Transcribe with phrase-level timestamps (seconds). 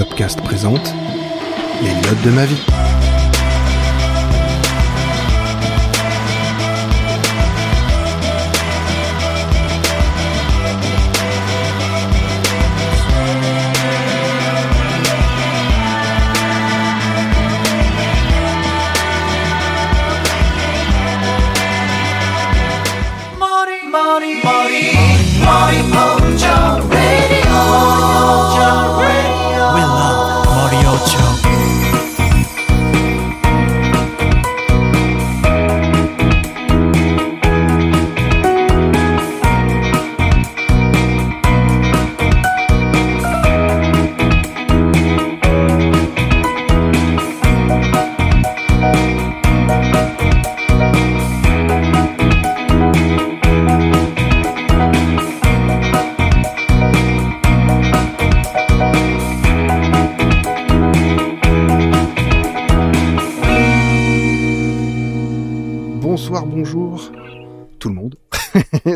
[0.00, 0.94] Plopcast présente
[1.82, 2.64] Les notes de ma vie.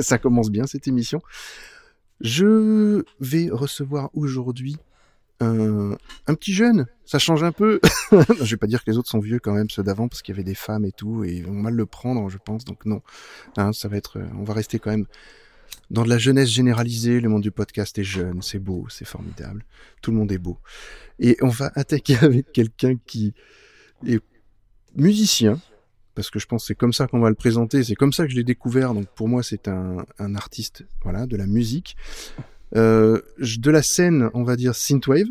[0.08, 1.22] Ça commence bien cette émission.
[2.20, 4.76] Je vais recevoir aujourd'hui
[5.40, 5.96] un,
[6.26, 6.86] petit jeune.
[7.04, 7.80] Ça change un peu.
[8.12, 10.34] je vais pas dire que les autres sont vieux quand même, ceux d'avant, parce qu'il
[10.34, 12.64] y avait des femmes et tout, et ils vont mal le prendre, je pense.
[12.64, 13.02] Donc non,
[13.56, 14.20] Hein, ça va être.
[14.38, 15.06] On va rester quand même
[15.90, 17.20] dans de la jeunesse généralisée.
[17.20, 19.64] Le monde du podcast est jeune, c'est beau, c'est formidable.
[20.02, 20.58] Tout le monde est beau.
[21.18, 23.34] Et on va attaquer avec quelqu'un qui
[24.06, 24.20] est
[24.96, 25.60] musicien,
[26.14, 28.24] parce que je pense que c'est comme ça qu'on va le présenter, c'est comme ça
[28.24, 31.96] que je l'ai découvert, donc pour moi c'est un, un artiste voilà, de la musique,
[32.76, 35.26] euh, de la scène, on va dire synthwave,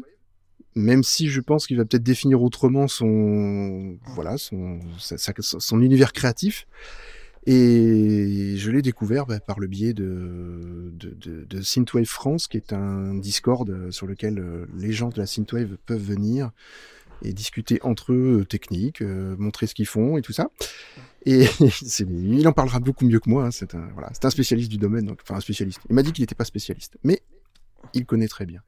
[0.75, 6.13] même si je pense qu'il va peut-être définir autrement son voilà son, sa- son univers
[6.13, 6.65] créatif.
[7.45, 12.55] Et je l'ai découvert bah, par le biais de, de, de, de Synthwave France, qui
[12.55, 16.51] est un Discord euh, sur lequel euh, les gens de la Synthwave peuvent venir
[17.23, 20.49] et discuter entre eux euh, technique, euh, montrer ce qu'ils font et tout ça.
[21.25, 21.45] Et
[21.99, 23.45] il en parlera beaucoup mieux que moi.
[23.45, 25.79] hein, C'est un, voilà, un spécialiste du domaine, enfin un spécialiste.
[25.89, 27.21] Il m'a dit qu'il n'était pas spécialiste, mais
[27.93, 28.61] il connaît très bien.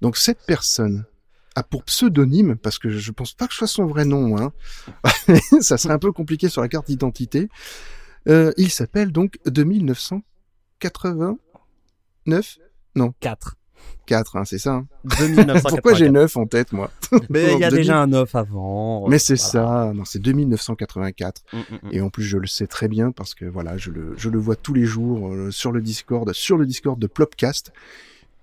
[0.00, 1.04] Donc cette personne
[1.54, 4.52] a pour pseudonyme, parce que je pense pas que ce soit son vrai nom, hein,
[5.60, 7.48] ça serait un peu compliqué sur la carte d'identité.
[8.28, 12.58] Euh, il s'appelle donc de 1989
[13.20, 13.56] 4.
[14.06, 14.74] 4, hein, c'est ça.
[14.74, 14.86] hein.
[15.04, 15.68] 2984.
[15.70, 16.90] Pourquoi j'ai 9 en tête, moi
[17.30, 17.70] Mais il y a 2000.
[17.84, 19.08] déjà un 9 avant.
[19.08, 19.86] Mais c'est Voilà.
[19.86, 21.42] ça, non, c'est 2984.
[21.52, 21.88] Mm, mm, mm.
[21.92, 24.38] Et en plus, je le sais très bien parce que voilà, je le, je le
[24.38, 27.72] vois tous les jours euh, sur le Discord, sur le Discord de Plopcast,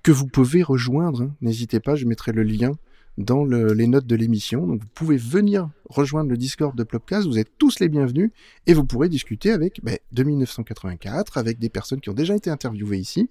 [0.03, 1.23] que vous pouvez rejoindre.
[1.23, 1.31] hein.
[1.41, 2.71] N'hésitez pas, je mettrai le lien
[3.17, 4.65] dans le- les notes de l'émission.
[4.65, 7.27] Donc, vous pouvez venir rejoindre le Discord de Plopcast.
[7.27, 8.31] Vous êtes tous les bienvenus
[8.65, 12.49] et vous pourrez discuter avec ben, de 1984, avec des personnes qui ont déjà été
[12.49, 13.29] interviewées ici.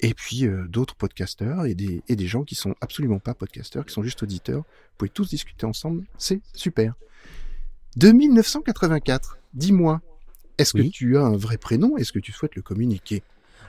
[0.00, 3.84] Et puis euh, d'autres podcasteurs et des, et des gens qui sont absolument pas podcasteurs,
[3.84, 4.60] qui sont juste auditeurs.
[4.62, 6.94] Vous pouvez tous discuter ensemble, c'est super.
[7.96, 10.00] De 1984, dis-moi,
[10.58, 10.90] est-ce Oui.
[10.90, 11.96] que tu as un vrai prénom?
[11.96, 13.22] Est-ce que tu souhaites le communiquer?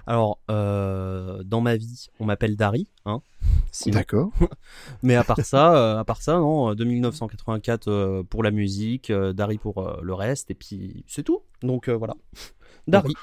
[0.08, 2.88] Alors, euh, dans ma vie, on m'appelle Dari.
[3.06, 3.22] Hein.
[3.88, 4.32] D'accord.
[5.04, 9.12] Mais à part ça, euh, à part ça, non, de 1984 euh, pour la musique,
[9.12, 11.42] Dari pour le reste, et puis c'est tout.
[11.62, 12.16] Donc voilà.
[12.88, 13.14] Dari.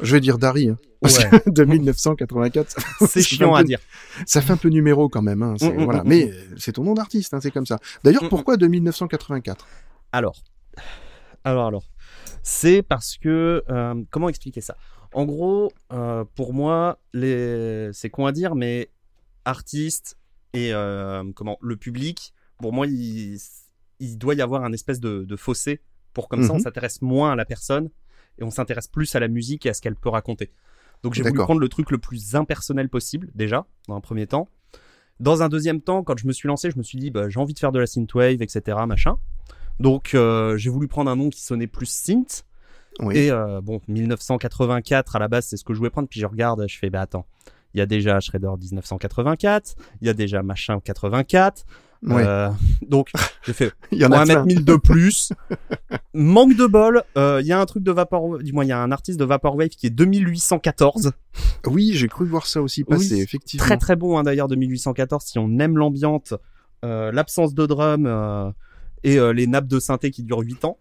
[0.00, 0.68] Je vais dire Dari.
[0.70, 0.78] Hein.
[1.02, 1.42] Ouais.
[1.46, 2.70] de 1984.
[2.70, 3.78] ça- C'est chiant à dire.
[4.26, 5.42] Ça fait un peu numéro quand même.
[5.42, 5.54] Hein.
[5.60, 6.02] Mm, mm, voilà.
[6.04, 7.78] mm, Mais c'est ton nom d'artiste, hein, c'est comme ça.
[8.04, 9.66] D'ailleurs, pourquoi de 1984
[10.12, 10.42] Alors,
[11.44, 11.84] alors, alors,
[12.42, 14.76] c'est parce que euh, comment expliquer ça?
[15.14, 18.90] En gros, euh, pour moi, les, c'est con à dire, mais
[19.44, 20.16] artistes
[20.52, 23.38] et euh, comment le public, pour moi, il,
[24.00, 25.80] il doit y avoir un espèce de, de fossé
[26.12, 26.62] pour comme ça, on Mhm.
[26.62, 27.88] s'intéresse moins à la personne
[28.38, 30.50] et on s'intéresse plus à la musique et à ce qu'elle peut raconter.
[31.02, 34.48] Donc j'ai voulu prendre le truc le plus impersonnel possible déjà dans un premier temps.
[35.20, 37.40] Dans un deuxième temps, quand je me suis lancé, je me suis dit bah, j'ai
[37.40, 38.78] envie de faire de la synthwave, etc.
[38.86, 39.18] Machin.
[39.80, 42.44] Donc euh, j'ai voulu prendre un nom qui sonnait plus synth.
[43.00, 43.16] Oui.
[43.16, 46.08] Et euh, bon, 1984 à la base, c'est ce que je voulais prendre.
[46.08, 47.26] Puis je regarde, je fais bah attends,
[47.74, 51.64] il y a déjà Shredder 1984, il y a déjà machin 84.
[52.02, 52.22] Ouais.
[52.24, 52.48] Euh,
[52.86, 53.10] donc
[53.44, 54.34] j'ai fait Il y en on a va plein.
[54.34, 55.32] mettre 1000 de plus.
[56.14, 58.72] Manque de bol, euh, il y a un truc de Vapor, du moins il y
[58.72, 61.12] a un artiste de Vaporwave qui est 2814.
[61.66, 63.64] Oui, j'ai cru voir ça aussi passer, Oui, effectivement.
[63.66, 66.34] Très très bon hein, d'ailleurs 2814 si on aime l'ambiance,
[66.84, 68.50] euh, l'absence de drum euh,
[69.02, 70.78] et euh, les nappes de synthé qui durent 8 ans.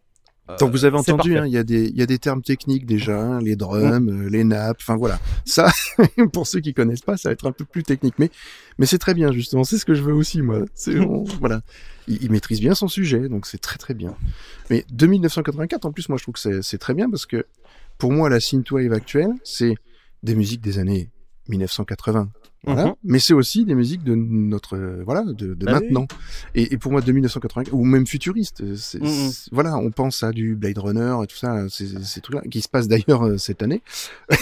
[0.50, 2.86] Euh, Donc vous avez entendu, hein, il y, a des- y a des termes techniques
[2.86, 5.20] déjà, hein, les drums, euh, les nappes, enfin voilà.
[5.46, 5.70] Ça,
[6.34, 8.30] pour ceux qui connaissent pas, ça va être un peu plus technique, mais
[8.78, 9.64] mais c'est très bien justement.
[9.64, 10.62] C'est ce que je veux aussi moi.
[10.74, 10.96] C'est
[11.40, 11.62] voilà,
[12.08, 14.16] il, il maîtrise bien son sujet, donc c'est très très bien.
[14.70, 17.46] Mais de 1984, en plus, moi je trouve que c'est très bien parce que
[17.98, 19.76] pour moi la synthwave actuelle, c'est
[20.24, 21.10] des musiques des années
[21.50, 22.30] 1980.
[22.64, 22.86] Voilà.
[22.88, 22.94] Mhm.
[23.04, 26.08] Mais c'est aussi des musiques de notre euh, voilà de, de Bah oui, maintenant.
[26.56, 29.32] Et, et pour moi de 1980 ou même futuriste, euh, Mhm.
[29.52, 32.68] voilà, on pense à du Blade Runner et tout ça, ces, ces trucs-là qui se
[32.68, 33.82] passent d'ailleurs euh, cette année.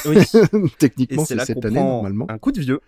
[0.05, 0.15] Oui.
[0.79, 2.25] Techniquement, c'est cette année normalement.
[2.29, 2.79] un coup de vieux.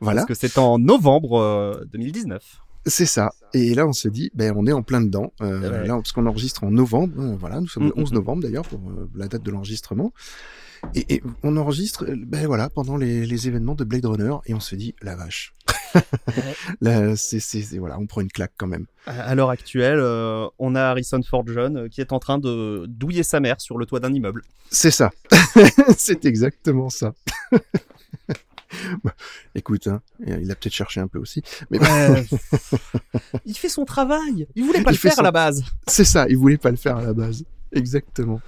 [0.00, 2.42] Voilà, Parce que c'est en novembre euh, 2019.
[2.86, 3.30] c'est ça.
[3.52, 5.32] Et là, on s'est dit, ben on est en plein dedans.
[5.42, 5.86] Euh, Ouais.
[5.88, 7.36] Là, parce qu'on enregistre en novembre.
[7.38, 8.02] voilà, nous sommes le Mhm.
[8.04, 8.80] 11 novembre d'ailleurs pour
[9.16, 10.12] la date de l'enregistrement.
[10.94, 14.54] Et, et on enregistre, euh, ben voilà, pendant les, les événements de Blade Runner, et
[14.54, 15.52] on se dit, la vache.
[16.80, 18.86] Là, c'est, c'est, c'est- voilà, on prend une claque quand même.
[19.06, 22.84] À l'heure actuelle, euh, on a Harrison Ford jeune euh, qui est en train de
[22.88, 24.42] douiller sa mère sur le toit d'un immeuble.
[24.70, 25.10] C'est ça.
[25.96, 27.14] c'est exactement ça.
[29.02, 29.14] Bah,
[29.54, 31.78] Écoute, hein, il a peut-être cherché un peu aussi, mais
[33.46, 34.46] il fait son travail.
[34.54, 35.64] Il voulait pas Il le faire son- à la base.
[35.86, 36.26] c'est ça.
[36.28, 37.44] Il voulait pas le faire à la base.
[37.72, 38.40] Exactement.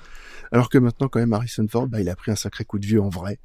[0.53, 2.87] Alors que maintenant, quand même, Harrison Ford, bah, il a pris un sacré coup de
[2.87, 3.39] vieux en vrai.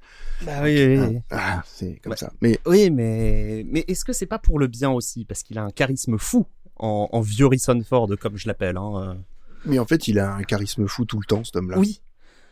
[0.44, 1.19] Bah oui, oui, oui.
[1.31, 2.31] Ah, c'est comme ça.
[2.42, 5.24] Mais Oui, mais, mais est-ce que c'est pas pour le bien aussi?
[5.25, 6.46] Parce qu'il a un charisme fou
[6.78, 8.78] en, en vieux Harrison Ford, comme je l'appelle.
[8.78, 9.18] Hein.
[9.66, 11.78] Mais en fait, il a un charisme fou tout le temps, cet homme-là.
[11.80, 12.02] Oui,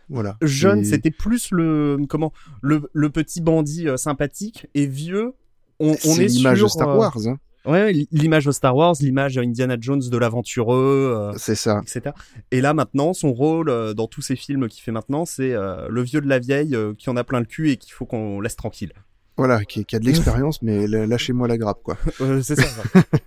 [0.09, 0.37] Voilà.
[0.41, 5.33] jeune, Et c'était plus le comment le, le petit bandit euh, sympathique et vieux.
[5.79, 7.37] On, on C'est est l'image de Star euh, Wars, hein.
[7.65, 11.81] Ouais, l'image de Star Wars, l'image Indiana Jones de l'aventureux, euh, C'est ça.
[11.81, 12.13] etc.
[12.51, 15.87] Et là maintenant, son rôle euh, dans tous ces films qu'il fait maintenant, c'est euh,
[15.89, 18.41] le vieux de la vieille qui en a plein le cul et qu'il faut qu'on
[18.41, 18.91] laisse tranquille.
[19.37, 21.97] Voilà, qui, qui a de l'expérience, mais lâchez-moi la grappe, quoi.
[22.43, 22.67] C'est ça.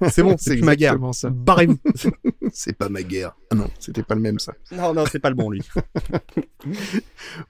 [0.09, 0.97] c'est bon, c'est ma guerre.
[1.31, 1.79] Barrez-vous.
[2.53, 3.37] C'est pas ma guerre.
[3.51, 4.53] Ah non, c'était pas le même, ça.
[4.71, 5.63] non, non, c'est pas le bon lui.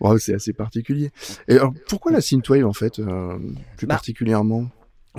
[0.01, 1.11] Wow, c'est assez particulier.
[1.49, 2.95] Et alors, pourquoi la synthwave, en fait,
[3.77, 4.69] plus Bah, particulièrement?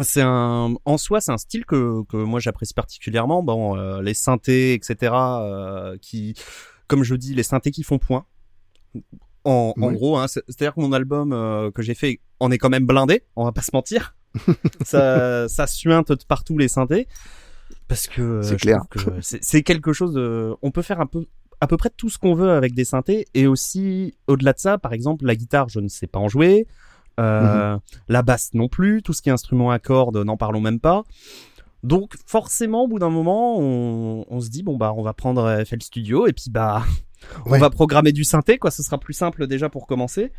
[0.01, 3.43] C'est un, en soi, c'est un style que, que moi j'apprécie particulièrement.
[3.43, 5.11] Bon, euh, les synthés, etc.
[5.13, 6.33] euh, qui,
[6.87, 8.25] comme je dis, les synthés qui font point.
[9.43, 12.57] En, en gros, hein, c'est- c'est-à-dire que mon album euh, que j'ai fait, on est
[12.57, 13.23] quand même blindé.
[13.35, 14.15] On va pas se mentir.
[14.85, 17.07] ça, ça suinte de partout les synthés
[17.87, 18.81] parce que euh, C'est clair.
[18.89, 20.53] que c'est c'est quelque chose de.
[20.61, 21.25] On peut faire un peu
[21.61, 24.77] à peu près tout ce qu'on veut avec des synthés et aussi au-delà de ça,
[24.77, 26.67] par exemple, la guitare, je ne sais pas en jouer.
[27.19, 27.77] Euh,
[28.07, 31.03] La basse non plus, tout ce qui est instrument à cordes, n'en parlons même pas.
[31.83, 35.63] Donc forcément, au bout d'un moment, on, on se dit bon bah on va prendre
[35.63, 36.83] FL Studio et puis bah
[37.45, 37.59] on Ouais.
[37.59, 38.71] va programmer du synthé quoi.
[38.71, 40.31] Ce sera plus simple déjà pour commencer.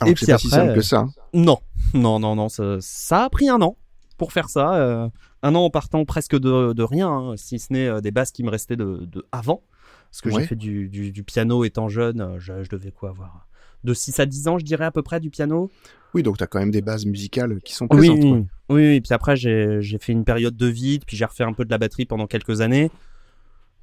[0.00, 0.98] Alors et que c'est puis pas si après, simple que ça.
[1.00, 1.10] hein.
[1.34, 1.58] Non,
[1.94, 3.76] non, non, non, ça, ça a pris un an
[4.16, 4.74] pour faire ça.
[4.74, 5.08] euh,
[5.42, 8.30] un an en partant presque de, de rien, hein, si ce n'est euh, des bases
[8.32, 9.62] qui me restaient de, de avant.
[10.10, 10.40] Parce que Ouais.
[10.42, 13.46] j'ai fait du, du, du piano étant jeune, je, je devais quoi avoir
[13.84, 15.70] De 6 à 10 ans, je dirais à peu près, du piano.
[16.14, 18.16] Oui, donc t'as quand même des bases musicales qui sont présentes.
[18.18, 18.38] oui, quoi.
[18.76, 19.00] oui, oui.
[19.00, 21.78] Puis après, j'ai fait une période de vide, puis j'ai refait un peu de la
[21.78, 22.90] batterie pendant quelques années.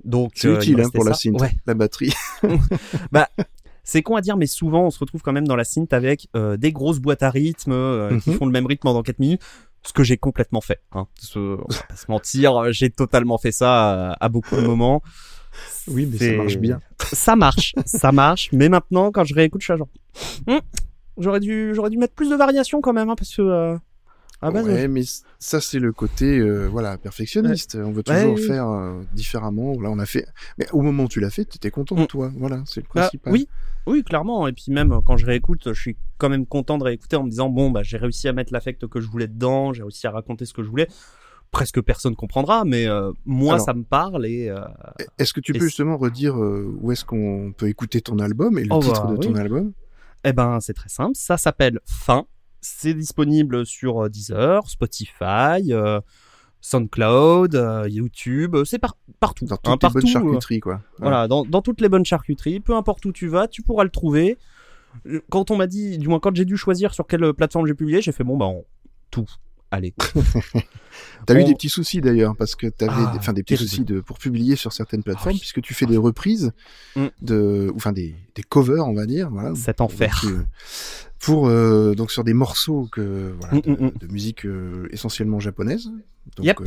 [0.03, 1.39] Donc, C'est euh, il utile hein, pour la synth.
[1.39, 1.51] Ouais.
[1.65, 2.13] la batterie.
[3.87, 6.27] C'est con à dire, mais souvent on se retrouve quand même dans la synth avec
[6.35, 8.37] euh, des grosses boîtes à rythme euh, qui Mhm.
[8.37, 9.41] font le même rythme pendant 4 minutes.
[9.83, 10.81] Ce que j'ai complètement fait.
[10.93, 11.05] Hein.
[11.19, 15.03] Ce- on va pas se mentir, j'ai totalement fait ça à, à beaucoup de moments.
[15.87, 16.79] Oui, mais ça marche bien.
[17.13, 18.49] Ça marche, ça marche.
[18.51, 19.87] Mais maintenant, quand je réécoute, je suis genre,
[20.47, 20.59] Hum,
[21.17, 23.77] j'aurais dû, j'aurais dû mettre plus de variations quand même, hein, parce que euh,
[24.41, 27.75] la base, ouais, mais c- ça c'est le côté euh, voilà perfectionniste.
[27.75, 28.41] On veut Ouais, toujours oui.
[28.41, 29.79] faire euh, différemment.
[29.81, 30.25] Là, on a fait.
[30.57, 32.07] Mais au moment où tu l'as fait, t'étais content de Mm.
[32.07, 32.31] toi.
[32.37, 33.33] Voilà, c'est le Bah, principal.
[33.33, 33.47] oui,
[33.87, 34.47] oui, clairement.
[34.47, 37.29] Et puis même quand je réécoute, je suis quand même content de réécouter en me
[37.29, 40.11] disant bon bah j'ai réussi à mettre l'affect que je voulais dedans, j'ai réussi à
[40.11, 40.87] raconter ce que je voulais.
[41.55, 44.59] Presque personne comprendra, mais euh, moi Alors- ça me parle et euh,
[45.17, 48.63] Est-ce que tu peux justement redire euh, où est-ce qu'on peut écouter ton album et
[48.65, 49.39] le Oh, titre bah, de ton oui.
[49.39, 49.71] album?
[50.25, 51.13] Eh ben c'est très simple.
[51.15, 52.25] Ça s'appelle Fin.
[52.59, 55.71] C'est disponible sur Deezer, Spotify,
[56.61, 58.55] SoundCloud, euh, YouTube.
[58.65, 59.45] C'est par- partout.
[59.45, 59.99] Dans toutes hein, les partout.
[59.99, 60.81] bonnes charcuteries, quoi.
[60.99, 63.89] Voilà, dans, dans toutes les bonnes charcuteries, peu importe où tu vas, tu pourras le
[63.91, 64.37] trouver.
[65.29, 68.01] Quand on m'a dit, du moins quand j'ai dû choisir sur quelle plateforme j'ai publié,
[68.01, 68.65] j'ai fait bon bah on-
[69.11, 69.25] tout.
[69.71, 69.93] Allez.
[71.25, 73.69] T'as eu des petits soucis d'ailleurs parce que t'avais, Ah, des- enfin des petits terrible.
[73.69, 75.39] soucis de pour publier sur certaines plateformes oui.
[75.39, 76.51] puisque tu fais des reprises
[76.95, 77.05] Mm.
[77.21, 79.53] de, ou, enfin des, des covers, on va dire, voilà.
[79.55, 80.19] Cet enfer.
[80.23, 80.43] Donc, euh,
[81.19, 85.39] pour euh, donc sur des morceaux que voilà Mm, de, mm, de musique euh, essentiellement
[85.39, 85.87] japonaise.
[86.37, 86.59] Donc Yep.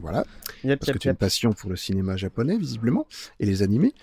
[0.00, 0.24] voilà,
[0.64, 3.06] Yep, parce yep, que tu as une passion pour le cinéma japonais visiblement
[3.38, 3.94] et les animés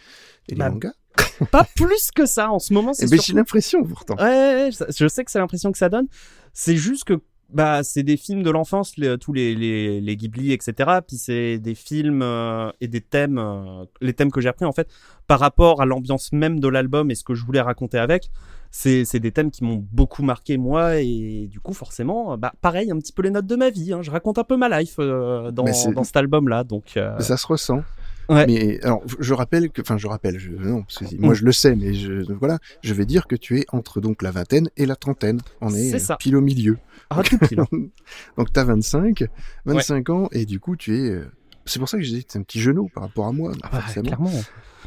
[0.48, 0.94] et les Bah, mangas.
[1.52, 2.92] Pas plus que ça en ce moment.
[3.00, 4.16] Eh C'est ben, j'ai l'impression pourtant.
[4.16, 6.08] Ouais, je sais que c'est l'impression que ça donne.
[6.54, 7.20] C'est juste que
[7.54, 10.74] bah c'est des films de l'enfance, les- tous les, les les Ghibli, etc.
[11.08, 14.72] Puis c'est des films euh, et des thèmes, euh, les thèmes que j'ai appris en
[14.72, 14.88] fait
[15.28, 18.30] par rapport à l'ambiance même de l'album et ce que je voulais raconter avec.
[18.72, 22.90] C'est c'est des thèmes qui m'ont beaucoup marqué moi et du coup forcément bah pareil
[22.90, 23.94] un petit peu les notes de ma vie.
[23.94, 24.02] hein.
[24.02, 26.98] Je raconte un peu ma life euh, dans dans cet album là donc.
[26.98, 27.84] euh, ça se ressent.
[28.30, 28.46] Ouais.
[28.48, 31.26] Mais alors, je rappelle que, enfin, je rappelle, je, non, c'est- Mm.
[31.26, 34.22] moi je le sais, mais je, voilà, je vais dire que tu es entre donc
[34.22, 35.42] la vingtaine et la trentaine.
[35.62, 36.16] On est, C'est ça.
[36.18, 36.78] pile au milieu.
[37.10, 37.58] Ah, tout pile.
[38.38, 39.26] Donc t'as 25,
[39.66, 41.10] 25 ans et du coup tu es.
[41.12, 41.26] euh,
[41.66, 43.70] C'est pour ça que dit que t'es un petit genou par rapport à moi, Ah
[43.72, 44.32] bah, clairement.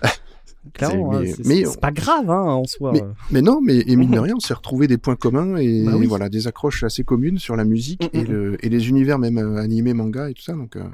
[0.75, 2.91] clairement, C'est- hein, mais- c'est c'est pas grave hein, en soi.
[2.93, 5.85] Mais- Mais non, mais et mine de rien, on s'est retrouvé des points communs et
[5.85, 6.07] Bah oui.
[6.07, 9.19] voilà des accroches assez communes sur la musique Mm, et, mm, le, et les univers
[9.19, 10.55] même euh, animés, manga et tout ça.
[10.55, 10.85] Donc euh,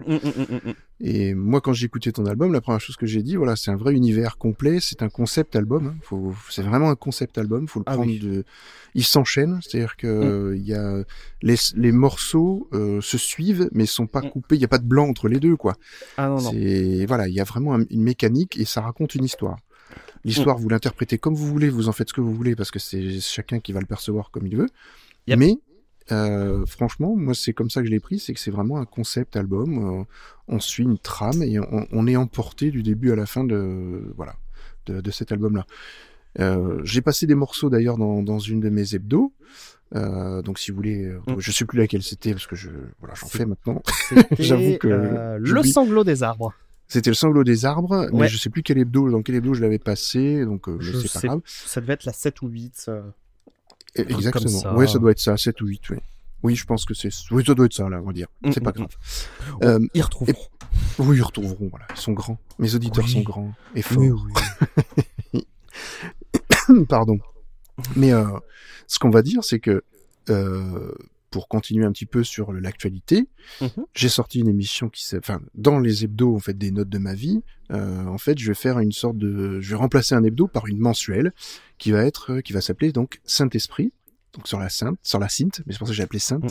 [1.01, 3.71] et moi quand j'ai écouté ton album, la première chose que j'ai dit, voilà, c'est
[3.71, 5.95] un vrai univers complet, c'est un concept album.
[6.13, 6.17] hein.
[6.51, 7.67] C'est vraiment un concept album.
[7.67, 8.19] Faut le Ah prendre oui.
[8.21, 8.45] de.
[8.95, 11.03] Il s'enchaîne, c'est-à-dire que euh, il y a
[11.43, 14.31] les, les morceaux euh, se suivent, mais sont pas Mm.
[14.31, 14.55] coupés.
[14.57, 15.75] Il y a pas de blanc entre les deux, quoi.
[16.17, 16.53] Ah non, non.
[17.09, 19.57] Voilà, il y a vraiment un- une mécanique et ça raconte une histoire.
[20.25, 22.79] L'histoire, vous l'interprétez comme vous voulez, vous en faites ce que vous voulez parce que
[22.79, 24.69] c'est chacun qui va le percevoir comme il veut.
[25.27, 25.39] Yep.
[25.39, 25.59] Mais
[26.11, 28.85] euh, franchement, moi c'est comme ça que je l'ai pris, c'est que c'est vraiment un
[28.85, 30.01] concept album.
[30.01, 30.05] euh,
[30.49, 34.13] on suit une trame et on, on est emporté du début à la fin de
[34.17, 34.35] voilà
[34.87, 35.67] de, de cet album-là.
[36.41, 39.33] Euh, J'ai passé des morceaux d'ailleurs dans, dans une de mes hebdos.
[39.95, 41.35] Donc si vous voulez, Mm.
[41.39, 43.83] je sais plus laquelle c'était parce que je voilà j'en fais maintenant.
[44.39, 46.55] J'avoue que le sanglot des arbres.
[46.89, 48.29] C'était le sanglot des arbres, mais Ouais.
[48.29, 51.09] je sais plus quel hebdo, dans quel hebdo je l'avais passé, donc euh, Je pas
[51.09, 51.41] sais grave.
[51.47, 52.87] Ça devait être la 7 ou 8.
[52.89, 53.03] euh.
[53.95, 54.61] Exactement.
[54.63, 54.99] comme ça.
[54.99, 55.97] Doit être ça, 7 ou 8, oui.
[56.43, 58.27] Oui, je pense que c'est, oui, ça doit être ça, là, on va dire.
[58.43, 58.97] Mm, C'est pas mm, grave.
[59.63, 60.35] Euh, Ils retrouveront.
[60.99, 61.87] oui, ils retrouveront, voilà.
[61.95, 62.39] Ils sont grands.
[62.59, 63.13] Mes auditeurs Oui.
[63.13, 64.27] sont grands et forts.
[65.33, 65.47] oui.
[66.89, 67.19] Pardon.
[67.97, 68.27] Mais euh,
[68.87, 69.83] ce qu'on va dire, c'est que
[70.31, 70.93] euh,
[71.33, 73.27] pour continuer un petit peu sur l'actualité,
[73.61, 73.71] Mhm.
[73.95, 76.99] j'ai sorti une émission qui s'est, enfin, dans les hebdos, en fait, des notes de
[76.99, 77.43] ma vie.
[77.73, 80.67] euh, en fait, je vais faire une sorte de, je vais remplacer un hebdo par
[80.67, 81.33] une mensuelle
[81.79, 83.93] qui va être, qui va s'appeler donc Saint Esprit,
[84.35, 86.43] donc sur la sainte, sur la synth, mais c'est pour ça que j'ai appelé sainte.
[86.45, 86.51] Mhm.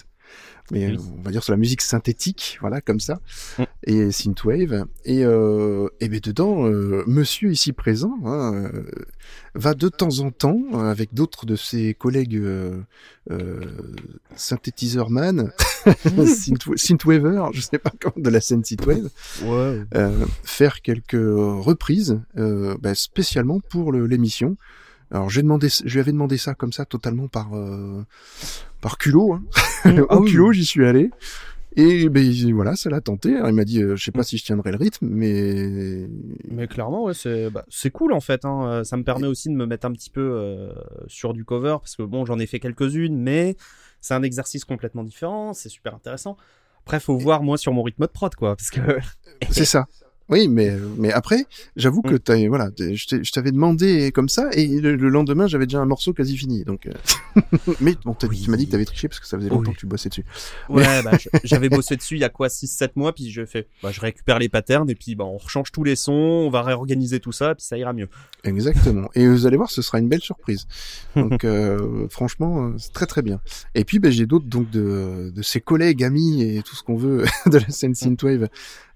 [0.72, 0.98] Mais Oui.
[1.18, 3.20] on va dire sur la musique synthétique, voilà, comme ça,
[3.60, 3.66] Mhm.
[3.84, 4.86] et synthwave.
[5.04, 8.86] Et, euh, et ben dedans, euh, Monsieur ici présent hein, euh,
[9.56, 12.80] va de temps en temps, euh, avec d'autres de ses collègues euh,
[13.30, 13.60] euh,
[14.36, 15.52] synthétiseur-man,
[16.26, 19.10] synth- synthwaver, je sais pas comment, de la scène synthwave,
[19.44, 19.82] Ouais.
[19.96, 24.56] euh, faire quelques reprises euh, bah, spécialement pour l'émission.
[25.12, 28.04] Alors j'ai demandé, je lui avais demandé ça comme ça totalement par euh,
[28.82, 29.44] par culot, hein.
[30.10, 30.32] Ah au oui.
[30.32, 31.10] culot j'y suis allé.
[31.78, 33.34] Et ben voilà, ça l'a tenté.
[33.38, 36.06] Alors, il m'a dit, euh, je sais pas si je tiendrai le rythme, mais
[36.50, 38.44] Mais clairement, ouais, c'est bah, c'est cool en fait.
[38.44, 38.66] Hein.
[38.66, 40.74] Euh, Ça me permet aussi de me mettre un petit peu euh,
[41.08, 43.56] sur du cover parce que bon, j'en ai fait quelques-unes, mais
[44.02, 45.54] c'est un exercice complètement différent.
[45.54, 46.36] C'est super intéressant.
[46.84, 48.82] Après, faut voir moi sur mon rythme de prod quoi, parce que
[49.50, 49.88] c'est ça.
[50.32, 51.46] Oui, mais mais après,
[51.76, 52.20] j'avoue que Mm.
[52.20, 56.14] t'as voilà, je t'avais demandé comme ça, et le, le lendemain j'avais déjà un morceau
[56.14, 56.64] quasi fini.
[56.64, 56.92] Donc, euh,
[57.82, 58.42] mais bon, t'as- Oui.
[58.44, 59.76] tu m'as dit que t'avais triché parce que ça faisait longtemps Oui.
[59.76, 60.24] que tu bossais dessus.
[60.70, 63.68] ouais, bah, je- j'avais bossé dessus il y a quoi 6-7 mois, puis je fais,
[63.84, 66.62] bah, je récupère les patterns et puis bah, on rechange tous les sons, on va
[66.64, 68.08] réorganiser tout ça, puis ça ira mieux.
[68.44, 69.10] Exactement.
[69.16, 70.66] Et vous allez voir, ce sera une belle surprise.
[71.16, 73.42] Donc, euh, franchement, euh, c'est très très bien.
[73.76, 76.96] Et puis, ben, j'ai d'autres donc de, de ses collègues, amis et tout ce qu'on
[76.96, 78.48] veut de la scène synthwave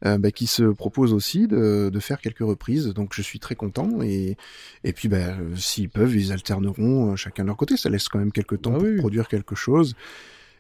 [0.06, 2.88] euh, ben, qui se proposent aussi de, de faire quelques reprises.
[2.88, 4.02] Donc, je suis très content.
[4.02, 4.38] Et,
[4.84, 7.76] et puis, euh, s'ils peuvent, ils alterneront euh, chacun de leur côté.
[7.78, 8.98] Ça laisse quand même quelques temps Ah pour oui.
[8.98, 9.96] produire quelque chose.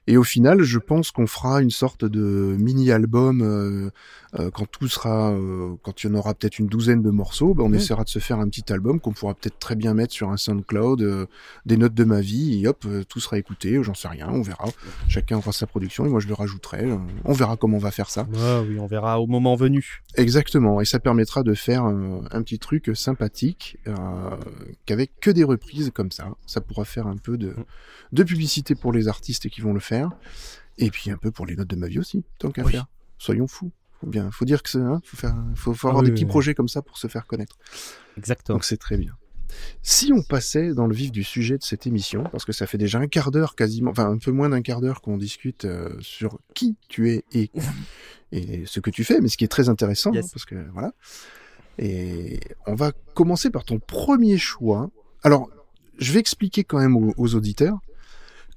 [0.07, 3.89] Et au final, je pense qu'on fera une sorte de mini-album euh,
[4.39, 7.53] euh, quand tout sera, euh, quand il y en aura peut-être une douzaine de morceaux.
[7.53, 10.13] Ben, on essaiera de se faire un petit album qu'on pourra peut-être très bien mettre
[10.13, 11.25] sur un SoundCloud, euh,
[11.65, 13.81] des notes de ma vie, et hop, euh, tout sera écouté.
[13.83, 14.65] J'en sais rien, on verra.
[15.07, 16.85] Chacun aura sa production et moi je le rajouterai.
[16.85, 18.27] euh, on verra comment on va faire ça.
[18.37, 20.01] Ah oui, on verra au moment venu.
[20.15, 20.81] Exactement.
[20.81, 23.93] Et ça permettra de faire euh, un petit truc sympathique euh,
[24.85, 26.29] qu'avec que des reprises comme ça.
[26.45, 27.63] Ça pourra faire un peu de, Mm.
[28.13, 30.09] de publicité pour les artistes qui vont le faire.
[30.77, 32.71] Et puis un peu pour les notes de ma vie aussi, tant qu'à Oui.
[32.73, 32.85] faire.
[33.17, 33.71] Soyons fous.
[34.01, 36.13] Faut bien, faut dire que c'est, hein, faut faire, faut, faut Ah avoir oui, des
[36.13, 36.31] petits oui, oui.
[36.31, 37.57] projets comme ça pour se faire connaître.
[38.17, 38.55] Exactement.
[38.57, 39.13] Donc c'est très bien.
[39.83, 42.77] Si on passait dans le vif du sujet de cette émission, parce que ça fait
[42.77, 45.95] déjà un quart d'heure quasiment, enfin un peu moins d'un quart d'heure qu'on discute euh,
[46.01, 47.51] sur qui tu es et,
[48.33, 50.25] et ce que tu fais, mais ce qui est très intéressant, Yes.
[50.25, 50.91] hein, parce que voilà.
[51.77, 54.89] Et on va commencer par ton premier choix.
[55.23, 55.49] Alors,
[55.99, 57.77] je vais expliquer quand même aux, aux auditeurs.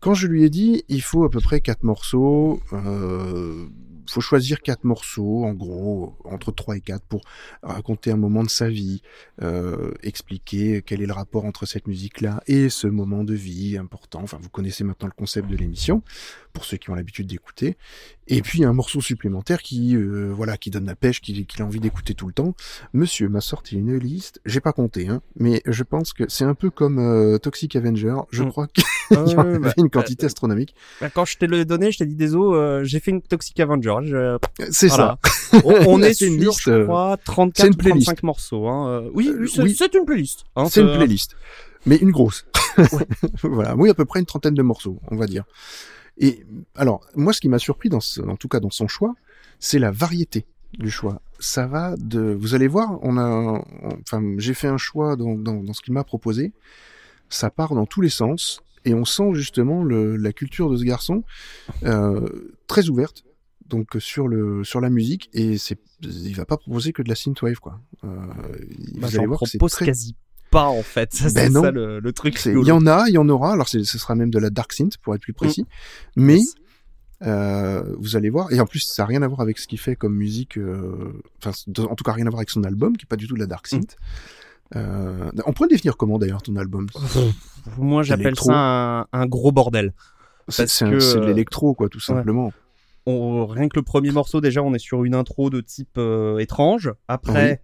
[0.00, 3.27] Quand je lui ai dit, il faut à peu près quatre morceaux, euh,
[4.10, 7.22] faut choisir quatre morceaux, en gros, entre trois et quatre, pour
[7.62, 9.02] raconter un moment de sa vie,
[9.42, 14.20] euh, expliquer quel est le rapport entre cette musique-là et ce moment de vie important.
[14.22, 16.02] Enfin, vous connaissez maintenant le concept de l'émission,
[16.58, 17.76] pour ceux qui ont l'habitude d'écouter.
[18.26, 21.64] Et puis un morceau supplémentaire qui, euh, voilà, qui donne la pêche, qu'il qu'il a
[21.64, 22.54] envie d'écouter tout le temps.
[22.92, 26.54] Monsieur m'a sorti une liste, j'ai pas compté, hein, mais je pense que c'est un
[26.54, 28.16] peu comme euh, Toxic Avenger.
[28.32, 28.48] Je Mm.
[28.50, 30.74] crois qu'il Ah y en ouais, avait bah, une une quantité astronomique.
[31.00, 33.94] Bah, Quand je t'ai donné, je t'ai dit désolé, euh, j'ai fait une Toxic Avenger.
[34.02, 34.36] Je-
[34.70, 35.18] C'est voilà.
[35.52, 35.60] ça.
[35.64, 38.06] On, on est C'est une sur, liste, je euh, crois, c'est 34 une ou playlist.
[38.08, 38.66] 35 morceaux.
[38.66, 38.88] Hein.
[39.04, 39.76] Euh, Oui, Euh, c'est oui.
[39.94, 40.44] une playlist.
[40.56, 41.36] hein, C'est une playlist,
[41.86, 42.44] mais une grosse.
[43.42, 45.44] voilà, oui, à peu près une trentaine de morceaux, on va dire.
[46.18, 46.44] Et
[46.74, 49.14] alors, moi, ce qui m'a surpris, dans ce- en tout cas dans son choix,
[49.60, 50.46] c'est la variété
[50.78, 51.22] du choix.
[51.38, 53.62] Ça va de, vous allez voir, on a,
[54.02, 56.52] enfin, j'ai fait un choix dans, dans, dans ce qu'il m'a proposé.
[57.28, 60.84] Ça part dans tous les sens et on sent justement le, la culture de ce
[60.84, 61.22] garçon
[61.84, 62.26] euh,
[62.66, 63.24] très ouverte.
[63.66, 67.14] Donc sur le sur la musique et c'est il va pas proposer que de la
[67.14, 67.78] synthwave quoi.
[68.04, 68.08] Euh,
[68.94, 70.16] Bah, vous allez voir que c'est propose très quasi
[70.50, 71.12] pas en fait.
[71.14, 72.40] Ça, Ben c'est ça le, le truc.
[72.46, 73.52] Il y en a, il y en aura.
[73.52, 75.64] Alors, ce sera même de la dark synth pour être plus précis.
[76.16, 76.54] Mais Yes.
[77.26, 78.52] euh, vous allez voir.
[78.52, 80.56] Et en plus, ça n'a rien à voir avec ce qu'il fait comme musique.
[80.58, 81.12] euh,
[81.44, 81.52] Enfin,
[81.84, 83.40] en tout cas, rien à voir avec son album, qui est pas du tout de
[83.40, 83.96] la dark synth.
[84.76, 86.86] Euh, on pourrait le définir comment d'ailleurs ton album?
[87.78, 89.92] Moi, j'appelle ça un, un gros bordel.
[90.48, 92.52] C'est de l'électro, quoi, tout simplement.
[93.06, 95.98] On, rien que le premier morceau, déjà, on est sur une intro de type
[96.38, 96.92] étrange.
[97.08, 97.62] Après,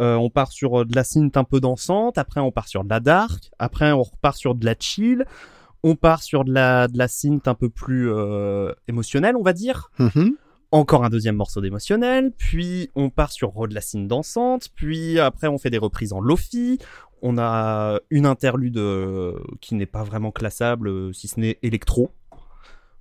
[0.00, 2.16] euh, on part sur euh, de la synth un peu dansante.
[2.16, 3.50] Après, on part sur de la dark.
[3.58, 5.26] Après, on repart sur de la chill.
[5.82, 9.52] On part sur de la, de la synth un peu plus euh, émotionnelle, on va
[9.52, 9.90] dire.
[9.98, 10.36] Mhm.
[10.72, 12.32] Encore un deuxième morceau d'émotionnel.
[12.36, 14.68] Puis, on part sur de la synth dansante.
[14.74, 16.78] Puis, après, on fait des reprises en lofi.
[17.22, 22.10] On a une interlude euh, qui n'est pas vraiment classable, si ce n'est électro.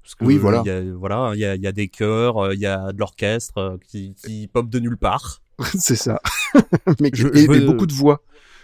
[0.03, 0.63] Parce que, Oui, voilà.
[0.65, 2.91] Il y a, voilà, il y a, il y a des chœurs, il y a
[2.91, 5.41] de l'orchestre qui, qui pop de nulle part.
[5.79, 6.21] c'est ça.
[6.99, 8.21] Mais, Je- et, je veux- et beaucoup de voix,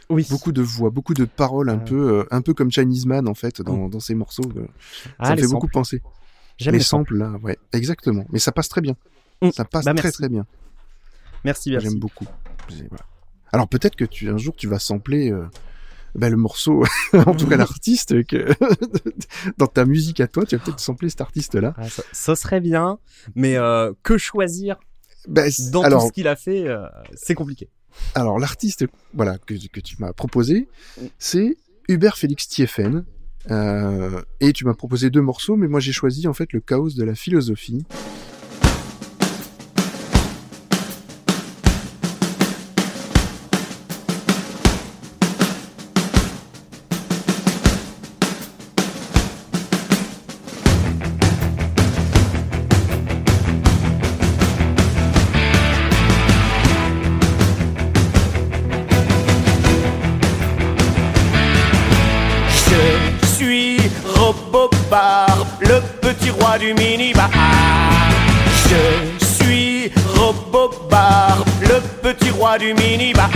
[0.09, 0.25] Oui.
[0.29, 1.77] beaucoup de voix, beaucoup de paroles, un Euh.
[1.85, 4.49] peu, euh, un peu comme Chinese Man en fait dans, dans ses morceaux.
[4.57, 4.67] euh.
[5.19, 5.53] Ah, ça me fait samples.
[5.53, 6.01] beaucoup penser.
[6.57, 7.17] J'aime les les samples.
[7.17, 8.25] samples là, ouais, exactement.
[8.31, 8.95] Mais ça passe très bien.
[9.41, 9.51] Mm.
[9.51, 10.45] Ça passe Bah, très très bien.
[11.43, 11.87] Merci, merci.
[11.89, 12.25] J'aime beaucoup.
[13.51, 15.45] Alors peut-être que tu un jour tu vas sampler euh,
[16.15, 16.83] bah, le morceau,
[17.13, 18.47] en tout cas l'artiste que
[19.57, 21.73] dans ta musique à toi, tu vas peut-être sampler cet artiste-là.
[21.77, 22.99] Ah, ça, ça serait bien,
[23.35, 24.77] mais euh, que choisir?
[25.51, 27.69] C- dans alors, tout ce qu'il a fait, euh, c'est compliqué.
[28.13, 30.67] alors l'artiste, voilà que, que tu m'as proposé,
[31.19, 33.05] c'est Hubert Félix Thieffen.
[33.51, 36.89] Euh, et tu m'as proposé deux morceaux, mais moi j'ai choisi en fait le chaos
[36.89, 37.85] de la philosophie.
[72.65, 73.29] Du minibar.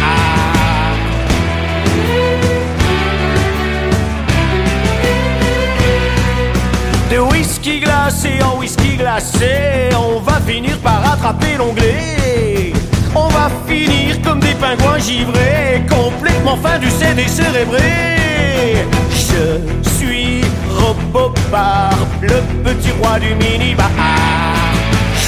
[7.11, 12.73] De whisky glacé en whisky glacé, on va finir par attraper l'onglet.
[13.13, 18.85] On va finir comme des pingouins givrés, complètement fin du CD cérébré.
[19.11, 20.41] Je suis
[20.77, 23.91] Robobar, le petit roi du minibar.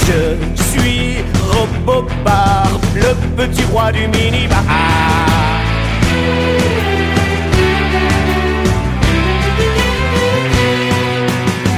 [0.06, 1.21] Je suis
[1.62, 4.64] Robobar, le petit roi du minibar.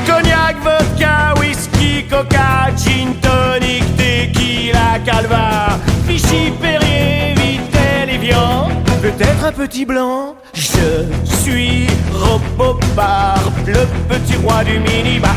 [0.06, 8.70] Cognac, vodka, whisky, coca, gin tonic, tequila, calva, Vichy, Perrier, Vitel et Vian,
[9.02, 10.34] peut-être un petit blanc.
[10.54, 15.34] Je suis Robobar, le petit roi du minibar.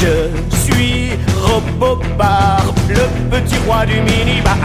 [0.00, 1.10] Je suis
[1.42, 4.56] Robobar, le petit roi du minibar.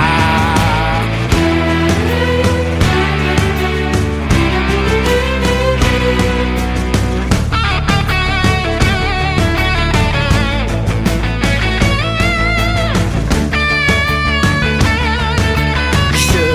[16.13, 16.45] Je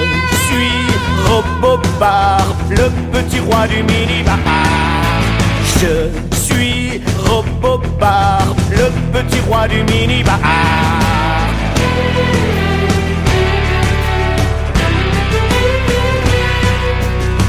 [0.47, 0.71] suis
[1.27, 4.39] Robobar, le petit roi du minibar.
[5.81, 10.39] Je suis Robobar, le petit roi du minibar.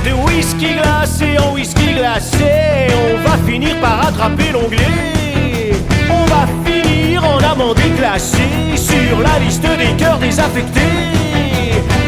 [0.04, 5.72] De whisky glacé en whisky glacé, on va finir par attraper l'onglet.
[6.10, 10.82] On va finir en amande classée sur la liste des cœurs désaffectés.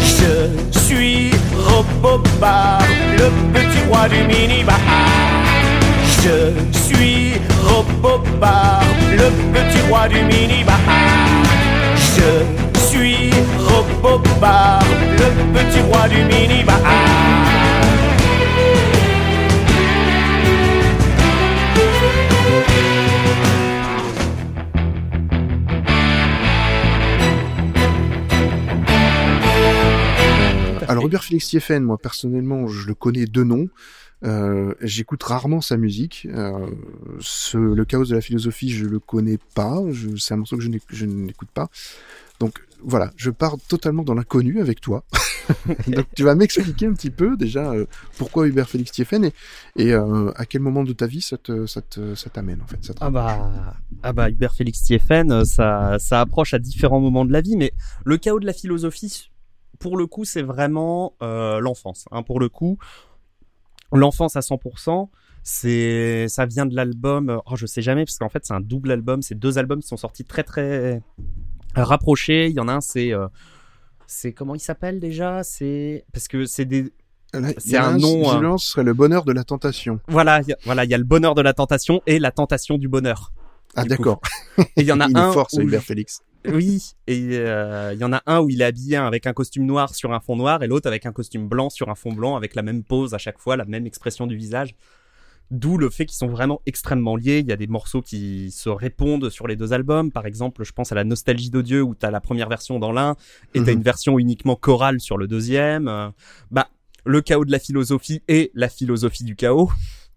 [0.02, 2.82] Je suis Robobar,
[3.18, 4.80] le petit roi du minibar.
[6.22, 10.78] Je suis Robopar, le petit roi du minibar.
[11.96, 14.84] Je suis Robopar,
[15.18, 16.80] le petit roi du minibar.
[30.88, 33.68] Alors Robert Félix Thieffen, moi personnellement, je le connais de nom.
[34.24, 36.28] Euh, J'écoute rarement sa musique.
[36.32, 36.68] Euh,
[37.20, 39.80] ce, le chaos de la philosophie, je le connais pas.
[40.18, 41.70] C'est un morceau que je n'éc- je n'écoute pas.
[42.40, 45.04] Donc voilà, je pars totalement dans l'inconnu avec toi.
[45.88, 47.86] Donc tu vas m'expliquer un petit peu déjà euh,
[48.18, 49.34] pourquoi Hubert Félix Thieffen et,
[49.76, 52.68] et euh, à quel moment de ta vie ça te- ça te- ça t'amène en
[52.68, 52.78] fait.
[52.86, 53.52] Ça Ah bah,
[54.04, 57.74] ah bah Hubert Félix euh, ça, ça approche à différents moments de la vie, mais
[58.06, 59.32] le chaos de la philosophie,
[59.80, 62.06] pour le coup, c'est vraiment euh, l'enfance.
[62.12, 62.78] Hein, pour le coup,
[63.91, 65.10] l'enfance à 100%,
[65.43, 67.30] c'est, ça vient de l'album.
[67.30, 69.21] euh, Oh, je sais jamais parce qu'en fait, c'est un double album.
[69.21, 71.02] C'est deux albums qui sont sortis très très
[71.75, 72.47] rapprochés.
[72.47, 73.28] Il y en a un, c'est, euh,
[74.08, 75.43] c'est comment il s'appelle déjà?
[75.43, 76.91] C'est parce que c'est des,
[77.34, 78.58] Là, c'est un nom, hein.
[78.58, 79.99] Ce serait le bonheur de la tentation.
[80.08, 82.32] voilà, il y a- voilà, il y a le bonheur de la tentation et la
[82.32, 83.32] tentation du bonheur.
[83.75, 84.19] Ah d'accord.
[84.78, 86.21] Il y en a il un est fort, où- Hubert Félix.
[86.47, 89.65] Oui, et euh, il y en a un où il est habillé avec un costume
[89.65, 92.38] noir sur un fond noir et l'autre avec un costume blanc sur un fond blanc
[92.38, 94.75] avec la même pose à chaque fois, la même expression du visage.
[95.52, 97.39] D'où le fait qu'ils sont vraiment extrêmement liés.
[97.39, 100.12] Il y a des morceaux qui se répondent sur les deux albums.
[100.12, 103.15] Par exemple, je pense à la Nostalgie d'Odieux où t'as la première version dans l'un
[103.56, 103.78] et t'as Mhm.
[103.78, 105.88] une version uniquement chorale sur le deuxième.
[105.88, 106.10] Euh,
[106.52, 106.69] bah,
[107.04, 109.71] le chaos de la philosophie et la philosophie du chaos.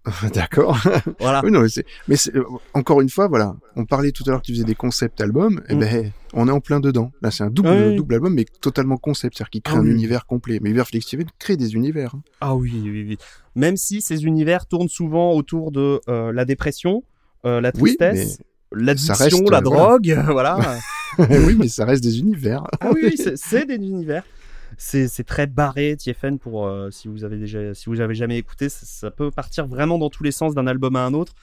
[0.34, 0.78] D'accord.
[1.20, 1.42] Voilà.
[1.44, 2.42] Oui, non, mais c'est, mais euh,
[2.74, 3.54] encore une fois, voilà.
[3.76, 5.62] On parlait tout à l'heure que tu faisais des concept albums.
[5.68, 5.78] Eh Mm.
[5.80, 7.12] ben, on est en plein dedans.
[7.22, 7.96] Là, c'est un double, oui.
[7.96, 9.36] double album, mais totalement concept.
[9.36, 9.90] C'est-à-dire qu'il crée Ah un oui.
[9.92, 10.58] univers complet.
[10.60, 12.14] Mais Hubert Félix Thieffen crée des univers.
[12.16, 12.22] hein.
[12.40, 13.18] Ah oui, oui, oui.
[13.54, 17.04] Même si ces univers tournent souvent autour de euh, la dépression,
[17.44, 18.38] euh, la tristesse,
[18.72, 20.58] l'addiction, la drogue, voilà.
[21.18, 22.64] oui, mais ça reste des univers.
[22.80, 24.24] ah oui, c'est des univers.
[24.84, 28.68] C'est très barré, TFN, pour euh, si vous avez déjà, si vous avez jamais écouté,
[28.68, 31.34] ça, ça peut partir vraiment dans tous les sens d'un album à un autre,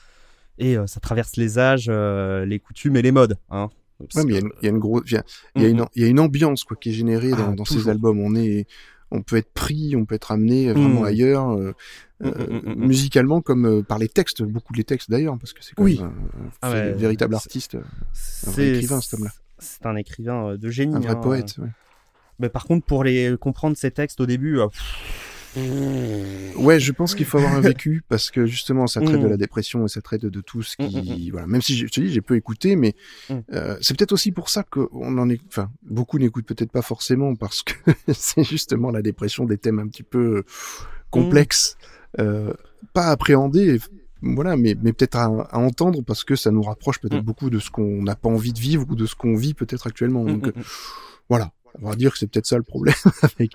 [0.58, 3.38] et euh, ça traverse les âges, euh, les coutumes et les modes.
[3.50, 3.70] Hein.
[3.98, 5.24] Parce Ouais, mais il y a une, il y a une grosse, il y a,
[5.56, 8.20] il y a une, ambiance, quoi, qui est générée dans, Ah, dans ces albums.
[8.20, 8.66] On est,
[9.10, 11.04] on peut être pris, on peut être amené vraiment Mm.
[11.04, 11.72] ailleurs, euh,
[12.20, 12.86] Mm, euh, mm, mm, mm.
[12.86, 15.98] musicalement comme euh, par les textes, beaucoup les textes d'ailleurs, parce que c'est Oui.
[16.02, 17.76] un, un Ah ouais, véritable artiste,
[18.46, 19.30] un écrivain, cet homme-là.
[19.58, 20.94] C'est un écrivain de génie.
[20.94, 21.16] un vrai hein.
[21.16, 21.56] poète.
[21.58, 21.68] ouais.
[22.40, 24.66] Mais par contre, pour les comprendre ces textes au début, euh,
[26.56, 29.36] Ouais, je pense qu'il faut avoir un vécu parce que justement, ça traite de la
[29.36, 31.46] dépression et ça traite de, tout ce qui, voilà.
[31.46, 32.94] Même si je te dis, j'ai peu écouté, mais
[33.52, 37.34] euh, c'est peut-être aussi pour ça qu'on en est, enfin, beaucoup n'écoutent peut-être pas forcément
[37.34, 37.74] parce que
[38.12, 40.44] c'est justement la dépression des thèmes un petit peu euh,
[41.10, 41.76] complexes,
[42.18, 42.52] euh,
[42.92, 43.80] pas appréhendés.
[44.22, 47.58] Voilà, mais, mais peut-être à, à entendre parce que ça nous rapproche peut-être beaucoup de
[47.58, 50.24] ce qu'on n'a pas envie de vivre ou de ce qu'on vit peut-être actuellement.
[50.24, 50.62] Donc, mm.
[51.30, 51.52] voilà.
[51.82, 53.52] On va dire que c'est peut-être ça le problème avec.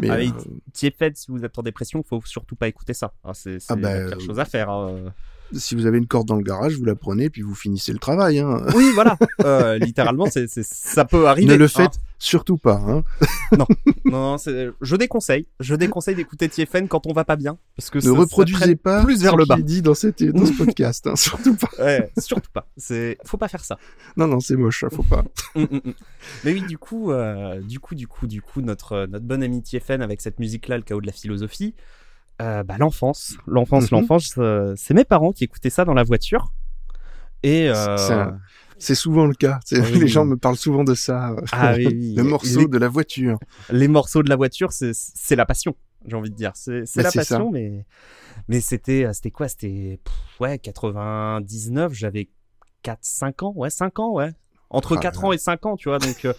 [0.00, 3.12] Mais, Avec- euh, si vous êtes en dépression, faut surtout pas écouter ça.
[3.24, 4.70] Ah, c'est c'est Ah bah, la pire chose à faire.
[4.70, 5.12] hein.
[5.52, 7.98] Si vous avez une corde dans le garage, vous la prenez puis vous finissez le
[7.98, 8.38] travail.
[8.38, 8.62] Hein.
[8.74, 9.16] Oui, voilà.
[9.44, 11.46] Euh, littéralement, c'est ça peut arriver.
[11.52, 11.68] ne le hein.
[11.68, 12.80] faites surtout pas.
[12.86, 13.04] Hein.
[13.56, 13.66] Non,
[14.04, 14.36] non,
[14.80, 15.46] je déconseille.
[15.60, 19.02] Je déconseille d'écouter TFN quand on va pas bien, parce que Ne ça- reproduisez pas
[19.04, 19.56] plus vers ce le bas.
[19.56, 21.06] dit dans, cette, dans ce podcast.
[21.06, 21.16] Hein.
[21.16, 21.70] Surtout pas.
[21.78, 22.68] Ouais, surtout pas.
[22.76, 23.78] C'est, faut pas faire ça.
[24.16, 24.84] Non, non, c'est moche.
[24.92, 25.24] Faut pas.
[25.54, 25.92] Mm, mm, mm.
[26.44, 29.62] Mais oui, du coup, euh, du coup, du coup, du coup, notre notre bon ami
[29.62, 31.74] TFN avec cette musique-là, le chaos de la philosophie,
[32.40, 34.00] euh, bah l'enfance, l'enfance, Mhm.
[34.00, 36.52] l'enfance, euh, c'est mes parents qui écoutaient ça dans la voiture.
[37.42, 38.14] Et euh, C'est
[38.80, 39.58] C'est souvent le cas.
[39.72, 39.78] Oui.
[40.00, 41.34] Les gens me parlent souvent de ça.
[41.52, 42.14] ah oui.
[42.16, 43.38] Le morceau les, de la voiture.
[43.70, 45.74] les morceaux de la voiture, c'est c'est la passion.
[46.06, 47.20] J'ai envie de dire, c'est Bah, la ça.
[47.20, 47.84] passion, mais
[48.48, 49.48] mais c'était euh, c'était quoi?
[49.48, 49.98] C'était
[50.40, 51.92] ouais 99.
[51.92, 52.28] J'avais
[52.82, 54.30] 4 5 ans, ouais 5 ans, ouais
[54.70, 55.98] entre Ah 4 là ans et 5 ans, tu vois.
[55.98, 56.32] Donc euh,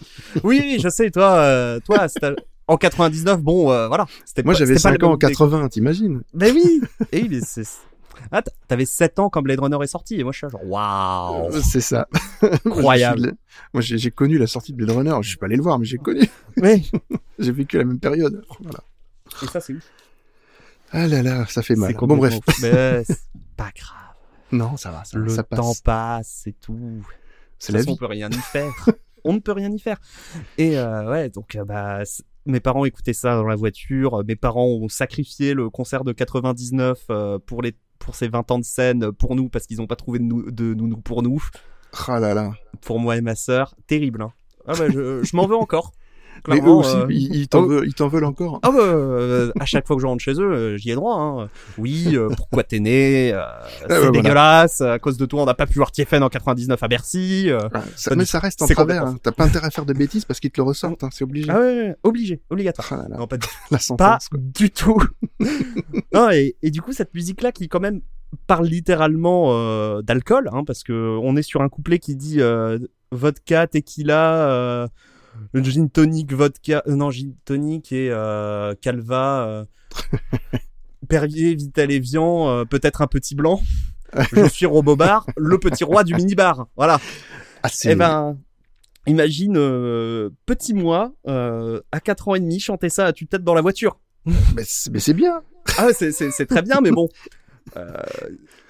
[0.44, 2.36] oui, je sais, toi, euh, toi, c'était-
[2.70, 4.06] en 99, bon, euh, voilà.
[4.24, 6.80] C'était Moi, j'avais c'était pas 5 le ans en 80, t'imagines Mais oui
[7.12, 7.64] Et mais c'est...
[8.32, 10.66] Ah, t'avais 7 ans quand Blade Runner est sorti, et moi je suis là genre,
[10.66, 12.06] waouh Euh, C'est ça.
[12.66, 13.34] Incroyable.
[13.72, 15.16] Moi, j'ai connu la sortie de Blade Runner.
[15.22, 16.20] Je suis pas allé le voir, mais j'ai connu.
[16.58, 16.90] Oui
[17.38, 18.44] J'ai vécu la même période.
[18.60, 18.80] Voilà.
[19.42, 19.82] Et ça, c'est ouf.
[20.92, 21.94] Ah là là, ça fait mal.
[21.94, 22.34] Bon, bref.
[22.62, 23.02] Mais
[23.56, 23.96] pas grave.
[24.52, 25.04] Non, ça va.
[25.04, 25.80] Ça, Le ça temps passe.
[25.80, 27.02] passe, c'est tout.
[27.58, 27.94] C'est la façon, vie.
[27.94, 28.72] On peut rien y faire.
[29.24, 29.98] on ne peut rien y faire.
[30.58, 32.02] Et euh, ouais, donc bah,
[32.46, 34.22] mes parents écoutaient ça dans la voiture.
[34.26, 38.58] Mes parents ont sacrifié le concert de 99 euh, pour les pour ces 20 ans
[38.58, 41.42] de scène pour nous parce qu'ils n'ont pas trouvé de, nou- de nounou pour nous,
[42.08, 42.52] Ah là là.
[42.80, 43.74] pour moi et ma sœur.
[43.86, 44.22] Terrible.
[44.22, 44.32] Hein.
[44.66, 45.92] Ah bah, je, je m'en veux encore.
[46.48, 48.08] Mais eux aussi, euh, ils ils t'en oh.
[48.08, 48.60] veulent, encore.
[48.62, 51.16] Ah bah, euh, à chaque fois que je rentre chez eux, euh, j'y ai droit.
[51.20, 51.48] Hein.
[51.78, 53.34] Oui, euh, pourquoi t'es né
[53.80, 54.10] C'est voilà.
[54.10, 54.80] dégueulasse.
[54.80, 57.50] À cause de toi, on n'a pas pu voir TFN en 99 à Bercy.
[57.72, 59.06] Ah, ça- mais ça reste en travers.
[59.06, 59.16] hein.
[59.22, 61.04] T'as pas intérêt à faire de bêtises parce qu'ils te le ressortent.
[61.04, 61.08] hein.
[61.12, 61.50] C'est obligé.
[61.50, 62.88] Ah ouais, obligé, obligatoire.
[62.92, 64.28] Ah là Non, pas du la pas sentence.
[64.28, 64.38] quoi.
[64.42, 65.02] du tout.
[66.14, 68.00] non, et, et du coup, cette musique-là qui quand même
[68.46, 72.78] parle littéralement euh, d'alcool, hein, parce que on est sur un couplet qui dit euh,
[73.10, 74.86] vodka, tequila, euh,
[75.52, 79.64] le gin tonic vodka, euh, non gin tonic et euh, Calva, euh,
[81.08, 83.60] Perrier, Vital Evian, euh, peut-être un petit blanc.
[84.32, 86.66] Je suis Robobar, le petit roi du minibar.
[86.76, 87.00] Voilà.
[87.62, 88.38] Ah, Eh ben,
[89.06, 93.60] imagine euh, petit moi à 4 ans et demi chanter ça à tue-tête dans la
[93.60, 94.00] voiture.
[94.26, 95.42] mais c'est bien.
[95.78, 97.08] Ah, c'est très bien, mais bon.
[97.76, 97.92] Euh,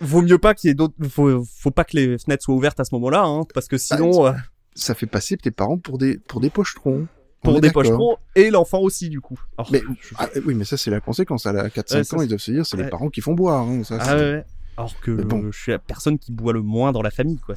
[0.00, 0.94] vaut mieux pas qu'il y ait d'autres.
[1.08, 4.26] Faut, faut pas que les fenêtres soient ouvertes à ce moment-là, hein, parce que sinon,
[4.26, 4.32] euh,
[4.74, 7.06] Ça fait passer tes parents pour des pour des pochetrons.
[7.42, 9.40] On pour des pochetrons et l'enfant aussi, du coup.
[9.56, 11.46] Alors, Mais je- ah, oui, mais ça c'est la conséquence.
[11.46, 13.33] À la 4-5 Ouais, ça, ans, ils doivent se dire c'est les parents qui font
[13.35, 13.62] boire.
[13.66, 14.44] hein, ça, Ah ouais.
[14.76, 15.16] Alors que
[15.50, 17.54] je suis la personne qui boit le moins dans la famille, quoi.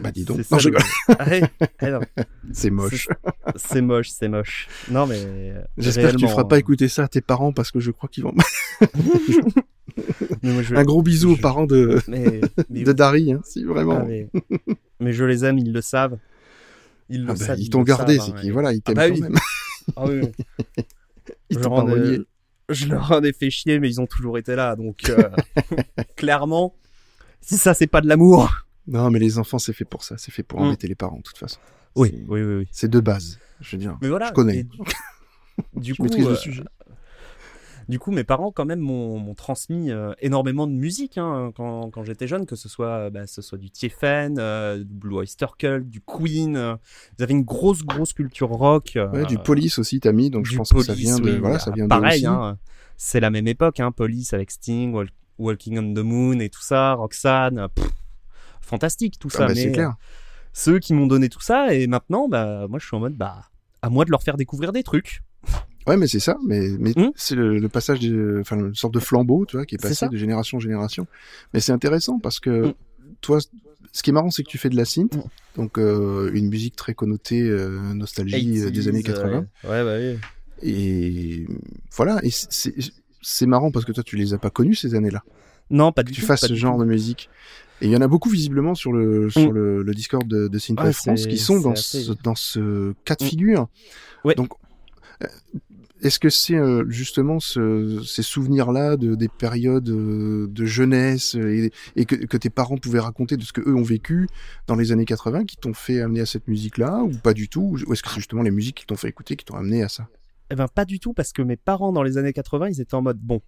[0.00, 0.38] Bah dis donc.
[0.50, 0.70] Non, je.
[1.08, 1.26] Ah
[1.82, 2.00] ah
[2.52, 3.08] C'est moche.
[3.56, 4.68] c'est moche, c'est moche.
[4.90, 5.18] Non, mais.
[5.22, 7.90] euh, J'espère que tu réellement, feras pas écouter ça à tes parents parce que je
[7.90, 8.34] crois qu'ils vont.
[10.42, 13.98] je- Un gros bisou aux parents de Mais, mais, de Dari, hein, si vraiment.
[14.00, 14.28] ah, mais,
[15.00, 16.18] mais je les aime, ils le savent.
[17.08, 17.58] Ils le Ah bah, savent.
[17.60, 19.36] ils t'ont gardé, c'est hein, qu'ils voilà, ils t'aiment bah quand même.
[19.96, 20.84] Ah oui, oui.
[21.50, 22.20] Ils je, t'ont leur pas en ai- renié.
[22.68, 24.76] je leur en ai fait chier, mais ils ont toujours été là.
[24.76, 25.28] Donc, euh,
[26.16, 26.74] clairement,
[27.40, 28.66] si ça, c'est pas de l'amour.
[28.86, 30.16] Non, mais les enfants, c'est fait pour ça.
[30.18, 30.64] C'est fait pour Mm.
[30.64, 31.58] embêter les parents, de toute façon.
[31.96, 32.54] Oui, oui, oui.
[32.58, 32.68] oui.
[32.70, 33.38] C'est de base.
[33.60, 33.98] Je veux dire.
[34.00, 34.28] Mais voilà.
[34.28, 34.58] Je connais.
[34.58, 34.78] et du-
[35.74, 36.64] Du Je coup, maîtrise euh, le sujet.
[37.90, 42.04] Du coup, mes parents, quand même, m'ont transmis euh, énormément de musique hein, quand, quand
[42.04, 45.46] j'étais jeune, que ce soit, euh, bah, ce soit du Tiefen, euh, du Blue Oyster
[45.58, 46.56] Cult, du Queen.
[46.56, 46.76] euh,
[47.18, 48.96] ils avaient une grosse, grosse culture rock.
[49.12, 51.58] Ouais, du police aussi, t'as mis, donc je pense que ça vient de, oui, voilà,
[51.58, 52.58] ça vient Pareil, hein,
[52.96, 56.62] c'est la même époque, hein, Police avec Sting, Wal- Walking on the Moon et tout
[56.62, 57.66] ça, Roxanne.
[57.74, 57.90] pff,
[58.60, 59.46] fantastique tout Ah ça.
[59.48, 59.96] bah, c'est clair.
[60.52, 63.42] ceux qui m'ont donné tout ça, et maintenant, bah, moi, je suis en mode, bah,
[63.82, 65.22] à moi de leur faire découvrir des trucs.
[65.86, 66.36] Ouais, mais c'est ça.
[66.46, 67.10] Mais, mais Hmm.
[67.16, 70.06] c'est le, le passage, de, enfin, une sorte de flambeau, tu vois, qui est passé
[70.08, 71.06] de génération en génération.
[71.54, 72.72] Mais c'est intéressant parce que Hmm.
[73.20, 73.38] toi,
[73.92, 75.22] ce qui est marrant, c'est que tu fais de la synth, Hmm.
[75.56, 79.46] donc euh, une musique très connotée euh, nostalgie euh, des années 80.
[79.64, 80.18] Ouais, ouais, bah oui.
[80.62, 81.46] Et
[81.96, 82.20] voilà.
[82.22, 85.22] Et c'est- marrant parce que toi, tu les as pas connus ces années-là.
[85.70, 86.26] Non, pas Que du tu tout.
[86.26, 86.84] fasses ce genre tout.
[86.84, 87.30] de musique.
[87.80, 90.58] Et il y en a beaucoup visiblement sur le sur le, le Discord de, de
[90.58, 93.68] Synthwave Ouais, France qui sont dans ce, dans ce cas de figure.
[94.24, 94.34] Ouais.
[94.34, 94.50] Donc,
[96.02, 101.66] est-ce que c'est euh, justement ce, ces souvenirs-là de des périodes euh, de jeunesse euh,
[101.66, 104.28] et, et que, que tes parents pouvaient raconter de ce que eux ont vécu
[104.66, 107.76] dans les années 80 qui t'ont fait amener à cette musique-là ou pas du tout
[107.86, 109.88] Ou est-ce que c'est justement les musiques qui t'ont fait écouter qui t'ont amené à
[109.88, 110.08] ça?
[110.50, 112.94] Eh ben, pas du tout, parce que mes parents, dans les années 80, ils étaient
[112.94, 113.40] en mode, bon,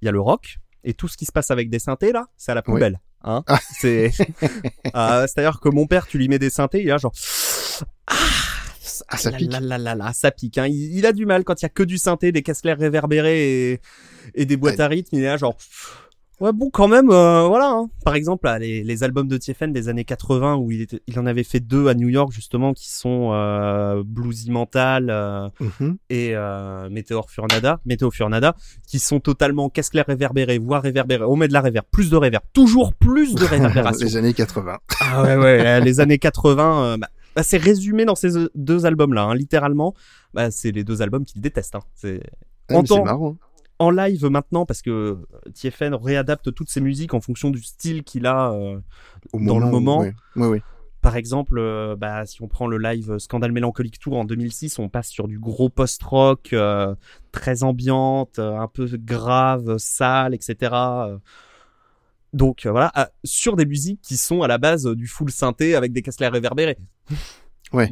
[0.00, 2.26] il y a le rock, et tout ce qui se passe avec des synthés, là,
[2.38, 3.00] c'est à la poubelle.
[3.22, 3.58] Hein Ah.
[3.78, 4.10] c'est,
[4.94, 7.12] Ah, c'est-à-dire que mon père, tu lui mets des synthés, il a genre,
[8.06, 8.14] ah,
[9.08, 9.52] Ah, ça pique.
[9.52, 10.58] là là là là, ça pique.
[10.58, 10.66] Hein.
[10.66, 13.72] Il, il a du mal quand il y a que du synthé, des casse réverbérés
[13.72, 13.80] et,
[14.34, 14.80] et des boîtes Ouais.
[14.82, 15.16] à rythme.
[15.16, 15.56] Il est là genre,
[16.40, 17.70] ouais bon quand même, euh, voilà.
[17.70, 17.88] hein.
[18.04, 21.18] Par exemple, là, les, les albums de Tiefen des années 80 où il, était, il
[21.18, 25.96] en avait fait deux à New York justement qui sont euh, Bluesy Mental euh, Mhm.
[26.10, 28.54] et euh, Météor Furnada, Météo Furnada,
[28.86, 31.24] qui sont totalement casse clair réverbérés, voire réverbérés.
[31.24, 34.06] On met de la réverb, plus de réverb, toujours plus de réverbération.
[34.06, 34.78] les années 80.
[35.00, 38.86] Ah ouais, ouais, les années 80, euh, bah, bah, c'est résumé dans ces euh, deux
[38.86, 39.94] albums-là, hein, littéralement.
[40.34, 41.74] Bah, c'est les deux albums qu'il déteste.
[41.76, 41.82] Hein.
[41.94, 42.20] C'est
[42.70, 43.32] Ah, marrant.
[43.32, 43.36] hein.
[43.78, 45.16] en live maintenant parce que euh,
[45.54, 48.50] TFN réadapte toutes ses musiques en fonction du style qu'il a.
[48.52, 48.80] euh,
[49.32, 50.04] Au Dans le moment.
[51.02, 54.88] Par exemple, euh, bah, si on prend le live Scandale Mélancolique Tour en 2006, on
[54.88, 56.96] passe sur du gros post-rock, euh,
[57.30, 60.72] très ambiante, un peu grave, sale, etc.
[62.32, 65.30] Donc euh, voilà, ah, sur des musiques qui sont à la base euh, du full
[65.30, 66.76] synthé avec des casse réverbérés.
[67.72, 67.88] Ouais,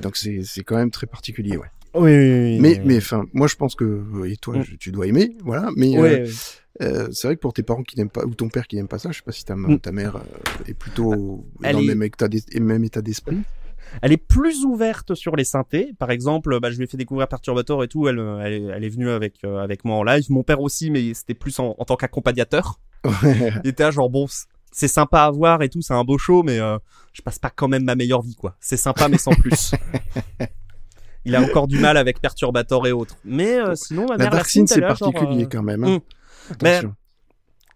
[0.00, 1.68] donc c'est c'est quand même très particulier, ouais.
[1.94, 4.62] Oui, mais mais enfin moi je pense que euh, et toi Mm.
[4.64, 6.26] je- tu dois aimer voilà mais euh,
[6.80, 8.88] euh, c'est vrai que pour tes parents qui n'aiment pas ou ton père qui n'aime
[8.88, 9.78] pas ça je sais pas si ta, Mm.
[9.78, 10.20] ta mère euh,
[10.66, 13.40] est plutôt Elle dans est- le même état d'es- même état d'esprit
[14.00, 15.92] Elle est plus ouverte sur les synthés.
[15.98, 18.08] Par exemple, bah, je lui ai fait découvrir Perturbator et tout.
[18.08, 20.24] Elle, elle, est- elle est venue avec euh, avec moi en live.
[20.30, 22.80] Mon père aussi, mais c'était plus en, en tant qu'accompagnateur.
[23.64, 24.26] Il était là genre bon,
[24.72, 26.78] c'est sympa à voir et tout, c'est un beau show, mais euh,
[27.12, 28.56] je passe pas quand même ma meilleure vie quoi.
[28.60, 29.72] C'est sympa mais sans plus.
[31.24, 33.16] Il a encore du mal avec Perturbator et autres.
[33.24, 35.98] Mais euh, sinon, ma la Dark c'est genre, particulier euh, quand même hein.
[35.98, 36.00] Mm.
[36.62, 36.94] Mais- Attention.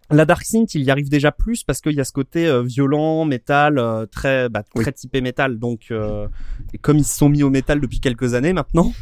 [0.09, 2.61] La Dark Synth, il y arrive déjà plus parce qu'il y a ce côté euh,
[2.61, 4.83] violent, métal, euh, très bah, Oui.
[4.83, 5.59] très typé métal.
[5.59, 6.29] Donc, euh,
[6.73, 8.93] et comme ils se sont mis au métal depuis quelques années maintenant,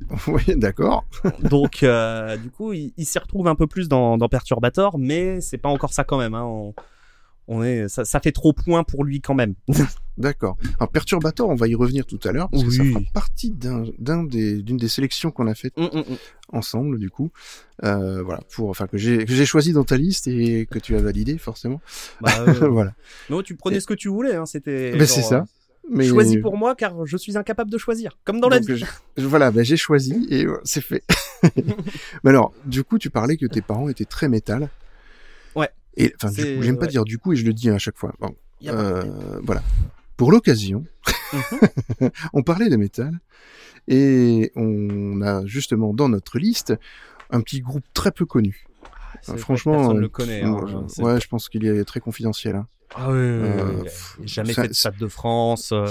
[0.26, 1.04] oui d'accord
[1.42, 1.84] donc
[2.42, 5.68] du coup, ils ils s'y retrouvent un peu plus dans, dans Perturbator, mais c'est pas
[5.68, 6.34] encore ça quand même.
[6.34, 6.44] Hein.
[6.44, 6.74] On,
[7.52, 9.54] on est, ça, ça fait trop point pour lui quand même.
[10.18, 12.90] d'accord alors Perturbator on va y revenir tout à l'heure parce que ça Oui.
[12.92, 16.16] fera partie d'un d'un des d'une des sélections qu'on a faites Hum, hum, hum.
[16.52, 17.30] ensemble du coup
[17.84, 20.94] euh, voilà pour enfin que j'ai que j'ai choisi dans ta liste et que tu
[20.94, 21.80] as validé forcément
[22.20, 22.92] Bah, euh, voilà
[23.30, 24.34] non, tu prenais ce que tu voulais.
[24.34, 24.44] Hein.
[24.46, 24.92] C'était.
[24.96, 25.44] Ben, c'est ça.
[25.90, 28.76] Mais Choisis pour moi car je suis incapable de choisir, comme dans la vie.
[29.16, 31.02] je- voilà, bah, j'ai choisi et euh, c'est fait.
[32.22, 34.68] Mais alors, du coup, tu parlais que tes parents étaient très métal.
[35.96, 36.90] Et enfin, j'aime pas ouais.
[36.90, 38.14] dire du coup et je le dis à chaque fois.
[38.20, 38.68] Bon, Mhm.
[38.70, 39.62] euh, voilà.
[40.16, 40.84] Pour l'occasion,
[42.32, 43.18] on parlait de métal
[43.88, 46.74] et on a justement dans notre liste
[47.30, 48.66] un petit groupe très peu connu.
[49.26, 50.42] Que franchement, personne euh, le connaît.
[50.42, 50.56] hein.
[50.98, 52.56] euh, ouais, je pense qu'il est très confidentiel.
[52.56, 52.66] hein.
[52.94, 53.82] Ah oui, oui, oui, Euh, oui.
[53.84, 55.70] pff, Il a jamais fait de Stade de France.
[55.72, 55.86] euh.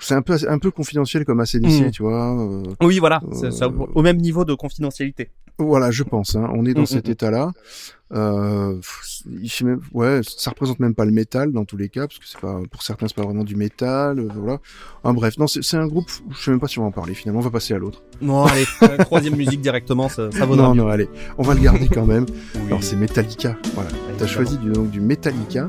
[0.00, 1.90] C'est un peu un peu confidentiel comme ACDC, Mm.
[1.90, 2.38] tu vois.
[2.40, 5.30] euh, Oui, voilà, Euh, ça, au même niveau de confidentialité.
[5.58, 6.36] Voilà, je pense.
[6.36, 6.50] Hein.
[6.54, 7.12] On est dans Mm, cet mm, mm.
[7.12, 7.50] état-là.
[8.12, 8.76] Euh,
[9.64, 12.38] même, ouais, ça représente même pas le métal dans tous les cas, parce que c'est
[12.40, 14.18] pas, pour certains, c'est pas vraiment du métal.
[14.20, 14.58] euh, voilà.
[15.02, 16.08] Ah, bref, non, c'est un groupe.
[16.30, 17.14] Je sais même pas si on va en parler.
[17.14, 18.02] Finalement, on va passer à l'autre.
[18.20, 18.64] Non, allez,
[19.06, 20.82] troisième musique directement, ça, ça vaudra Non, mieux.
[20.82, 22.26] non, allez, on va le garder quand même.
[22.54, 23.56] Oui, Alors, c'est Metallica.
[23.74, 23.90] Voilà.
[24.18, 25.68] T'as choisi du, donc, du Metallica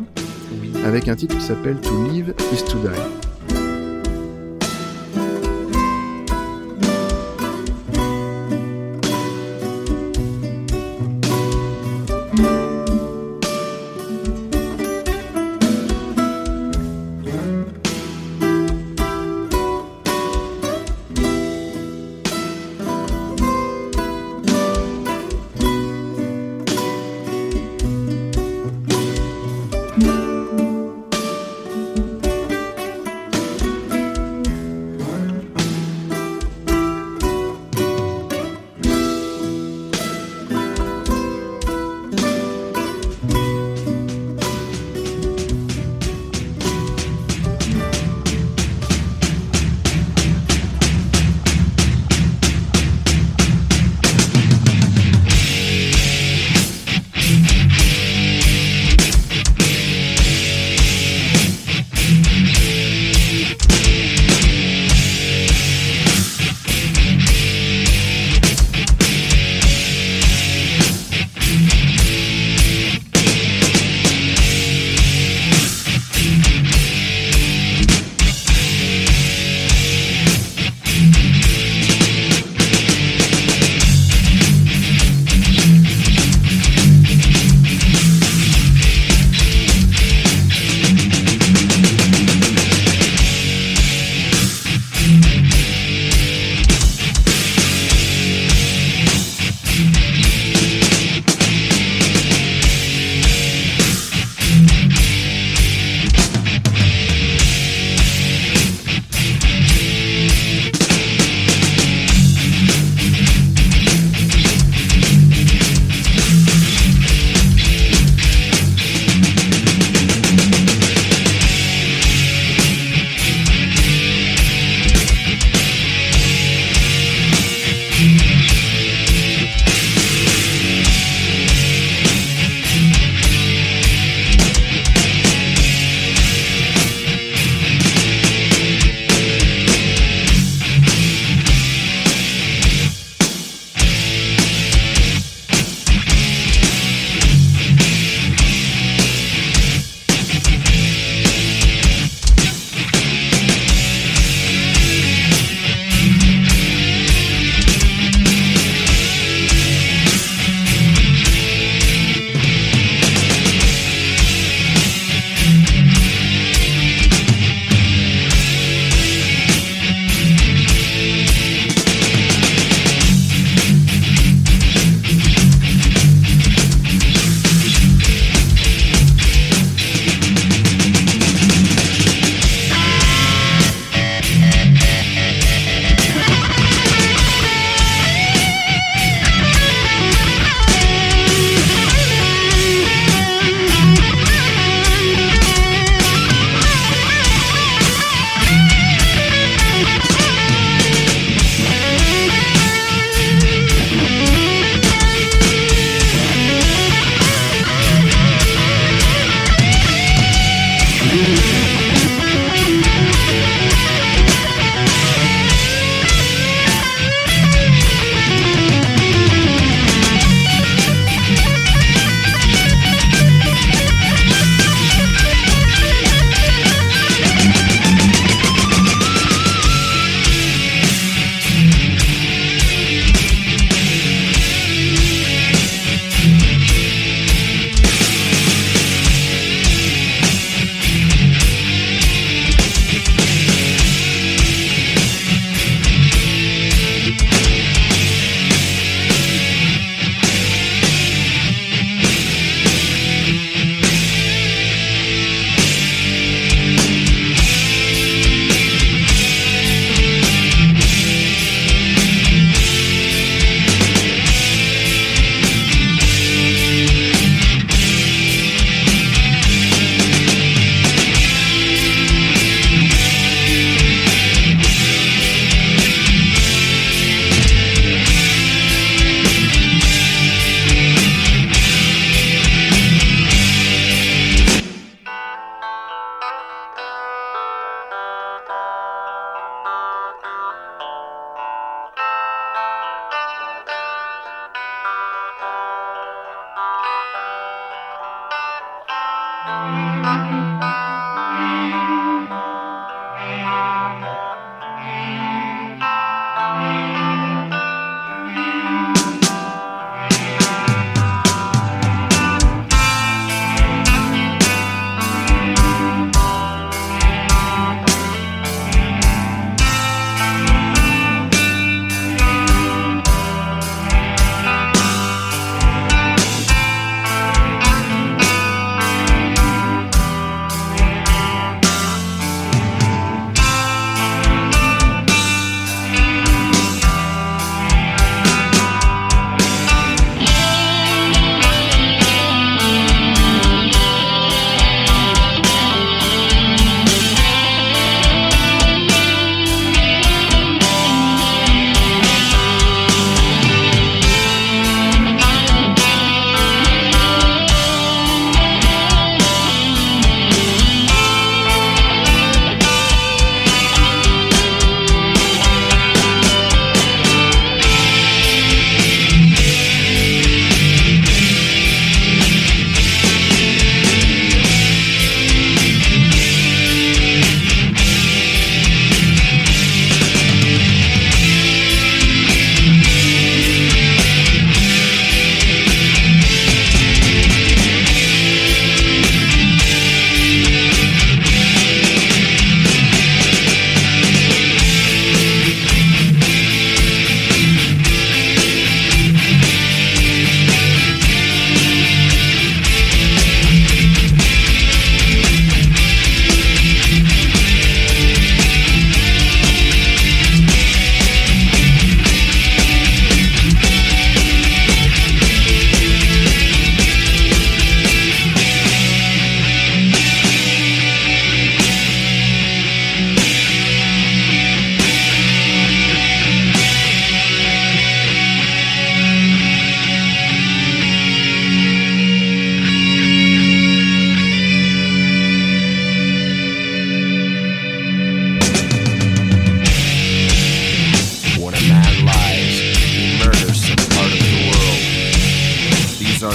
[0.62, 0.74] oui.
[0.84, 3.27] avec un titre qui s'appelle To Live Is To Die.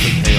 [0.03, 0.32] Southern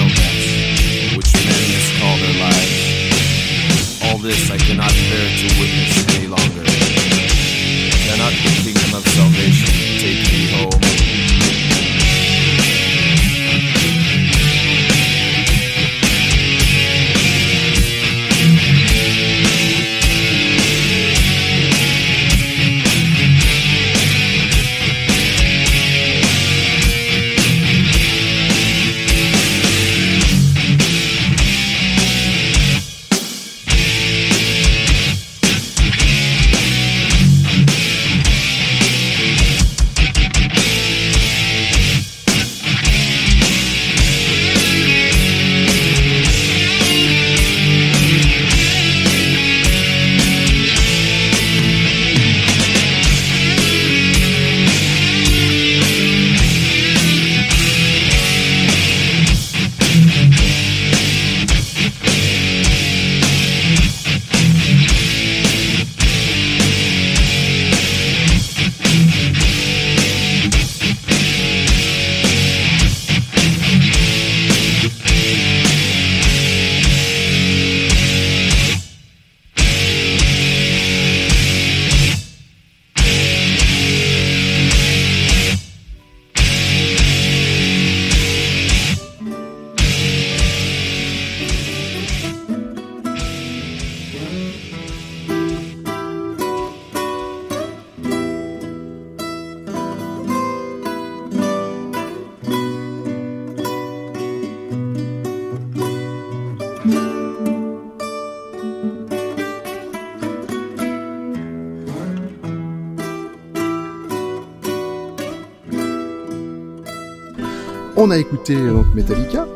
[118.44, 119.48] A écouté donc Metallica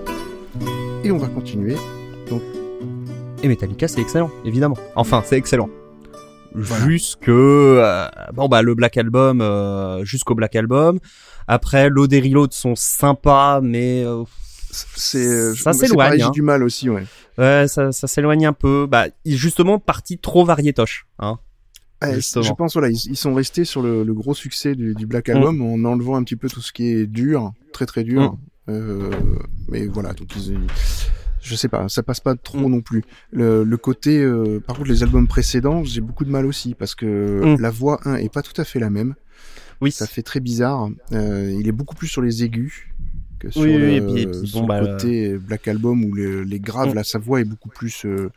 [1.05, 1.77] et on va continuer.
[3.43, 4.79] Et Metallica, c'est excellent, évidemment.
[4.97, 5.69] Enfin, c'est excellent.
[6.55, 6.87] Voilà.
[6.87, 11.01] Jusque euh, bon bah le Black Album, euh, jusqu'au Black Album.
[11.47, 14.25] Après, Load et Reload sont sympas, mais euh,
[14.71, 16.31] C'est euh, Ça s'éloigne, hein.
[16.31, 17.05] Du mal aussi, ouais.
[17.37, 18.87] ouais, ça, ça s'éloigne un peu.
[18.91, 21.07] Bah, justement, partie trop variétoche.
[21.19, 21.39] Hein.
[22.01, 22.43] Ouais, Justement.
[22.43, 25.09] je pense voilà, ils, ils sont restés sur le, le gros succès du, du Mm.
[25.09, 28.33] Black Album en enlevant un petit peu tout ce qui est dur, très très dur.
[28.33, 28.39] Mm.
[28.69, 29.11] Euh,
[29.69, 30.59] mais voilà, donc ils,
[31.41, 33.03] je sais pas, ça passe pas trop non plus.
[33.33, 36.95] Le, le côté, euh, par contre, les albums précédents, j'ai beaucoup de mal aussi parce
[36.95, 37.07] que
[37.57, 37.61] Mm.
[37.61, 39.15] la voix 1 est pas tout à fait la même.
[39.81, 39.93] Oui.
[39.93, 40.91] Ça fait très bizarre.
[41.13, 42.89] Euh, il est beaucoup plus sur les aigus
[43.39, 46.13] que sur Oui, le, oui, et puis- et puis bon, bah, côté Black Album où
[46.13, 46.95] le- les graves, Mm.
[46.95, 48.31] là, sa voix est beaucoup plus euh,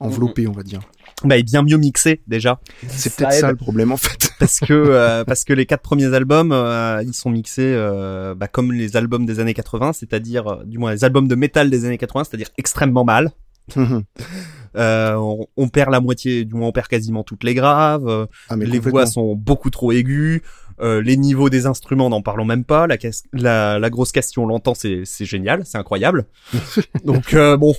[0.00, 0.80] enveloppée, on va dire.
[1.24, 2.60] Bah, et bien mieux mixé déjà.
[2.88, 4.30] C'est peut-être ça le problème en fait.
[4.40, 8.48] parce que euh, parce que les quatre premiers albums euh, ils sont mixés euh, bah,
[8.48, 11.84] comme les albums des années 80 c'est-à-dire euh, du moins les albums de métal des
[11.84, 13.32] années 80 c'est-à-dire extrêmement mal
[13.76, 18.26] euh, on, on perd la moitié du moins on perd quasiment toutes les graves euh,
[18.48, 20.40] ah, mais les voix sont beaucoup trop aiguës
[20.80, 22.96] euh, les niveaux des instruments n'en parlons même pas la,
[23.34, 26.24] la, la grosse question on l'entend c'est c'est génial c'est incroyable
[27.04, 27.74] donc euh, bon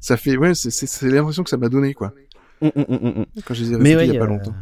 [0.00, 2.12] Ça fait, ouais, c'est- l'impression que ça m'a donné, quoi.
[2.60, 2.70] Hum.
[3.44, 4.54] Quand je les ai oui, il y a pas euh, longtemps.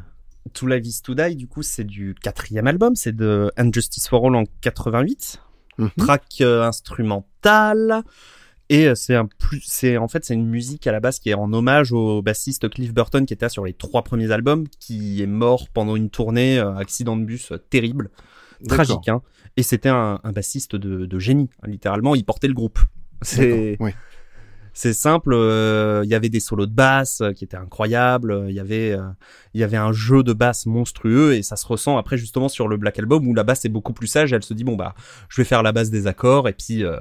[0.53, 4.25] To Live is to Die, du coup, c'est du quatrième album, c'est de Injustice for
[4.27, 5.41] All en 88,
[5.79, 5.91] Mhm.
[5.99, 8.03] track euh, instrumental,
[8.69, 11.31] et euh, c'est un plus, c'est en fait c'est une musique à la base qui
[11.31, 15.23] est en hommage au bassiste Cliff Burton qui était sur les trois premiers albums, qui
[15.23, 18.11] est mort pendant une tournée euh, accident de bus euh, terrible,
[18.69, 19.23] tragique, hein.
[19.57, 22.79] Et c'était un, un bassiste de, de génie, hein, littéralement, il portait le groupe.
[23.23, 23.95] C'est ouais.
[24.79, 28.51] C'est simple, euh, il y avait des solos de basse euh, qui étaient incroyables, euh,
[28.51, 29.01] il y avait euh,
[29.55, 32.69] il y avait un jeu de basse monstrueux et ça se ressent après justement sur
[32.69, 34.95] le Black Album où la basse est beaucoup plus sage, elle se dit bon bah
[35.31, 36.99] je vais faire la base des accords et puis euh,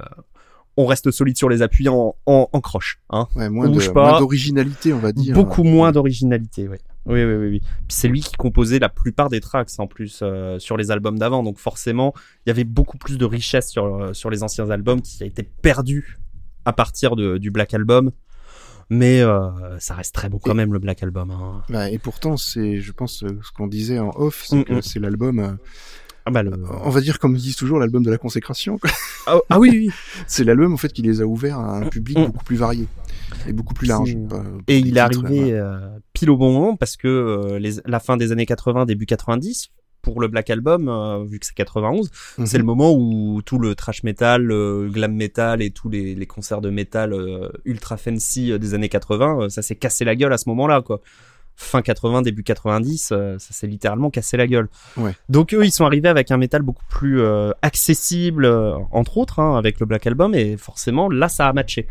[0.78, 3.28] on reste solide sur les appuis en, en, en croche, hein.
[3.36, 4.10] Ouais, moins de- pas.
[4.10, 5.34] moins d'originalité, on va dire.
[5.34, 6.78] Beaucoup moins d'originalité, oui.
[7.06, 7.62] Oui, oui, oui, oui.
[7.88, 11.42] C'est lui qui composait la plupart des tracks en plus euh, sur les albums d'avant,
[11.44, 12.12] donc forcément
[12.44, 15.42] il y avait beaucoup plus de richesse sur sur les anciens albums qui a été
[15.44, 16.18] perdu
[16.66, 18.10] à partir de, du Black Album.
[18.88, 19.48] Mais euh,
[19.80, 21.30] ça reste très bon quand même le Black Album.
[21.32, 21.62] Hein.
[21.68, 24.72] Bah, et pourtant, c'est, je pense, euh, ce qu'on disait en off, c'est Mm, que
[24.74, 24.82] mm.
[24.82, 25.52] c'est l'album, euh,
[26.24, 26.52] Ah bah le...
[26.84, 28.78] on va dire comme ils disent toujours, l'album de la consécration.
[29.26, 29.90] ah, ah oui, oui.
[30.28, 32.26] C'est l'album en fait qui les a ouverts à un public Mm.
[32.26, 32.86] beaucoup plus varié
[33.48, 34.16] et beaucoup plus large.
[34.28, 35.78] Pas- Et il est arrivé euh,
[36.12, 39.70] pile au bon moment parce que euh, les, la fin des années 80, début 90,
[40.06, 42.46] pour le Black Album, euh, vu que c'est 91, Mhm.
[42.46, 46.26] c'est le moment où tout le trash metal, le glam metal et tous les, les
[46.26, 50.14] concerts de metal euh, ultra fancy euh, des années 80, euh, ça s'est cassé la
[50.14, 51.00] gueule à ce moment-là, quoi.
[51.56, 54.68] Fin 80, début 90, euh, ça s'est littéralement cassé la gueule.
[54.96, 55.12] Ouais.
[55.28, 59.40] Donc eux, ils sont arrivés avec un métal beaucoup plus euh, accessible, euh, entre autres,
[59.40, 61.88] hein, avec le Black Album, et forcément, là, ça a matché.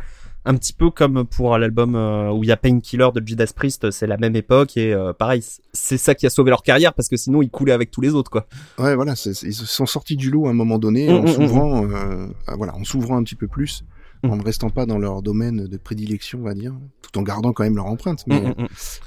[0.48, 3.90] Un petit peu comme pour l'album euh, où il y a Painkiller de Judas Priest,
[3.90, 5.44] c'est la même époque, et euh, pareil,
[5.74, 8.14] c'est ça qui a sauvé leur carrière, parce que sinon, ils coulaient avec tous les
[8.14, 8.48] autres, quoi.
[8.78, 11.86] Ouais, voilà, ils sont sortis du lot à un moment donné Mm, en mm, s'ouvrant,
[11.86, 13.84] euh, ah, voilà, en s'ouvrant un petit peu plus,
[14.24, 17.52] en ne restant pas dans leur domaine de prédilection, on va dire, tout en gardant
[17.54, 18.24] quand même leur empreinte.
[18.28, 18.42] Mais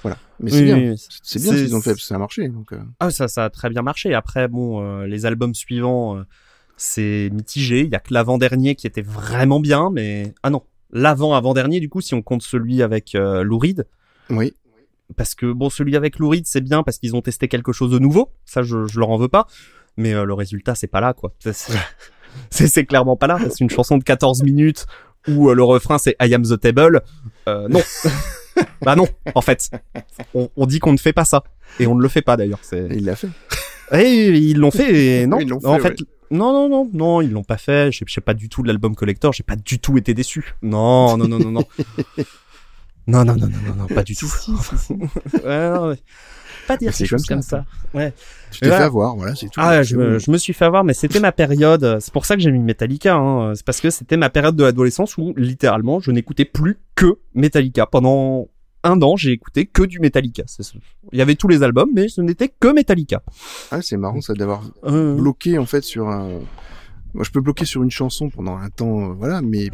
[0.03, 1.07] voilà, mais Oui, c'est bien, oui, oui.
[1.22, 2.49] c'est bien ce qu'ils ont fait, parce que ça a marché.
[2.49, 4.14] Donc, euh, Ah, ça, ça a très bien marché.
[4.14, 6.22] Après, bon, euh, les albums suivants, euh,
[6.76, 7.82] c'est mitigé.
[7.82, 10.62] Il y a que l'avant-dernier qui était vraiment bien, mais ah non,
[10.93, 13.86] l'avant-avant-dernier du coup, si on compte celui avec euh, Lou Reed,
[14.30, 14.55] oui,
[15.16, 17.91] parce que bon, celui avec Lou Reed, c'est bien parce qu'ils ont testé quelque chose
[17.91, 18.30] de nouveau.
[18.45, 19.47] Ça, je, je leur en veux pas.
[19.97, 21.32] Mais euh, le résultat, c'est pas là, quoi.
[22.51, 23.39] C'est- clairement pas là.
[23.51, 24.86] C'est une chanson de 14 minutes
[25.26, 27.03] où euh, le refrain c'est I am the table.
[27.49, 27.80] Euh, non.
[28.82, 29.70] bah non, en fait.
[30.34, 31.43] On, on dit qu'on ne fait pas ça.
[31.80, 32.61] Et on ne le fait pas d'ailleurs.
[32.62, 32.80] C'est...
[32.80, 33.28] et il l'a fait.
[33.93, 35.39] Eh, ils l'ont fait et non.
[35.39, 37.91] Oui, ils l'ont en fait, fait, non, non, non, non, ils l'ont pas fait.
[37.93, 39.33] J'ai j'ai pas du tout de l'album collector.
[39.33, 40.55] J'ai pas du tout été déçu.
[40.62, 41.64] Non, non, non, non, non.
[43.07, 44.31] non, non, non, non, non, non, pas du tout.
[45.45, 45.99] Ouais, non, ouais.
[46.66, 47.64] Pas dire ces choses comme ça,
[47.95, 48.11] ça.
[48.51, 48.76] Tu t'es Voilà.
[48.83, 49.59] fait avoir, voilà, c'est tout.
[49.59, 51.99] Ah, je me, je suis fait avoir, mais c'était ma période.
[52.01, 53.14] C'est pour ça que j'ai mis Metallica.
[53.16, 53.55] Hein.
[53.55, 57.87] C'est parce que c'était ma période de l'adolescence où littéralement je n'écoutais plus que Metallica.
[57.87, 58.49] Pendant
[58.89, 60.45] un an, j'ai écouté que du Metallica.
[61.12, 63.22] Il y avait tous les albums, mais ce n'était que Metallica.
[63.70, 66.41] Ah, c'est marrant ça d'avoir Euh, bloqué en fait sur un.
[67.14, 69.70] Moi, je peux bloquer sur une chanson pendant un temps, euh, voilà, mais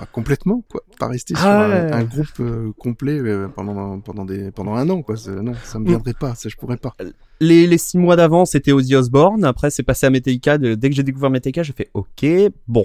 [0.00, 0.82] pas complètement, quoi.
[0.98, 4.88] Pas rester sur Ah un, un groupe euh, complet euh, pendant pendant des pendant un
[4.88, 5.14] an, quoi.
[5.42, 5.88] Non, ça me Mm.
[5.88, 6.94] viendrait pas, ça je pourrais pas.
[7.40, 9.44] les, les six mois d'avant, c'était Ozzy Osbourne.
[9.44, 10.56] Après, c'est passé à Metallica.
[10.58, 12.24] Dès que j'ai découvert Metallica, j'ai fait OK,
[12.68, 12.84] bon.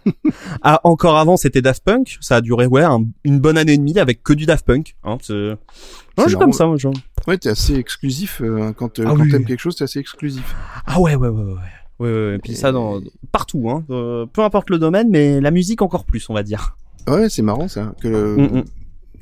[0.62, 2.16] ah, encore avant, c'était Daft Punk.
[2.20, 4.96] Ça a duré ouais un- une bonne année et demie avec que du Daft Punk.
[5.04, 5.56] Hein, c'est...
[6.38, 6.76] Comme ça, moi.
[6.78, 6.88] je-
[7.26, 9.30] Ouais, t'es assez exclusif euh, quand Ah quand oui.
[9.30, 10.54] t'aimes quelque chose, t'es assez exclusif.
[10.86, 11.58] Ah ouais, ouais, ouais, ouais.
[11.98, 12.34] Ouais, ouais, ouais.
[12.36, 13.00] Et puis ça dans
[13.32, 13.84] partout, hein.
[13.90, 16.76] Euh, peu importe le domaine, mais la musique encore plus, on va dire.
[17.08, 17.94] Ouais, c'est marrant ça.
[18.00, 18.64] Que le- Mm, mm.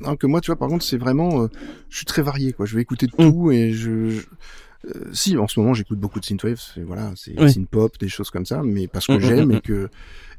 [0.01, 1.47] Non, que moi, tu vois, par contre, c'est vraiment, euh,
[1.89, 2.65] je suis très varié, quoi.
[2.65, 3.31] Je vais écouter de Mm.
[3.31, 4.25] tout et je, je-
[4.87, 7.51] euh, si, en ce moment, j'écoute beaucoup de synthwave, voilà, c'est Oui.
[7.51, 9.89] synth-pop, des choses comme ça, mais parce que j'aime et que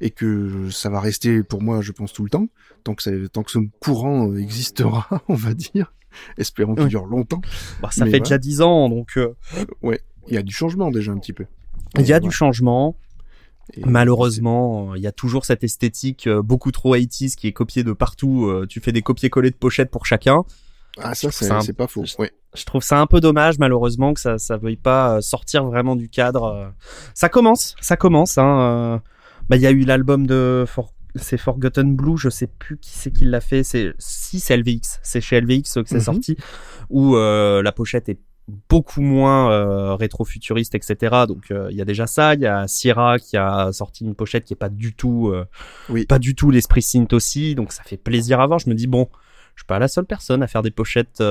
[0.02, 2.48] et que ça va rester pour moi, je pense tout le temps,
[2.84, 5.94] tant que ça, tant que ce courant euh, existera, on va dire.
[6.36, 6.90] Espérons qu'il Oui.
[6.90, 7.40] dure longtemps.
[7.80, 8.24] Bah, ça Mais fait voilà.
[8.24, 9.34] déjà dix ans, donc euh,
[10.28, 11.46] Il y a du changement déjà un petit peu.
[11.98, 12.96] Il y a du changement.
[13.74, 17.82] Et Malheureusement, il y a toujours cette esthétique euh, beaucoup trop 80s qui est copiée
[17.82, 18.46] de partout.
[18.46, 20.44] euh, tu fais des copier-coller de pochettes pour chacun.
[20.98, 22.04] Ah, ça, c'est un- pas faux.
[22.18, 22.30] Ouais.
[22.54, 25.96] Je trouve ça un peu dommage, malheureusement, que ça ça veuille pas euh, sortir vraiment
[25.96, 26.72] du cadre.
[27.12, 28.38] Ça commence, ça commence.
[28.38, 29.02] Hein.
[29.48, 32.90] Bah, il y a eu l'album de For- c'est Forgotten Blue, je sais plus qui
[32.92, 33.62] c'est qui l'a fait.
[33.64, 36.00] C'est si c'est LVX, c'est chez LVX que c'est Mhm.
[36.00, 36.36] sorti,
[36.88, 38.20] où euh, la pochette est
[38.68, 41.24] beaucoup moins euh, rétro-futuriste, etc.
[41.26, 42.34] Donc euh, il y a déjà ça.
[42.34, 45.44] Il y a Sierra qui a sorti une pochette qui est pas du tout, euh,
[45.88, 46.06] Oui.
[46.06, 47.54] pas du tout l'esprit synth aussi.
[47.54, 48.58] Donc ça fait plaisir à voir.
[48.58, 49.08] Je me dis bon,
[49.54, 51.22] je suis pas la seule personne à faire des pochettes.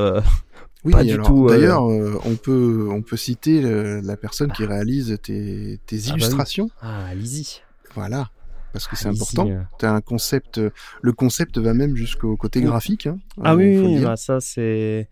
[0.83, 4.65] Oui, Pas du alors, tout, D'ailleurs, on peut on peut citer le- la personne qui
[4.65, 6.19] réalise tes, tes Ah bah oui.
[6.19, 6.69] illustrations.
[6.79, 7.61] Ah, allez-y.
[7.95, 8.29] Voilà,
[8.71, 9.49] parce que c'est important.
[9.79, 10.61] T'as un concept.
[11.01, 13.07] Le concept va même jusqu'au côté graphique.
[13.07, 15.09] Hein, Ah oui, bah, ça c'est-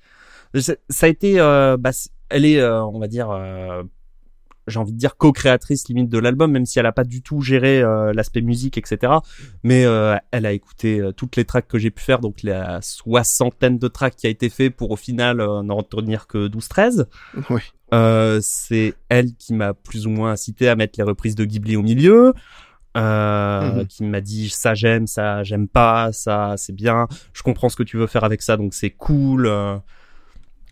[0.59, 1.91] ça a été, euh, bah,
[2.29, 3.83] elle est, euh, on va dire, euh,
[4.67, 7.41] j'ai envie de dire co-créatrice limite de l'album, même si elle a pas du tout
[7.41, 9.11] géré euh, l'aspect musique, etc.
[9.63, 12.81] Mais euh, elle a écouté euh, toutes les tracks que j'ai pu faire, donc la
[12.81, 17.05] soixantaine de tracks qui a été fait pour au final n'en retenir que 12-13.
[17.49, 17.61] Ouais.
[17.93, 21.75] Euh, c'est elle qui m'a plus ou moins incité à mettre les reprises de Ghibli
[21.75, 22.33] au milieu.
[22.95, 23.87] Euh, Mhm.
[23.87, 27.81] qui m'a dit ça j'aime, ça j'aime pas, ça c'est bien, je comprends ce que
[27.81, 29.47] tu veux faire avec ça donc c'est cool.
[29.47, 29.77] euh.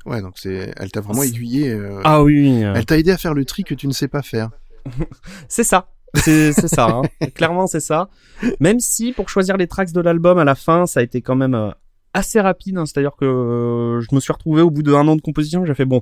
[0.05, 0.73] Ouais, donc c'est.
[0.77, 1.69] Elle t'a vraiment aiguillé.
[1.69, 4.07] euh, Ah oui, euh, Elle t'a aidé à faire le tri que tu ne sais
[4.07, 4.49] pas faire.
[5.47, 7.01] c'est ça, c'est c'est ça, hein.
[7.35, 8.09] clairement c'est ça.
[8.59, 11.35] Même si pour choisir les tracks de l'album à la fin ça a été quand
[11.35, 11.69] même euh,
[12.15, 12.85] assez rapide, hein.
[12.87, 15.85] c'est-à-dire que euh, je me suis retrouvé au bout d'un an de composition, j'ai fait
[15.85, 16.01] bon.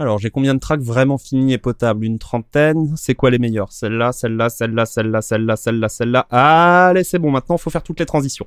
[0.00, 2.04] Alors, j'ai combien de tracks vraiment finis et potables?
[2.04, 2.94] Une trentaine?
[2.96, 3.72] C'est quoi les meilleurs?
[3.72, 6.20] Celle-là, celle-là, celle-là, celle-là, celle-là, celle-là, celle-là.
[6.30, 7.32] Allez, c'est bon.
[7.32, 8.46] Maintenant, faut faire toutes les transitions.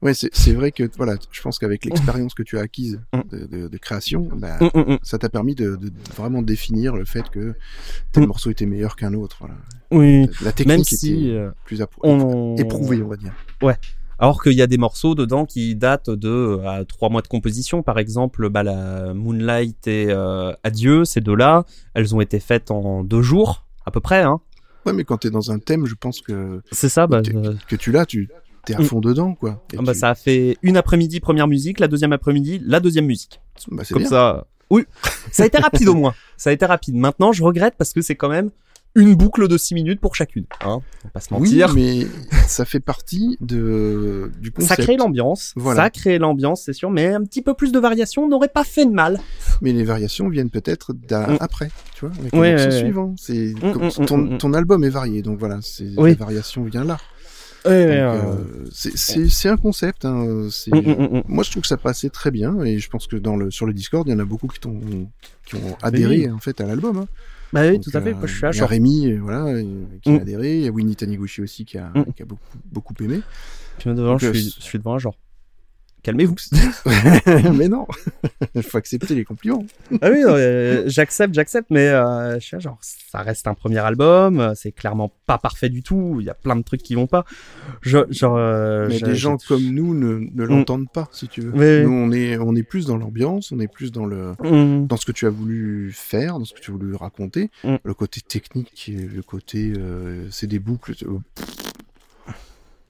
[0.00, 3.20] Ouais, c'est vrai que voilà, je pense qu'avec l'expérience que tu as acquise Mm.
[3.32, 4.98] de, de, de création, bah, hum, hum.
[5.02, 7.54] ça t'a permis de, de vraiment définir le fait que
[8.12, 8.26] tel Mm.
[8.26, 9.38] morceau était meilleur qu'un autre.
[9.40, 9.56] Voilà.
[9.90, 10.28] Oui.
[10.42, 13.32] La technique Même était si euh, plus on éprouvée, on va dire.
[14.20, 17.28] Alors qu'il y a des morceaux dedans qui datent de euh, à trois mois de
[17.28, 17.82] composition.
[17.84, 23.04] Par exemple, bah, la Moonlight et euh, Adieu, ces deux-là, elles ont été faites en
[23.04, 24.22] deux jours à peu près.
[24.22, 24.40] Hein.
[24.86, 27.06] Ouais, mais quand t'es dans un thème, je pense que C'est ça.
[27.06, 28.28] Bah, t'es- euh, que tu l'as, tu
[28.64, 28.84] t'es à Mm.
[28.84, 29.64] fond dedans, quoi.
[29.72, 32.80] Et ah bah, tu- ça a fait une après-midi première musique, la deuxième après-midi la
[32.80, 33.40] deuxième musique.
[33.70, 34.10] bah, c'est Comme bien.
[34.10, 34.46] ça.
[34.70, 34.84] Oui,
[35.32, 36.14] ça a été rapide au moins.
[36.36, 36.94] Ça a été rapide.
[36.96, 38.50] Maintenant, je regrette parce que c'est quand même
[38.94, 40.44] une boucle de six minutes pour chacune.
[40.62, 40.80] Hein.
[41.04, 41.74] On va pas se Oui, mentir.
[41.74, 42.06] mais
[42.46, 44.82] ça fait partie de du Ça concept.
[44.82, 45.84] crée l'ambiance, Voilà.
[45.84, 48.86] ça crée l'ambiance, c'est sûr, mais un petit peu plus de variation n'aurait pas fait
[48.86, 49.20] de mal.
[49.62, 51.36] Mais les variations viennent peut-être d'a- Mm.
[51.40, 53.14] après, tu vois, avec Ouais, ouais, suivant.
[53.18, 56.10] C'est Mm, mm, ton, ton album est varié, donc voilà, c'est Oui.
[56.10, 56.98] la variation vient là.
[57.66, 60.04] Euh, c'est- un concept.
[60.04, 63.16] Hein, c'est- Mm, Moi, je trouve que ça passait très bien, et je pense que
[63.16, 64.80] dans le sur le Discord, il y en a beaucoup qui, t'ont-
[65.46, 66.30] qui ont adhéré oui.
[66.30, 66.96] en fait à l'album.
[66.98, 67.08] Hein.
[67.52, 68.12] Bah oui, Donc, tout à fait.
[68.14, 68.66] euh, je suis à Il y a.
[68.66, 69.62] Rémi, euh, voilà, euh,
[70.02, 70.58] qui a adhéré.
[70.58, 73.20] Il y a Winnie Taniguchi aussi qui a, qui a beaucoup, beaucoup aimé.
[73.78, 75.16] Puis devant, Donc, je euh, suis, je suis devant un genre.
[76.02, 76.36] Calmez-vous.
[77.54, 77.86] mais non,
[78.54, 79.66] il faut accepter les compliments.
[80.00, 83.78] ah oui, euh, j'accepte, j'accepte, mais euh, je suis à genre, ça reste un premier
[83.78, 86.18] album, euh, c'est clairement pas parfait du tout.
[86.20, 87.24] Il y a plein de trucs qui vont pas.
[87.82, 91.50] Je, genre, euh, Mais des gens comme nous ne, ne l'entendent pas, si tu veux.
[91.50, 91.58] Mm.
[91.58, 91.82] Oui.
[91.84, 94.86] Nous, on est, on est plus dans l'ambiance, on est plus dans le, Mm.
[94.86, 97.50] dans ce que tu as voulu faire, dans ce que tu as voulu raconter.
[97.64, 97.76] Mm.
[97.82, 99.72] Le côté technique, le côté,
[100.30, 100.94] c'est des boucles.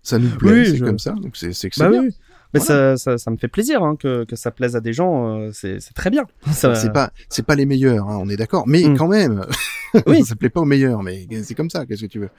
[0.03, 1.13] ça nous plaît, Oui, c'est je- comme ça.
[1.13, 2.11] Donc c'est, Bah oui.
[2.55, 2.97] Mais Voilà.
[2.97, 5.39] ça, ça, ça me fait plaisir hein, que, que ça plaise à des gens.
[5.39, 6.25] euh, c'est, c'est très bien.
[6.53, 8.65] Ça- C'est pas, c'est pas les meilleurs, hein, on est d'accord.
[8.67, 8.97] Mais Mm.
[8.97, 9.45] quand même,
[10.07, 10.25] Oui.
[10.25, 11.03] ça plaît pas aux meilleurs.
[11.03, 11.85] Mais c'est comme ça.
[11.85, 12.31] Qu'est-ce que tu veux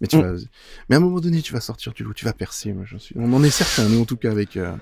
[0.00, 0.20] Mais tu Mm.
[0.22, 0.32] vas,
[0.90, 2.72] mais à un moment donné, tu vas sortir du lot, tu vas percer.
[2.74, 3.14] Moi, j'en suis.
[3.18, 4.56] On en est certain, nous en tout cas avec.
[4.58, 4.72] euh,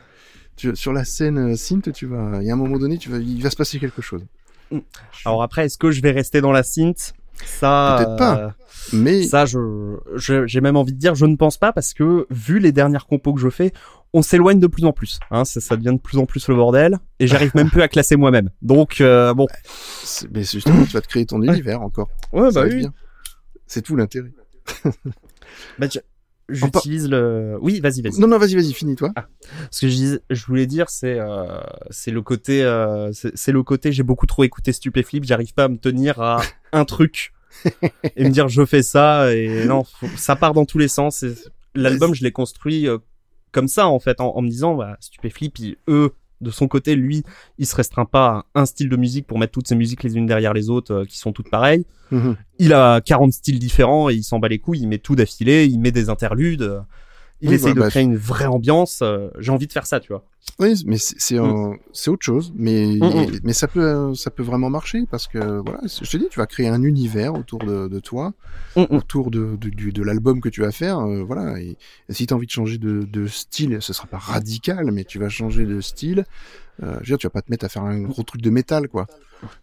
[0.57, 2.39] tu- sur la scène euh, synth, tu vas.
[2.41, 4.23] Il y a un moment donné, tu vas, il va se passer quelque chose.
[5.25, 7.13] Alors après, est-ce que je vais rester dans la synth?
[7.45, 8.39] Ça, Peut-être pas.
[8.39, 8.49] euh,
[8.93, 12.27] Mais Ça, je, je- j'ai même envie de dire, je ne pense pas parce que
[12.31, 13.73] vu les dernières compos que je fais,
[14.15, 15.19] on s'éloigne de plus en plus.
[15.31, 17.89] Hein, ça, ça devient de plus en plus le bordel et j'arrive même plus à
[17.89, 18.51] classer moi-même.
[18.61, 19.47] Donc euh, bon,
[20.05, 22.09] c'est- mais c'est justement, tu vas te créer ton univers encore.
[22.33, 22.87] ouais, Ça bah oui.
[23.67, 24.33] C'est tout l'intérêt.
[25.79, 25.87] Bah,
[26.49, 27.57] J'utilise le.
[27.63, 28.19] Oui, vas-y, vas-y.
[28.21, 29.11] Non, non, vas-y, vas-y, finis toi.
[29.71, 31.61] Ce que je, dis, je voulais dire, c'est euh,
[31.91, 33.93] c'est le côté, euh, c'est c'est le côté.
[33.93, 35.25] J'ai beaucoup trop écouté Stupéflip.
[35.25, 36.43] J'arrive pas à me tenir à
[36.73, 37.33] un truc
[38.17, 41.23] et me dire je fais ça et non, faut- ça part dans tous les sens.
[41.23, 41.33] Et
[41.75, 42.99] L'album, je l'ai construit euh,
[43.53, 47.23] comme ça en fait, en, en me disant, bah, Stupéflip, eux, de son côté, lui,
[47.59, 50.17] il se restreint pas à un style de musique pour mettre toutes ses musiques les
[50.17, 51.87] unes derrière les autres euh, qui sont toutes pareilles.
[52.11, 52.37] Mhm.
[52.59, 54.81] Il a 40 styles différents et il s'en bat les couilles.
[54.81, 56.83] Il met tout d'affilée, il met des interludes.
[57.43, 59.01] Il Oui, essaye bah, de bah, créer une vraie ambiance.
[59.03, 60.25] euh, J'ai envie de faire ça, tu vois.
[60.59, 65.07] Oui, mais c'est c'est autre chose, mais Mm, mais ça peut ça peut vraiment marcher
[65.11, 68.33] parce que voilà, je te dis, tu vas créer un univers autour de, de toi,
[68.77, 68.97] Mm, mm.
[68.97, 71.59] autour de de, l'album que tu vas faire, euh, voilà.
[71.61, 71.77] Et,
[72.09, 75.05] et si tu as envie de changer de, de style, ce sera pas radical, mais
[75.05, 76.27] tu vas changer de style.
[76.83, 78.51] Euh, je veux dire, tu vas pas te mettre à faire un gros truc de
[78.51, 79.07] métal, quoi.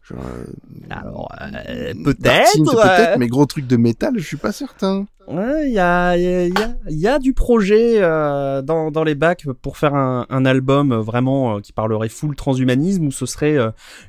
[0.03, 0.43] Genre, euh,
[0.89, 2.51] Alors, euh, peut-être.
[2.65, 5.05] peut-être, mais gros truc de métal, je suis pas certain.
[5.27, 8.61] Ouais, il y a, il y, a, y a- il y a du projet euh,
[8.61, 13.11] dans, dans les bacs pour faire un, un album vraiment qui parlerait full transhumanisme où
[13.11, 13.57] ce serait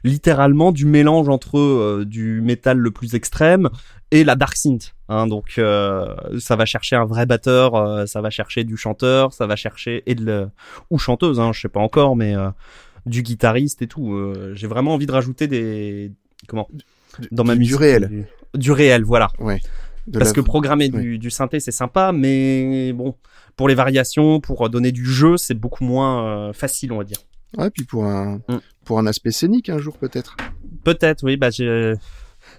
[0.05, 3.69] littéralement du mélange entre du métal le plus extrême
[4.11, 4.95] et la dark synth.
[5.09, 9.33] Hein, donc euh, ça va chercher un vrai batteur, euh, ça va chercher du chanteur,
[9.33, 10.49] ça va chercher et de le-
[10.91, 12.49] ou chanteuse, hein, je sais pas encore, mais euh,
[13.07, 14.13] du guitariste et tout.
[14.15, 16.13] Euh, J'ai vraiment envie de rajouter des
[16.49, 16.69] comment
[17.33, 18.09] dans ma du- du musique réel.
[18.09, 18.27] Du,
[18.61, 19.29] du réel, voilà.
[20.07, 23.15] De Parce la- que programmer du, du synthé, c'est sympa, mais bon,
[23.57, 27.19] pour les variations, pour donner du jeu, c'est beaucoup moins euh, facile, on va dire.
[27.59, 28.59] Ouais, puis pour un Mm.
[28.85, 30.37] pour un aspect scénique un jour peut-être.
[30.85, 31.95] Peut-être, oui, bah j'ai...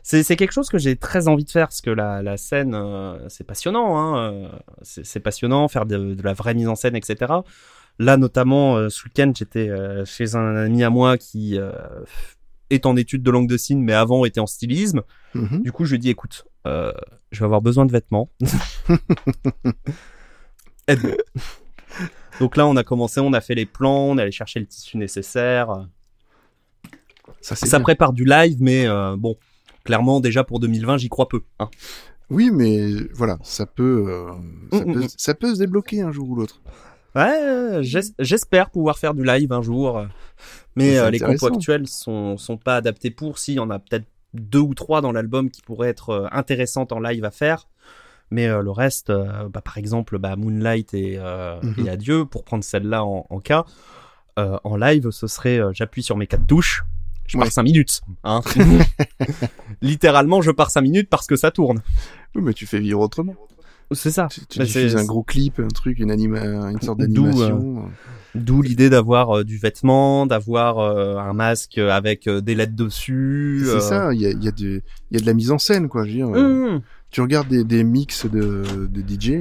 [0.03, 2.73] C'est, c'est quelque chose que j'ai très envie de faire, parce que la, la scène,
[2.75, 4.49] euh, c'est passionnant, hein, euh,
[4.83, 7.33] c'est, c'est passionnant, faire de, de la vraie mise en scène, etc.
[8.01, 11.71] Là, notamment, euh, ce week-end, j'étais euh, chez un ami à moi qui euh,
[12.71, 15.03] est en études de langue de signes, mais avant était en stylisme.
[15.35, 15.61] Mhm.
[15.61, 16.91] Du coup, je lui ai dit, écoute, euh,
[17.31, 18.31] je vais avoir besoin de vêtements.
[20.87, 21.15] Aide-moi.
[22.39, 24.65] Donc là, on a commencé, on a fait les plans, on est allé chercher le
[24.65, 25.87] tissu nécessaire.
[27.41, 28.87] Ça prépare du live, mais
[29.17, 29.35] bon,
[29.83, 31.41] clairement, déjà pour 2020, j'y crois peu.
[31.59, 31.69] hein.
[32.31, 34.31] Oui, mais voilà, ça peut, euh,
[34.71, 35.07] ça, Mm, peut mm, mm.
[35.17, 36.61] ça peut se débloquer un jour ou l'autre.
[37.15, 40.05] Ouais, j'es- j'espère pouvoir faire du live un jour.
[40.75, 43.37] Mais euh, les compos actuels sont, sont pas adaptés pour.
[43.39, 46.99] Si, en a peut-être deux ou trois dans l'album qui pourraient être euh, intéressantes en
[47.01, 47.67] live à faire.
[48.29, 51.85] Mais euh, le reste, euh, bah, par exemple, bah, Moonlight et, Mhm.
[51.85, 53.65] et Adieu, pour prendre celle-là en, en cas,
[54.37, 56.83] en live, ce serait j'appuie sur mes quatre touches,
[57.27, 57.43] je Ouais.
[57.43, 58.01] pars cinq minutes.
[58.23, 58.41] Hein.
[59.81, 61.81] Littéralement, je pars cinq minutes parce que ça tourne.
[62.35, 63.35] Oui, mais tu fais vivre autrement.
[63.93, 64.27] C'est ça.
[64.31, 66.39] Tu, tu Bah, diffuses un gros clip, un truc, une anima,
[66.69, 67.85] une sorte D'où, d'animation.
[68.33, 73.63] D'où l'idée d'avoir euh, du vêtement, d'avoir euh, un masque avec euh, des lettres dessus.
[73.65, 74.81] C'est euh, ça, il y a, il y a de,
[75.11, 76.05] il y a de la mise en scène, quoi.
[76.05, 76.81] Je veux dire, euh, Mmh.
[77.11, 79.31] tu regardes des, des mix de, de DJ,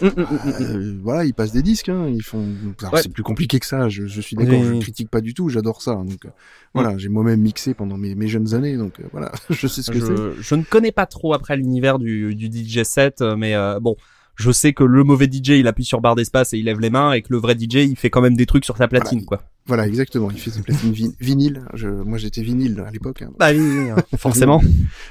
[0.00, 0.62] Mmh, mmh, mmh, mmh.
[0.62, 2.44] euh, voilà, ils passent des disques, hein, ils font.
[2.92, 3.02] Ouais.
[3.02, 3.88] c'est plus compliqué que ça.
[3.88, 4.76] Je, je suis d'accord, Oui.
[4.76, 5.94] je critique pas du tout, j'adore ça.
[5.94, 6.30] Donc euh,
[6.74, 9.90] voilà, j'ai moi-même mixé pendant mes, mes jeunes années, donc euh, voilà, je sais ce
[9.90, 10.42] que c'est.
[10.42, 13.96] je, ne connais pas trop après l'univers du, du DJ set, mais bon,
[14.36, 16.90] je sais que le mauvais DJ il appuie sur barre d'espace et il lève les
[16.90, 19.24] mains, et que le vrai DJ il fait quand même des trucs sur sa platine,
[19.24, 19.42] quoi.
[19.66, 20.30] Voilà, exactement.
[20.30, 21.64] Il fait ses platines vin- vinyle.
[21.72, 23.22] Je, moi, j'étais vinyle à l'époque.
[23.22, 23.30] hein.
[23.38, 24.60] Bah oui, oui, hein, forcément.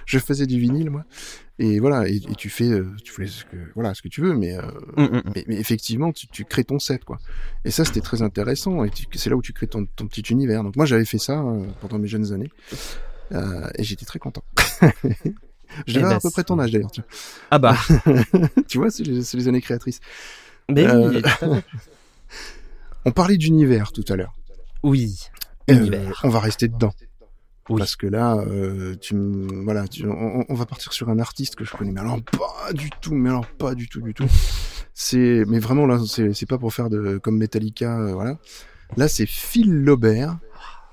[0.06, 1.06] Je faisais du vinyle, moi.
[1.60, 4.22] Et voilà, et, et tu fais, euh, tu fais ce que, voilà, ce que tu
[4.22, 4.62] veux, mais, euh,
[4.97, 5.22] Mmh, mmh, mmh.
[5.36, 7.18] mais, mais effectivement, tu, tu crées ton set, quoi.
[7.66, 8.84] Et ça, c'était très intéressant.
[8.84, 10.64] Et c'est là où tu crées ton, ton petit univers.
[10.64, 12.51] Donc moi, j'avais fait ça euh, pendant mes jeunes années,
[13.32, 14.43] euh, et j'étais très content.
[14.82, 14.86] Je
[15.88, 16.91] Eh devais ben, à peu près ton âge d'ailleurs.
[17.49, 17.76] Ah bah,
[18.68, 19.99] tu vois, c'est les, les années créatrices.
[20.70, 21.10] mais Euh,
[21.41, 21.60] oui.
[23.06, 24.34] On parlait d'univers tout à l'heure.
[24.84, 25.20] Oui.
[25.70, 26.94] Euh, on va rester dedans.
[27.70, 27.80] Oui.
[27.80, 29.16] Parce que là, euh, tu,
[29.64, 32.74] voilà, tu, on, on va partir sur un artiste que je connais, mais alors pas
[32.74, 34.26] du tout, mais alors pas du tout, du tout.
[34.94, 38.38] C'est, mais vraiment là, c'est, pas pour faire de comme Metallica, euh, voilà.
[38.98, 40.38] Là, c'est Phil Laubert.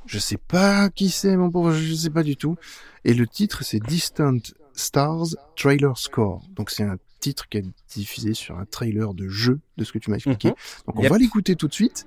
[0.07, 2.57] Je sais pas qui c'est, mon pauvre, je sais pas du tout.
[3.05, 4.39] Et le titre, c'est Distant
[4.73, 5.27] Stars
[5.57, 6.43] Trailer Score.
[6.55, 7.65] Donc c'est un titre qui est
[7.95, 10.49] diffusé sur un trailer de jeu, de ce que tu m'as expliqué.
[10.49, 10.55] Mhm.
[10.87, 11.11] Donc on Yep.
[11.11, 12.07] va l'écouter tout de suite.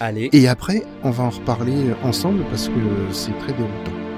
[0.00, 0.30] Allez.
[0.32, 4.09] Et après, on va en reparler ensemble parce que c'est très déroutant.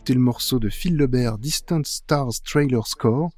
[0.00, 3.30] D'écouter le morceau de Phil Lebert, Distant Stars Trailer Score.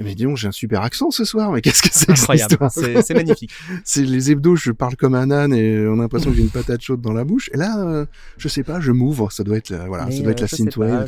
[0.00, 2.56] Mais dis donc, j'ai un super accent ce soir, mais qu'est-ce que c'est que Incroyable,
[2.70, 3.50] c'est magnifique.
[3.84, 6.50] C'est les hebdos, je parle comme un âne et on a l'impression que j'ai une
[6.50, 7.50] patate chaude dans la bouche.
[7.52, 8.06] Et là, euh,
[8.38, 10.42] je sais pas, je m'ouvre, ça doit être, la- voilà, Mais, ça doit être euh,
[10.42, 11.06] la synthwave,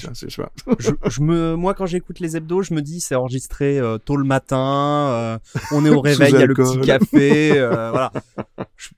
[1.08, 4.24] je- me, moi, quand j'écoute les hebdos, je me dis c'est enregistré euh, tôt le
[4.24, 5.38] matin,
[5.70, 8.12] on est au réveil, il y a le petit café, voilà.
[8.76, 8.88] Je-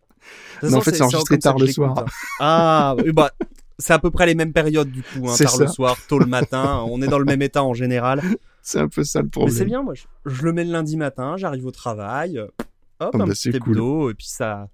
[0.71, 1.99] Non, en fait, c'est enregistré tard le soir.
[1.99, 2.05] hein.
[2.41, 3.31] Ah, bah,
[3.79, 6.27] c'est à peu près les mêmes périodes du coup, hein, tard le soir, tôt le
[6.27, 8.21] matin, on est dans le même état en général.
[8.65, 9.57] C'est un peu ça le Mais problème.
[9.57, 12.53] c'est bien, moi, je, je le mets le lundi matin, j'arrive au travail, hop,
[13.01, 13.73] bah, un petit c'est cool.
[13.77, 14.69] hebdo, et puis ça,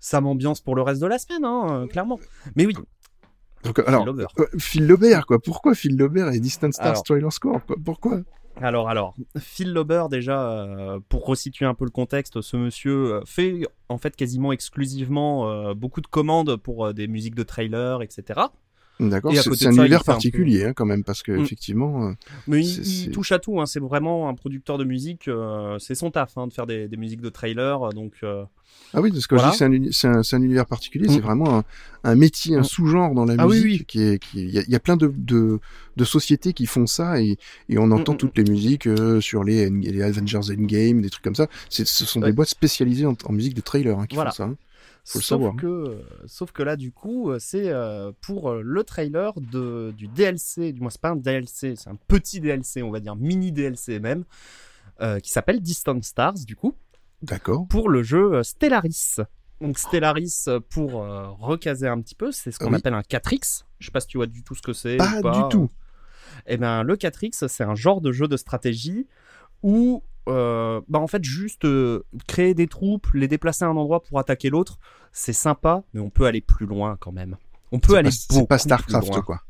[0.00, 2.18] ça m'ambiance pour le reste de la semaine, hein, euh, clairement.
[2.54, 2.74] Mais oui,
[3.62, 4.26] Donc, alors, Lover.
[4.38, 4.90] euh, Phil
[5.26, 5.38] quoi.
[5.38, 7.02] Pourquoi Phil Lebert et Distant Stars Alors.
[7.02, 7.76] Trailer Score, quoi?
[7.84, 8.20] Pourquoi?
[8.62, 13.20] Alors, alors, Phil Lauber, déjà, euh, pour resituer un peu le contexte, ce monsieur euh,
[13.26, 18.40] fait en fait quasiment exclusivement euh, beaucoup de commandes pour des musiques de trailer, etc.
[18.98, 21.40] D'accord, c'est un univers fait un peu- particulier, hein, quand même, parce que Mm.
[21.44, 22.12] effectivement, euh,
[22.46, 26.10] Mais il, touche à tout, hein, c'est vraiment un producteur de musique, euh, c'est son
[26.10, 28.44] taf hein, de faire des, des musiques de trailer, donc euh,
[28.94, 29.52] ah oui, parce que je Voilà.
[29.52, 31.22] dis que c'est un, un, c'est un univers particulier, c'est Mm.
[31.22, 31.64] vraiment un,
[32.04, 32.64] un métier, un Mm.
[32.64, 33.84] sous-genre dans la Ah oui, musique oui.
[33.86, 35.58] qui est, qui il y a, il y a plein de, de,
[35.96, 37.36] de sociétés qui font ça et,
[37.68, 41.24] et on entend Mm, toutes les musiques euh, sur les, les Avengers Endgame, des trucs
[41.24, 41.48] comme ça.
[41.68, 42.28] Ce sont Ouais.
[42.28, 44.30] des boîtes spécialisées en, en musique de trailer hein, qui Voilà.
[44.30, 44.50] font ça.
[45.06, 45.12] Hein.
[45.12, 45.56] Faut le sauf savoir.
[45.56, 50.08] que, sauf que là, du coup, euh, c'est euh, pour euh, le trailer de, du
[50.08, 53.52] DLC, du moins c'est pas un DLC, c'est un petit DLC, on va dire mini
[53.52, 54.24] DLC même,
[55.00, 56.74] euh, qui s'appelle Distant Stars, du coup.
[57.22, 57.66] D'accord.
[57.68, 59.16] pour le jeu Stellaris.
[59.60, 62.76] Donc Stellaris, pour euh, recaser un petit peu, c'est ce qu'on oui.
[62.76, 63.64] appelle un 4X.
[63.78, 64.96] Je sais pas si tu vois du tout ce que c'est.
[64.98, 65.42] Pas ou pas.
[65.42, 65.70] du tout.
[66.46, 69.06] Eh ben le 4X, c'est un genre de jeu de stratégie
[69.62, 74.02] où, euh, bah en fait, juste euh, créer des troupes, les déplacer à un endroit
[74.02, 74.78] pour attaquer l'autre,
[75.12, 77.36] c'est sympa, mais on peut aller plus loin quand même.
[77.72, 79.22] On peut aller pas, beaucoup pas plus Starcraft, loin.
[79.22, 79.40] quoi.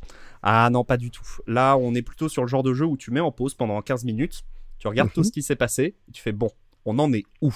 [0.42, 1.24] Ah non, pas du tout.
[1.46, 3.80] Là, on est plutôt sur le genre de jeu où tu mets en pause pendant
[3.82, 4.42] 15 minutes,
[4.78, 5.24] tu regardes tout Mhm.
[5.26, 6.50] ce qui s'est passé, et tu fais bon,
[6.84, 7.52] on en est où?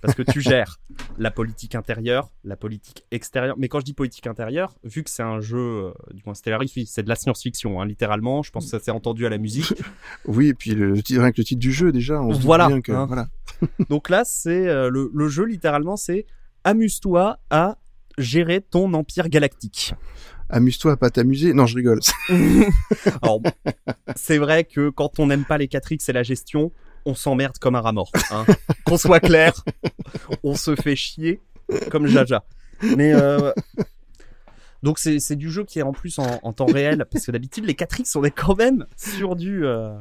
[0.00, 0.78] Parce que tu gères
[1.18, 3.56] la politique intérieure, la politique extérieure.
[3.58, 6.72] Mais quand je dis politique intérieure, vu que c'est un jeu, euh, du moins Stellaris,
[6.76, 8.42] oui, c'est de la science-fiction, hein, littéralement.
[8.42, 9.74] Je pense que ça s'est entendu à la musique.
[10.26, 12.80] Oui, et puis le, rien que le titre du jeu, déjà, on se Voilà, bien
[12.80, 13.06] que, hein.
[13.06, 13.28] voilà.
[13.90, 16.26] Donc là, c'est euh, le, le jeu, littéralement, c'est
[16.64, 17.78] amuse-toi à
[18.18, 19.94] gérer ton empire galactique.
[20.48, 21.52] Amuse-toi à pas t'amuser.
[21.54, 22.00] Non, je rigole.
[23.22, 23.40] Alors,
[24.14, 26.72] c'est vrai que quand on n'aime pas les 4X et la gestion,
[27.06, 27.94] on s'emmerde comme un rat
[28.30, 28.44] hein.
[28.84, 29.64] Qu'on soit clair,
[30.42, 31.40] on se fait chier
[31.90, 32.44] comme Jaja.
[32.82, 33.52] Mais euh,
[34.82, 37.64] donc c'est du jeu qui est en plus en, en temps réel parce que d'habitude
[37.64, 39.96] les 4X on est quand même sur du euh,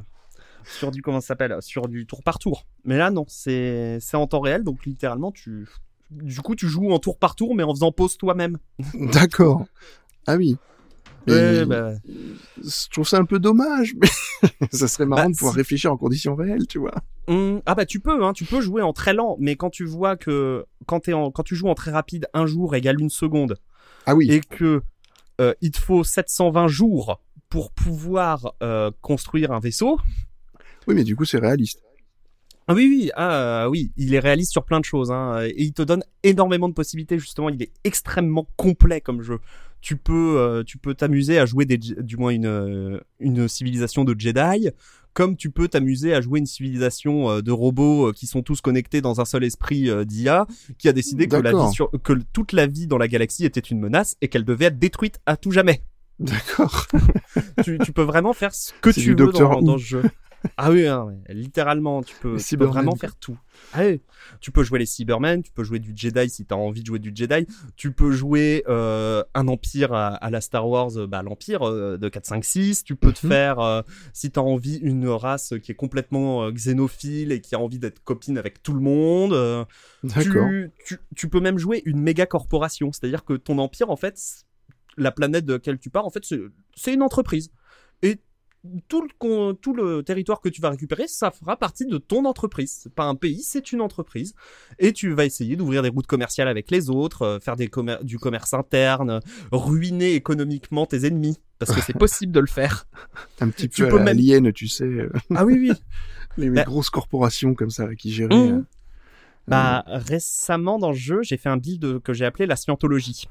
[0.65, 2.65] sur du comment ça s'appelle sur du tour par tour.
[2.83, 5.67] Mais là non, c'est c'est en temps réel donc littéralement tu
[6.11, 8.57] du coup tu joues en tour par tour mais en faisant pause toi-même.
[8.93, 9.65] D'accord.
[10.27, 10.57] Ah oui.
[11.27, 11.93] Ouais, bah,
[12.57, 14.07] Je trouve ça un peu dommage, mais
[14.71, 16.93] ça serait marrant Bah, de pouvoir si- réfléchir en conditions réelles, tu vois.
[17.27, 19.83] Hum, ah bah tu peux, hein, tu peux jouer en très lent, mais quand tu
[19.85, 23.09] vois que quand, t'es en, quand tu joues en très rapide, un jour égale une
[23.09, 23.57] seconde,
[24.05, 24.29] Ah oui.
[24.31, 24.83] et que
[25.41, 27.19] euh, il te faut 720 jours
[27.49, 29.99] pour pouvoir euh, construire un vaisseau.
[30.87, 31.81] Oui, mais du coup, c'est réaliste.
[32.67, 35.53] Ah oui, oui, ah, euh, oui, il est réaliste sur plein de choses, hein, et
[35.63, 37.19] il te donne énormément de possibilités.
[37.19, 39.39] Justement, il est extrêmement complet comme jeu.
[39.85, 44.03] Tu peux, euh, tu peux t'amuser à jouer des, du moins une, euh, une civilisation
[44.03, 44.69] de Jedi,
[45.13, 48.61] comme tu peux t'amuser à jouer une civilisation euh, de robots euh, qui sont tous
[48.61, 50.47] connectés dans un seul esprit d'IA,
[50.79, 53.59] qui a décidé que, la vie sur, que toute la vie dans la galaxie était
[53.59, 55.83] une menace et qu'elle devait être détruite à tout jamais.
[56.17, 56.87] D'accord.
[57.63, 60.03] tu, tu peux vraiment faire ce que tu veux dans, dans ce jeu.
[60.57, 63.37] Ah oui, hein, littéralement, tu peux, tu vraiment faire tout.
[63.73, 63.83] Ah.
[64.39, 66.99] Tu peux jouer les Cybermen, tu peux jouer du Jedi si t'as envie de jouer
[66.99, 71.23] du Jedi, tu peux jouer euh, un empire à, à la Star Wars, euh, bah,
[71.23, 73.31] l'empire euh, de 4, 5, 6, tu peux te Mhm.
[73.31, 73.81] faire, euh,
[74.13, 78.37] si t'as envie, une race qui est complètement xénophile et qui a envie d'être copine
[78.37, 79.65] avec tout le monde.
[80.21, 84.19] tu, tu, tu peux même jouer une méga corporation, c'est-à-dire que ton empire, en fait,
[84.97, 86.39] la planète de laquelle tu pars, en fait, c'est-
[86.75, 87.51] c'est une entreprise.
[88.01, 88.19] Et
[88.87, 92.77] tout le, tout le territoire que tu vas récupérer, ça fera partie de ton entreprise.
[92.83, 94.33] C'est pas un pays, c'est une entreprise.
[94.79, 98.03] Et tu vas essayer d'ouvrir des routes commerciales avec les autres, euh, faire des commer-
[98.03, 99.19] du commerce interne,
[99.51, 101.37] ruiner économiquement tes ennemis.
[101.59, 102.85] Parce que c'est possible de le faire.
[103.39, 105.71] Un petit tu peu peux à la même- Alien, tu sais, euh, Ah oui, oui.
[106.37, 108.35] les Bah- grosses corporations comme ça qui géraient.
[108.35, 108.57] Mhm.
[108.57, 108.61] euh,
[109.47, 113.25] Bah, récemment dans le jeu, j'ai fait un build que j'ai appelé la scientologie.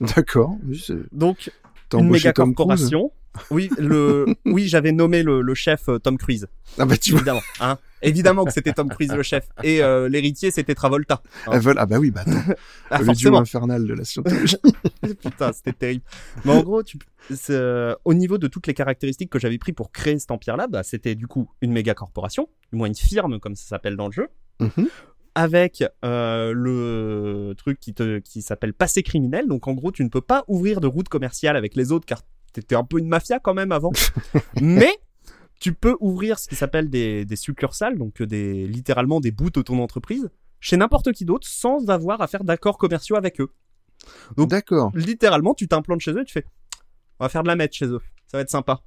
[0.00, 0.56] D'accord.
[0.66, 1.50] Oui, Donc,
[1.92, 3.12] une méga corporation.
[3.50, 6.48] Oui, le, oui, j'avais nommé le, le chef euh, Tom Cruise.
[6.78, 7.20] Ah bah tu vois.
[7.20, 7.78] Évidemment, hein.
[8.02, 9.46] Évidemment que c'était Tom Cruise le chef.
[9.62, 11.22] Et euh, l'héritier, c'était Travolta.
[11.46, 11.82] Ah, voilà.
[11.82, 12.54] Ah bah oui, bah attends.
[12.90, 14.56] Ah, le duo infernal de la scientologie.
[15.22, 16.02] Putain, c'était terrible.
[16.44, 16.98] Mais en gros, tu,
[17.50, 20.82] euh, au niveau de toutes les caractéristiques que j'avais pris pour créer cet empire-là, bah,
[20.82, 24.12] c'était du coup une méga corporation, du moins une firme comme ça s'appelle dans le
[24.12, 24.28] jeu,
[24.60, 24.88] Mhm.
[25.34, 29.46] avec euh, le truc qui, te, qui s'appelle passé criminel.
[29.46, 32.22] Donc en gros, tu ne peux pas ouvrir de route commerciale avec les autres car
[32.52, 33.92] t'étais un peu une mafia quand même avant.
[34.60, 34.92] Mais
[35.60, 39.50] tu peux ouvrir ce qui s'appelle des, des succursales, donc euh, des, littéralement des bouts
[39.50, 43.50] de ton entreprise, chez n'importe qui d'autre sans avoir à faire d'accords commerciaux avec eux.
[44.36, 44.90] Donc- D'accord.
[44.94, 46.46] Littéralement, tu t'implantes chez eux et tu fais
[47.18, 48.00] on va faire de la meth chez eux.
[48.26, 48.80] Ça va être sympa.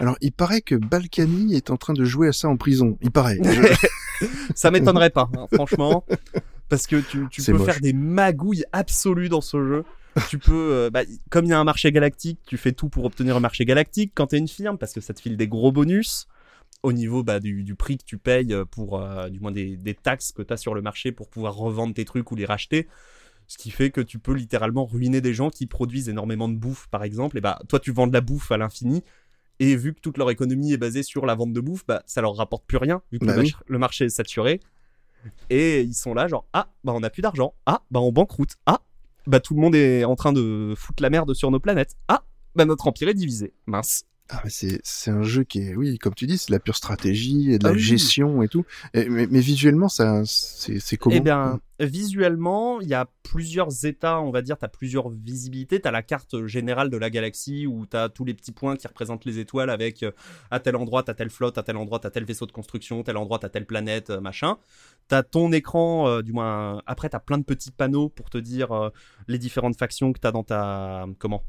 [0.00, 2.98] Alors, il paraît que Balkany est en train de jouer à ça en prison.
[3.00, 3.38] Il paraît.
[3.44, 6.04] Je- Ça m'étonnerait pas, hein, franchement.
[6.68, 7.64] Parce que tu, peux moche.
[7.64, 9.84] faire des magouilles absolues dans ce jeu.
[10.28, 13.04] Tu peux, euh, bah, comme il y a un marché galactique, tu fais tout pour
[13.04, 15.72] obtenir un marché galactique quand t'es une firme parce que ça te file des gros
[15.72, 16.26] bonus
[16.82, 19.94] au niveau bah, du, du prix que tu payes pour, euh, du moins des, des
[19.94, 22.88] taxes que t'as sur le marché pour pouvoir revendre tes trucs ou les racheter.
[23.46, 26.88] Ce qui fait que tu peux littéralement ruiner des gens qui produisent énormément de bouffe,
[26.88, 27.38] par exemple.
[27.38, 29.04] Et bah, toi, tu vends de la bouffe à l'infini.
[29.60, 32.20] Et vu que toute leur économie est basée sur la vente de bouffe, bah, ça
[32.20, 33.48] leur rapporte plus rien, vu que Bah le, oui.
[33.50, 34.60] mach- le marché est saturé.
[35.48, 37.54] Et ils sont là, genre, ah, bah, on a plus d'argent.
[37.66, 38.56] Ah, bah, on banqueroute.
[38.66, 38.80] Ah,
[39.26, 41.96] bah, tout le monde est en train de foutre la merde sur nos planètes.
[42.08, 42.24] Ah,
[42.54, 43.54] bah, notre empire est divisé.
[43.66, 44.04] Mince.
[44.28, 47.52] Ah, c'est un jeu qui est, oui, comme tu dis, c'est de la pure stratégie
[47.52, 47.78] et de la Ah oui.
[47.78, 48.64] gestion et tout.
[48.92, 51.14] Et- mais, mais visuellement, ça, c'est comment?
[51.14, 55.80] Eh bien, visuellement, il y a plusieurs états, on va dire, tu as plusieurs visibilités.
[55.80, 58.74] Tu as la carte générale de la galaxie où tu as tous les petits points
[58.74, 60.10] qui représentent les étoiles avec euh,
[60.50, 62.52] à tel endroit, tu as telle flotte, à tel endroit, tu as tel vaisseau de
[62.52, 64.56] construction, tel endroit, tu as telle planète, euh, machin.
[65.08, 68.28] Tu as ton écran, euh, du moins, après, tu as plein de petits panneaux pour
[68.28, 68.90] te dire euh,
[69.28, 71.06] les différentes factions que tu as dans ta.
[71.20, 71.44] Comment?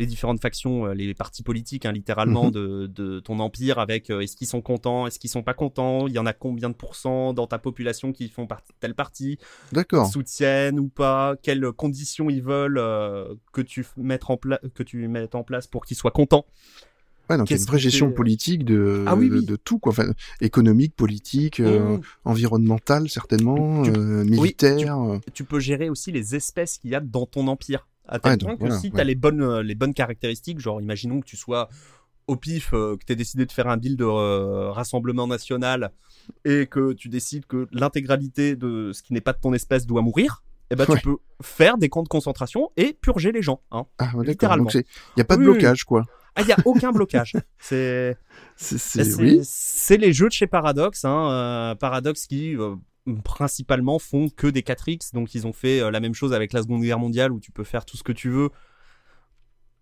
[0.00, 2.50] Les différentes factions, euh, les partis politiques, hein, littéralement, Mhm.
[2.50, 6.06] de, de ton empire, avec euh, est-ce qu'ils sont contents, est-ce qu'ils sont pas contents,
[6.08, 8.94] il y en a combien de pourcents dans ta population qui font partie de telle
[8.94, 9.38] partie,
[10.10, 15.34] soutiennent ou pas, quelles conditions ils veulent euh, que, tu mettre en que tu mettes
[15.34, 16.46] en place pour qu'ils soient contents?
[17.28, 19.44] Ouais, donc il y a une vraie gestion politique de, Ah oui, de, oui.
[19.44, 19.90] de tout, quoi.
[19.92, 22.00] Enfin, économique, politique, euh, Mmh.
[22.24, 24.96] environnementale, certainement, Tu- euh, militaire.
[25.34, 27.86] Tu peux gérer aussi les espèces qu'il y a dans ton empire.
[28.10, 29.00] À tel Ouais, point donc que voilà, si tu ouais.
[29.00, 31.68] as les bonnes, euh, les bonnes caractéristiques, genre imaginons que tu sois
[32.26, 35.92] au pif, euh, que tu aies décidé de faire un build de euh, rassemblement national
[36.44, 40.02] et que tu décides que l'intégralité de ce qui n'est pas de ton espèce doit
[40.02, 40.96] mourir, eh ben, Ouais.
[40.96, 43.62] tu peux faire des camps de concentration et purger les gens.
[43.72, 43.86] Hein.
[43.98, 44.70] Ah, ouais, littéralement.
[44.72, 44.84] Il
[45.16, 46.04] y a pas de Oui, blocage, quoi.
[46.36, 47.32] Ah, il n'y a aucun blocage.
[47.58, 48.16] C'est
[49.18, 49.40] oui.
[49.98, 51.04] les jeux de chez Paradox.
[51.04, 52.76] Hein, euh, Paradox qui euh,
[53.24, 55.12] principalement font que des 4X.
[55.14, 57.50] Donc ils ont fait euh, la même chose avec la Seconde Guerre mondiale où tu
[57.52, 58.50] peux faire tout ce que tu veux.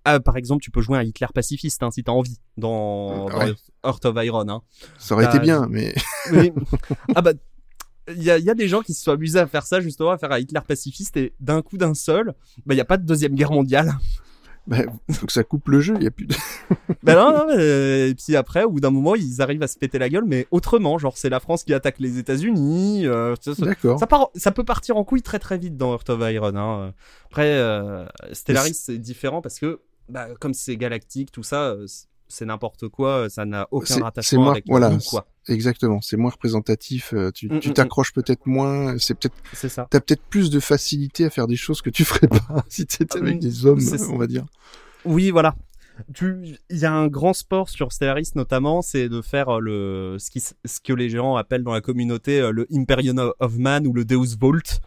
[0.05, 3.39] Ah, par exemple, tu peux jouer un Hitler pacifiste hein, si t'as envie dans, dans
[3.39, 3.53] Ouais.
[3.85, 4.49] Heart of Iron.
[4.49, 4.63] Hein.
[4.99, 5.95] Ça aurait été bien, mais
[6.33, 6.53] Oui.
[7.15, 7.33] ah bah,
[8.17, 10.11] il y a, y a des gens qui se sont amusés à faire ça justement,
[10.13, 12.33] à faire un Hitler pacifiste et d'un coup d'un seul,
[12.65, 13.93] bah il y a pas de deuxième guerre mondiale.
[14.69, 14.77] Bah,
[15.13, 15.95] faut que ça coupe le jeu.
[15.99, 16.35] Il y a plus de...
[17.03, 19.79] Ben non, non, mais- et puis après, au bout d'un moment, ils arrivent à se
[19.79, 23.07] péter la gueule, mais autrement, genre c'est la France qui attaque les États-Unis.
[23.07, 23.99] euh, ça, ça- D'accord.
[23.99, 26.55] ça part, ça peut partir en couille très très vite dans Heart of Iron.
[26.57, 26.93] Hein.
[27.27, 31.87] Après, euh, Stellaris c'est différent parce que bah, comme c'est galactique, tout ça, euh,
[32.29, 35.27] c'est- n'importe quoi, ça n'a aucun rattachement avec voilà, quoi.
[35.49, 36.01] Exactement.
[36.01, 37.13] C'est moins représentatif.
[37.15, 38.99] euh, Tu, Mm, tu mm, t'accroches peut-être moins.
[38.99, 39.87] C'est peut-être, C'est ça.
[39.91, 43.19] t'as peut-être plus de facilité à faire des choses que tu ferais pas si t'étais
[43.19, 43.81] Ah, avec mm, des hommes,
[44.11, 44.45] on va dire.
[45.05, 45.55] Oui, voilà.
[46.15, 50.17] Tu, il y a un grand sport sur Stellaris notamment, c'est de faire euh, le
[50.21, 53.57] ce, qui, s- ce que les gens appellent dans la communauté euh, le Imperium of
[53.59, 54.81] Man ou le Deus Vault,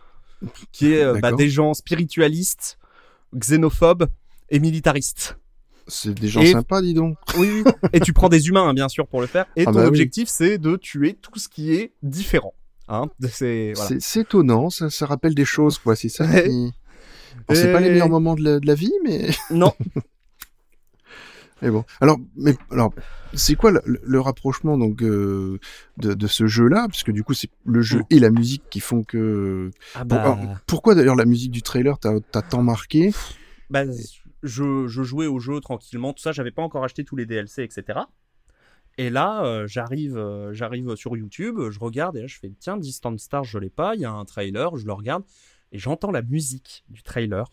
[0.71, 2.77] qui est bah, des gens spiritualistes,
[3.35, 4.07] xénophobes
[4.49, 5.37] et militaristes.
[5.93, 7.17] C'est des gens Et- sympas, dis donc.
[7.37, 7.71] Oui, oui.
[7.93, 9.45] et tu prends des humains hein, bien sûr pour le faire.
[9.55, 9.87] Et Ah ton bah oui.
[9.87, 12.53] objectif c'est de tuer tout ce qui est différent.
[12.87, 13.97] Hein, c'est voilà.
[14.15, 14.69] Étonnant.
[14.69, 15.95] Ça, ça rappelle des choses, quoi.
[15.95, 16.25] C'est ça.
[16.43, 16.71] Qui-
[17.53, 19.29] c'est pas les Et- meilleurs moments de la, de la vie, mais.
[19.51, 19.73] Non,
[21.61, 21.83] Mais bon.
[21.99, 22.91] Alors, mais alors,
[23.33, 25.59] c'est quoi le, le rapprochement donc euh,
[25.97, 26.87] de, de ce jeu-là?
[26.89, 28.05] Parce que du coup, c'est le jeu Mm.
[28.09, 29.69] et la musique qui font que.
[29.95, 33.11] ah bah, alors, pourquoi d'ailleurs la musique du trailer t'a tant marqué?
[33.69, 33.83] Bah,
[34.43, 37.63] je, je jouais au jeu tranquillement, tout ça, j'avais pas encore acheté tous les DLC,
[37.63, 37.99] etc.
[38.97, 42.77] Et là, euh, j'arrive, euh, j'arrive sur YouTube, je regarde et là je fais tiens,
[42.77, 45.23] Distant Star, je l'ai pas, il y a un trailer, je le regarde
[45.71, 47.49] et j'entends la musique du trailer.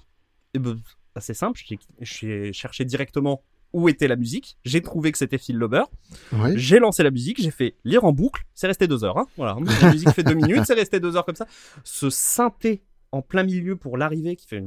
[0.54, 0.76] Et ben,
[1.20, 1.60] c'est simple,
[2.00, 6.56] j'ai, cherché directement où était la musique, j'ai trouvé que c'était Phil Ouais.
[6.56, 9.18] j'ai lancé la musique, j'ai fait lire en boucle, c'est resté deux heures.
[9.18, 11.46] Hein, voilà, la musique fait deux minutes, c'est resté deux heures comme ça.
[11.84, 12.82] Ce synthé
[13.12, 14.60] en plein milieu pour l'arrivée qui fait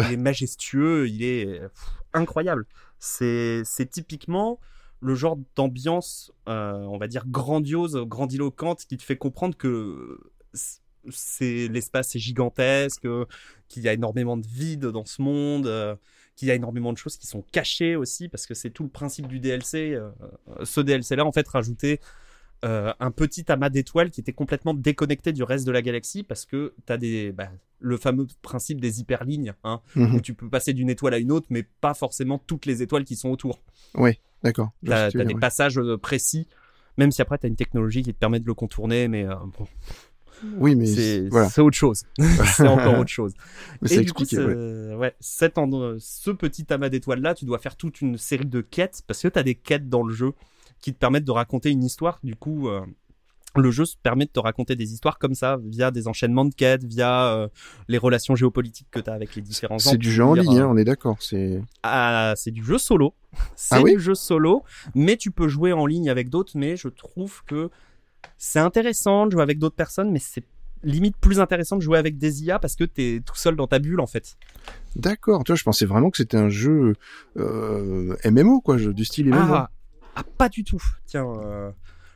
[0.00, 2.66] il est majestueux, il est pff, incroyable.
[2.98, 4.58] C'est c'est typiquement
[5.00, 10.18] le genre d'ambiance, euh, on va dire grandiose, grandiloquente, qui te fait comprendre que
[11.10, 13.06] c'est l'espace est gigantesque,
[13.68, 15.94] qu'il y a énormément de vide dans ce monde, euh,
[16.34, 18.88] qu'il y a énormément de choses qui sont cachées aussi, parce que c'est tout le
[18.88, 19.94] principe du DLC.
[19.94, 20.10] euh,
[20.64, 22.00] ce DLC-là, en fait, rajouter
[22.64, 26.44] euh, un petit amas d'étoiles qui était complètement déconnecté du reste de la galaxie, parce
[26.46, 27.48] que tu as des, bah,
[27.80, 30.14] le fameux principe des hyperlignes, hein, Mhm.
[30.14, 33.04] où tu peux passer d'une étoile à une autre, mais pas forcément toutes les étoiles
[33.04, 33.60] qui sont autour.
[34.42, 34.70] D'accord.
[34.82, 35.40] Je Tu as, des ouais.
[35.40, 36.46] passages euh, précis,
[36.98, 39.34] même si après tu as une technologie qui te permet de le contourner, mais euh,
[39.58, 39.66] bon,
[40.58, 41.48] Oui, mais c'est voilà.
[41.58, 42.04] autre chose.
[42.56, 43.32] c'est encore autre chose.
[43.82, 44.94] Mais Et c'est du coup, ouais.
[44.94, 49.02] ouais, cet ce petit amas d'étoiles là, tu dois faire toute une série de quêtes
[49.06, 50.32] parce que tu as des quêtes dans le jeu
[50.80, 52.18] qui te permettent de raconter une histoire.
[52.22, 52.84] Du coup, euh,
[53.60, 56.54] le jeu se permet de te raconter des histoires comme ça via des enchaînements de
[56.54, 57.48] quêtes, via euh,
[57.88, 60.64] les relations géopolitiques que tu as avec les différents C'est du jeu en ligne, euh,
[60.64, 61.16] hein, on est d'accord.
[61.20, 63.14] C'est ah, c'est du jeu solo.
[63.54, 64.62] C'est Ah oui du jeu solo,
[64.94, 66.52] mais tu peux jouer en ligne avec d'autres.
[66.54, 67.70] Mais je trouve que
[68.38, 70.44] c'est intéressant de jouer avec d'autres personnes, mais c'est
[70.82, 73.78] limite plus intéressant de jouer avec des IA parce que t'es tout seul dans ta
[73.78, 74.36] bulle en fait.
[74.94, 75.42] d'accord.
[75.44, 76.94] Tu vois, je pensais vraiment que c'était un jeu
[77.36, 79.54] euh, MMO, quoi, jeu du style MMO.
[79.54, 79.70] Ah,
[80.16, 80.82] ah, pas du tout.
[81.06, 81.70] Tiens, euh,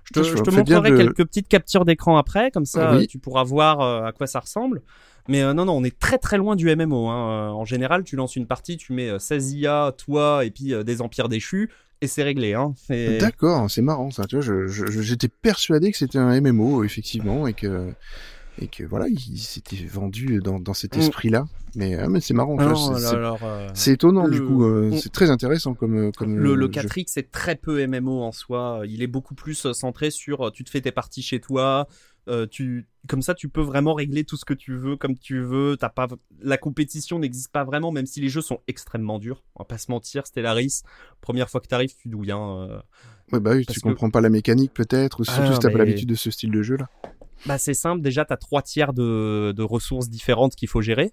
[0.04, 3.04] je te, je je montrerai de- quelques petites captures d'écran après, comme ça Ah oui.
[3.04, 4.82] euh, tu pourras voir euh, à quoi ça ressemble.
[5.28, 7.08] Mais euh, non, non, on est très très loin du MMO.
[7.08, 7.50] hein.
[7.50, 10.82] En général, tu lances une partie, tu mets euh, 16 IA, toi et puis euh,
[10.82, 11.70] des empires déchus,
[12.00, 12.54] et c'est réglé.
[12.54, 12.72] Hein.
[12.76, 14.24] C'est- D'accord, c'est marrant ça.
[14.24, 17.92] Tu vois, j'étais persuadé que c'était un MMO effectivement et que
[18.58, 21.00] et que voilà, il s'était vendu dans, dans cet Mm.
[21.00, 21.44] esprit-là.
[21.76, 22.56] Mais, ah, mais c'est marrant.
[22.58, 24.64] Ah c'est- euh, c'est étonnant du coup.
[24.64, 26.68] euh, c'est très intéressant comme euh, comme le, le jeu.
[26.68, 28.82] 4X c'est très peu MMO en soi.
[28.86, 31.86] Il est beaucoup plus centré sur tu te fais tes parties chez toi.
[32.28, 35.40] euh, tu comme ça tu peux vraiment régler tout ce que tu veux comme tu
[35.40, 35.76] veux.
[35.78, 36.08] T'as pas
[36.42, 39.42] la compétition n'existe pas vraiment même si les jeux sont extrêmement durs.
[39.54, 40.26] On va pas se mentir.
[40.26, 40.82] Stellaris
[41.20, 42.32] première fois que t'arrives tu douilles.
[42.32, 42.82] Hein.
[43.32, 45.58] Ouais, bah oui, parce tu que- comprends pas la mécanique peut-être, ou surtout Ah, si
[45.60, 46.88] t'as pas mais- l'habitude de ce style de jeu là.
[47.46, 48.02] Bah c'est simple.
[48.02, 51.12] Déjà t'as trois tiers de, de ressources différentes qu'il faut gérer.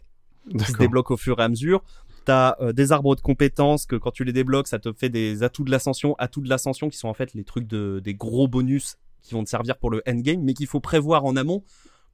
[0.57, 1.83] qui se débloquent au fur et à mesure.
[2.25, 5.43] T'as euh, des arbres de compétences que quand tu les débloques, ça te fait des
[5.43, 6.15] atouts de l'ascension.
[6.19, 9.43] Atouts de l'ascension qui sont en fait les trucs de des gros bonus qui vont
[9.43, 11.63] te servir pour le endgame, mais qu'il faut prévoir en amont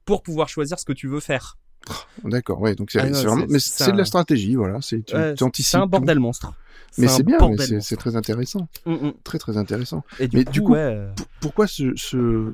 [0.04, 1.58] pour pouvoir choisir ce que tu veux faire.
[2.24, 2.74] D'accord, ouais.
[2.74, 4.80] Donc c'est Ah vraiment, c'est- mais c'est c'est de la un- stratégie, voilà.
[4.80, 5.44] C'est tu Ouais, tu
[5.76, 6.52] un bordel monstre.
[6.96, 7.38] Mais un c'est bien,
[7.80, 9.12] c'est très intéressant, Mm, mm.
[9.24, 10.04] très très intéressant.
[10.20, 11.06] Et du Mais coup, du coup, ouais,
[11.40, 12.52] pourquoi ce, ce...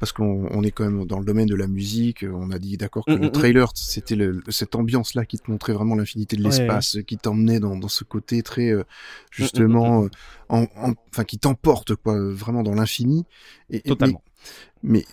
[0.00, 2.76] parce qu'on on est quand même dans le domaine de la musique, on a dit
[2.76, 4.16] d'accord que Mm, le mm, trailer c'était
[4.48, 6.50] cette ambiance là qui te montrait vraiment l'infinité de Ouais.
[6.50, 8.84] l'espace, qui t'emmenait dans, dans ce côté très euh,
[9.30, 10.08] justement Mm, euh,
[10.48, 13.24] en, en- enfin qui t'emporte quoi, euh, vraiment dans l'infini.
[13.70, 14.22] Et, totalement.
[14.82, 15.06] Mais, mais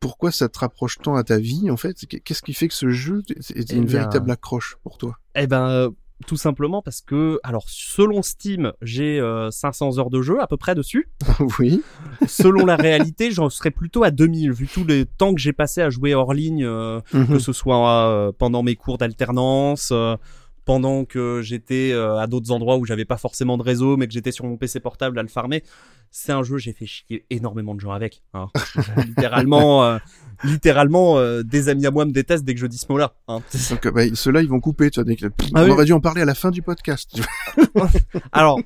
[0.00, 2.06] pourquoi ça te rapproche tant à ta vie en fait?
[2.06, 5.18] Qu'est-ce qui fait que ce jeu est Eh une véritable accroche pour toi?
[5.34, 5.90] Eh ben, euh,
[6.26, 10.56] tout simplement parce que, alors, selon Steam, j'ai euh, 500 heures de jeu à peu
[10.56, 11.08] près dessus.
[11.58, 11.82] Oui.
[12.26, 15.82] selon la réalité, j'en serais plutôt à 2000, vu tout le temps que j'ai passé
[15.82, 17.38] à jouer hors ligne, euh, que Mhm.
[17.38, 20.16] ce soit euh, pendant mes cours d'alternance, euh,
[20.64, 24.12] pendant que j'étais euh, à d'autres endroits où j'avais pas forcément de réseau, mais que
[24.12, 25.62] j'étais sur mon PC portable à le farmer.
[26.10, 28.22] C'est un jeu, j'ai fait chier énormément de gens avec.
[28.34, 28.48] hein.
[29.06, 29.98] littéralement, euh,
[30.44, 33.14] littéralement, euh, des amis à moi me détestent dès que je dis ce mot-là.
[33.28, 33.40] hein.
[33.70, 35.04] Donc bah, ceux-là ils vont couper, tu vois.
[35.04, 35.70] dès que- Ah on oui.
[35.70, 37.18] aurait dû en parler à la fin du podcast.
[38.32, 38.60] Alors,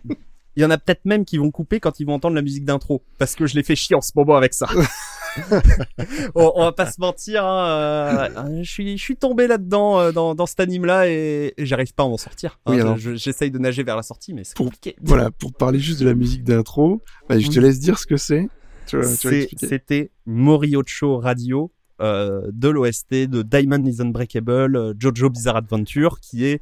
[0.57, 2.65] il y en a peut-être même qui vont couper quand ils vont entendre la musique
[2.65, 4.67] d'intro, parce que je les fais chier en ce moment avec ça.
[6.35, 10.12] on, on va pas se mentir, hein, euh, je suis, je suis tombé là-dedans, euh,
[10.12, 12.59] dans, dans cet anime-là, et, et j'arrive pas à m'en sortir.
[12.66, 12.73] hein.
[12.94, 14.97] Oui, je- J'essaye de nager vers la sortie, mais c'est compliqué.
[15.02, 17.65] voilà, pour parler juste de la musique d'intro, bah, je te Mhm.
[17.65, 18.48] laisse dire ce que c'est.
[19.57, 21.70] C'était Moriocho Radio
[22.01, 26.61] euh, de l'OST de Diamond is Unbreakable, euh, Jojo Bizarre Adventure, qui est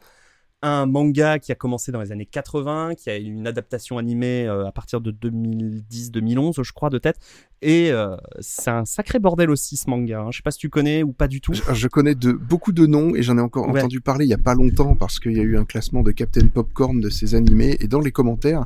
[0.63, 4.47] un manga qui a commencé dans les années 80, qui a eu une adaptation animée
[4.49, 7.17] euh, à partir de 2010-2011, je crois, de tête.
[7.61, 10.21] Et euh, c'est un sacré bordel aussi, ce manga.
[10.21, 10.29] hein.
[10.31, 11.53] Je sais pas si tu connais ou pas du tout.
[11.55, 13.81] Je, je connais de, beaucoup de noms et j'en ai encore Ouais.
[13.81, 16.13] entendu parler il y a pas longtemps parce qu'il y a eu un classement de
[16.13, 18.65] Captain Popcorn de ces animés et dans les commentaires,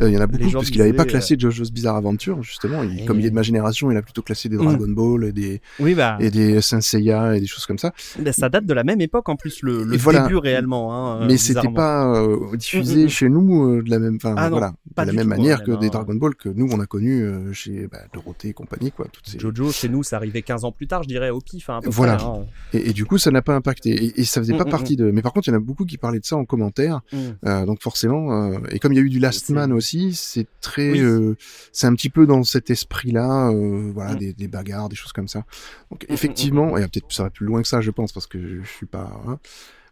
[0.00, 2.82] euh, il y en a beaucoup parce qu'il avait pas classé JoJo's Bizarre Adventure justement.
[2.82, 4.62] Il- Et- Comme il est de ma génération, il a plutôt classé des Mm.
[4.64, 7.92] Dragon Ball et des, Oui, bah, et des Saint Seiya et des choses comme ça.
[8.18, 10.22] bah, ça date de la même époque en plus, le, le voilà.
[10.22, 10.94] début réellement.
[10.94, 13.08] Hein, Mais c'était pas euh, diffusé Mm, mm, mm.
[13.08, 15.78] chez nous euh, de la même, enfin Ah voilà, de la même manière que non.
[15.78, 19.06] des Dragon Ball que nous on a connu euh, chez bah, Dorothée et compagnie quoi.
[19.12, 19.38] Toutes ces...
[19.38, 21.68] Jojo, chez nous, ça arrivait 15 ans plus tard, je dirais, au pif.
[21.70, 22.16] Hein, à peu Voilà.
[22.16, 22.44] près, hein.
[22.72, 23.90] Et, et du coup, ça n'a pas impacté.
[23.90, 25.10] Et, et ça faisait pas partie de.
[25.10, 27.00] Mais par contre, il y en a beaucoup qui parlaient de ça en commentaire.
[27.12, 27.16] Mm.
[27.46, 30.46] Euh, donc forcément, euh, et comme il y a eu du Last Man aussi, c'est
[30.60, 31.00] très, Oui.
[31.00, 31.34] euh,
[31.72, 35.28] c'est un petit peu dans cet esprit-là, euh, voilà, des, des bagarres, des choses comme
[35.28, 35.44] ça.
[35.90, 38.62] Donc effectivement, et peut-être ça va plus loin que ça, je pense, parce que je,
[38.62, 39.10] je suis pas.
[39.26, 39.38] hein.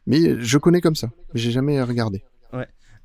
[0.07, 2.23] Mais je connais comme ça, j'ai jamais regardé.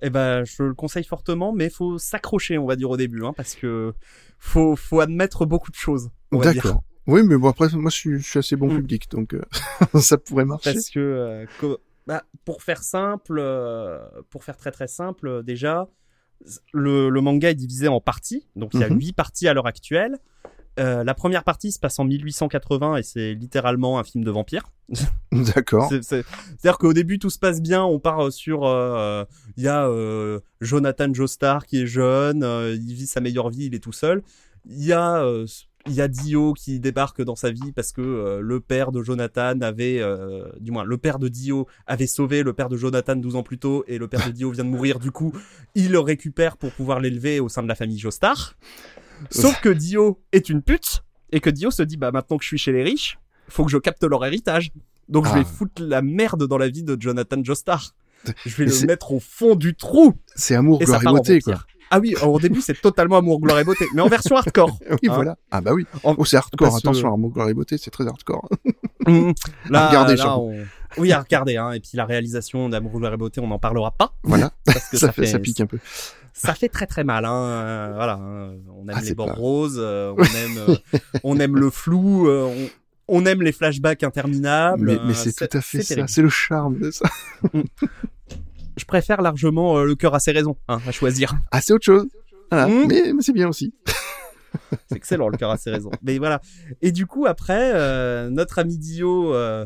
[0.02, 3.34] eh ben, je le conseille fortement, mais faut s'accrocher, on va dire au début, hein,
[3.36, 3.94] parce que
[4.40, 6.10] faut faut admettre beaucoup de choses.
[6.32, 6.84] D'accord.
[7.08, 8.76] Oui, mais bon après moi je suis, je suis assez bon Mm.
[8.78, 9.42] public donc euh,
[10.02, 10.74] ça pourrait marcher.
[10.74, 11.78] Parce que, euh, que-
[12.08, 14.00] bah, pour faire simple, euh,
[14.30, 15.88] pour faire très très simple, déjà,
[16.74, 18.48] le, le manga est divisé en parties.
[18.56, 19.00] Donc il y a Mhm.
[19.00, 20.18] huit parties à l'heure actuelle.
[20.80, 24.64] Euh, la première partie se passe en 1880 et c'est littéralement un film de vampire.
[25.32, 25.88] D'accord.
[25.90, 26.24] C'est- c'est-
[26.58, 29.24] C'est-à-dire qu'au début tout se passe bien, on part euh, sur, euh,
[29.58, 32.44] il y a euh, Jonathan Joestar qui est jeune,
[32.74, 34.22] il vit sa meilleure vie, il est tout seul.
[34.68, 35.26] Il y a
[35.88, 39.04] il y a Dio qui débarque dans sa vie parce que euh, le père de
[39.04, 43.16] Jonathan avait, euh, du moins le père de Dio avait sauvé le père de Jonathan
[43.16, 44.98] 12 ans plus tôt et le père de Dio vient de mourir.
[44.98, 45.32] Du coup,
[45.76, 48.56] il le récupère pour pouvoir l'élever au sein de la famille Joestar.
[49.30, 52.48] Sauf que Dio est une pute et que Dio se dit bah maintenant que je
[52.50, 53.18] suis chez les riches,
[53.50, 54.72] faut que je capte leur héritage.
[55.10, 55.36] Donc je Ah.
[55.36, 57.94] vais foutre la merde dans la vie de Jonathan Joestar.
[58.46, 61.60] Je vais Mais le mettre au fond du trou C'est amour, gloire et beauté quoi.
[61.92, 64.80] Ah oui, au début c'est totalement amour, gloire et beauté, mais en version hardcore.
[64.90, 65.38] Oui, Hein voilà.
[65.52, 65.86] Ah bah oui.
[66.04, 66.70] En- Oh, c'est hardcore.
[66.70, 68.50] parce que- Attention, amour, gloire et beauté, c'est très hardcore.
[69.08, 69.34] Mmh.
[69.70, 70.64] Là, on-
[70.98, 71.58] Oui, à regarder.
[71.58, 71.74] Hein.
[71.74, 74.52] Et puis la réalisation d'Amour, gloire et beauté, on n'en parlera pas Voilà.
[74.66, 75.78] parce que ça, ça, fait, ça pique un peu.
[76.38, 77.26] Ça fait très très mal.
[77.26, 77.44] Hein.
[77.46, 78.54] Euh, Voilà, hein.
[78.76, 80.76] on aime Ah, les bords pas- roses, euh, on aime, euh,
[81.24, 82.54] on aime le flou, on,
[83.08, 84.86] on aime les flashbacks interminables.
[84.86, 86.08] Mais, mais c'est tout à fait ça.
[86.08, 87.10] C'est le charme de ça.
[88.78, 91.36] Je préfère largement le cœur à ses raisons hein, à choisir.
[91.52, 92.06] Ah, c'est autre chose.
[92.52, 92.68] Voilà.
[92.68, 92.88] Mm.
[92.88, 93.74] Mais, mais c'est bien aussi.
[94.90, 95.92] C'est excellent le cœur à ses raisons.
[96.04, 96.42] Mais voilà.
[96.82, 99.66] Et du coup après, euh, notre ami Dio euh,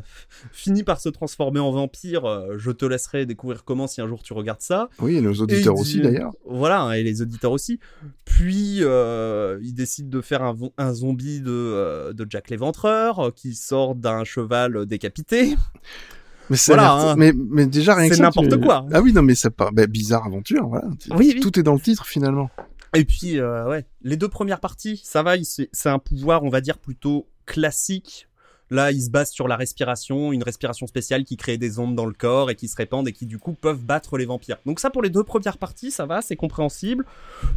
[0.52, 2.26] finit par se transformer en vampire.
[2.26, 4.90] Euh, je te laisserai découvrir comment si un jour tu regardes ça.
[4.99, 6.32] Oui, et nos auditeurs aussi d'ailleurs.
[6.45, 7.80] Voilà, et les auditeurs aussi.
[8.26, 10.44] Puis euh, il décide de faire
[10.78, 15.56] un, zombie de, de Jack l'Éventreur qui sort d'un cheval décapité.
[16.49, 17.16] Mais a Voilà, hein.
[17.16, 18.86] mais, mais déjà rien C'est n'importe tu- quoi.
[18.91, 20.88] Ah oui, non, mais ça part, bah, bizarre aventure, voilà.
[21.16, 21.40] Oui, oui.
[21.41, 22.49] Tout est dans le titre finalement.
[22.95, 26.49] Et puis, euh, ouais, les deux premières parties, ça va, c'est c'est un pouvoir, on
[26.49, 28.28] va dire, plutôt classique.
[28.72, 32.06] Là, il se base sur la respiration, une respiration spéciale qui crée des ondes dans
[32.06, 34.57] le corps et qui se répandent et qui, du coup, peuvent battre les vampires.
[34.68, 37.03] Donc ça, pour les deux premières parties, ça va, c'est compréhensible.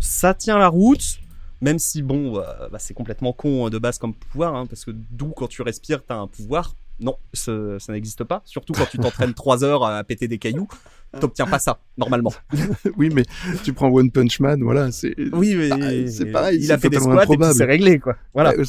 [0.01, 1.19] Ça tient la route.
[1.61, 4.85] Même si, bon, euh, bah, c'est complètement con euh, de base comme pouvoir, hein, parce
[4.87, 6.75] que d'où, quand tu respires, t'as un pouvoir?
[6.99, 8.43] Non, ce- ça n'existe pas.
[8.47, 10.67] Surtout quand tu t'entraînes trois heures à péter des cailloux,
[11.21, 12.33] t'obtiens pas ça, normalement.
[12.97, 13.25] oui, mais
[13.65, 15.15] tu prends One Punch Man, voilà, c'est.
[15.33, 17.55] Oui, mais Pareil, c'est pareil, il a fait des squats et improbable.
[17.55, 18.17] c'est réglé, quoi.
[18.35, 18.55] Voilà.
[18.57, 18.65] Ouais.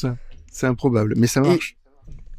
[0.52, 1.78] C'est improbable, mais ça Et- marche.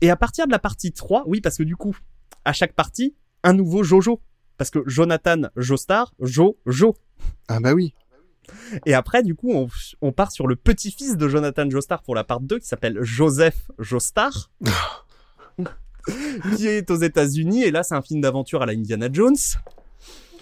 [0.01, 1.97] Et à partir de la partie 3, oui, parce que du coup,
[2.45, 4.21] à chaque partie, un nouveau Jojo.
[4.57, 6.95] Parce que Jonathan Joestar, Jo, Jo.
[7.49, 7.93] Ah bah oui.
[8.87, 9.69] Et après, du coup, on,
[10.03, 13.69] on part sur le petit-fils de Jonathan Joestar pour la part 2, qui s'appelle Joseph
[13.79, 14.51] Joestar.
[16.57, 17.65] qui est aux États-Unis.
[17.65, 19.35] Et là, c'est un film d'aventure à la Indiana Jones.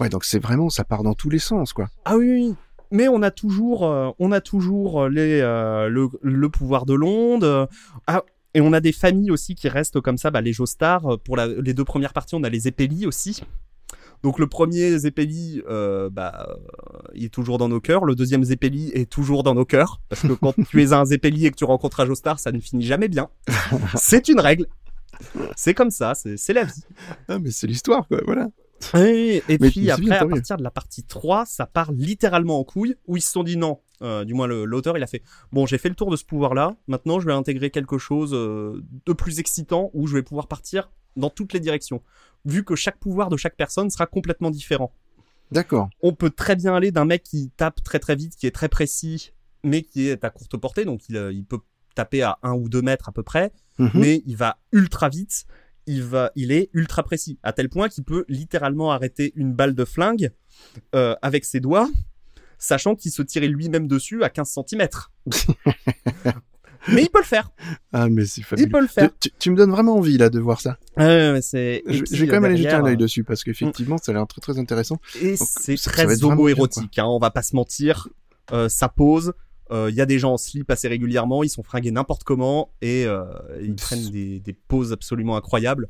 [0.01, 1.89] Ouais, donc c'est vraiment, ça part dans tous les sens, quoi.
[2.05, 2.55] Ah oui, oui.
[2.91, 7.45] Mais on a toujours, euh, on a toujours les, euh, le, le pouvoir de l'onde.
[7.45, 7.67] euh,
[8.07, 8.23] ah,
[8.55, 10.31] et on a des familles aussi qui restent comme ça.
[10.31, 13.43] Bah, les Joestar, euh, pour la- les deux premières parties, on a les Epeli aussi.
[14.23, 18.05] Donc le premier Zeppeli, euh, bah, euh, il est toujours dans nos cœurs.
[18.05, 20.01] Le deuxième Zeppeli est toujours dans nos cœurs.
[20.11, 22.61] Parce que quand tu es un Zeppeli et que tu rencontres un Joestar, ça ne
[22.61, 23.31] finit jamais bien.
[23.97, 24.67] C'est une règle.
[25.57, 26.85] C'est comme ça, c'est c'est la vie.
[27.29, 28.49] Ah, mais c'est l'histoire, quoi, voilà.
[29.49, 32.97] Et puis après, bien, à partir de la partie 3, ça part littéralement en couille,
[33.07, 33.81] où ils se sont dit non.
[34.03, 35.23] Euh, du moins, l'auteur, il a fait
[35.53, 38.83] Bon, j'ai fait le tour de ce pouvoir-là, maintenant je vais intégrer quelque chose euh,
[39.07, 42.03] de plus excitant, où je vais pouvoir partir dans toutes les directions.
[42.45, 44.93] Vu que chaque pouvoir de chaque personne sera complètement différent.
[45.53, 45.89] D'accord.
[46.03, 48.69] On peut très bien aller d'un mec qui tape très très vite, qui est très
[48.69, 49.33] précis,
[49.63, 51.61] mais qui est à courte portée, donc il, euh, il peut
[51.95, 53.91] taper à un ou deux mètres à peu près, Mhm.
[53.95, 55.45] mais il va ultra vite.
[55.87, 59.75] Il va, il est ultra précis à tel point qu'il peut littéralement arrêter une balle
[59.75, 60.31] de flingue
[60.95, 61.91] euh, avec ses doigts,
[62.59, 64.89] sachant qu'il se tirait lui-même dessus à 15 cm.
[66.89, 67.51] mais il peut le faire.
[67.93, 68.69] Ah, mais c'est Il fabuleux.
[68.69, 69.11] peut le faire.
[69.21, 70.79] Tu, tu- tu me donnes vraiment envie, là, de voir ça.
[70.97, 71.83] C'est.
[71.87, 74.27] Je, vais quand même euh, aller jeter un œil dessus, parce qu'effectivement, ça a l'air
[74.27, 74.99] très très intéressant.
[75.21, 78.09] Et c'est très homo-érotique, hein, on va pas se mentir.
[78.53, 79.33] Euh, ça pose.
[79.71, 82.71] Euh, Il y a des gens en slip assez régulièrement, ils sont fringués n'importe comment
[82.83, 83.25] et euh,
[83.63, 85.89] ils prennent des, des poses absolument incroyables.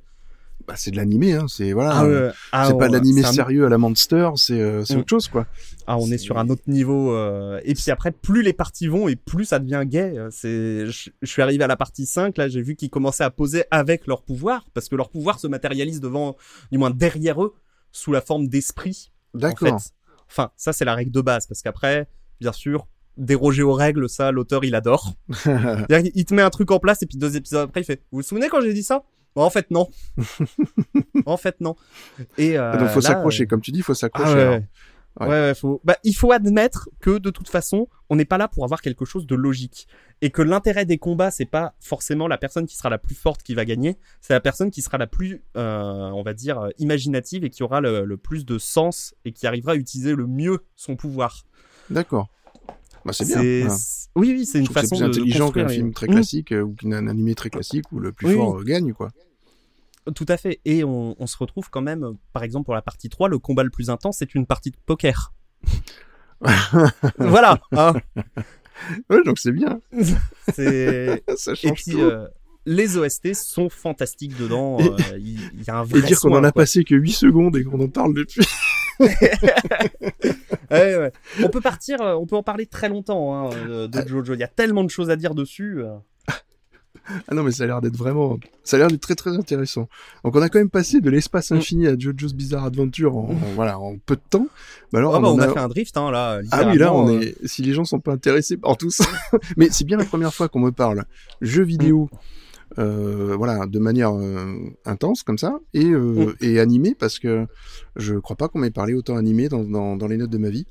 [0.69, 1.90] Bah, c'est de l'animé, hein, c'est, voilà.
[1.93, 4.99] Ah ah c'est pas de l'animé un- sérieux à la Monster, c'est, euh, c'est Mm.
[5.01, 5.47] autre chose, quoi.
[5.89, 7.12] Ah, on est sur un autre niveau.
[7.16, 10.16] euh, Et puis après, plus les parties vont et plus ça devient gay.
[10.16, 13.31] euh, C'est, je, suis arrivé à la partie 5, là, j'ai vu qu'ils commençaient à
[13.31, 16.36] poser avec leur pouvoir, parce que leur pouvoir se matérialise devant,
[16.70, 17.55] du moins derrière eux,
[17.90, 19.11] sous la forme d'esprit.
[19.35, 19.81] En D'accord.
[19.82, 19.90] fait.
[20.31, 22.07] Enfin, ça c'est la règle de base, parce qu'après,
[22.40, 22.86] bien sûr,
[23.16, 25.14] déroger aux règles, ça, l'auteur il adore.
[26.14, 28.18] Il te met un truc en place et puis deux épisodes après, il fait, vous
[28.18, 29.05] vous souvenez quand j'ai dit ça?
[29.34, 29.89] Bon, En fait, non.
[31.26, 31.76] en fait, non.
[32.39, 34.30] Et euh, Donc, faut s'accrocher, euh, comme tu dis, faut s'accrocher.
[34.30, 34.55] ah ouais, alors.
[34.55, 34.64] ouais.
[35.20, 35.26] Ouais.
[35.26, 35.80] Ouais, ouais, faut...
[35.84, 39.05] bah, il faut admettre que de toute façon, on n'est pas là pour avoir quelque
[39.05, 39.86] chose de logique.
[40.22, 43.43] Et que l'intérêt des combats, c'est pas forcément la personne qui sera la plus forte
[43.43, 46.70] qui va gagner, c'est la personne qui sera la plus, euh, on va dire, euh,
[46.78, 50.26] imaginative et qui aura le, le plus de sens et qui arrivera à utiliser le
[50.26, 51.44] mieux son pouvoir.
[51.90, 52.28] D'accord.
[53.04, 53.36] Bah, c'est bien.
[53.64, 53.76] voilà.
[54.14, 56.74] Oui, oui, c'est une façon c'est plus de, intelligent qu'un film très classique euh, ou
[56.74, 59.10] qu'un animé très classique où le plus Oui, fort gagne, quoi.
[60.14, 60.60] Tout à fait.
[60.64, 63.62] Et on, on se retrouve quand même, par exemple, pour la partie 3, le combat
[63.62, 65.32] le plus intense, c'est une partie de poker.
[67.18, 67.60] voilà.
[67.72, 67.92] hein.
[69.08, 69.80] Ouais, donc c'est bien.
[70.52, 72.00] Ça Et change puis, tout.
[72.00, 72.26] euh,
[72.66, 74.78] les OST sont fantastiques dedans.
[74.80, 76.62] Et- euh, Il y, a un vrai Et dire qu'on en a quoi.
[76.62, 78.44] passé que 8 secondes et qu'on en parle depuis.
[80.78, 81.12] Ouais, ouais.
[81.44, 84.07] On peut partir, euh, on peut en parler très longtemps hein, de, Ah.
[84.07, 84.35] Jojo.
[84.35, 85.81] Il y a tellement de choses à dire dessus.
[85.82, 85.94] euh.
[87.28, 89.89] Ah non, mais ça a l'air d'être vraiment, ça a l'air d'être très très intéressant.
[90.24, 91.57] Donc on a quand même passé de l'espace Mm.
[91.57, 94.47] infini à JoJo's Bizarre Adventure en, en- voilà, en peu de temps.
[94.93, 96.40] Mais alors, Ah bah, on, a a- fait un drift hein, là.
[96.53, 97.20] Ah oui, là, on euh.
[97.20, 99.05] est, si les gens sont pas intéressés par tout ça.
[99.57, 101.05] mais c'est bien la première fois qu'on me parle
[101.40, 102.09] jeux vidéo,
[102.78, 106.35] euh, voilà, de manière euh, intense comme ça, et, euh, Mm.
[106.40, 107.47] et animé, parce que
[107.97, 110.51] je crois pas qu'on m'ait parlé autant animé dans, dans, dans les notes de ma
[110.51, 110.66] vie.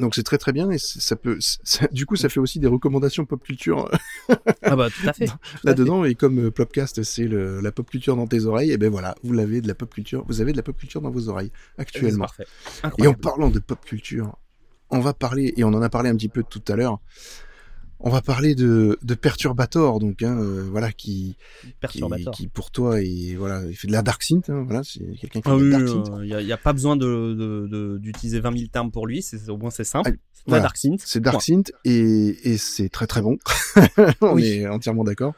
[0.00, 2.66] Donc c'est très très bien et ça peut, ça- du coup ça fait aussi des
[2.66, 3.88] recommandations pop culture
[4.62, 5.26] Ah bah tout à fait.
[5.26, 8.78] Tout à là-dedans et comme euh, Plopcast c'est la pop culture dans tes oreilles, et
[8.78, 11.10] ben voilà, vous l'avez de la pop culture, vous avez de la pop culture dans
[11.10, 12.24] vos oreilles actuellement.
[12.24, 12.46] parfait.
[12.98, 14.36] Et en parlant de pop culture,
[14.90, 16.98] on va parler, et on en a parlé un petit peu tout à l'heure,
[18.06, 21.36] on va parler de, de Perturbator, donc, hein, euh, voilà, qui,
[22.34, 25.40] qui, pour toi, est, voilà, il fait de la Dark Synth, hein, voilà, c'est quelqu'un
[25.40, 26.14] qui fait Ah de oui, la Dark Synth.
[26.20, 29.06] il n'y a, y a pas besoin de, de- de- d'utiliser 20 000 termes pour
[29.06, 30.10] lui, c'est, au moins c'est simple.
[30.14, 30.62] Ah, c'est de voilà.
[30.64, 31.00] Dark Synth.
[31.02, 31.40] C'est Dark.
[31.40, 33.38] Synth et, et c'est très très bon.
[34.20, 34.44] on Oui.
[34.48, 35.32] est entièrement d'accord.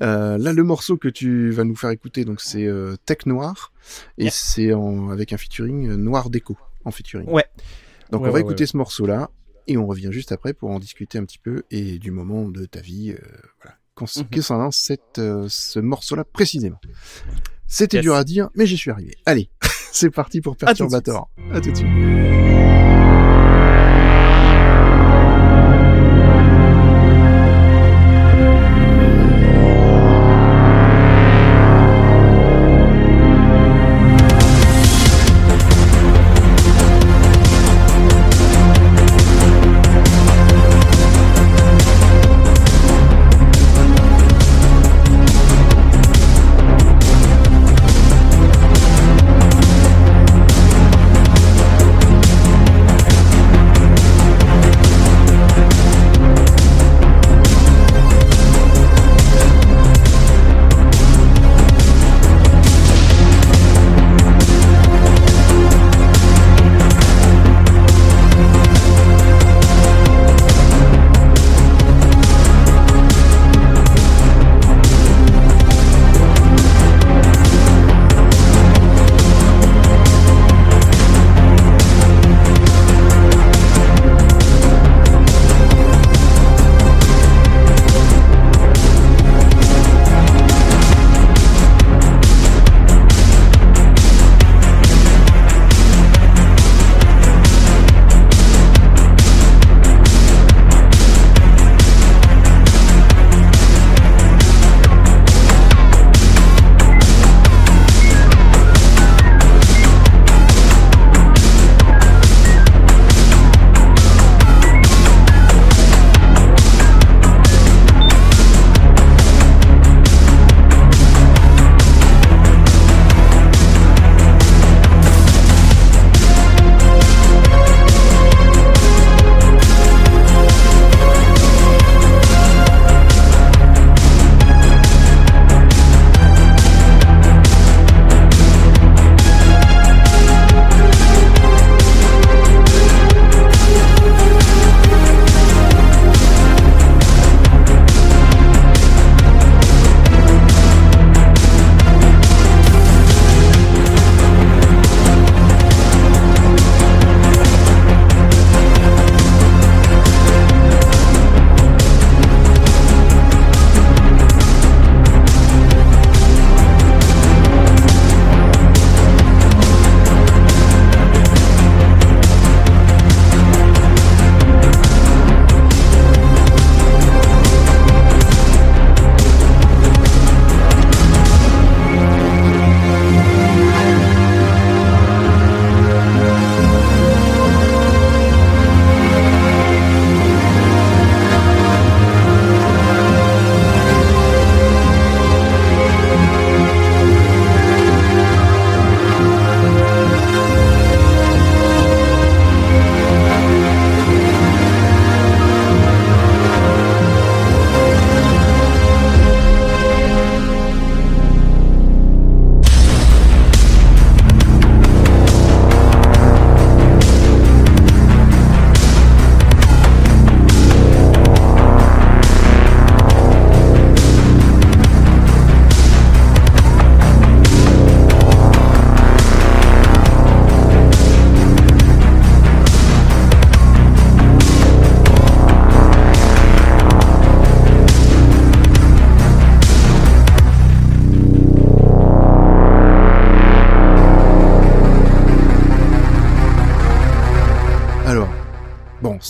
[0.00, 3.72] Euh, là, le morceau que tu vas nous faire écouter, donc c'est euh, Tech Noir
[4.18, 4.32] et Yeah.
[4.34, 7.28] c'est en, avec un featuring euh, Noir Déco en featuring.
[7.28, 7.44] Ouais.
[8.10, 9.30] Donc Ouais, on va ouais, écouter ce morceau-là
[9.66, 12.64] et on revient juste après pour en discuter un petit peu et du moment de
[12.66, 13.18] ta vie, euh,
[13.62, 16.80] voilà, concernant cette, euh, ce morceau-là précisément?
[17.66, 18.02] C'était Yes.
[18.02, 19.14] dur à dire, mais j'y suis arrivé.
[19.26, 19.50] Allez,
[19.92, 20.56] c'est parti pour.
[20.56, 21.30] Perturbator.
[21.52, 22.99] À tout de suite.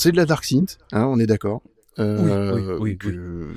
[0.00, 1.62] C'est de la dark synth, hein, on est d'accord.
[1.98, 3.48] Euh, Oui, oui, oui, que-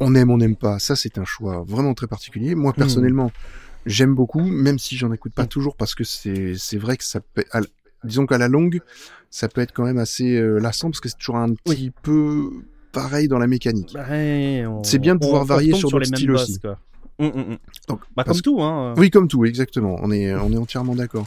[0.00, 0.78] On aime, on n'aime pas.
[0.78, 2.54] Ça, c'est un choix vraiment très particulier.
[2.54, 3.30] Moi, personnellement,
[3.86, 5.48] j'aime beaucoup, même si j'en écoute pas Mm.
[5.48, 7.60] toujours, parce que c'est c'est vrai que ça peut, à
[8.04, 8.80] disons qu'à la longue,
[9.30, 12.50] ça peut être quand même assez euh, lassant, parce que c'est toujours un petit peu
[12.92, 13.92] pareil dans la mécanique.
[13.94, 16.58] Bah, on- C'est bien de pouvoir on varier retombe sur styles boss, aussi.
[16.60, 16.78] quoi.
[17.88, 18.94] Donc, Bah, comme tout, hein.
[18.96, 19.96] Oui, comme tout, exactement.
[20.00, 21.26] On est, on est entièrement d'accord.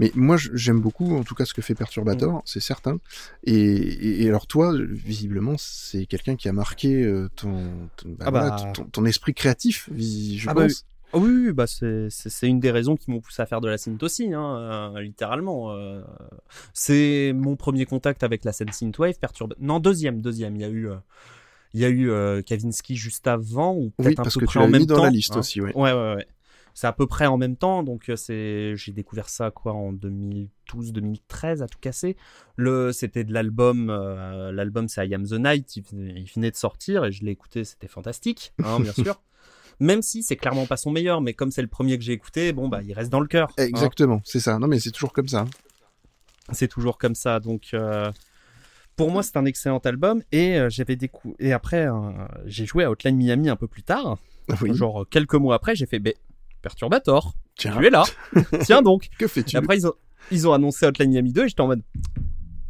[0.00, 2.98] Mais moi, j'aime beaucoup, en tout cas, ce que fait Perturbator, c'est certain.
[3.44, 8.24] Et, et, et alors, toi, visiblement, c'est quelqu'un qui a marqué euh, ton, ton, bah,
[8.26, 8.72] Ah voilà, bah.
[8.74, 10.84] ton, ton esprit créatif, je Ah bah pense.
[11.12, 13.78] Oh oui, oui, bah c'est une des raisons qui m'ont poussé à faire de la
[13.78, 15.70] synth aussi, hein, euh, littéralement.
[15.70, 16.02] euh.
[16.72, 19.54] c'est mon premier contact avec la scène synthwave, perturbe.
[19.60, 20.56] Non, deuxième, deuxième.
[20.56, 20.96] Il y a eu, euh,
[21.72, 24.52] il y a eu Kavinsky juste avant ou peut-être Oui, un parce peu que près
[24.52, 25.38] tu en même mis dans la liste hein.
[25.38, 25.72] aussi, ouais.
[25.76, 26.26] Ouais, ouais, ouais.
[26.74, 29.92] C'est à peu près en même temps, donc euh, c'est j'ai découvert ça quoi en
[29.92, 32.16] 2012-2013 à tout casser.
[32.56, 36.50] Le c'était de l'album, euh, l'album c'est I Am the Night, il, venait- il venait
[36.50, 39.20] de sortir et je l'ai écouté, c'était fantastique, hein, bien sûr.
[39.80, 42.52] Même si c'est clairement pas son meilleur, mais comme c'est le premier que j'ai écouté,
[42.52, 43.50] bon bah il reste dans le cœur.
[43.58, 43.62] hein.
[43.64, 44.58] Exactement, c'est ça.
[44.58, 45.40] Non, mais c'est toujours comme ça.
[45.40, 46.52] hein.
[46.52, 47.70] C'est toujours comme ça, donc.
[47.74, 48.10] euh,
[48.96, 51.92] Pour moi, c'est un excellent album et euh, j'avais décou- et après euh,
[52.46, 54.18] j'ai joué à Hotline Miami un peu plus tard,
[54.60, 54.72] Oui.
[54.74, 56.12] genre quelques mois après, j'ai fait ben,
[56.64, 58.04] Perturbator, Tiens, tu es là,
[58.64, 59.10] tiens donc.
[59.18, 59.92] que Et fais-tu après, ils ont,
[60.30, 61.82] ils ont annoncé Hotline Miami 2 et j'étais en mode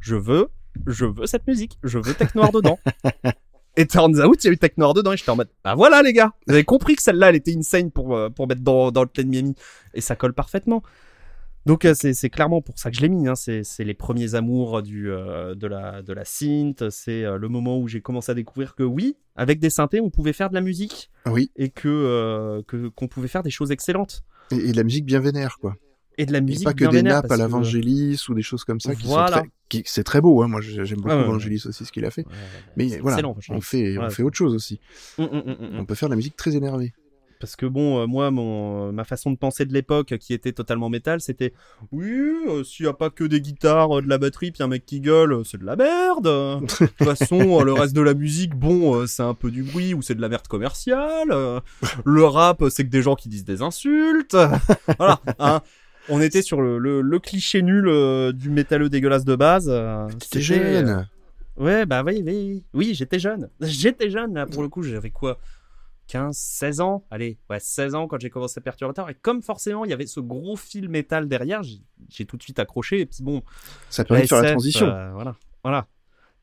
[0.00, 0.48] Je veux,
[0.84, 2.80] je veux cette musique, je veux Tech Noir dedans.
[3.76, 5.76] et turns out, il y a eu Tech Noir dedans et j'étais en mode Bah
[5.76, 8.62] voilà, les gars, vous avez compris que celle-là, elle était insane pour, euh, pour mettre
[8.62, 9.54] dans, dans Hotline Miami.
[9.94, 10.82] Et ça colle parfaitement.
[11.66, 13.26] Donc, euh, c'est clairement pour ça que je l'ai mis.
[13.26, 13.34] Hein.
[13.36, 16.90] C'est les premiers amours du, euh, de, la, de la synth.
[16.90, 20.10] C'est euh, le moment où j'ai commencé à découvrir que oui, avec des synthés, on
[20.10, 22.62] pouvait faire de la musique Oui, et que euh,
[22.94, 24.24] qu'on pouvait faire des choses excellentes.
[24.50, 25.74] et, et de la musique bien vénère, quoi.
[26.16, 27.50] Et de la Et musique pas que bien des vénère, nappes à parce la que-
[27.52, 29.38] Vangelis ou des choses comme ça qui Voilà.
[29.38, 30.48] sont très, qui, c'est très beau, hein.
[30.48, 32.24] Moi, j'ai- j'aime beaucoup Ouais, ouais, Vangelis aussi, ce qu'il a fait.
[32.26, 32.32] Ouais,
[32.76, 34.78] Mais voilà, on fait, on fait autre chose aussi.
[35.18, 35.70] Hum, hum, hum.
[35.80, 36.92] On peut faire de la musique très énervée.
[37.44, 40.88] Parce que bon, euh, moi, mon, ma façon de penser de l'époque, qui était totalement
[40.88, 41.52] métal, c'était
[41.92, 42.08] oui,
[42.48, 44.86] euh, s'il n'y a pas que des guitares, euh, de la batterie, puis un mec
[44.86, 46.24] qui gueule, c'est de la merde.
[46.24, 50.00] De toute façon, le reste de la musique, bon, c'est un peu du bruit ou
[50.00, 51.60] c'est de la merde commerciale.
[52.06, 54.38] Le rap, c'est que des gens qui disent des insultes.
[54.98, 55.20] voilà.
[55.38, 55.60] hein.
[56.08, 59.68] On était sur le, le, le cliché nul euh, du métalleux dégueulasse de base.
[59.68, 61.06] euh, euh, jeune.
[61.58, 63.50] Ouais, bah oui, oui, oui, j'étais jeune.
[63.60, 65.38] J'étais jeune, là, pour le coup, j'avais quoi?
[66.06, 69.08] 15, 16 ans Allez, ouais, 16 ans quand j'ai commencé Perturbator.
[69.10, 72.58] Et comme forcément, il y avait ce gros fil métal derrière, j'ai tout de suite
[72.58, 73.00] accroché.
[73.00, 73.42] Et puis bon,
[73.90, 74.86] Ça permet de faire la transition.
[74.86, 75.86] euh, voilà, voilà.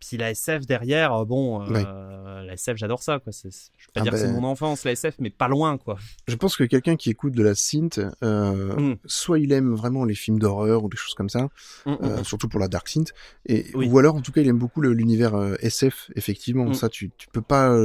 [0.05, 3.31] Puis la SF derrière, euh, bon, euh, la SF, j'adore ça, quoi.
[3.31, 4.33] C'est- c'est- je vais pas Ah dire que c'est ben.
[4.41, 5.97] mon enfance, la SF, mais pas loin, quoi.
[6.27, 8.95] Je pense que quelqu'un qui écoute de la synth, euh, Mm.
[9.05, 11.49] soit il aime vraiment les films d'horreur ou des choses comme ça,
[11.85, 13.13] Mm, mm, surtout pour la dark synth,
[13.45, 13.87] et Oui.
[13.89, 16.09] ou alors en tout cas il aime beaucoup le- l'univers SF.
[16.15, 17.77] Effectivement, ça tu tu peux pas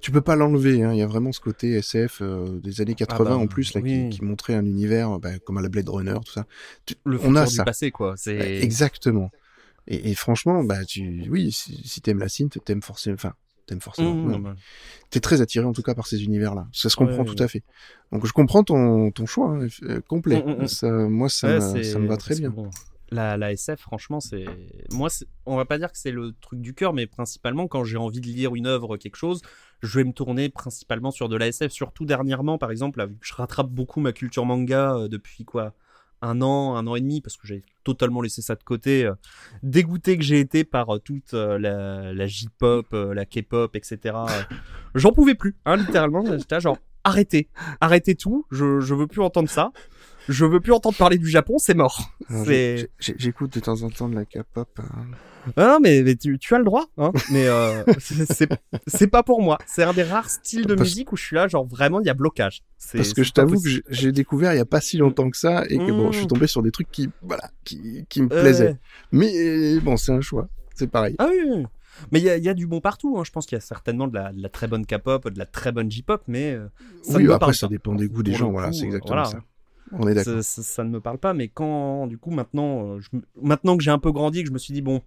[0.00, 0.82] tu peux pas l'enlever.
[0.82, 0.92] hein.
[0.92, 2.20] Il y a vraiment ce côté SF
[2.62, 4.08] des années 80 bah, en plus là oui.
[4.10, 6.46] qui, qui montrait un univers bah, comme à la Blade Runner tout ça.
[6.84, 7.64] Tu- Le on a du ça.
[7.64, 8.14] passé, quoi.
[8.16, 9.30] C'est Exactement.
[9.86, 13.14] Et, et franchement, bah tu oui si, si t'aimes la synth, t'aimes forcément.
[13.14, 13.34] Enfin,
[13.66, 14.14] t'aimes forcément.
[14.14, 14.54] Mm, bah,
[15.10, 16.66] T'es très attiré en tout cas par ces univers-là.
[16.72, 17.42] Ça se comprend Ouais, tout ouais.
[17.42, 17.62] à fait.
[18.12, 20.42] Donc je comprends ton, ton choix hein, euh, complet.
[20.42, 20.66] Mm, mm, mm.
[20.68, 22.50] Ça, moi, ça, me, ça me va très bien.
[22.50, 22.70] bon,
[23.10, 24.44] la, la SF, franchement, c'est.
[24.90, 25.08] Moi,
[25.46, 28.20] on va pas dire que c'est le truc du cœur, mais principalement, quand j'ai envie
[28.20, 29.42] de lire une œuvre, quelque chose,
[29.82, 31.70] je vais me tourner principalement sur de la SF.
[31.70, 35.44] Surtout dernièrement, par exemple, là, vu que je rattrape beaucoup ma culture manga euh, depuis
[35.44, 35.74] quoi
[36.24, 39.04] un an, un an et demi, parce que j'ai totalement laissé ça de côté.
[39.04, 39.14] euh,
[39.62, 44.16] dégoûté que j'ai été par euh, toute euh, la, la J-pop, la K-pop, etc.
[44.94, 46.24] J'en pouvais plus, hein, littéralement.
[46.26, 47.48] J'étais genre, arrêtez,
[47.80, 49.72] arrêtez tout, je, je veux plus entendre ça.
[50.28, 52.10] Je veux plus entendre parler du Japon, c'est mort.
[52.98, 54.68] J'écoute de temps en temps de la K-pop.
[54.78, 55.06] hein.
[55.56, 57.12] Ah non, mais, mais tu, tu as le droit, hein.
[57.30, 57.84] Mais euh,
[58.86, 59.58] c'est- pas pour moi.
[59.66, 62.06] C'est un des rares styles de Parce- musique où je suis là, genre vraiment, il
[62.06, 62.62] y a blocage.
[62.94, 65.64] Parce que je t'avoue que j'ai découvert il y a pas si longtemps que ça
[65.68, 66.28] et que bon, je suis Mm.
[66.28, 68.78] tombé sur des trucs qui, voilà, qui, qui me Euh, plaisaient.
[69.12, 70.48] Mais bon, c'est un choix.
[70.74, 71.14] C'est pareil.
[71.18, 71.64] Ah oui.
[72.10, 73.16] Mais il y a, il y a du bon partout.
[73.18, 73.22] Hein.
[73.24, 75.46] Je pense qu'il y a certainement de la, de la très bonne K-pop, de la
[75.46, 76.66] très bonne J-pop, mais euh,
[77.02, 78.50] ça oui, ne après parle ça dépend des goûts des gens.
[78.50, 79.30] Voilà, c'est euh, exactement voilà.
[79.30, 79.40] ça.
[79.92, 80.34] On est d'accord.
[80.34, 81.34] ça, ça- ça ne me parle pas.
[81.34, 83.08] Mais quand, du coup, maintenant, euh, je
[83.40, 85.02] maintenant que j'ai un peu grandi, que je me suis dit, bon,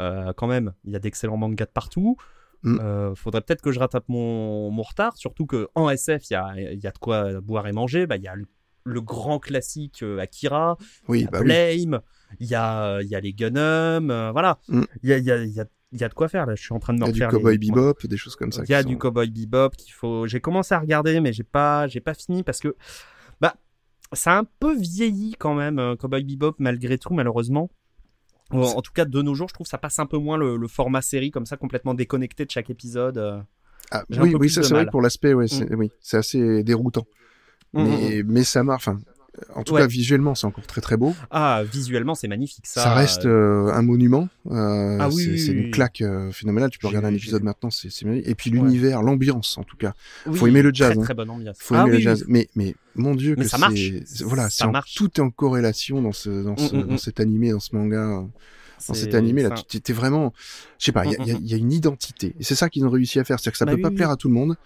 [0.00, 2.16] euh, quand même, il y a d'excellents mangas de partout.
[2.62, 2.78] Mm.
[2.80, 5.16] Euh, faudrait peut-être que je rattrape mon, mon retard.
[5.16, 8.06] Surtout que en SF, il y a, il y a de quoi boire et manger.
[8.06, 8.46] Bah, il y a le,
[8.84, 10.78] le grand classique euh, Akira,
[11.08, 11.40] Oui, bah.
[11.42, 12.00] Blame,
[12.40, 14.58] il y a, y a les euh, voilà.
[14.68, 14.82] Mm.
[15.02, 16.46] Il y a, il y, a, il y, a, il y a de quoi faire
[16.46, 16.54] là.
[16.54, 17.68] Je suis en train de me Il y a du Cowboy les...
[17.68, 18.62] Bebop, des choses comme ça.
[18.64, 20.26] Il y a du sont- Cowboy Bebop qu'il faut.
[20.26, 22.74] J'ai commencé à regarder, mais j'ai pas, j'ai pas fini parce que, bah,
[24.14, 27.70] ça a un peu vieilli quand même, euh, Cowboy Bebop malgré tout, malheureusement.
[28.50, 30.56] En, tout cas, de nos jours, je trouve que ça passe un peu moins le,
[30.56, 33.18] le format série comme ça, complètement déconnecté de chaque épisode.
[33.18, 33.40] euh.
[33.90, 37.04] Ah, oui, oui, ça c'est vrai pour l'aspect, ouais, c'est oui, c'est assez déroutant.
[37.72, 38.86] Mm, mm, Mais, mais ça marche.
[38.86, 39.00] Enfin,
[39.54, 39.80] en tout Ouais.
[39.80, 41.14] cas, visuellement, c'est encore très très beau.
[41.30, 42.66] Ah, visuellement, c'est magnifique.
[42.66, 44.28] Ça, Ça, reste euh, un monument.
[44.50, 46.70] Euh, Ah oui, c'est oui, c'est oui, une claque euh, phénoménale.
[46.70, 48.28] Tu peux regarder un épisode maintenant, c'est c'est magnifique.
[48.30, 49.92] Et puis l'univers, l'ambiance en tout cas.
[50.26, 51.04] oui, faut aimer le jazz, Très, hein.
[51.04, 51.56] très bonne ambiance.
[51.58, 52.20] Faut Ah aimer oui, le jazz.
[52.26, 52.32] oui.
[52.32, 53.74] Mais mais mon dieu Mais que ça marche.
[53.74, 54.94] c'est c'est- voilà, Ça c'est en- marche.
[54.94, 56.98] tout est en corrélation dans ce dans ce Mm, mm, dans mm.
[56.98, 58.06] cet animé, dans ce manga.
[58.06, 58.30] Dans
[58.78, 60.32] C'est- cet animé là, c'est tu t'es vraiment,
[60.78, 62.34] je sais pas, il y a, Mm, y mm, il y a une identité.
[62.38, 63.88] Et c'est ça qu'ils ont réussi à faire, c'est-à-dire que ça Bah peut oui, pas
[63.88, 63.94] oui.
[63.96, 64.56] plaire à tout le monde,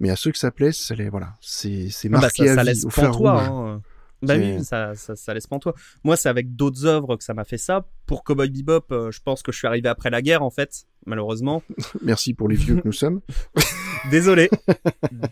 [0.00, 2.52] mais à ceux que ça plaît, ça les, voilà, c'est c'est Ah bah, marqué ça,
[2.52, 3.28] à ça vie laisse au fer rouge.
[3.28, 3.80] Hein.
[4.22, 5.74] Bah oui, ça, ça, ça laisse pantois.
[6.02, 7.86] Moi, c'est avec d'autres œuvres que ça m'a fait ça.
[8.06, 10.86] Pour Cowboy Bebop, euh, je pense que je suis arrivé après la guerre, en fait,
[11.06, 11.62] malheureusement.
[12.02, 13.20] Merci pour les vieux que nous sommes.
[14.10, 14.50] Désolé.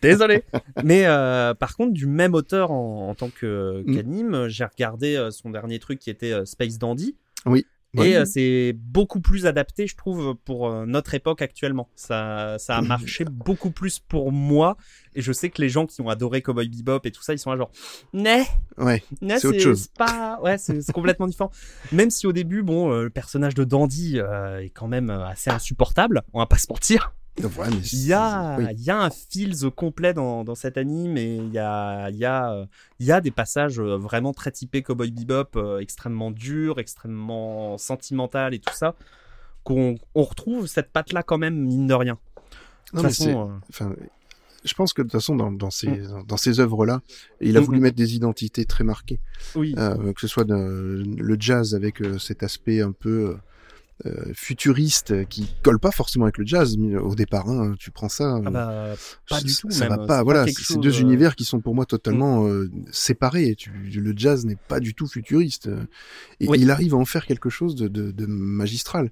[0.02, 0.42] Désolé.
[0.84, 3.94] Mais euh, par contre, du même auteur en, en tant que Mm.
[3.94, 7.16] qu'anime, j'ai regardé euh, son dernier truc qui était euh, Space Dandy.
[7.44, 7.66] Oui.
[7.94, 11.88] Et euh, c'est beaucoup plus adapté, je trouve, pour euh, notre époque actuellement.
[11.96, 14.76] Ça, ça a marché beaucoup plus pour moi.
[15.14, 17.38] Et je sais que les gens qui ont adoré Cowboy Bebop et tout ça, ils
[17.38, 17.70] sont là genre,
[18.12, 18.44] né,
[18.76, 19.02] Ouais.
[19.22, 19.88] né, C'est autre chose.
[19.96, 21.50] pas, ouais, c'est complètement différent.
[21.92, 26.22] Même si au début, bon, euh, le personnage de Dandy est quand même assez insupportable,
[26.34, 27.14] on va pas se mentir.
[27.42, 28.64] Ouais, Il y a, oui.
[28.78, 32.24] y a un feels complet dans, dans cet anime et il y a, il y
[32.24, 32.66] a, euh,
[32.98, 37.76] il y a des passages euh, vraiment très typés Cowboy Bebop, euh, extrêmement durs, extrêmement
[37.76, 38.94] sentimental et tout ça,
[39.64, 42.18] qu'on on retrouve cette patte-là quand même, mine de rien.
[42.92, 43.50] De Non, façon,
[43.80, 43.84] euh,
[44.64, 46.24] je pense que de toute façon, dans, dans ces, Mm.
[46.26, 47.02] dans ces œuvres-là,
[47.42, 49.20] il a Mm, voulu mettre des identités très marquées.
[49.54, 53.36] oui, Euh, que ce soit de- le jazz avec cet aspect un peu
[54.04, 57.48] euh, futuriste qui colle pas forcément avec le jazz mais au départ.
[57.48, 58.94] Hein, tu prends ça, Ah euh, bah,
[59.28, 59.70] pas du ça- tout.
[59.70, 59.98] Ça même.
[59.98, 60.22] va pas.
[60.22, 63.54] Voilà, c'est chose, deux euh, univers qui sont pour moi totalement euh, séparés.
[63.56, 65.70] Tu, le jazz n'est pas du tout futuriste.
[66.40, 66.58] Et Oui.
[66.60, 69.10] il arrive à en faire quelque chose de, de, de magistral.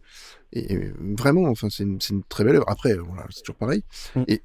[0.53, 2.69] Et, et vraiment, enfin, c'est une, une très belle œuvre.
[2.69, 3.83] Après, voilà, c'est toujours pareil.
[4.17, 4.23] Mm.
[4.29, 4.43] Et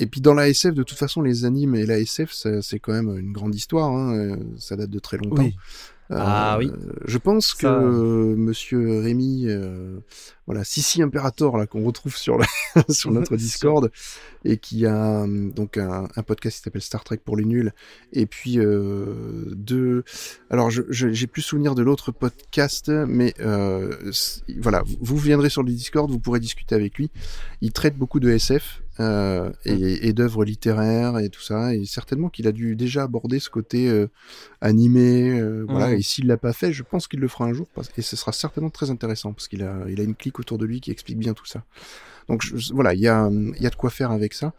[0.00, 2.32] et puis dans la SF, de toute façon, les animes et la SF,
[2.62, 3.90] c'est quand même une grande histoire.
[3.90, 4.38] Hein.
[4.56, 5.42] Ça date de très longtemps.
[5.42, 5.56] Oui.
[6.10, 6.70] Ah oui.
[7.04, 9.98] Je pense que Ça- euh, Monsieur Rémi, euh,
[10.46, 12.46] voilà, Sissi Imperator là qu'on retrouve sur la,
[12.88, 13.90] sur notre Discord
[14.44, 17.72] et qui a euh, donc un, un podcast qui s'appelle Star Trek pour les nuls
[18.14, 20.04] et puis euh, deux.
[20.48, 23.94] Alors je je- j'ai plus souvenir de l'autre podcast, mais euh,
[24.60, 27.10] voilà, vous viendrez sur le Discord, vous pourrez discuter avec lui.
[27.60, 28.82] Il traite beaucoup de SF.
[29.00, 33.38] Euh, et, et d'œuvres littéraires et tout ça, et certainement qu'il a dû déjà aborder
[33.38, 34.08] ce côté euh,
[34.60, 35.90] animé, euh, voilà.
[35.90, 35.98] Mhm.
[35.98, 38.16] Et s'il l'a pas fait, je pense qu'il le fera un jour, parce- et ce
[38.16, 40.90] sera certainement très intéressant parce qu'il a, il a une clique autour de lui qui
[40.90, 41.62] explique bien tout ça.
[42.28, 44.52] Donc je- voilà, il y a, il y a de quoi faire avec ça.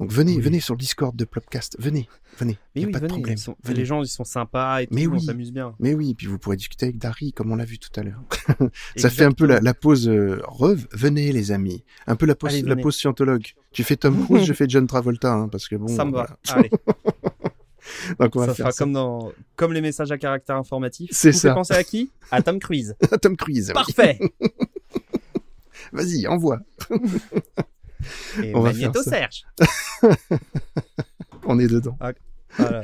[0.00, 0.40] Donc venez, Oui.
[0.42, 2.08] venez sur le Discord de Plopcast, venez,
[2.38, 2.58] venez.
[2.74, 3.36] Mais y a oui, pas de problème.
[3.36, 5.74] sont- les gens, ils sont sympas et tout, Mais on s'amuse bien.
[5.78, 8.20] Mais oui, puis vous pourrez discuter avec Dari, comme on l'a vu tout à l'heure.
[8.96, 11.84] Ça fait un peu la, pause euh, Rev, venez les amis.
[12.08, 12.82] Un peu la pause, Allez, la venez.
[12.82, 13.46] pause scientologue.
[13.72, 15.86] Tu fais Tom Cruise, je fais John Travolta, hein, parce que bon.
[15.86, 16.38] Ça me va.
[16.48, 16.70] Allez,
[18.18, 18.78] Donc on va ça faire fera ça.
[18.84, 21.10] comme dans, comme les messages à caractère informatif.
[21.12, 21.48] C'est Vous ça.
[21.50, 22.10] fait penser à qui?
[22.32, 22.96] À Tom Cruise.
[23.22, 23.70] Tom Cruise.
[23.72, 24.18] Parfait.
[25.92, 26.58] Vas-y, envoie.
[28.42, 29.44] Et On va faire Serge.
[31.46, 31.96] On est dedans.
[32.58, 32.82] Voilà.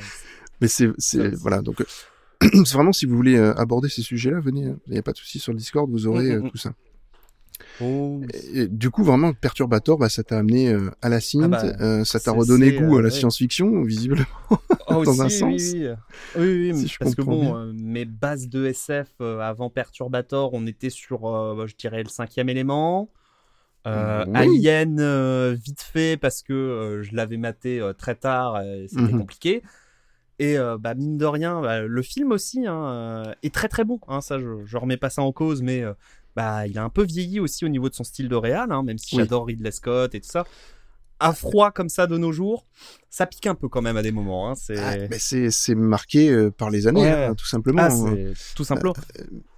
[0.61, 1.63] Mais c'est, Ça, voilà.
[1.63, 1.85] Donc, euh,
[2.65, 4.67] c'est vraiment si vous voulez euh, aborder ces sujets-là, venez.
[4.67, 4.77] hein.
[4.87, 6.51] Il n'y a pas de souci sur le Discord, vous aurez Mm, euh, mm, mm.
[6.51, 6.73] tout ça.
[7.83, 11.49] Oh, Et, et du coup, vraiment, Perturbator, bah, ça t'a amené à la synth, Ah
[11.79, 13.11] bah, ça t'a redonné goût à la ouais.
[13.11, 14.25] science-fiction, visiblement.
[14.89, 15.73] oh, dans un si, sens.
[15.75, 15.87] Oui,
[16.37, 21.21] oui, oui, Si parce que bon, mes bases de SF avant Perturbator, on était sur,
[21.21, 23.11] bah, je dirais, le cinquième élément.
[23.87, 24.33] Euh, Oui.
[24.37, 29.19] Alien, euh, vite fait, parce que euh, je l'avais maté très tard, c'était Mhm.
[29.21, 29.63] compliqué.
[30.39, 34.01] Et bah, mine de rien, bah, le film aussi hein, est très très bon.
[34.09, 35.85] Hein, ça, je, je remets pas ça en cause, mais
[36.35, 38.83] bah, il a un peu vieilli aussi au niveau de son style de réal, hein,
[38.83, 39.23] même si Oui.
[39.23, 40.47] j'adore Ridley Scott et tout ça.
[41.21, 42.67] À froid comme ça de nos jours,
[43.11, 44.51] ça pique un peu quand même à des moments.
[44.51, 47.27] Hein, c'est Ah, c'est, c'est marqué euh, par les années, Ouais.
[47.27, 47.83] hein, tout simplement.
[47.83, 48.95] Ah, Euh, c'est tout simplement.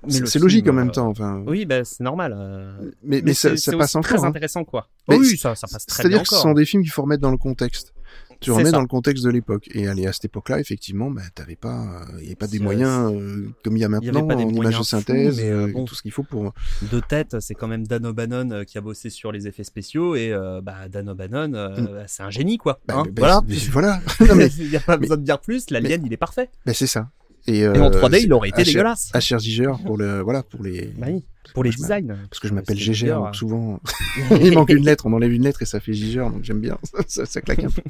[0.09, 1.09] C'est, le c'est logique en même euh, temps.
[1.09, 2.34] Enfin, Oui, bah, c'est normal.
[2.36, 4.24] euh, mais, mais, ça, c'est- ça c'est passe aussi très encore.
[4.24, 4.28] hein.
[4.30, 4.89] intéressant, quoi.
[5.09, 6.43] Oui, c'est- ça, ça passe très bien C'est-à-dire que ce encore.
[6.43, 7.94] sont des films qu'il faut remettre dans le contexte.
[8.43, 8.73] Tu remets ça.
[8.73, 9.69] dans le contexte de l'époque.
[9.74, 13.12] Et allez, à cette époque-là, effectivement, bah, t'avais pas, il y avait pas des moyens
[13.12, 15.48] euh, comme il y a y avait maintenant pas des en images de synthèse, mais,
[15.51, 15.85] euh, euh, bon.
[15.85, 16.52] tout ce qu'il faut pour.
[16.90, 20.14] De tête, c'est quand même Dan O'Bannon euh, qui a bossé sur les effets spéciaux
[20.16, 22.81] et euh, bah, Dan O'Bannon, euh, c'est un génie, quoi.
[22.86, 23.40] Bah, hein, bah,
[23.70, 24.01] voilà.
[24.20, 24.47] voilà.
[24.59, 25.70] Il n'y a pas mais- besoin de dire plus.
[25.70, 26.51] L'alien, il est parfait.
[26.66, 27.09] bah, c'est ça.
[27.47, 29.10] Et, Et en euh, 3D, c'est il aurait été HR dégueulasse.
[29.14, 30.93] HR Giger pour le, voilà, pour les.
[30.97, 31.24] Bah oui,
[31.55, 32.16] pour les designs.
[32.31, 33.32] Parce que je m'appelle Giger, donc hein.
[33.32, 33.81] souvent,
[34.40, 36.78] il manque une lettre, on enlève une lettre et ça fait Giger, donc j'aime bien,
[37.09, 37.82] ça, ça claque un peu.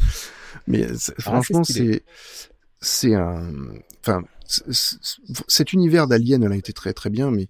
[0.67, 2.03] Mais Ah, franchement, c'est
[2.81, 3.53] c'est, un,
[4.01, 4.23] enfin,
[5.49, 7.49] cet univers d'Alien, elle a été très très bien, mais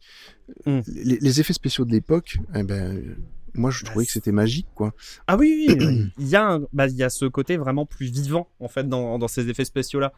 [0.67, 0.81] Mm.
[0.89, 3.17] Les, les effets spéciaux de l'époque, eh ben, euh,
[3.55, 4.93] moi je Bah, trouvais que c'était magique, quoi.
[5.27, 6.11] Ah oui, oui, oui.
[6.19, 8.87] il y a un- bah, il y a ce côté vraiment plus vivant en fait
[8.87, 10.13] dans, dans ces effets spéciaux là.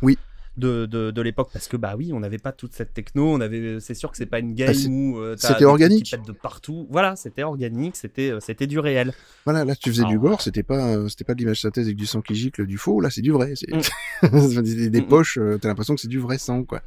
[0.00, 0.18] Oui.
[0.54, 3.40] De, de, de l'époque parce que bah oui on n'avait pas toute cette techno on
[3.40, 6.04] avait c'est sûr que c'est pas une game Ah, c'est- où euh, c'était organique.
[6.04, 9.14] qui de partout voilà c'était organique c'était euh, c'était du réel
[9.46, 11.96] Voilà, là tu faisais du gore, c'était pas, euh, c'était pas de l'image synthèse avec
[11.96, 13.00] du sang qui gicle, du faux.
[13.00, 13.54] Là c'est du vrai.
[13.56, 14.60] C'est Mm.
[14.60, 15.08] des, des Mm, mm.
[15.08, 16.82] poches, euh, t'as l'impression que c'est du vrai sang, quoi.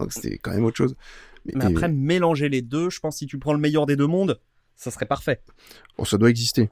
[0.00, 0.96] Donc c'était quand même autre chose.
[1.54, 4.40] mais après mélanger les deux je pense si tu prends le meilleur des deux mondes
[4.74, 5.40] ça serait parfait
[5.96, 6.70] bon, ça doit exister.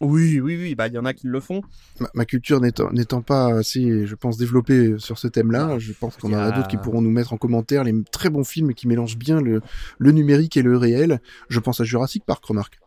[0.00, 1.62] Oui oui oui bah il y en a qui le font
[2.00, 6.32] Ma, ma culture n'étant pas assez, je pense, développée sur ce thème-là, je pense qu'on
[6.32, 8.88] en a a- d'autres qui pourront nous mettre en commentaire les très bons films qui
[8.88, 9.60] mélangent bien le,
[9.98, 11.20] le numérique et le réel.
[11.48, 12.80] Je pense à Jurassic Park, remarque.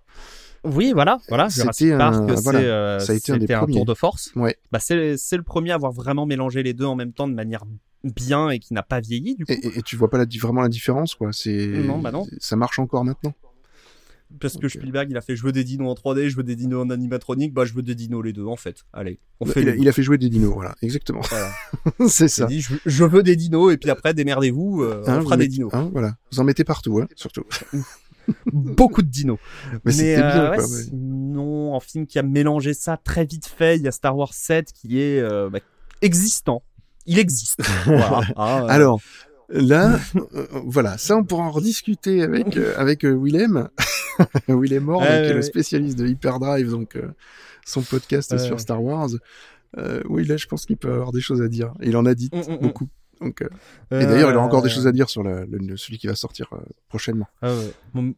[0.64, 3.74] oui voilà voilà Jurassic un- Park voilà, euh, ça a été un des premiers.
[3.76, 4.58] tour de force Ouais.
[4.72, 7.64] bah c'est le premier à avoir vraiment mélangé les deux en même temps de manière
[8.04, 10.26] bien et qui n'a pas vieilli du coup Et, et- et tu vois pas la,
[10.42, 11.30] vraiment la différence, quoi.
[11.32, 12.26] C'est Non, bah non.
[12.40, 13.34] ça marche encore maintenant.
[14.40, 14.68] Parce que.
[14.68, 16.90] Spielberg, il a fait je veux des dinos en 3D, je veux des dinos en
[16.90, 18.84] animatronique, bah je veux des dinos les deux en fait.
[18.94, 21.22] Allez, on fait Il a, il a fait jouer des dinos, voilà, exactement.
[21.30, 21.50] Voilà.
[22.10, 22.44] c'est Il ça.
[22.44, 25.20] a dit je, veux- je veux des dinos et puis après démerdez-vous, euh, Hein, on
[25.20, 25.70] vous fera des dinos.
[25.74, 27.44] hein, voilà, vous en mettez partout, hein, surtout.
[28.52, 29.40] Beaucoup de dinos.
[29.86, 30.66] Mais, c'était euh, bien, ouais, quoi.
[30.68, 30.84] ouais.
[30.84, 34.34] sinon, en film qui a mélangé ça très vite fait, il y a Star Wars
[34.34, 35.60] 7 qui est euh, bah,
[36.02, 36.62] existant.
[37.06, 37.62] Il existe.
[37.86, 38.22] Voilà.
[38.36, 39.00] Ah, euh, Alors
[39.50, 40.00] là,
[40.34, 43.70] euh, voilà, ça on pourra en rediscuter avec euh, avec euh, Willem,
[44.48, 47.08] Willem Mord, Ouais, qui est le spécialiste de Hyperdrive, donc euh,
[47.66, 48.60] son podcast sur.
[48.60, 49.10] Star Wars.
[49.78, 51.74] Euh, oui, là, je pense qu'il peut avoir des choses à dire.
[51.82, 52.58] Il en a dit Mm, mm, mm.
[52.62, 52.88] beaucoup.
[53.20, 53.48] Donc, euh,
[54.00, 56.14] et d'ailleurs, il a encore des choses euh, à dire sur le- celui qui va
[56.14, 56.58] sortir euh,
[56.88, 57.26] prochainement.
[57.42, 57.52] Ah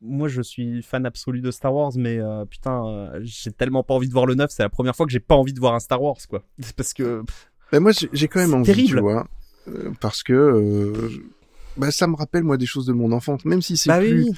[0.01, 3.93] Moi, je suis fan absolu de Star Wars, mais euh, putain, euh, j'ai tellement pas
[3.93, 4.49] envie de voir le 9.
[4.51, 6.43] C'est la première fois que j'ai pas envie de voir un Star Wars, quoi.
[6.77, 7.23] Parce que
[7.72, 8.95] Ben, moi, j'ai quand même envie, terrible.
[8.97, 9.23] tu vois, euh,
[9.99, 11.09] parce que euh,
[11.77, 14.23] bah, ça me rappelle moi des choses de mon enfance, même si c'est bah plus,
[14.25, 14.31] oui,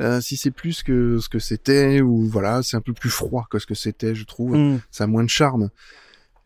[0.00, 3.46] euh, si c'est plus que ce que c'était ou voilà, c'est un peu plus froid
[3.50, 4.56] que ce que c'était, je trouve.
[4.56, 4.80] Mm.
[4.90, 5.70] Ça a moins de charme.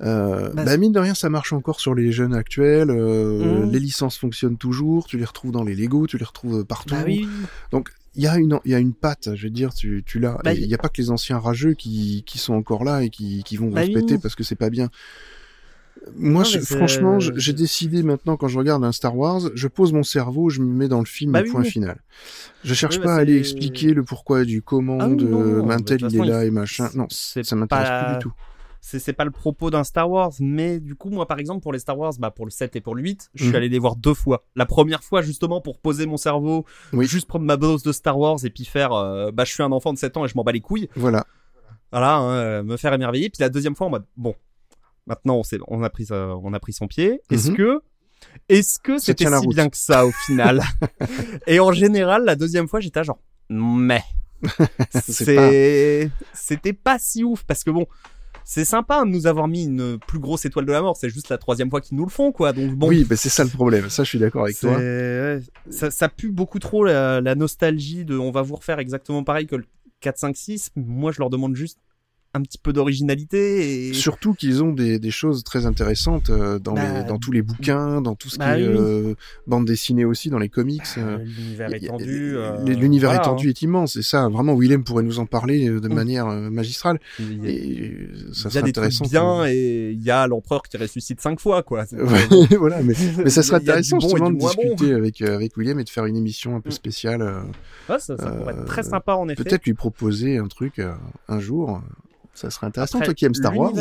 [0.02, 2.90] Euh, Bah, bah, mine de rien, ça marche encore sur les jeunes actuels.
[2.90, 3.70] euh, Mm.
[3.70, 5.06] Les licences fonctionnent toujours.
[5.06, 6.94] Tu les retrouves dans les Lego, tu les retrouves partout.
[6.94, 7.28] Bah oui.
[7.70, 10.18] Donc il y a une il y a une patte, je veux dire, tu tu
[10.18, 10.38] l'as.
[10.46, 13.42] Il y a pas que les anciens rageux qui qui sont encore là et qui
[13.44, 13.92] qui vont se oui.
[13.92, 14.88] péter parce que c'est pas bien.
[16.16, 19.68] Moi, Non, je- franchement, je- j'ai décidé maintenant quand je regarde un Star Wars, je
[19.68, 21.70] pose mon cerveau, je me mets dans le film, Bah oui, point oui.
[21.70, 22.02] final.
[22.64, 25.38] Je cherche Oui, pas bah, à aller expliquer le pourquoi du comment Ah de non,
[25.58, 26.88] non, Mantel de toute il est là il- et machin.
[26.94, 28.32] Non, ça m'intéresse pas- plus du tout.
[28.82, 31.78] C'est pas le propos d'un Star Wars, mais du coup, moi, par exemple, pour les
[31.78, 33.56] Star Wars, bah, pour le 7 et pour le 8, je suis Mhm.
[33.56, 34.46] allé les voir deux fois.
[34.56, 36.64] La première fois, justement, pour poser mon cerveau,
[36.94, 37.04] Oui.
[37.06, 39.70] juste prendre ma dose de Star Wars et puis faire, euh, bah, je suis un
[39.70, 40.88] enfant de 7 ans et je m'en bats les couilles.
[40.96, 41.26] Voilà.
[41.92, 43.28] Voilà, hein, euh, me faire émerveiller.
[43.28, 44.34] Puis la deuxième fois, en mode, bon,
[45.06, 47.20] maintenant, on, a, pris, sa- on a pris son pied.
[47.30, 47.56] Est-ce Mhm.
[47.56, 47.80] que,
[48.48, 49.54] est-ce que c'était si route.
[49.54, 50.62] bien que ça au final
[51.46, 53.18] Et en général, la deuxième fois, j'étais genre,
[53.48, 54.02] mais.
[56.34, 57.86] C'était pas si ouf parce que bon,
[58.44, 60.96] c'est sympa de nous avoir mis une plus grosse étoile de la mort.
[60.96, 62.52] C'est juste la troisième fois qu'ils nous le font, quoi.
[62.52, 62.88] Donc bon.
[62.88, 63.88] Oui, mais c'est ça le problème.
[63.90, 64.78] Ça, je suis d'accord avec toi.
[65.90, 69.56] ça pue beaucoup trop la, la nostalgie de on va vous refaire exactement pareil que
[69.56, 69.64] le
[70.00, 70.70] 4, 5, 6.
[70.76, 71.78] Moi, je leur demande juste
[72.32, 76.74] un petit peu d'originalité et Surtout qu'ils ont des, des choses très intéressantes euh, dans,
[76.74, 79.14] Bah, les, dans tous les bouquins, dans tout ce bah qui est oui, euh,
[79.48, 80.84] bande dessinée aussi, dans les comics.
[80.98, 82.36] euh, Euh, l'univers étendu.
[82.36, 85.88] euh, L'univers voilà, étendu est immense, et ça, vraiment, Willem pourrait nous en parler de
[85.88, 85.92] Mm.
[85.92, 86.96] manière magistrale.
[87.18, 87.24] hein.
[87.30, 89.04] Il y a, Et ça il y a serait des trucs intéressant.
[89.06, 91.84] bien et il y a l'empereur qui ressuscite cinq fois, quoi.
[91.92, 92.94] Ouais, voilà, mais,
[93.24, 94.46] mais ça serait intéressant bon justement de bon.
[94.46, 96.72] discuter avec, euh, avec Willem et de faire une émission un peu Mm.
[96.72, 97.22] spéciale.
[97.88, 99.42] Ouais, ça, ça pourrait être très sympa en effet.
[99.42, 100.92] Peut-être lui proposer un truc euh,
[101.28, 101.82] un jour.
[102.34, 102.98] Ça serait intéressant.
[102.98, 103.72] Après, Toi qui aimes Star Wars,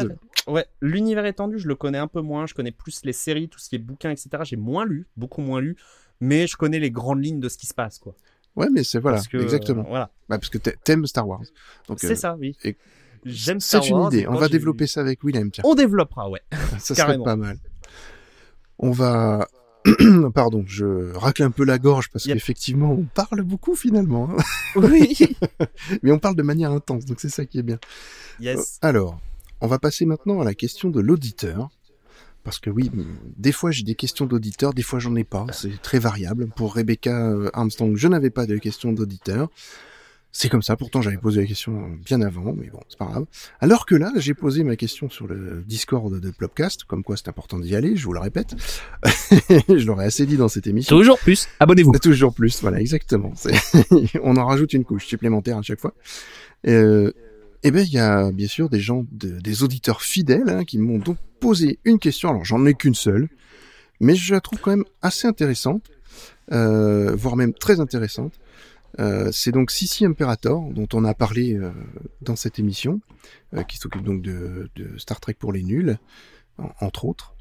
[0.48, 2.48] Ouais, l'univers étendu, je le connais un peu moins.
[2.48, 4.30] Je connais plus les séries, tout ce qui est bouquins, etc.
[4.44, 5.76] J'ai moins lu, beaucoup moins lu,
[6.20, 8.16] mais je connais les grandes lignes de ce qui se passe, quoi.
[8.56, 9.84] ouais, mais c'est voilà, que, exactement.
[9.84, 11.44] euh, voilà, Bah, parce que t'a- t'aimes Star Wars.
[11.88, 12.58] Donc, c'est euh, ça, oui.
[12.64, 12.76] et-
[13.26, 14.28] J'aime Star c'est une Wars, idée.
[14.28, 15.52] On va développer ça avec Willem.
[15.52, 16.42] Tiens, On développera, ouais.
[16.80, 17.58] ça serait pas mal.
[18.80, 19.48] On va.
[20.34, 22.36] Pardon, je racle un peu la gorge parce Yep.
[22.36, 24.30] qu'effectivement, on parle beaucoup finalement.
[24.30, 24.38] hein.
[24.76, 25.18] Oui.
[26.04, 27.80] Mais on parle de manière intense, donc c'est ça qui est bien.
[28.40, 28.78] Yes.
[28.82, 29.20] Alors,
[29.62, 31.70] on va passer maintenant à la question de l'auditeur.
[32.44, 32.90] Parce que oui,
[33.38, 35.46] des fois j'ai des questions d'auditeurs, des fois j'en ai pas.
[35.52, 36.48] C'est très variable.
[36.56, 39.50] Pour Rebecca euh, Armstrong, je n'avais pas de questions d'auditeurs.
[40.32, 43.26] C'est comme ça, pourtant j'avais posé la question bien avant, mais bon, c'est pas grave.
[43.60, 47.30] Alors que là, j'ai posé ma question sur le Discord de Plopcast, comme quoi c'est
[47.30, 48.56] important d'y aller, je vous le répète.
[49.50, 50.96] je l'aurais assez dit dans cette émission.
[50.96, 51.48] Toujours plus.
[51.60, 51.94] Abonnez-vous.
[52.02, 53.34] Toujours plus, voilà, exactement.
[54.24, 55.96] On en rajoute une couche supplémentaire à chaque fois.
[56.68, 57.12] Euh,
[57.64, 60.78] eh ben, il y a bien sûr des gens, de- des auditeurs fidèles, hein, qui
[60.78, 62.30] m'ont donc posé une question.
[62.30, 63.30] Alors, j'en ai qu'une seule,
[64.00, 65.90] mais je la trouve quand même assez intéressante,
[66.52, 68.34] euh, voire même très intéressante.
[69.00, 71.72] Euh, c'est donc Sissi Imperator, dont on a parlé euh,
[72.22, 73.02] dans cette émission,
[73.54, 75.98] euh, qui s'occupe donc de, de Star Trek pour les nuls,
[76.58, 77.36] en- entre autres.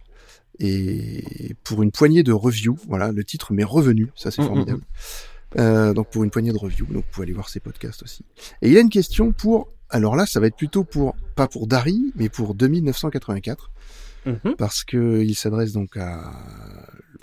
[0.60, 4.48] Et pour une poignée de reviews, voilà, le titre m'est revenu, ça c'est Mm, mm,
[4.48, 4.82] formidable.
[5.58, 8.24] Euh, donc pour une poignée de reviews, donc vous pouvez aller voir ses podcasts aussi.
[8.60, 11.46] Et il y a une question pour, alors là ça va être plutôt pour, pas
[11.48, 13.70] pour Dari, mais pour 2984
[14.26, 14.56] Mhm.
[14.58, 16.32] parce que il s'adresse donc à,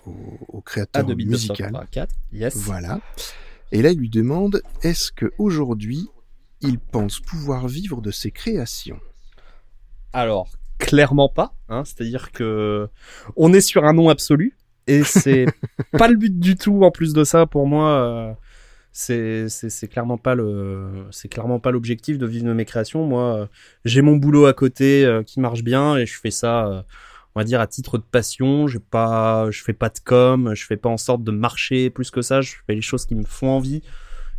[0.07, 1.87] au, créateur 2 musical.
[1.91, 2.15] 4.
[2.33, 2.55] Yes.
[2.55, 2.99] Voilà.
[3.75, 6.07] Et là, il lui demande est-ce que aujourd'hui,
[6.61, 9.01] il pense pouvoir vivre de ses créations?
[10.13, 10.47] Alors,
[10.77, 11.53] clairement pas.
[11.67, 12.87] Hein, C'est-à-dire que
[13.35, 14.55] on est sur un nom absolu
[14.87, 15.47] et c'est
[15.91, 16.85] pas le but du tout.
[16.85, 18.33] En plus de ça, pour moi, euh,
[18.93, 23.05] c'est clairement pas le c'est clairement pas l'objectif de vivre de mes créations.
[23.05, 23.45] Moi, euh,
[23.83, 26.65] j'ai mon boulot à côté euh, qui marche bien et je fais ça.
[26.67, 26.81] euh,
[27.35, 30.65] on va dire à titre de passion, j'ai pas, je fais pas de com, je
[30.65, 32.39] fais pas en sorte de marcher plus que ça.
[32.39, 33.81] Je fais les choses qui me font envie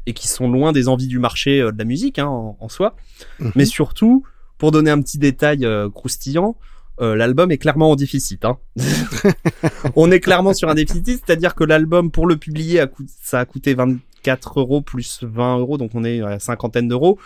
[0.07, 2.69] et qui sont loin des envies du marché euh, de la musique hein, en, en
[2.69, 2.97] soi.
[3.39, 3.53] Mhm.
[3.55, 4.25] Mais surtout,
[4.57, 6.57] pour donner un petit détail euh, croustillant,
[7.03, 8.47] euh, l'album est clairement en déficit.
[8.47, 8.57] Hein.
[9.97, 12.89] On est clairement sur un déficit, c'est-à-dire que l'album, pour le publier, a
[13.23, 17.19] ça a coûté 24 euros plus 20 euros, donc on est à cinquantaine d'euros.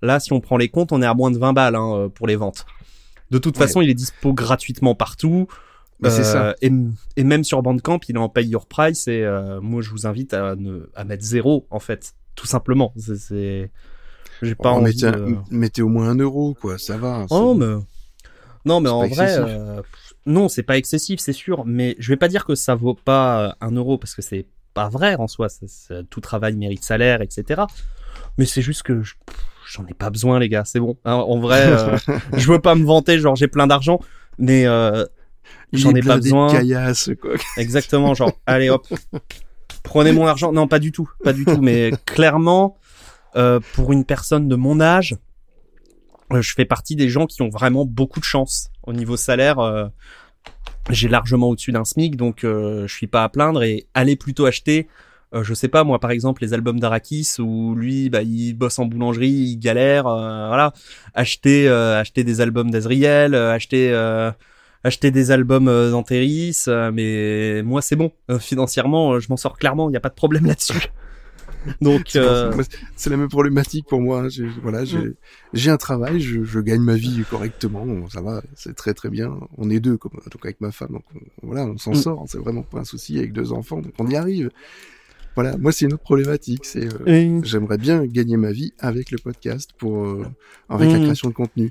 [0.00, 2.26] Là, si on prend les comptes, on est à moins de 20 balles hein, pour
[2.26, 2.64] les ventes.
[3.30, 3.66] De toute Ouais.
[3.66, 5.46] façon, il est dispo gratuitement partout.
[6.00, 6.54] Bah, Euh, ça.
[6.62, 6.70] Et,
[7.16, 9.08] et même sur Bandcamp, il est en pay your price.
[9.08, 12.92] Et euh, moi, je vous invite à, ne, à mettre zéro, en fait, tout simplement.
[12.96, 13.70] C'est,
[14.42, 14.94] j'ai pas Oh, envie.
[14.94, 17.26] mettez, de- mettez au moins un euro, quoi, ça va.
[17.30, 17.74] Oh, mais...
[18.64, 19.80] Non, mais en vrai, euh,
[20.26, 21.64] non, c'est pas excessif, c'est sûr.
[21.64, 24.88] Mais je vais pas dire que ça vaut pas un euro parce que c'est pas
[24.88, 25.48] vrai en soi.
[26.10, 27.62] tout travail mérite salaire, etc.
[28.36, 29.14] Mais c'est juste que je-
[29.70, 30.64] j'en ai pas besoin, les gars.
[30.64, 30.96] C'est bon.
[31.04, 31.96] Hein, en vrai, euh,
[32.36, 34.00] je veux pas me vanter, genre j'ai plein d'argent,
[34.38, 35.04] mais euh,
[35.72, 36.48] j'en ai pas besoin.
[36.50, 37.32] caillasse, quoi.
[37.56, 38.86] Exactement, genre, allez hop,
[39.82, 40.52] prenez mon argent.
[40.52, 42.76] Non, pas du tout, pas du tout, mais clairement,
[43.36, 45.16] euh, pour une personne de mon âge,
[46.32, 49.58] euh, je fais partie des gens qui ont vraiment beaucoup de chance au niveau salaire.
[49.58, 49.86] euh,
[50.90, 54.46] j'ai largement au-dessus d'un SMIC, donc euh, je suis pas à plaindre et allez plutôt
[54.46, 54.88] acheter.
[55.34, 58.78] Euh, je sais pas moi par exemple les albums d'Arakis où lui bah il bosse
[58.78, 60.72] en boulangerie il galère euh, voilà
[61.14, 64.30] acheter euh, acheter des albums d'Azriel euh, acheter euh,
[64.84, 68.12] acheter des albums euh, d'Anteris, euh, mais moi c'est bon.
[68.30, 70.86] Euh, financièrement, je m'en sors clairement, il n'y a pas de problème là-dessus.
[71.80, 72.54] Donc, C'est euh,
[73.10, 74.28] la même problématique pour moi.
[74.28, 75.14] J'ai, voilà, j'ai, Mm.
[75.52, 79.36] j'ai un travail, je, je gagne ma vie correctement, ça va, c'est très très bien.
[79.58, 81.94] On est deux, comme, donc avec ma femme, donc on- voilà, on s'en Mm.
[81.96, 84.50] sort, c'est vraiment pas un souci avec deux enfants, donc on y arrive.
[85.38, 89.12] Voilà, moi c'est une autre problématique, c'est euh, et- j'aimerais bien gagner ma vie avec
[89.12, 90.24] le podcast pour euh,
[90.68, 91.02] avec la Mm.
[91.04, 91.70] création de contenu.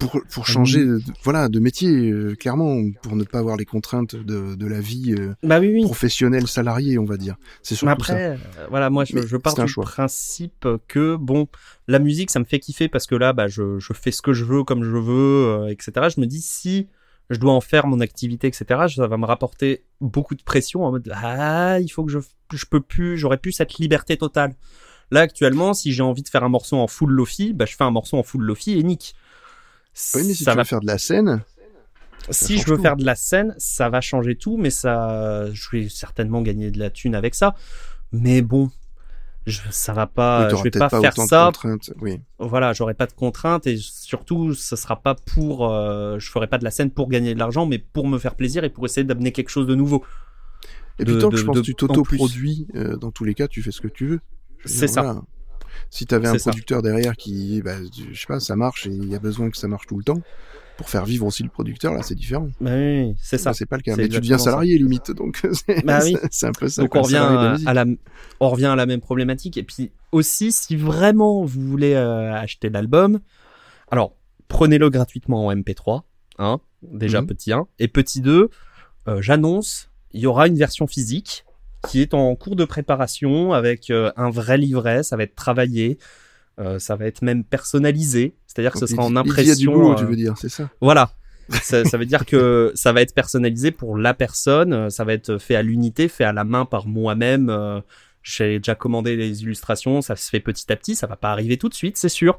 [0.00, 4.16] Pour, pour changer de, voilà de métier euh, clairement pour ne pas avoir les contraintes
[4.16, 5.82] de, de la vie euh, bah oui, oui.
[5.84, 8.36] professionnelle salariée on va dire c'est surtout après, euh,
[8.70, 9.84] voilà, moi je, pars du choix.
[9.84, 11.46] principe que bon,
[11.86, 14.32] la musique ça me fait kiffer parce que là, bah, je, je fais ce que
[14.32, 15.92] je veux comme je veux, euh, etc.
[16.14, 16.88] Je me dis si
[17.30, 18.86] je dois en faire mon activité, etc.
[18.94, 22.18] Ça va me rapporter beaucoup de pression en mode ah il faut que je
[22.52, 24.54] je peux plus, j'aurais plus cette liberté totale.
[25.10, 27.84] Là actuellement, si j'ai envie de faire un morceau en full lofi, bah je fais
[27.84, 29.14] un morceau en full lofi et nique.
[30.14, 31.42] oui mais si ça tu va veux faire de la scène
[32.30, 32.82] si je veux tout.
[32.82, 36.78] faire de la scène, ça va changer tout, mais ça, je vais certainement gagner de
[36.78, 37.54] la thune avec ça.
[38.12, 38.70] Mais bon,
[39.46, 41.50] je, ça va pas, oui, je vais pas, pas, faire ça.
[42.00, 46.46] oui Voilà, j'aurai pas de contraintes et surtout, ce sera pas pour, euh, je ferai
[46.46, 48.84] pas de la scène pour gagner de l'argent, mais pour me faire plaisir et pour
[48.86, 50.04] essayer d'amener quelque chose de nouveau.
[50.98, 53.48] Et puis de- tant que je pense que tu t'auto-produis, euh, dans tous les cas,
[53.48, 54.20] tu fais ce que tu veux.
[54.64, 55.02] C'est ça.
[55.02, 55.22] voilà.
[55.90, 56.50] Si t'avais un C'est ça.
[56.50, 59.50] producteur derrière qui, bah, tu- je sais pas, ça marche et il y a besoin
[59.50, 60.22] que ça marche tout le temps,
[60.76, 62.48] pour faire vivre aussi le producteur, là, c'est différent.
[62.60, 63.50] Bah oui, c'est ça.
[63.50, 63.94] Là, c'est pas le cas.
[63.96, 64.44] Mais tu deviens ça.
[64.46, 66.16] salarié, limite, donc c'est Bah oui.
[66.30, 66.82] c'est un peu ça.
[66.82, 67.84] Donc revient à, à la,
[68.40, 69.56] on revient à la même problématique.
[69.56, 73.20] Et puis aussi, si vraiment vous voulez euh, acheter l'album,
[73.90, 74.16] alors
[74.48, 76.02] prenez-le gratuitement en MP3,
[76.38, 77.26] hein, déjà Mhm.
[77.28, 77.66] petit 1.
[77.78, 78.50] Et petit 2,
[79.08, 81.44] euh, j'annonce, il y aura une version physique
[81.88, 85.98] qui est en cours de préparation avec euh, un vrai livret, ça va être travaillé,
[86.60, 89.22] euh, ça va être même personnalisé, c'est-à-dire que ce sera en il- il y a
[89.24, 89.72] du impression.
[89.72, 90.68] boulot, tu veux dire, c'est ça?
[90.80, 91.10] voilà.
[91.62, 95.12] ça, ça veut dire que ça va être personnalisé pour la personne, euh, ça va
[95.12, 97.50] être fait à l'unité, fait à la main par moi-même.
[97.50, 97.80] euh,
[98.22, 101.58] J'ai déjà commandé les illustrations, ça se fait petit à petit, ça va pas arriver
[101.58, 102.36] tout de suite, c'est sûr.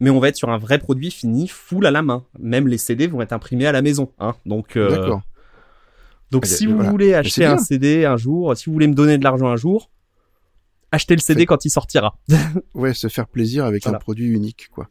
[0.00, 2.24] Mais on va être sur un vrai produit fini, full à la main.
[2.38, 4.10] Même les CD vont être imprimés à la maison.
[4.18, 4.34] Hein.
[4.44, 5.14] Donc, euh,
[6.30, 6.90] donc Ah, si vous voilà.
[6.90, 7.56] voulez acheter un.
[7.58, 9.90] CD un jour, si vous voulez me donner de l'argent un jour,
[10.92, 12.16] achetez le CD quand il sortira.
[12.74, 13.96] Ouais, se faire plaisir avec Voilà.
[13.96, 14.88] un produit unique, quoi.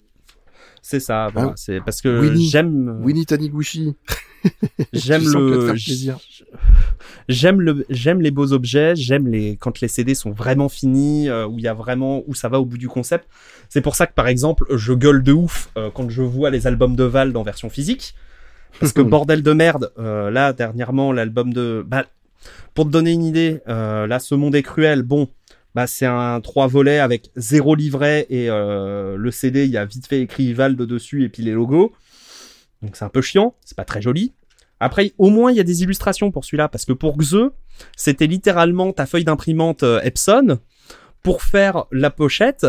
[0.82, 1.50] C'est ça, voilà.
[1.52, 1.54] Ah.
[1.58, 3.00] c'est parce que j'aime.
[3.04, 3.96] Winnie Taniguchi.
[4.94, 5.76] J'aime le
[7.30, 11.46] j'aime le j'aime les beaux objets, j'aime les quand les CD sont vraiment finis, euh,
[11.46, 13.28] où il y a vraiment où ça va au bout du concept.
[13.70, 16.66] C'est pour ça que par exemple, je gueule de ouf euh, quand je vois les
[16.66, 18.16] albums de Vald en version physique,
[18.80, 22.06] parce que bordel de merde, euh, là dernièrement l'album de bah,
[22.74, 25.28] pour te donner une idée, euh, là ce monde est cruel, bon.
[25.74, 29.86] Bah, c'est un trois volets avec zéro livret et euh, le CD, il y a
[29.86, 31.94] vite fait écrit Vald dessus et puis les logos.
[32.82, 34.34] Donc c'est un peu chiant, c'est pas très joli.
[34.80, 37.52] Après, au moins, il y a des illustrations pour celui-là, parce que pour Xe,
[37.96, 40.60] c'était littéralement ta feuille d'imprimante euh, Epson
[41.22, 42.66] pour faire la pochette.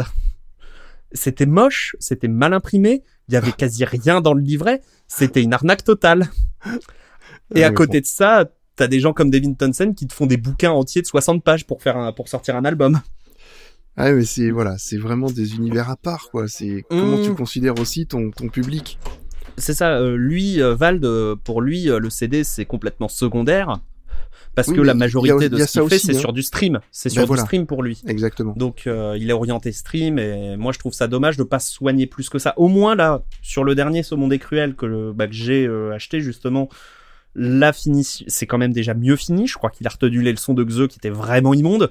[1.12, 5.54] C'était moche, c'était mal imprimé, il y avait quasi rien dans le livret, c'était une
[5.54, 6.28] arnaque totale.
[7.54, 8.46] Et Ah à côté de ça,
[8.82, 11.64] t'as des gens comme Devin Townsend qui te font des bouquins entiers de 60 pages
[11.68, 13.00] pour faire un, pour sortir un album.
[13.96, 16.48] Ah mais c'est voilà, c'est vraiment des univers à part quoi.
[16.48, 17.22] C'est comment Mmh.
[17.24, 18.98] tu considères aussi ton ton public?
[19.58, 23.80] C'est ça, euh, lui, euh, Vald, euh, pour lui, euh, le CD, c'est complètement secondaire.
[24.54, 26.18] Parce Oui, que la a- majorité de ce qu'il fait, c'est hein.
[26.18, 26.80] sur du stream.
[26.90, 27.42] C'est Ben sur voilà.
[27.42, 28.02] du stream pour lui.
[28.06, 28.54] Exactement.
[28.56, 31.70] Donc euh, il est orienté stream et moi je trouve ça dommage de pas se
[31.72, 32.52] soigner plus que ça.
[32.56, 35.92] Au moins là, sur le dernier Ce Monde est cruel que, bah, que j'ai euh,
[35.94, 36.68] acheté justement,
[37.34, 39.46] la finition, c'est quand même déjà mieux fini.
[39.46, 41.90] Je crois qu'il a retenu les leçons de Xe qui étaient vraiment immondes.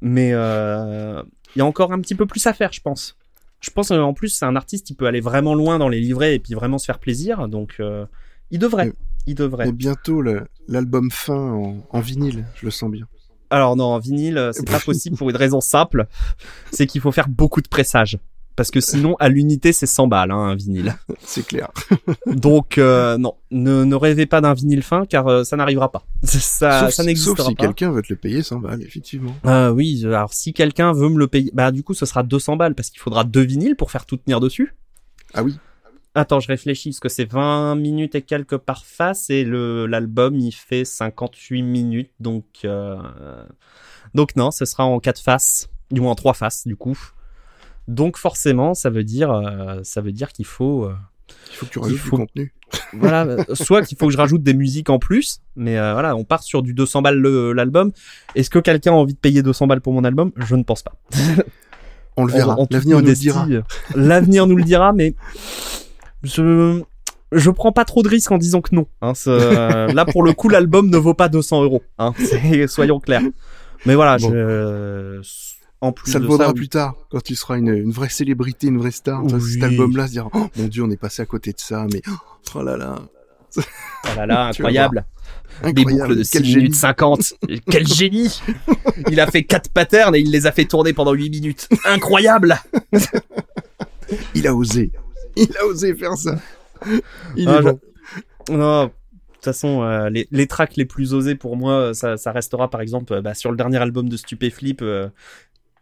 [0.00, 1.22] Mais euh,
[1.54, 3.16] il y a encore un petit peu plus à faire, je pense.
[3.60, 6.34] Je pense en plus c'est un artiste qui peut aller vraiment loin dans les livrets
[6.34, 7.46] et puis vraiment se faire plaisir.
[7.48, 8.04] Donc euh,
[8.50, 8.88] il devrait.
[8.88, 8.92] Et-
[9.28, 9.68] Il devrait.
[9.68, 10.20] Et bientôt
[10.66, 13.06] l'album fin en, en vinyle, je le sens bien.
[13.50, 16.06] Alors non, en vinyle, euh, c'est pas possible pour une raison simple,
[16.72, 18.18] c'est qu'il faut faire beaucoup de pressage.
[18.54, 20.94] Parce que sinon, à l'unité, c'est 100 balles, hein, un vinyle.
[21.20, 21.70] C'est clair.
[22.26, 26.04] Donc, euh, non, ne, ne rêvez pas d'un vinyle fin, car euh, ça n'arrivera pas.
[26.22, 27.64] Ça, sauf, ça sauf n'existera si pas.
[27.66, 29.34] quelqu'un veut te le payer 100 balles, effectivement.
[29.46, 32.56] Euh, oui, alors si quelqu'un veut me le payer, bah du coup, ce sera 200
[32.56, 34.74] balles, parce qu'il faudra deux vinyles pour faire tout tenir dessus.
[35.32, 35.56] Ah oui.
[36.14, 40.36] Attends, je réfléchis, parce que c'est 20 minutes et quelques par face, et le l'album,
[40.36, 42.44] il fait 58 minutes, donc...
[42.64, 42.96] Euh...
[44.14, 46.98] Donc non, ce sera en quatre faces, du moins en trois faces, du coup.
[47.88, 50.84] Donc forcément, ça veut dire, euh, ça veut dire qu'il faut...
[50.84, 50.94] euh,
[51.50, 52.54] Il faut que tu rajoutes faut- du contenu.
[52.94, 56.16] voilà, euh, soit qu'il faut que je rajoute des musiques en plus, mais euh, voilà,
[56.16, 57.92] on part sur du 200 balles le- l'album.
[58.34, 60.32] Est-ce que quelqu'un a envie de payer 200 balles pour mon album?
[60.36, 60.94] Je ne pense pas.
[62.16, 62.56] On le verra.
[62.70, 63.46] L'avenir nous le dira.
[63.94, 65.14] L'avenir nous le dira, mais
[66.22, 66.82] je
[67.32, 68.86] je prends pas trop de risques en disant que non.
[69.00, 69.12] Hein,
[69.94, 71.82] là, pour le coup, l'album ne vaut pas 200 euros.
[71.98, 72.12] Hein,
[72.68, 73.22] soyons clairs.
[73.86, 74.30] Mais voilà, Bon.
[74.30, 75.20] je,
[75.82, 78.08] en plus Ça le de vaudra ça, plus tard, quand tu seras une, une vraie
[78.08, 79.22] célébrité, une vraie star.
[79.24, 79.40] Oui.
[79.52, 82.00] Cet album-là, se dire, oh mon dieu, on est passé à côté de ça, mais
[82.54, 83.02] oh là là,
[83.58, 83.60] oh
[84.16, 85.04] là là, incroyable.
[85.64, 86.74] Des boucles de 6 quel minutes génie.
[86.74, 87.34] 50.
[87.70, 88.40] Quel génie
[89.10, 91.68] Il a fait quatre patterns et il les a fait tourner pendant 8 minutes.
[91.84, 92.58] Incroyable
[94.34, 94.90] Il a osé.
[95.36, 96.38] Il a osé faire ça.
[97.36, 97.80] Il Ah, est bon.
[98.50, 98.90] Non, de
[99.34, 102.80] toute façon, euh, les, les tracks les plus osés pour moi, ça, ça restera par
[102.80, 105.08] exemple euh, bah, sur le dernier album de Stupéflip, euh,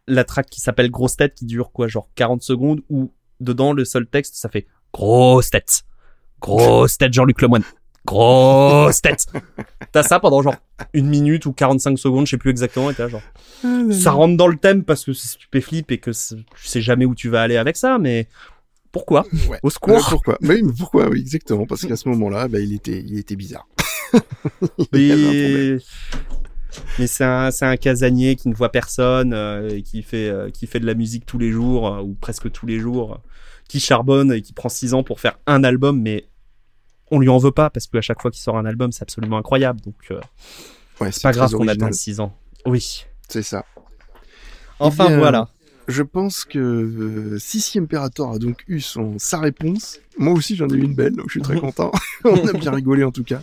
[0.06, 3.84] la track qui s'appelle Grosse Tête qui dure quoi, genre 40 secondes, où dedans le
[3.84, 5.82] seul texte ça fait Grosse Tête,
[6.40, 7.64] Grosse Tête Jean-Luc Lemoine,
[8.04, 9.26] Grosse Tête.
[9.92, 10.56] T'as ça pendant genre
[10.92, 13.22] une minute ou 45 secondes, je sais plus exactement, et t'as genre
[13.90, 17.14] ça rentre dans le thème parce que c'est Stupéflip et que tu sais jamais où
[17.14, 18.28] tu vas aller avec ça, mais
[18.92, 19.24] pourquoi?
[19.48, 19.58] Ouais.
[19.62, 20.38] Au secours pourquoi?
[20.40, 21.08] Mais oui, mais pourquoi?
[21.08, 21.66] Oui, exactement.
[21.66, 23.68] Parce qu'à ce moment-là, bah, il était, il était bizarre.
[24.92, 25.78] Il.
[25.78, 25.78] Mais,
[26.98, 30.50] mais c'est un, c'est un casanier qui ne voit personne, euh, et qui fait, euh,
[30.50, 33.20] qui fait de la musique tous les jours, euh, ou presque tous les jours,
[33.68, 36.26] qui charbonne et qui prend six ans pour faire un album, mais
[37.10, 39.38] on lui en veut pas parce qu'à chaque fois qu'il sort un album, c'est absolument
[39.38, 39.80] incroyable.
[39.80, 39.94] Donc,
[41.00, 42.36] Ouais, c'est pas grave qu'on attende six ans.
[42.66, 43.06] Oui.
[43.28, 43.64] C'est ça.
[44.78, 45.48] Enfin, bien, voilà.
[45.88, 49.98] Je pense que Sissi Imperator a donc eu son, sa réponse.
[50.18, 51.90] Moi aussi, j'en ai eu une belle, donc je suis très content.
[52.24, 53.42] On a bien rigolé en tout cas.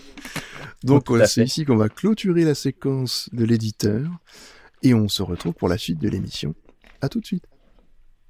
[0.83, 4.09] Donc, c'est ici qu'on va clôturer la séquence de l'éditeur.
[4.83, 6.53] Et on se retrouve pour la suite de l'émission.
[7.01, 7.45] À tout de suite.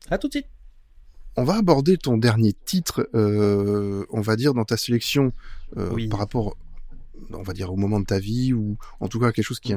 [0.09, 0.47] À tout de suite.
[1.35, 5.33] On va aborder ton dernier titre, euh, on va dire, dans ta sélection
[5.77, 6.07] euh, Oui.
[6.07, 6.57] par rapport,
[7.31, 9.73] on va dire, au moment de ta vie, ou en tout cas quelque chose qui,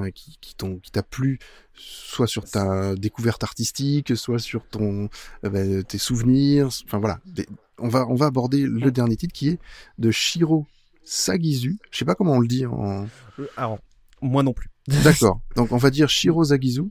[0.92, 1.38] t'a plu,
[1.74, 5.10] soit sur ta découverte artistique, soit sur ton,
[5.44, 7.20] euh, ben, tes souvenirs, enfin voilà.
[7.26, 7.48] Des-
[7.78, 9.58] on, va, on va aborder le dernier titre qui est
[9.98, 10.66] de Shiro
[11.04, 11.78] Sagizu.
[11.90, 13.04] Je sais pas comment on le dit en...
[13.38, 13.78] Euh, Alors,
[14.22, 14.68] moi non plus.
[15.04, 15.40] D'accord.
[15.56, 16.82] Donc on va dire Shiro Sagizu,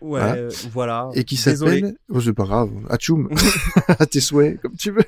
[0.00, 0.34] Ouais, Voilà.
[0.34, 1.10] euh, voilà.
[1.14, 1.94] et qui s'appelle...
[2.08, 3.28] Oh, c'est pas grave, Atchoum,
[3.88, 5.04] à tes souhaits, comme tu veux.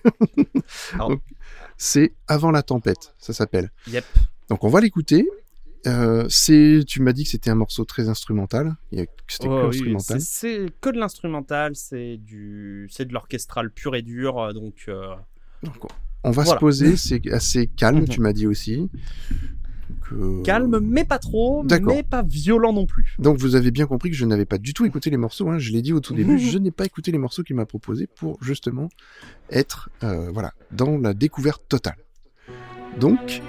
[1.77, 3.71] C'est Avant la tempête, ça s'appelle.
[3.89, 4.05] Yep.
[4.49, 5.29] Donc on va l'écouter.
[5.87, 8.75] Euh, c'est, tu m'as dit que c'était un morceau très instrumental.
[9.29, 14.55] C'était que oui, c'est que de l'instrumental, c'est du, c'est de l'orchestral pur et dur,
[14.55, 14.85] donc.
[14.89, 15.15] euh,
[15.63, 15.77] Donc,
[16.25, 16.59] on va Voilà.
[16.59, 16.97] se poser.
[16.97, 18.01] C'est assez calme.
[18.01, 18.09] Mhm.
[18.09, 18.89] Tu m'as dit aussi.
[20.13, 23.15] Euh, Calme, mais pas trop, mais pas violent non plus.
[23.19, 25.49] Donc vous avez bien compris que je n'avais pas du tout écouté les morceaux.
[25.49, 25.59] Hein.
[25.59, 28.07] Je l'ai dit au tout début, je n'ai pas écouté les morceaux qu'il m'a proposés
[28.07, 28.89] pour justement
[29.51, 31.97] être euh, voilà dans la découverte totale.
[33.01, 33.43] Donc,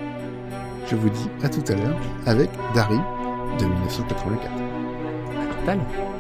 [0.90, 2.98] je vous dis à tout à l'heure avec Dari
[3.60, 4.52] de 1984.
[5.60, 5.80] Total.
[5.80, 6.15] On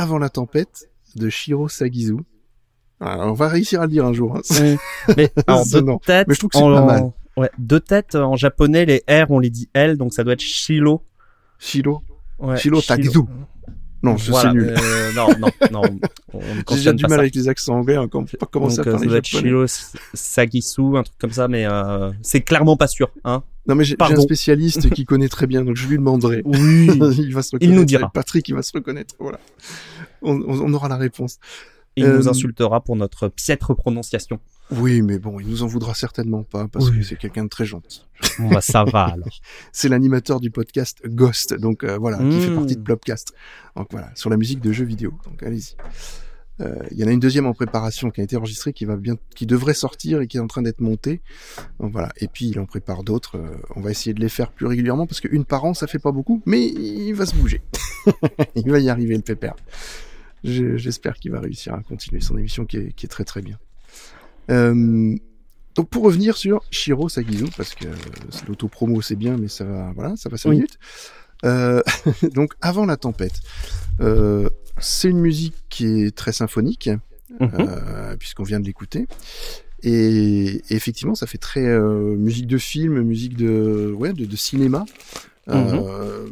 [0.00, 2.16] Avant la tempête de Shiro Sagizu.
[3.00, 4.34] Alors, on va réussir à le dire un jour.
[4.36, 4.40] hein.
[5.16, 6.26] Mais alors, C'est deux têtes.
[6.26, 7.10] Mais je trouve que c'est en- pas mal.
[7.36, 10.40] Ouais, deux têtes en japonais, les R on les dit L, donc ça doit être
[10.40, 11.02] Shilo.
[11.58, 12.00] Shiro.
[12.38, 12.56] Ouais,
[12.86, 13.20] Tagizu.
[14.02, 14.74] Non, je Voilà, c'est nul.
[14.78, 15.50] euh, non, non,
[15.82, 15.82] non.
[16.70, 17.18] J'ai déjà du mal ça.
[17.18, 19.22] avec les accents anglais, hein, quand pas commencer à euh, parler japonais.
[19.22, 19.64] Shiro
[20.14, 23.10] Sagisu, un truc comme ça, mais euh, c'est clairement pas sûr.
[23.24, 26.42] Hein Non, mais j'ai un spécialiste qui connaît très bien, donc je lui demanderai.
[26.46, 26.86] oui.
[27.18, 27.62] il va se reconnaître.
[27.62, 28.10] Il nous dira.
[28.10, 29.14] Patrick, il va se reconnaître.
[29.18, 29.38] Voilà.
[30.22, 31.38] On, on- on aura la réponse.
[31.96, 34.38] Il Euh, nous insultera pour notre piètre prononciation.
[34.72, 36.98] Oui, mais bon, il nous en voudra certainement pas parce Oui.
[36.98, 38.04] que c'est quelqu'un de très gentil.
[38.38, 39.28] Bon bah ça va alors.
[39.72, 42.54] C'est l'animateur du podcast Ghost, donc euh, voilà, qui fait Mm.
[42.56, 43.32] partie de Plopcast.
[43.76, 45.12] Donc voilà, sur la musique de jeux vidéo.
[45.24, 45.74] Donc allez-y.
[46.60, 48.96] Euh, Il y en a une deuxième en préparation qui a été enregistrée, qui va
[48.96, 51.20] bien, qui devrait sortir et qui est en train d'être montée.
[51.80, 52.10] Donc voilà.
[52.18, 53.38] Et puis il en prépare d'autres.
[53.38, 55.98] Euh, on va essayer de les faire plus régulièrement parce qu'une par an, ça fait
[55.98, 57.62] pas beaucoup, mais il va se bouger.
[58.54, 59.54] il va y arriver le pépère.
[60.44, 63.40] Je- J'espère qu'il va réussir à continuer son émission qui est, qui est très très
[63.42, 63.58] bien.
[64.50, 65.14] Euh,
[65.76, 67.86] Donc pour revenir sur Shiro Sagizu, parce que
[68.48, 70.56] l'autopromo c'est bien, mais ça va, voilà, ça va 5 Oui.
[70.56, 70.78] minutes.
[71.44, 71.80] Euh,
[72.34, 73.40] donc avant la tempête,
[74.00, 74.48] euh,
[74.78, 76.90] c'est une musique qui est très symphonique,
[77.38, 78.16] Mhm.
[78.18, 79.06] puisqu'on vient de l'écouter.
[79.84, 81.64] Et, et effectivement, ça fait très
[82.18, 84.84] musique de film, musique de, ouais, de, de cinéma.
[85.48, 86.28] Euh,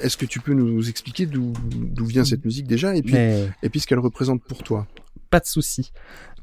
[0.00, 3.48] Est-ce que tu peux nous expliquer d'où d'où vient cette musique déjà et puis, Mais
[3.62, 4.86] et puis ce qu'elle représente pour toi?
[5.30, 5.92] Pas de souci.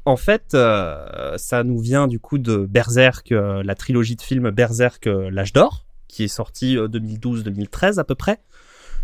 [0.04, 4.50] En fait, euh, ça nous vient du coup de Berserk, euh, la trilogie de films
[4.50, 8.40] Berserk, euh, l'âge d'or, qui est sorti euh, 2012-2013 à peu près.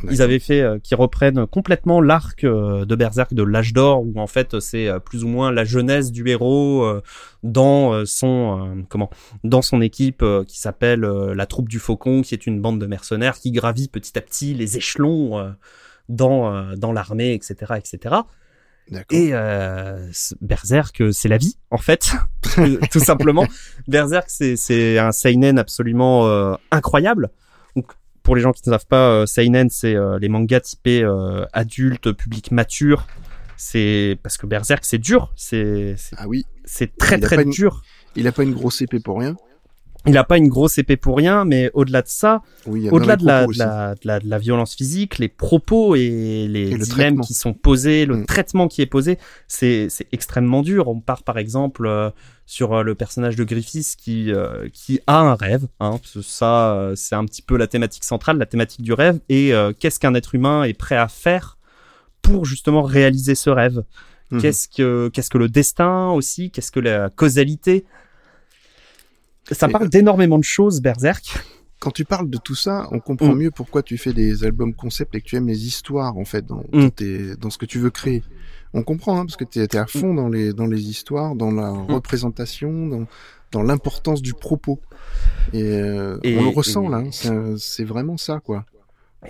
[0.08, 4.12] Ils avaient fait euh, qui reprennent complètement l'arc euh, de Berserk de l'âge d'or où
[4.20, 7.02] en fait c'est euh, plus ou moins la jeunesse du héros euh,
[7.42, 9.10] dans euh, son euh, comment
[9.42, 12.80] dans son équipe euh, qui s'appelle euh, la troupe du faucon qui est une bande
[12.80, 15.50] de mercenaires qui gravit petit à petit les échelons euh,
[16.08, 18.14] dans euh, dans l'armée etc etc.
[19.10, 20.10] et euh,
[20.40, 22.10] Berserk, euh, c'est la vie, en fait,
[22.90, 23.46] tout simplement.
[23.88, 27.30] Berserk, c'est un seinen absolument euh, incroyable.
[27.76, 27.86] Donc,
[28.22, 31.04] pour les gens qui ne savent pas, seinen, c'est euh, les mangas typés
[31.52, 33.06] adultes, public mature.
[33.56, 37.82] C'est parce que Berserk, c'est dur, c'est Ah oui, c'est très très une- dur.
[38.14, 39.34] il a pas une grosse épée pour rien.
[40.08, 43.24] Il a pas une grosse épée pour rien, mais au-delà de ça, Oui, au-delà de
[43.26, 46.78] la, propos de, la, de, la, de la violence physique, les propos et les Et
[46.78, 48.26] dilemmes qui sont posés, le Mm.
[48.26, 50.88] traitement qui est posé, c'est extrêmement dur.
[50.88, 52.10] On part par exemple euh,
[52.46, 55.66] sur euh, le personnage de Griffiths qui euh, qui a un rêve.
[55.80, 59.20] Hein, parce que ça, c'est un petit peu la thématique centrale, la thématique du rêve.
[59.28, 61.58] Et euh, qu'est-ce qu'un être humain est prêt à faire
[62.22, 63.82] pour justement réaliser ce rêve?
[64.30, 64.40] Mhm.
[64.42, 66.50] Qu'est-ce que qu'est-ce que le destin aussi?
[66.50, 67.84] Qu'est-ce que la causalité?
[69.52, 71.42] Ça parle d'énormément de choses, Berserk.
[71.80, 73.38] Quand tu parles de tout ça, on comprend Mm.
[73.38, 76.44] mieux pourquoi tu fais des albums concept et que tu aimes les histoires en fait
[76.44, 76.90] dans, Mm.
[76.90, 78.22] tes- dans ce que tu veux créer.
[78.74, 81.52] On comprend hein, parce que tu es, à fond dans les dans les histoires, dans
[81.52, 81.86] la Mm.
[81.92, 83.06] représentation, dans
[83.52, 84.78] dans l'importance du propos.
[85.54, 88.66] Et, euh, Et- on le ressent et- là, hein, c'est vraiment ça quoi.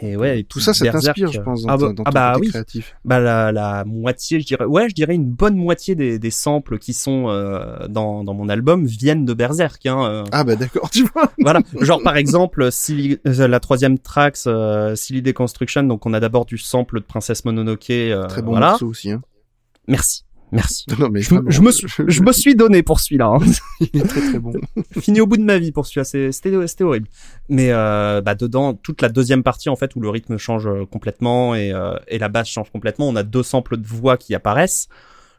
[0.02, 2.14] Et ouais, et Tout ça, ça t'inspire, je pense, dans, ah bah, dans ah ton
[2.14, 2.50] bah côté oui.
[2.50, 2.94] créatif.
[3.06, 6.78] Bah la, la moitié, je dirais, ouais, je dirais une bonne moitié des, des samples
[6.78, 9.86] qui sont euh, dans, dans mon album viennent de Berserk.
[9.86, 10.24] Hein, euh.
[10.30, 11.32] Ah bah d'accord, tu vois.
[11.40, 15.84] voilà, genre par exemple, Silly- euh, la troisième track, euh, Silly Deconstruction.
[15.84, 17.88] Donc on a d'abord du sample de Princesse Mononoke.
[17.88, 18.70] euh, Très bon voilà.
[18.72, 19.10] morceau aussi.
[19.10, 19.22] Hein.
[19.88, 20.84] Merci, merci.
[20.98, 23.26] Non mais Je, me- je me suis, je me suis donné pour celui-là.
[23.26, 23.38] hein.
[23.80, 24.52] il est très très bon.
[25.00, 26.04] fini au bout de ma vie pour celui-là.
[26.32, 27.08] C'était horrible.
[27.48, 30.84] Mais euh, bah, dedans, toute la deuxième partie en fait où le rythme change euh,
[30.86, 34.34] complètement et, euh, et la basse change complètement, on a deux samples de voix qui
[34.34, 34.88] apparaissent.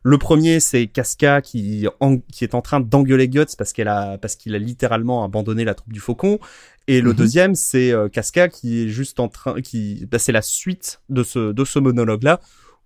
[0.02, 4.18] Le premier, c'est Casca qui, en- qui est en train d'engueuler Guts parce qu'elle a,
[4.18, 6.40] parce qu'il a littéralement abandonné la troupe du faucon.
[6.88, 7.16] Et le Mhm.
[7.18, 11.22] deuxième, c'est euh, Casca qui est juste en train, qui, bah, c'est la suite de
[11.22, 12.40] ce, de ce monologue-là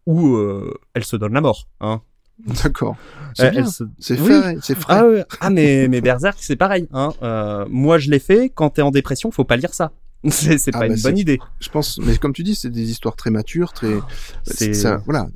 [0.07, 1.67] où euh, elle se donne la mort.
[1.81, 2.01] Hein.
[2.63, 2.95] D'accord.
[2.99, 3.65] Euh, C'est elle bien.
[3.65, 4.27] se- C'est Oui.
[4.41, 4.93] frais, c'est frais.
[4.97, 5.25] Ah, ouais.
[5.39, 6.87] ah mais, mais Berserk, c'est pareil.
[6.91, 7.11] Hein.
[7.23, 8.49] Euh, moi, je l'ai fait.
[8.53, 9.91] Quand t'es en dépression, faut pas lire ça.
[10.29, 11.37] C'est c'est Ah pas bah, une bonne idée.
[11.59, 13.95] Je pense, mais comme tu dis, c'est des histoires très matures, très.
[14.45, 15.27] C'est- ça, voilà.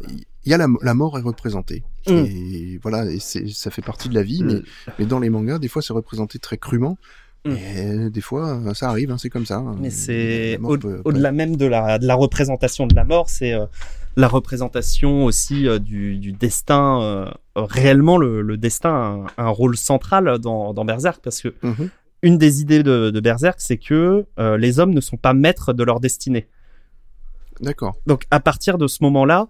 [0.46, 1.84] Il y a la, la mort est représentée.
[2.08, 2.12] Mm.
[2.14, 4.64] Et voilà, et c'est, ça fait partie de la vie, mais, Mm.
[5.00, 6.98] mais dans les mangas, des fois, c'est représenté très crûment.
[7.46, 7.52] Mm.
[7.52, 9.64] Et des fois, ça arrive, hein, c'est comme ça.
[9.80, 13.54] Mais La c'est au- au-delà même de la, de la représentation de la mort, c'est
[13.54, 13.66] euh,
[14.16, 17.02] la représentation aussi euh, du, du destin.
[17.02, 18.90] euh, réellement, le, le destin
[19.38, 21.90] a un, un rôle central dans, dans Berserk parce que Mhm.
[22.24, 25.74] une des idées de, de Berserk, c'est que euh, les hommes ne sont pas maîtres
[25.74, 26.48] de leur destinée.
[27.62, 27.96] D'accord.
[28.06, 29.48] Donc à partir de ce moment-là,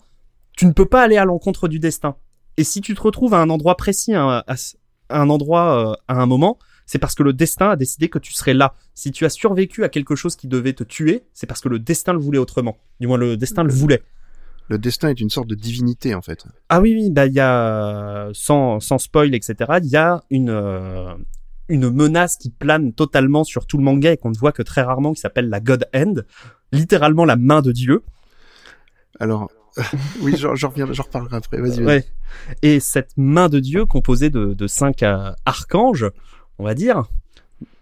[0.56, 2.16] tu ne peux pas aller à l'encontre du destin.
[2.58, 4.76] Et si tu te retrouves à un endroit précis, à, à ce-
[5.10, 6.58] à un endroit, euh, à un moment,
[6.88, 8.74] c'est parce que le destin a décidé que tu serais là.
[8.96, 11.80] Si tu as survécu à quelque chose qui devait te tuer, c'est parce que le
[11.80, 12.78] destin le voulait autrement.
[13.00, 14.02] Du moins, le destin le voulait.
[14.70, 16.46] Le destin est une sorte de divinité, en fait.
[16.70, 19.56] Ah oui, oui, bah il y a sans sans spoil, etc.
[19.84, 21.14] Il y a une euh,
[21.70, 24.82] une menace qui plane totalement sur tout le manga et qu'on ne voit que très
[24.82, 26.26] rarement, qui s'appelle la God Hand,
[26.72, 28.04] littéralement la main de Dieu.
[29.20, 29.50] Alors,
[30.22, 31.60] oui, j'en j'en reviens, j'en reparlerai après.
[31.60, 31.84] Vas-y.
[31.84, 32.06] Ouais.
[32.62, 36.06] Et cette main de Dieu composée de, de cinq euh, archanges,
[36.60, 37.06] on va dire,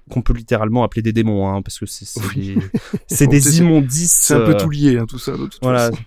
[0.09, 2.57] qu'on peut littéralement appeler des démons, hein, parce que c'est Oui.
[3.09, 4.19] des, des immondices.
[4.23, 6.03] C'est un peu euh, tout lié, hein, tout ça, de toute voilà, façon.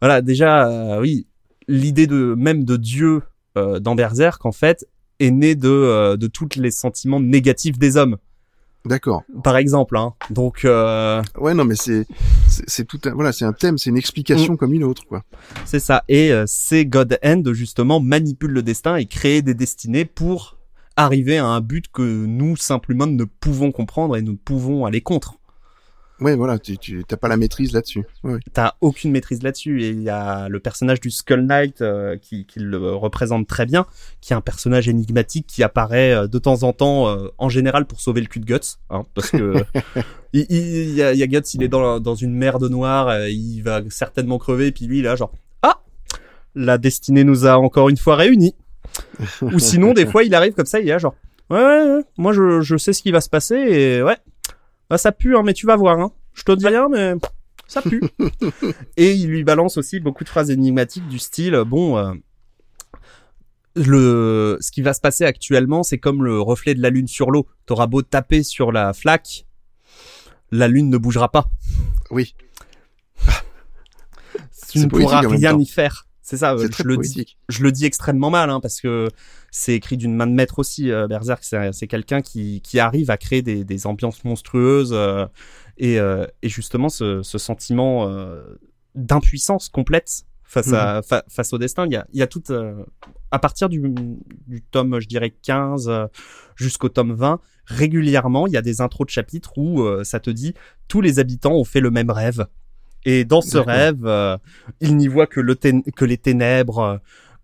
[0.00, 0.20] voilà.
[0.22, 1.26] Déjà, euh, oui,
[1.68, 3.22] l'idée de même de Dieu
[3.56, 4.86] euh, dans Berserk, en fait,
[5.20, 8.16] est née de euh, de tous les sentiments négatifs des hommes,
[8.84, 9.22] D'accord.
[9.44, 9.96] par exemple.
[9.96, 10.12] Hein.
[10.30, 12.06] Donc, euh, Ouais, non, mais c'est,
[12.48, 14.56] c'est c'est tout un, voilà, c'est un thème, c'est une explication Mm.
[14.58, 15.22] comme une autre, quoi.
[15.64, 16.02] c'est ça.
[16.08, 20.55] Et euh, ces God Hand justement manipulent le destin et créent des destinées pour
[20.96, 25.36] arriver à un but que nous simplement ne pouvons comprendre et nous pouvons aller contre.
[26.18, 28.02] Ouais, voilà, tu, t'as pas la maîtrise là-dessus.
[28.24, 28.38] Ouais.
[28.54, 29.82] T'as aucune maîtrise là-dessus.
[29.82, 33.66] Et il y a le personnage du Skull Knight euh, qui, qui le représente très
[33.66, 33.84] bien,
[34.22, 37.84] qui est un personnage énigmatique qui apparaît euh, de temps en temps, euh, en général
[37.84, 39.62] pour sauver le cul de Guts, hein, parce que
[40.32, 43.28] il, y, a, il y a Guts, il est dans, dans une merde noire, euh,
[43.28, 45.82] il va certainement crever, puis lui, là, genre, ah,
[46.54, 48.54] la destinée nous a encore une fois réunis.
[49.42, 51.14] Ou sinon, des fois, il arrive comme ça, il est là, genre,
[51.50, 54.16] ouais, ouais, ouais, moi, je, je sais ce qui va se passer, et ouais,
[54.90, 56.12] bah, ça pue, hein, mais tu vas voir, hein.
[56.34, 57.14] Je te dis rien, mais
[57.66, 58.02] ça pue.
[58.96, 62.12] et il lui balance aussi beaucoup de phrases énigmatiques du style, bon, euh,
[63.76, 67.30] le, ce qui va se passer actuellement, c'est comme le reflet de la lune sur
[67.30, 67.46] l'eau.
[67.66, 69.46] T'auras beau taper sur la flaque,
[70.50, 71.46] la lune ne bougera pas.
[72.10, 72.34] Oui,
[74.70, 76.05] Tu ne pourras rien y faire.
[76.28, 77.38] C'est ça, euh, très je le dis poétique.
[77.48, 79.08] je le dis extrêmement mal, hein, parce que
[79.52, 80.90] c'est écrit d'une main de maître aussi.
[80.90, 85.26] Euh, Berserk, c'est quelqu'un qui, qui arrive à créer des, des ambiances monstrueuses euh,
[85.78, 88.10] et, euh, et justement ce, ce sentiment
[88.94, 91.86] d'impuissance complète face à fa- face au destin.
[91.86, 92.42] Il y a, il y a tout
[93.30, 93.80] à partir du,
[94.48, 96.06] du tome, je dirais 15 euh,
[96.56, 100.54] jusqu'au tome 20, régulièrement, il y a des intros de chapitres où ça te dit
[100.88, 102.46] tous les habitants ont fait le même rêve.
[103.06, 104.36] Et dans ce rêve, euh,
[104.80, 106.96] ils n'y voient que, le tén- que les ténèbres, euh,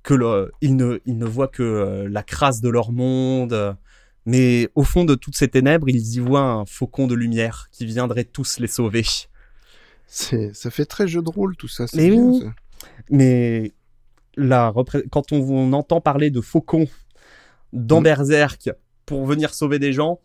[0.02, 3.76] que le, ils, ne, ils ne voient que euh, la crasse de leur monde.
[4.26, 7.86] Mais au fond de toutes ces ténèbres, ils y voient un faucon de lumière qui
[7.86, 9.04] viendrait tous les sauver.
[10.06, 11.86] C'est, ça fait très jeu de rôle tout ça.
[11.94, 12.40] Mais bien, oui.
[12.40, 12.52] ça.
[13.10, 13.72] Mais
[14.36, 16.86] la repré- quand on, on entend parler de faucon
[17.72, 18.04] dans Mm.
[18.04, 18.70] Berserk
[19.06, 20.20] pour venir sauver des gens,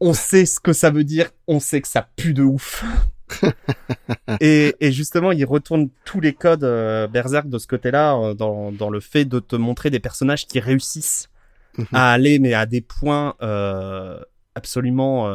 [0.00, 2.84] on sait ce que ça veut dire, on sait que ça pue de ouf.
[4.40, 8.72] et, et justement, il retourne tous les codes euh, Berserk de ce côté-là euh, dans,
[8.72, 11.28] dans le fait de te montrer des personnages qui réussissent
[11.78, 11.86] Mhm.
[11.92, 14.20] à aller mais à des points euh,
[14.56, 15.32] absolument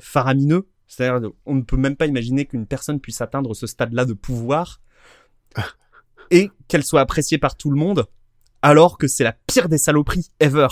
[0.00, 0.66] faramineux.
[0.86, 4.80] C'est-à-dire, on ne peut même pas imaginer qu'une personne puisse atteindre ce stade-là de pouvoir
[6.30, 8.06] et qu'elle soit appréciée par tout le monde,
[8.62, 10.68] alors que c'est la pire des saloperies ever.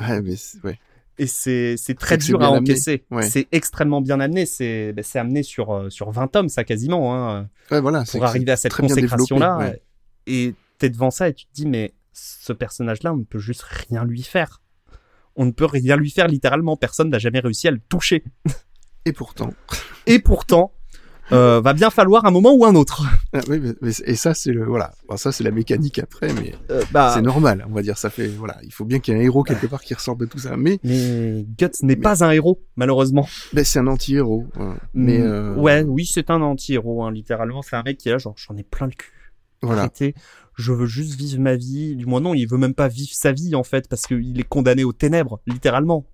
[0.00, 0.34] Ouais, mais
[0.64, 0.80] ouais.
[1.18, 3.04] Et c'est c'est très dur à encaisser.
[3.10, 3.22] Ouais.
[3.28, 4.46] C'est extrêmement bien amené.
[4.46, 8.04] C'est ben, c'est amené sur euh, sur 20 tomes, ça quasiment, hein, Ouais, voilà.
[8.10, 9.58] pour arriver à cette consécration-là.
[9.58, 9.82] ouais.
[10.26, 13.62] Et t'es devant ça et tu te dis, mais ce personnage-là, on ne peut juste
[13.62, 14.62] rien lui faire.
[15.36, 16.76] On ne peut rien lui faire littéralement.
[16.76, 18.24] Personne n'a jamais réussi à le toucher.
[19.04, 19.52] Et pourtant.
[20.06, 20.72] Et pourtant,
[21.32, 23.02] euh, va bien falloir un moment ou un autre.
[23.32, 24.92] Ah, oui, mais- mais- et ça, c'est le, voilà.
[25.08, 27.64] Bon, ça, c'est la mécanique après, mais Euh, bah, c'est normal.
[27.70, 28.56] On va dire, ça fait, voilà.
[28.64, 30.56] Il faut bien qu'il y ait un héros quelque part qui ressorte de tout ça.
[30.56, 33.28] Mais, mais Guts n'est Mais- pas un héros, malheureusement.
[33.52, 34.46] ben, c'est un anti-héros.
[34.54, 34.76] voilà.
[34.94, 37.62] Mais, Mm, euh, Ouais, oui, c'est un anti-héros, hein, littéralement.
[37.62, 39.12] C'est un mec qui est là, genre, j'en ai plein le cul.
[39.62, 39.82] voilà.
[39.82, 40.14] Arrêtez,
[40.56, 41.94] je veux juste vivre ma vie.
[41.94, 44.48] Du moins, non, il veut même pas vivre sa vie, en fait, parce qu'il est
[44.48, 46.06] condamné aux ténèbres, littéralement.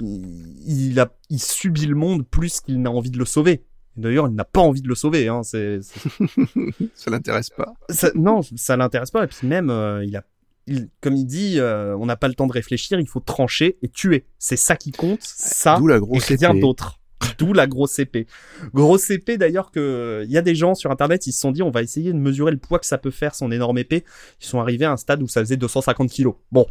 [0.00, 3.64] Il, il a, il subit le monde plus qu'il n'a envie de le sauver.
[3.96, 5.28] D'ailleurs, il n'a pas envie de le sauver.
[5.28, 5.42] Hein.
[5.42, 5.80] C'est,
[6.94, 7.74] Ça l'intéresse pas.
[7.88, 9.24] ça- non, ça l'intéresse pas.
[9.24, 10.24] Et puis même, euh, il a,
[10.66, 12.98] il, comme il dit, euh, on n'a pas le temps de réfléchir.
[13.00, 14.24] Il faut trancher et tuer.
[14.38, 15.18] C'est ça qui compte.
[15.22, 16.60] Ça D'où la et grosse rien épée.
[16.60, 16.98] d'autre.
[17.36, 18.26] D'où la grosse épée.
[18.72, 21.62] Grosse épée d'ailleurs que il y a des gens sur internet, ils se sont dit
[21.62, 24.04] on va essayer de mesurer le poids que ça peut faire son énorme épée.
[24.40, 26.34] Ils sont arrivés à un stade où ça faisait 250 kilos.
[26.50, 26.66] Bon,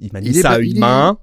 [0.00, 1.18] il manie Il ça à il une main.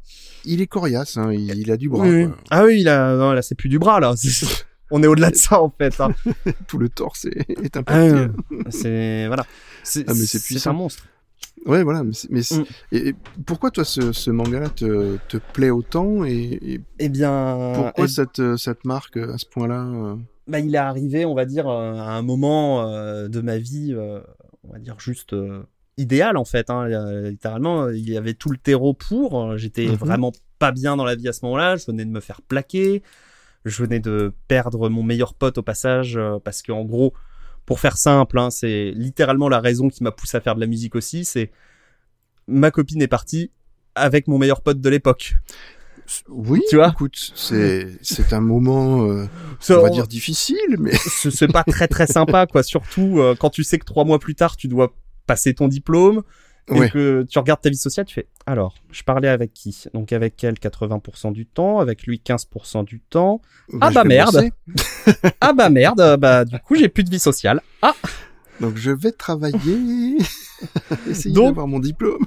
[0.45, 1.33] Il est coriace, hein.
[1.33, 2.07] Il, il a du bras.
[2.07, 2.27] Oui.
[2.49, 4.13] Ah oui, là, non, là c'est plus du bras là.
[4.91, 5.99] On est au-delà de ça en fait.
[5.99, 6.13] hein.
[6.67, 8.09] Tout le torse est, est Ah, impacté.
[8.15, 8.27] euh,
[8.69, 9.45] c'est voilà.
[9.83, 11.05] C'est Ah, un monstre.
[11.65, 12.03] Ouais, voilà.
[12.03, 12.63] Mais, mais Mm.
[12.93, 13.15] et, et
[13.45, 18.07] pourquoi toi, ce, ce manga-là te, te plaît autant et, et Eh bien, pourquoi eh
[18.07, 20.15] ça, te, ça te marque à ce point-là euh
[20.47, 23.93] bah, il est arrivé, on va dire, euh, à un moment euh, de ma vie,
[23.93, 24.21] euh,
[24.63, 25.61] on va dire juste euh,
[25.97, 26.69] idéal en fait.
[26.69, 29.41] Hein, Euh, littéralement, il y avait tout le terreau pour.
[29.43, 29.95] Euh, J'étais Mhm.
[29.95, 31.75] vraiment pas bien dans la vie à ce moment-là.
[31.75, 33.03] Je venais de me faire plaquer.
[33.65, 37.13] Je venais de perdre mon meilleur pote au passage euh, parce que en gros,
[37.65, 40.67] pour faire simple, hein, c'est littéralement la raison qui m'a poussé à faire de la
[40.67, 41.25] musique aussi.
[41.25, 41.51] C'est
[42.47, 43.51] ma copine est partie
[43.95, 45.35] avec mon meilleur pote de l'époque.
[46.29, 49.27] Oui, Tu vois écoute, c'est c'est un moment, euh,
[49.69, 53.49] on va dire difficile, mais c'est c'est pas très très sympa quoi surtout euh, quand
[53.49, 56.23] tu sais que trois mois plus tard tu dois passer ton diplôme
[56.69, 59.83] et que tu regardes ta vie sociale tu fais alors je parlais avec qui?
[59.93, 63.41] Donc avec elle 80% du temps avec lui 15% du temps.
[63.81, 64.33] Ah je bah vais merde.
[64.33, 64.51] bosser.
[65.41, 67.61] ah bah merde bah du coup j'ai plus de vie sociale.
[67.81, 67.93] Ah.
[68.59, 70.17] Donc je vais travailler,
[71.09, 72.25] essayer Donc- d'avoir mon diplôme.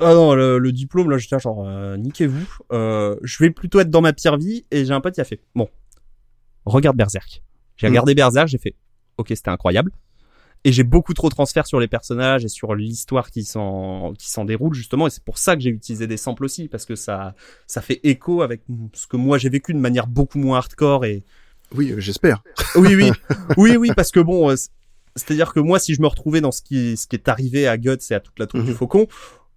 [0.00, 2.46] Ah non le, le diplôme là j'étais genre euh, niquez-vous.
[2.72, 5.24] Euh, je vais plutôt être dans ma pire vie et j'ai un pote qui a
[5.24, 5.68] fait bon
[6.64, 7.42] regarde Berserk.
[7.76, 7.90] J'ai Mm.
[7.90, 8.74] regardé Berserk j'ai fait
[9.18, 9.90] ok c'était incroyable
[10.66, 14.44] et j'ai beaucoup trop transfert sur les personnages et sur l'histoire qui s'en qui s'en
[14.44, 17.34] déroule justement et c'est pour ça que j'ai utilisé des samples aussi parce que ça
[17.66, 18.62] ça fait écho avec
[18.94, 21.22] ce que moi j'ai vécu de manière beaucoup moins hardcore et
[21.74, 22.42] Oui, euh, j'espère.
[22.76, 23.10] oui oui
[23.56, 24.54] oui oui parce que bon euh,
[25.16, 27.76] c'est-à-dire que moi si je me retrouvais dans ce qui ce qui est arrivé à
[27.76, 28.76] Guts et à toute la troupe du Mhm.
[28.76, 29.06] Faucon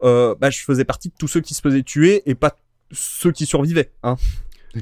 [0.04, 2.56] euh, bah je faisais partie de tous ceux qui se faisaient tuer et pas
[2.92, 4.16] ceux qui survivaient hein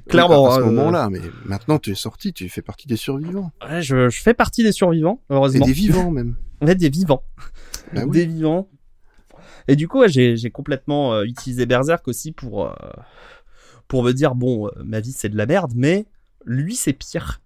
[0.08, 3.52] clairement À ce hein, moment-là, mais maintenant tu es sorti, tu fais partie des survivants.
[3.70, 6.36] ouais, je, je fais partie des survivants Et heureusement des vivants même.
[6.62, 7.24] Ouais, des vivants
[7.94, 8.12] Bah oui.
[8.12, 8.70] des vivants.
[9.68, 12.74] Et du coup, ouais, j'ai complètement euh, utilisé Berserk aussi pour euh,
[13.88, 16.06] pour me dire bon, euh, ma vie c'est de la merde, mais
[16.46, 17.42] lui c'est pire.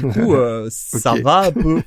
[0.00, 1.82] Du coup, euh, ça va un peu.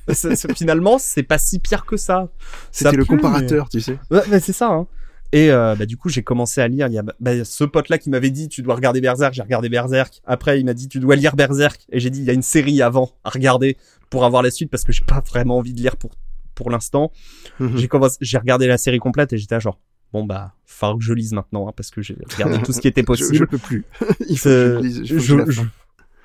[0.55, 2.29] Finalement, c'est pas si pire que ça.
[2.71, 3.97] C'était le mais- comparateur, tu sais.
[4.11, 4.69] Ouais, mais c'est ça.
[4.69, 4.87] Hein.
[5.33, 6.87] Et euh, bah, du coup, j'ai commencé à lire.
[6.87, 9.33] Il y a bah, ce pote-là qui m'avait dit tu dois regarder Berserk.
[9.33, 10.21] J'ai regardé Berserk.
[10.25, 11.81] Après, il m'a dit tu dois lire Berserk.
[11.91, 13.77] Et j'ai dit il y a une série avant à regarder
[14.09, 16.11] pour avoir la suite parce que j'ai pas vraiment envie de lire pour
[16.55, 17.11] pour l'instant.
[17.59, 17.77] Mhm.
[17.77, 19.79] J'ai commencé, j'ai regardé la série complète et j'étais genre
[20.13, 22.87] bon bah, faut que je lise maintenant hein, parce que j'ai regardé tout ce qui
[22.87, 23.35] était Je, possible.
[23.35, 23.83] je peux plus.
[24.29, 25.61] Il faut que je, C'est- lise- je, je je-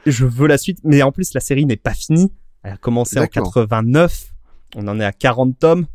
[0.07, 2.33] je veux la suite, mais en plus la série n'est pas finie.
[2.63, 3.53] Elle a commencé en D'accord.
[3.53, 4.33] 89.
[4.77, 5.87] On en est à 40 tomes.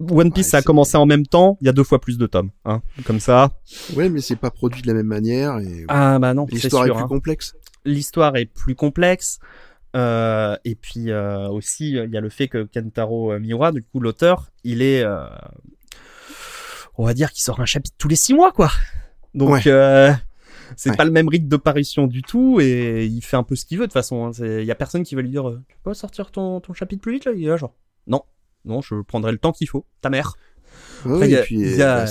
[0.00, 1.56] One Piece Ouais, ça a commencé en même temps.
[1.60, 3.52] Il y a deux fois plus de tomes, hein, comme ça.
[3.96, 6.88] Ouais, mais c'est pas produit de la même manière et Ah bah non, l'histoire est
[6.88, 6.96] sûr.
[6.96, 7.08] plus hein.
[7.08, 7.54] complexe.
[7.84, 9.38] L'histoire est plus complexe.
[9.94, 13.82] Euh, et puis euh, aussi, il y a le fait que Kentaro euh, Miura, du
[13.84, 15.24] coup l'auteur, il est, euh,
[16.98, 18.70] on va dire qu'il sort un chapitre tous les six mois, quoi.
[19.34, 19.60] Donc Ouais.
[20.76, 20.96] c'est Ouais.
[20.96, 23.78] pas le même rythme de parution du tout, et il fait un peu ce qu'il
[23.78, 24.26] veut de toute façon.
[24.26, 24.30] hein.
[24.40, 27.12] Il y a personne qui va lui dire, tu peux sortir ton, ton chapitre plus
[27.12, 27.32] vite là?
[27.36, 27.74] Il est là genre,
[28.08, 28.22] non,
[28.64, 29.84] non, je prendrai le temps qu'il faut.
[30.00, 30.34] Ta mère.
[31.04, 32.06] Après, y a- et puis y euh, bah,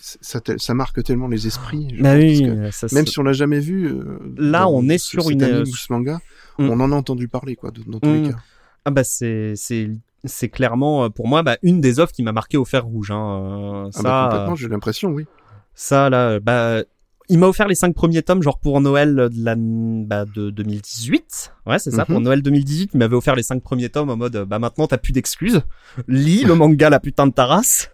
[0.00, 1.88] ça, ça marque tellement les esprits.
[2.00, 2.38] Bah oui,
[2.72, 3.86] ça, Même ça- si on l'a jamais vu.
[3.86, 6.20] euh, Là, on est sur une- anime ou ce manga,
[6.58, 6.70] Mm.
[6.70, 8.22] on en a entendu parler quoi, dans tous Mm.
[8.24, 8.36] les cas.
[8.84, 9.90] Ah bah c'est c'est
[10.24, 13.10] c'est clairement euh, pour moi bah, une des offres qui m'a marqué au fer rouge.
[13.12, 13.84] Hein.
[13.86, 15.26] Euh, Ah ça, bah, complètement, euh, j'ai l'impression, oui.
[15.74, 16.82] ça là, bah
[17.32, 21.52] il m'a offert les cinq premiers tomes genre pour Noël de la bah, de 2018.
[21.66, 22.06] Ouais c'est ça Mhm.
[22.06, 22.90] pour Noël 2018.
[22.94, 25.62] Il m'avait offert les cinq premiers tomes en mode bah maintenant t'as plus d'excuses.
[26.08, 27.90] Lis le manga la putain de ta race.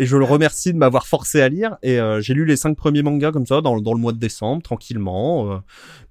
[0.00, 1.76] Et je le remercie de m'avoir forcé à lire.
[1.82, 4.12] Et euh, j'ai lu les cinq premiers mangas comme ça dans, le- dans le mois
[4.12, 5.52] de décembre, tranquillement.
[5.52, 5.56] euh.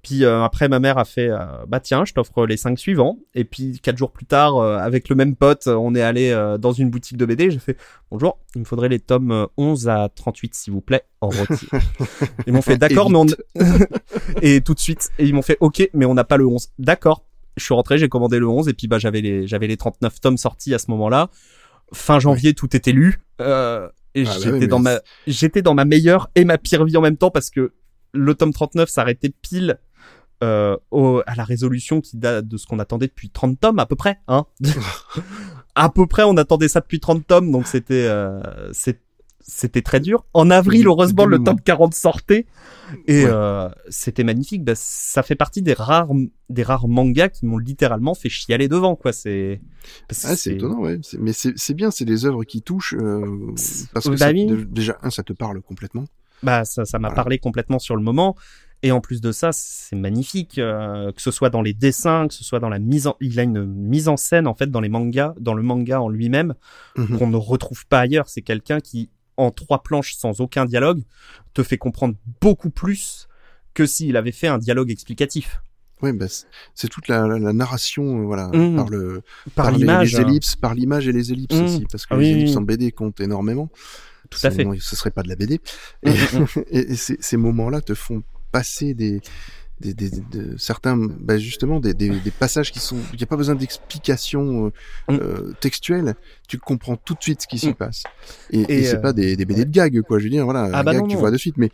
[0.02, 3.18] Puis euh, après, ma mère a fait, euh, bah tiens, je t'offre les cinq suivants.
[3.34, 6.56] Et puis quatre jours plus tard, euh, avec le même pote, on est allé euh,
[6.56, 7.50] dans une boutique de BD.
[7.50, 7.76] J'ai fait,
[8.12, 11.66] bonjour, il me faudrait les tomes euh, 11 à 38, s'il vous plaît, en rôti.
[12.46, 13.26] Ils m'ont fait, d'accord, mais on...
[14.42, 16.68] et tout de suite, et ils m'ont fait, ok, mais on n'a pas le 11.
[16.78, 17.24] D'accord.
[17.56, 20.20] Je suis rentré, j'ai commandé le 11 et puis bah j'avais les j'avais les 39
[20.20, 21.28] tomes sortis à ce moment-là.
[21.92, 23.20] Fin janvier, tout était lu.
[23.40, 26.84] Euh, et Ah bah j'étais oui, dans ma j'étais dans ma meilleure et ma pire
[26.84, 27.72] vie en même temps parce que
[28.12, 29.78] le tome 39 s'arrêtait pile
[30.42, 33.86] euh, au, à la résolution qui date de ce qu'on attendait depuis 30 tomes à
[33.86, 34.46] peu près hein
[35.74, 38.40] à peu près on attendait ça depuis 30 tomes donc c'était euh,
[38.72, 39.00] c'est-
[39.52, 42.46] c'était très dur en avril heureusement le tome 40 sortait
[43.06, 43.30] et Ouais.
[43.30, 46.08] euh, c'était magnifique bah, ça fait partie des rares
[46.48, 49.60] des rares mangas qui m'ont littéralement fait chialer devant quoi c'est
[50.24, 50.98] Ah, c'est étonnant, ouais.
[51.18, 52.94] Mais c'est bien, c'est des œuvres qui touchent.
[52.98, 53.52] euh,
[53.92, 54.46] parce que Bah ça- oui.
[54.68, 56.04] déjà, un, ça te parle complètement.
[56.42, 57.14] Bah ça, ça m'a Voilà.
[57.16, 58.34] parlé complètement sur le moment.
[58.82, 62.32] Et en plus de ça, c'est magnifique, euh, que ce soit dans les dessins, que
[62.34, 64.80] ce soit dans la mise en, il a une mise en scène en fait dans
[64.80, 66.54] les mangas, dans le manga en lui-même,
[66.96, 67.18] Mhm.
[67.18, 68.28] qu'on ne retrouve pas ailleurs.
[68.30, 69.10] C'est quelqu'un qui,
[69.40, 71.02] en trois planches sans aucun dialogue,
[71.54, 73.28] te fait comprendre beaucoup plus
[73.74, 75.62] que s'il avait fait un dialogue explicatif.
[76.02, 76.26] Ouais, bah,
[76.74, 78.74] c'est- toute la, la, la narration, euh, voilà, Mhm.
[78.76, 79.22] par le
[79.54, 80.14] Par, les- l'image.
[80.14, 81.64] les, ellipses, par l'image et les ellipses Mhm.
[81.64, 82.56] aussi, parce que Ah les oui, ellipses oui.
[82.58, 83.68] en BD comptent énormément.
[84.30, 84.62] Tout à fait.
[84.62, 85.60] Sinon, ce serait pas de la BD.
[86.04, 88.22] Mm, Et, et, et ces, ces moments-là te font
[88.52, 89.20] passer des,
[89.80, 93.26] des, des, de- certains, bah justement, des, des, des passages qui sont, il n'y a
[93.26, 94.70] pas besoin d'explications euh,
[95.12, 95.18] Mm.
[95.20, 96.14] euh, textuelles.
[96.48, 97.74] Tu comprends tout de suite ce qui s'y Mm.
[97.74, 98.02] passe.
[98.50, 100.18] Et, Et, et c'est euh, pas des, des BD de gag, quoi.
[100.18, 101.20] Je veux dire, voilà, Ah un bah gag non, tu non.
[101.20, 101.70] vois de suite, mais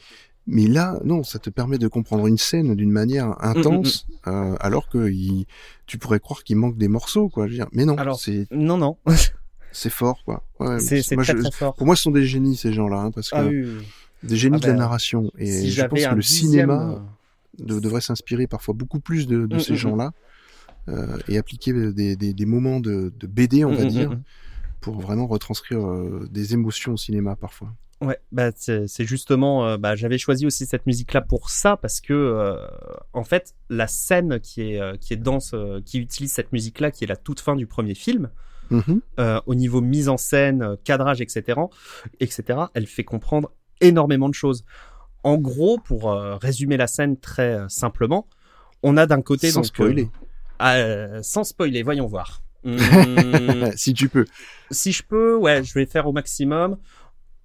[0.49, 4.57] mais là, non, ça te permet de comprendre une scène d'une manière intense, Mm, euh,
[4.61, 5.45] alors que il,
[5.87, 7.47] tu pourrais croire qu'il manque des morceaux, quoi.
[7.47, 8.97] Je veux dire, mais non, Alors, c'est Non, non,
[9.73, 10.45] c'est fort, quoi.
[10.61, 11.75] Ouais, c'est très je- très fort.
[11.75, 13.85] pour moi, ce sont des génies ces gens-là, hein, parce que Ah oui, oui, oui.
[14.23, 15.33] des génies Ah de la bah, narration.
[15.37, 16.99] Et si je pense que le dixième, cinéma euh,
[17.59, 19.79] de- devrait s'inspirer parfois beaucoup plus de, de Mm, ces mm, mm.
[19.79, 20.13] gens-là
[20.89, 24.17] euh, et appliquer des, des, des moments de, de BD, on va dire,
[24.81, 27.73] pour vraiment retranscrire euh, des émotions au cinéma parfois.
[28.03, 32.13] Ouais, bah c'est justement, euh, bah j'avais choisi aussi cette musique-là pour ça parce que
[32.13, 32.57] euh,
[33.15, 37.05] en fait la scène qui est qui est dans ce, qui utilise cette musique-là, qui
[37.05, 38.29] est la toute fin du premier film,
[38.71, 39.01] Mhm.
[39.21, 41.59] euh, au niveau mise en scène, cadrage, etc.,
[42.21, 43.51] etc., elle fait comprendre
[43.81, 44.65] énormément de choses.
[45.27, 48.29] En gros, pour euh, résumer la scène très euh, simplement,
[48.85, 50.03] on a d'un côté Sans donc, spoiler.
[50.05, 50.09] euh,
[50.61, 52.43] ah, euh, sans spoiler, voyons voir.
[52.65, 52.79] Hum,
[53.77, 54.25] si tu peux.
[54.71, 56.77] si je peux, ouais, je vais faire au maximum.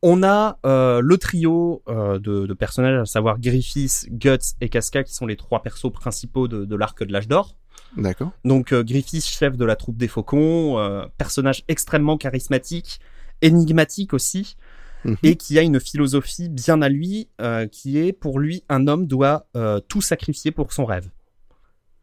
[0.03, 5.03] On a euh, le trio euh, de, de personnages, à savoir Griffiths, Guts et Casca,
[5.03, 7.55] qui sont les trois persos principaux de, de l'arc de l'âge d'or.
[7.97, 8.31] D'accord.
[8.45, 12.99] Donc euh, Griffiths, chef de la troupe des faucons, euh, personnage extrêmement charismatique,
[13.41, 14.55] énigmatique aussi,
[15.05, 15.17] Mhm.
[15.23, 19.07] et qui a une philosophie bien à lui, euh, qui est pour lui un homme
[19.07, 21.09] doit euh, tout sacrifier pour son rêve.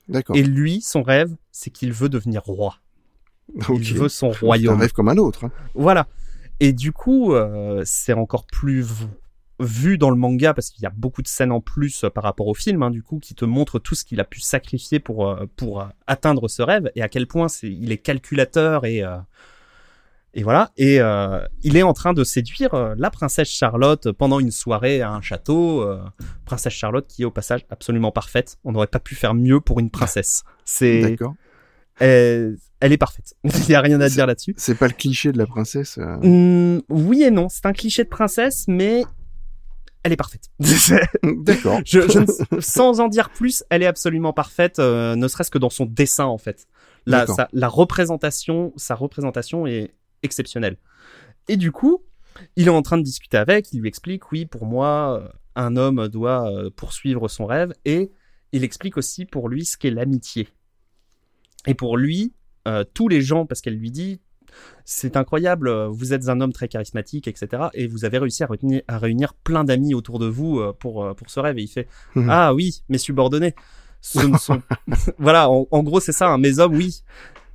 [0.08, 0.36] D'accord.
[0.36, 2.76] Et lui, son rêve, c'est qu'il veut devenir roi.
[3.68, 4.80] Il veut son C'est un royaume.
[4.80, 5.44] rêve comme un autre.
[5.44, 5.52] hein.
[5.74, 6.06] Voilà.
[6.60, 8.86] Et du coup, euh, c'est encore plus
[9.60, 12.46] vu dans le manga parce qu'il y a beaucoup de scènes en plus par rapport
[12.48, 15.36] au film, hein, du coup, qui te montrent tout ce qu'il a pu sacrifier pour
[15.56, 19.02] pour atteindre ce rêve et à quel point c'est il est calculateur et
[20.34, 20.70] et voilà.
[20.76, 25.00] Et euh, il est en train de séduire euh, la princesse Charlotte pendant une soirée
[25.00, 25.82] à un château.
[25.82, 26.00] euh,
[26.44, 28.58] princesse Charlotte qui est au passage absolument parfaite.
[28.64, 30.44] On n'aurait pas pu faire mieux pour une princesse.
[30.64, 31.34] C'est D'accord.
[31.98, 33.34] elle, elle est parfaite.
[33.44, 34.54] Il y a rien à dire là-dessus.
[34.56, 35.98] C'est pas le cliché de la princesse.
[36.22, 39.02] Hmm, oui et non, c'est un cliché de princesse, mais
[40.04, 40.44] elle est parfaite.
[41.22, 41.80] D'accord.
[41.84, 42.18] je, je
[42.54, 46.24] ne- sans en dire plus, elle est absolument parfaite, ne serait-ce que dans son dessin
[46.26, 46.66] en fait.
[47.06, 50.76] La, sa- la représentation, sa représentation est exceptionnelle.
[51.48, 52.02] Et du coup,
[52.56, 55.76] il est en train de discuter avec, il lui explique, oui, pour moi, euh, un
[55.76, 58.10] homme doit euh, poursuivre son rêve, et
[58.52, 60.48] il explique aussi pour lui ce qu'est l'amitié.
[61.66, 62.32] Et pour lui,
[62.66, 64.20] euh, tous les gens, parce qu'elle lui dit,
[64.84, 67.64] c'est incroyable, vous êtes un homme très charismatique, etc.
[67.74, 71.30] Et vous avez réussi à, retenir- à réunir plein d'amis autour de vous pour, pour
[71.30, 71.58] ce rêve.
[71.58, 72.28] Et il fait, Mhm.
[72.30, 73.54] ah oui, mes subordonnés,
[74.00, 74.62] ce ne sont...
[75.18, 77.02] voilà, en, en gros, c'est ça, hein, mes hommes, oui.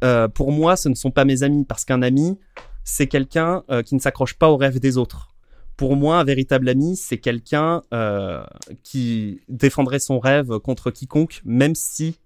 [0.04, 2.38] Euh, pour moi, ce ne sont pas mes amis, parce qu'un ami,
[2.84, 5.30] c'est quelqu'un euh, qui ne s'accroche pas aux rêves des autres.
[5.78, 8.44] Pour moi, un véritable ami, c'est quelqu'un euh,
[8.84, 12.20] qui défendrait son rêve contre quiconque, même si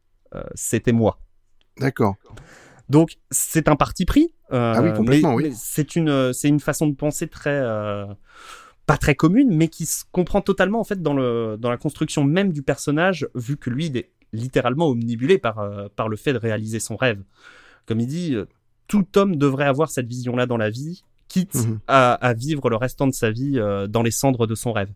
[0.53, 1.19] c'était moi.
[1.79, 2.15] D'accord.
[2.89, 4.35] Donc c'est un parti pris.
[4.51, 5.53] Ah oui, complètement, mais- oui.
[5.55, 7.59] C'est une c'est une façon de penser très
[8.87, 12.23] pas très commune, mais qui se comprend totalement en fait dans le dans la construction
[12.23, 16.33] même du personnage, vu que lui il est littéralement omnibulé par euh, par le fait
[16.33, 17.21] de réaliser son rêve.
[17.87, 18.45] Comme il dit, euh,
[18.87, 21.79] tout homme devrait avoir cette vision-là dans la vie, quitte Mhm.
[21.87, 24.91] à, à vivre le restant de sa vie euh, dans les cendres de son rêve.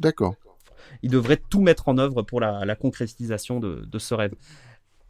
[0.00, 0.34] D'accord.
[1.02, 4.34] Il devrait tout mettre en œuvre pour la, la concrétisation de, de ce rêve.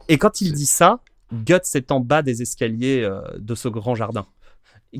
[0.09, 0.99] Et quand il dit ça,
[1.33, 4.25] Guts est en bas des escaliers euh, de ce grand jardin,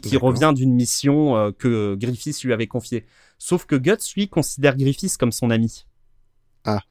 [0.02, 3.06] qui revient d'une mission euh, que Griffiths lui avait confiée.
[3.38, 5.86] Sauf que Guts, lui, considère Griffiths comme son ami.
[6.64, 6.82] Ah.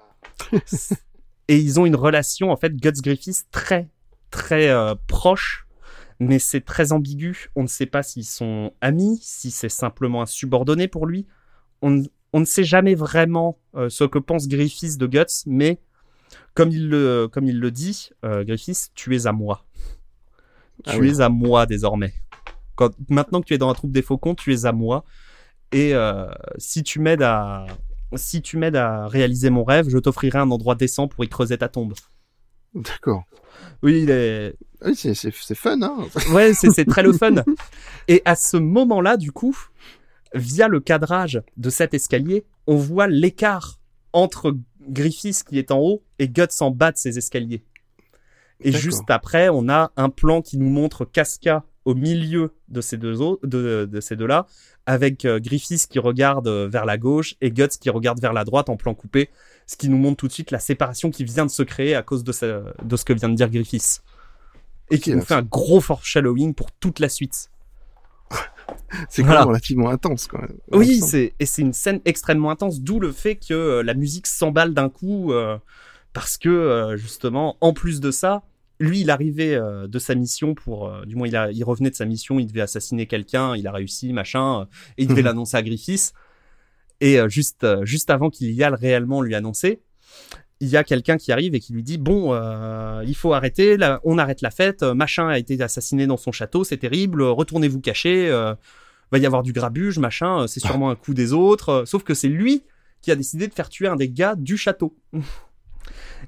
[1.48, 3.88] et ils ont une relation, en fait, Guts-Griffiths très,
[4.30, 5.66] très euh, proche,
[6.18, 7.50] mais c'est très ambigu.
[7.56, 11.26] On ne sait pas s'ils sont amis, si c'est simplement un subordonné pour lui.
[11.82, 15.80] On, ne- on ne sait jamais vraiment euh, ce que pense Griffiths de Guts, mais
[16.54, 19.64] comme il le, comme il le dit, euh, Griffiths, tu es à moi.
[20.86, 21.10] Ah tu oui.
[21.10, 22.12] es à moi désormais.
[22.74, 25.04] Quand, maintenant que tu es dans la troupe des faucons, tu es à moi.
[25.72, 26.26] Et euh,
[26.58, 27.66] si tu m'aides à,
[28.16, 31.58] si tu m'aides à réaliser mon rêve, je t'offrirai un endroit décent pour y creuser
[31.58, 31.94] ta tombe.
[32.74, 33.24] D'accord.
[33.82, 35.96] Oui, il est, Oui, c'est, fun, hein.
[36.32, 37.34] Ouais, c'est c'est très le fun.
[38.08, 39.56] Et à ce moment-là, du coup,
[40.34, 43.78] via le cadrage de cet escalier, on voit l'écart
[44.12, 44.56] entre
[44.88, 47.64] Griffiths qui est en haut et Guts en bas de ces escaliers.
[48.62, 52.98] Et juste après, on a un plan qui nous montre Casca au milieu de ces
[52.98, 54.46] deux autres, de, de ces deux-là,
[54.86, 58.44] avec euh, Griffiths qui regarde euh, vers la gauche et Guts qui regarde vers la
[58.44, 59.30] droite en plan coupé,
[59.70, 62.02] ce qui nous montre tout de suite la séparation qui vient de se créer à
[62.02, 64.02] cause de ce, de ce que vient de dire Griffiths.
[64.90, 67.50] Et qui nous fait un gros foreshadowing pour toute la suite.
[69.08, 69.36] C'est Voilà.
[69.36, 70.56] quand même relativement intense, quand même.
[70.72, 74.26] Oui, c'est et c'est une scène extrêmement intense, d'où le fait que euh, la musique
[74.26, 75.56] s'emballe d'un coup, euh,
[76.12, 78.42] parce que euh, justement, en plus de ça,
[78.80, 79.56] lui, il arrivait
[79.86, 82.62] de sa mission pour, du moins, il, a, il revenait de sa mission, il devait
[82.62, 84.66] assassiner quelqu'un, il a réussi, machin,
[84.96, 86.12] et il devait l'annoncer à Griffiths.
[87.00, 89.80] Et euh, juste, euh, juste avant qu'il y aille réellement lui annoncer,
[90.60, 93.78] il y a quelqu'un qui arrive et qui lui dit bon, euh, il faut arrêter,
[93.78, 97.68] là, on arrête la fête, machin a été assassiné dans son château, c'est terrible, retournez
[97.68, 98.28] vous cacher.
[98.30, 98.54] euh,
[99.10, 101.82] va y avoir du grabuge, machin, c'est sûrement un coup des autres.
[101.84, 102.62] Sauf que c'est lui
[103.02, 104.96] qui a décidé de faire tuer un des gars du château.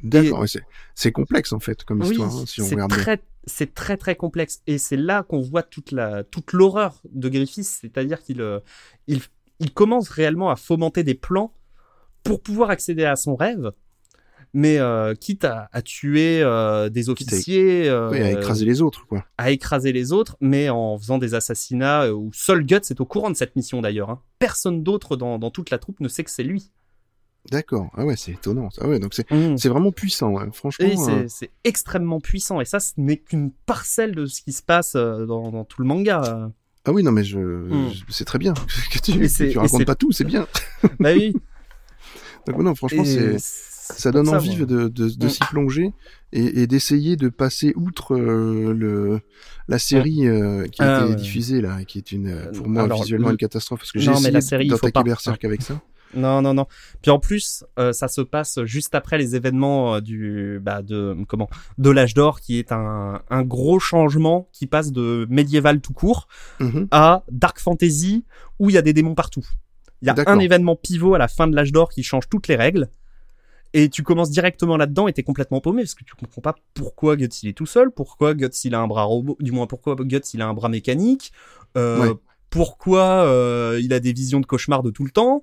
[0.03, 0.44] D'accord.
[0.94, 3.97] c'est, complexe, en fait, comme Oui, histoire, hein, si on c'est regarde très, c'est très
[3.97, 4.62] très complexe.
[4.66, 8.44] Et c'est là qu'on voit toute la, toute l'horreur de Griffiths, c'est-à-dire qu'il,
[9.07, 9.20] il,
[9.62, 11.55] il commence réellement à fomenter des plans
[12.22, 13.72] pour pouvoir accéder à son rêve.
[14.55, 18.82] Mais euh, quitte à, à tuer euh, des à- officiers, euh, Oui, à écraser les
[18.82, 19.24] autres, quoi.
[19.39, 23.06] à écraser les autres, mais en faisant des assassinats euh, où seul Guts est au
[23.06, 24.10] courant de cette mission d'ailleurs.
[24.10, 24.20] hein.
[24.39, 26.70] Personne d'autre dans, dans toute la troupe ne sait que c'est lui.
[27.51, 27.90] D'accord.
[27.97, 28.68] Ah ouais, c'est étonnant.
[28.78, 29.56] Ah ouais, donc c'est Mm.
[29.56, 30.32] c'est vraiment puissant.
[30.34, 30.44] ouais.
[30.52, 30.86] Franchement.
[31.09, 32.60] Euh, c'est extrêmement puissant.
[32.60, 35.80] Et ça, ce n'est qu'une parcelle de ce qui se passe euh, dans, dans tout
[35.80, 36.52] le manga.
[36.84, 37.90] Ah oui, non, mais je, Mm.
[37.90, 38.54] je- c'est très bien
[38.92, 40.46] que tu, que tu racontes pas tout, c'est bien.
[41.00, 41.32] bah oui.
[42.46, 44.66] Donc non, franchement, c'est ça pour donne envie moi.
[44.66, 45.28] de, de, de Mm.
[45.28, 45.92] s'y plonger
[46.32, 49.20] et, et d'essayer de passer outre euh, le
[49.68, 51.16] la série euh, qui a Ah, été ouais.
[51.16, 53.92] diffusée là, qui est une euh, pour Euh, moi alors, visuellement le- une catastrophe parce
[53.92, 55.02] que j'ai essayé la série, d'attaquer pas.
[55.04, 55.80] Berserk avec ça.
[56.14, 56.66] Non, non, non.
[57.01, 61.16] Puis en plus, euh, ça se passe juste après les événements euh, du, bah, de,
[61.28, 61.48] comment,
[61.78, 66.28] de l'âge d'or, qui est un, un gros changement qui passe de médiéval tout court
[66.60, 66.89] Mhm.
[66.90, 68.24] à dark fantasy
[68.59, 69.44] où il y a des démons partout.
[70.02, 72.48] Il y a un événement pivot à la fin de l'âge d'or qui change toutes
[72.48, 72.89] les règles.
[73.74, 77.16] Et tu commences directement là-dedans et t'es complètement paumé parce que tu comprends pas pourquoi
[77.16, 79.94] Guts il est tout seul, pourquoi Guts il a un bras robot, du moins pourquoi
[79.97, 81.32] Guts il a un bras mécanique,
[81.78, 82.12] euh, Ouais.
[82.51, 85.43] pourquoi euh, il a des visions de cauchemar de tout le temps.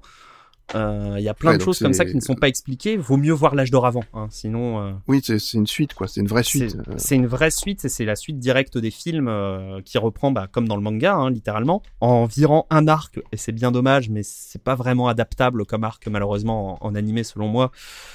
[0.76, 2.96] Euh, Il y a plein Ouais, de choses comme ça qui ne sont pas expliquées.
[2.96, 4.80] Vaut mieux voir l'âge d'or avant, hein, sinon.
[4.82, 6.72] euh, Oui, c'est une suite quoi, c'est une vraie suite.
[6.72, 9.98] c'est Euh, c'est une vraie suite et c'est la suite directe des films euh, qui
[9.98, 13.20] reprend, bah, comme dans le manga, hein, littéralement, en virant un arc.
[13.32, 17.24] Et c'est bien dommage, mais c'est pas vraiment adaptable comme arc, malheureusement, en, en animé,
[17.24, 17.72] selon moi,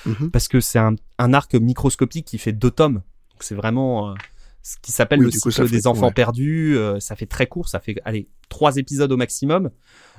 [0.07, 0.31] mhm.
[0.31, 3.03] parce que c'est un, un arc microscopique qui fait deux tomes.
[3.33, 4.15] Donc c'est vraiment euh,
[4.63, 6.13] ce qui s'appelle Oui, le coup, cycle fait- des enfants ouais.
[6.13, 6.77] perdus.
[6.79, 9.71] euh, ça fait très court, ça fait allez trois épisodes au maximum.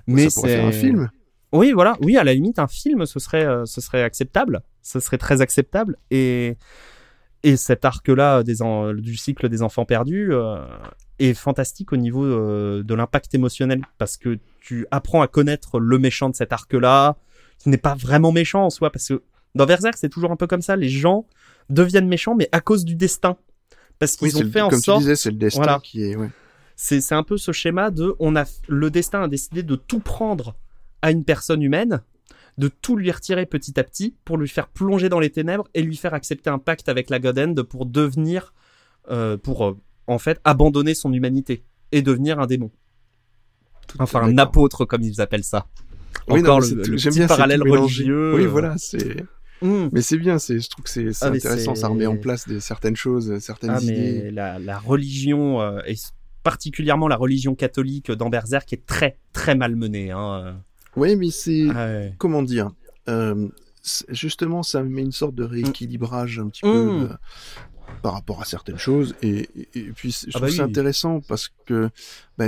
[0.07, 1.09] Mais ça pourrait c'est faire un film.
[1.55, 1.97] Oui, voilà.
[2.01, 4.61] Oui, à la limite, un film, ce serait, euh, ce serait acceptable.
[4.81, 5.97] Ce serait très acceptable.
[6.11, 6.57] Et,
[7.43, 10.57] et cet arc-là des en- du cycle des enfants perdus euh,
[11.19, 15.99] est fantastique au niveau euh, de l'impact émotionnel parce que tu apprends à connaître le
[15.99, 17.17] méchant de cet arc-là,
[17.59, 19.21] qui n'est pas vraiment méchant en soi, parce que
[19.53, 20.75] dans Berserk, c'est toujours un peu comme ça.
[20.75, 21.25] Les gens
[21.69, 23.37] deviennent méchants, mais à cause du destin.
[23.99, 25.79] Parce qu'ils Oui, ont le- fait en comme sorte tu disais, c'est le destin Voilà.
[25.81, 26.15] qui est.
[26.15, 26.29] Ouais.
[26.75, 30.55] c'est un peu ce schéma de on a le destin a décidé de tout prendre
[31.05, 32.01] à une personne humaine,
[32.57, 35.83] de tout lui retirer petit à petit pour lui faire plonger dans les ténèbres et
[35.83, 38.55] lui faire accepter un pacte avec la God End pour devenir
[39.11, 39.77] euh, pour euh,
[40.07, 42.71] en fait abandonner son humanité et devenir un démon.
[43.99, 45.67] Enfin un apôtre comme ils appellent ça.
[46.27, 48.33] Oui, Encore le, petit bien, parallèle religieux.
[48.33, 49.23] Oui, euh, voilà, c'est.
[49.61, 49.91] hum.
[49.93, 52.59] Mais c'est bien, c'est, je trouve que c'est, Ah, intéressant, ça remet en place des,
[52.61, 54.21] certaines choses, certaines Ah, idées.
[54.23, 55.93] mais la, la religion, euh, et
[56.41, 60.09] particulièrement la religion catholique dans Berserk, est très très malmenée.
[60.09, 60.63] Hein.
[60.95, 62.13] Oui, mais c'est, Ah ouais.
[62.17, 62.71] comment dire,
[63.09, 63.47] euh,
[64.09, 66.71] justement, ça met une sorte de rééquilibrage un petit Mm.
[66.71, 67.07] peu euh,
[68.01, 69.15] par rapport à certaines choses.
[69.21, 70.69] Et, et, et puis, je Ah trouve bah ça oui.
[70.69, 71.89] intéressant parce que
[72.37, 72.47] bah,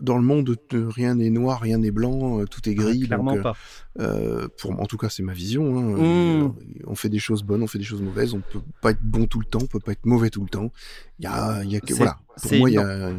[0.00, 3.00] dans le monde, de- rien n'est noir, rien n'est blanc, euh, tout est gris.
[3.04, 3.56] Ah, clairement donc, pas.
[3.98, 5.78] euh, pour, en tout cas, c'est ma vision.
[5.78, 6.44] hein.
[6.46, 6.54] Mm.
[6.86, 8.34] On fait des choses bonnes, on fait des choses mauvaises.
[8.34, 10.48] On peut pas être bon tout le temps, on peut pas être mauvais tout le
[10.48, 10.70] temps.
[11.18, 12.18] Il y a, y a que voilà.
[12.40, 13.12] Pour moi, il y a.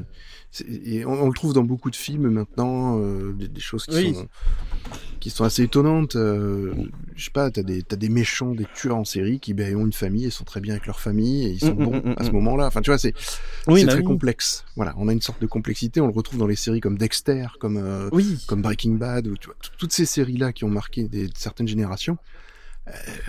[0.68, 3.96] et on, on le trouve dans beaucoup de films maintenant, euh, des, des choses qui
[3.96, 4.14] Oui.
[4.16, 4.28] sont
[5.20, 6.16] qui sont assez étonnantes.
[6.16, 6.74] euh,
[7.16, 9.86] je sais pas, t'as des t'as des méchants, des tueurs en série qui ben, ont
[9.86, 12.02] une famille et sont très bien avec leur famille et ils sont Mm, mm, bons
[12.10, 12.66] mm, à ce moment-là.
[12.66, 13.14] Enfin, tu vois, c'est
[13.68, 14.08] Oui, bah très oui.
[14.08, 14.66] complexe.
[14.76, 16.02] Voilà, on a une sorte de complexité.
[16.02, 18.10] On le retrouve dans les séries comme Dexter, comme euh,
[18.48, 21.68] comme Breaking Bad, ou tu vois, t- toutes ces séries-là qui ont marqué des, certaines
[21.68, 22.18] générations,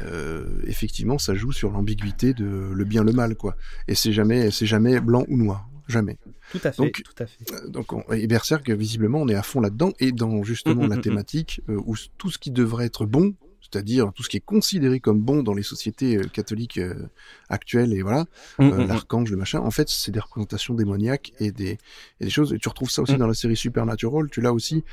[0.03, 3.55] euh, effectivement, ça joue sur l'ambiguïté de le bien, le mal, quoi.
[3.89, 6.17] Et c'est jamais, c'est jamais blanc ou noir, jamais.
[6.53, 6.83] Tout à fait.
[6.83, 7.45] Donc- tout à fait.
[7.53, 10.97] Euh, Donc, on, et Berserk, visiblement, on est à fond là-dedans, et dans justement la
[10.99, 15.01] thématique euh, où tout ce qui devrait être bon, c'est-à-dire tout ce qui est considéré
[15.01, 16.95] comme bon dans les sociétés euh, catholiques euh,
[17.49, 18.27] actuelles, et voilà,
[18.59, 18.87] Mm, euh, mm, mm.
[18.89, 19.61] l'archange, le machin.
[19.61, 21.79] En fait, c'est des représentations démoniaques et des,
[22.21, 22.53] et des choses.
[22.53, 24.29] Et tu retrouves ça aussi dans la série Supernatural.
[24.31, 24.85] Tu l'as aussi.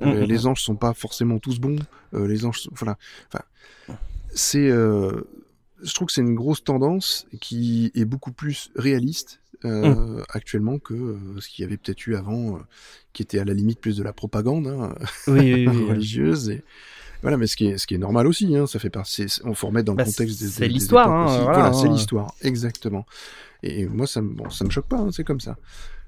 [0.00, 1.76] Les anges sont pas forcément tous bons.
[2.14, 2.96] Euh, les anges, sont, voilà.
[3.32, 3.96] Enfin,
[4.32, 4.68] c'est.
[4.70, 5.22] euh,
[5.82, 10.94] je trouve que c'est une grosse tendance qui est beaucoup plus réaliste euh, actuellement que
[10.94, 12.58] euh, ce qu'il y avait peut-être eu avant, euh,
[13.12, 14.94] qui était à la limite plus de la propagande hein,
[15.26, 16.50] Oui, oui, oui, religieuse.
[16.50, 16.62] Et,
[17.22, 19.26] voilà, mais ce qui est, ce qui est normal aussi, hein, ça fait partie.
[19.42, 20.48] On faut remettre dans Bah, le contexte des.
[20.48, 21.92] c'est l'histoire, hein, voilà, Voilà, c'est hein.
[21.92, 23.04] l'histoire, exactement.
[23.64, 25.56] Et moi, ça me, bon, ça me choque pas, hein, c'est comme ça.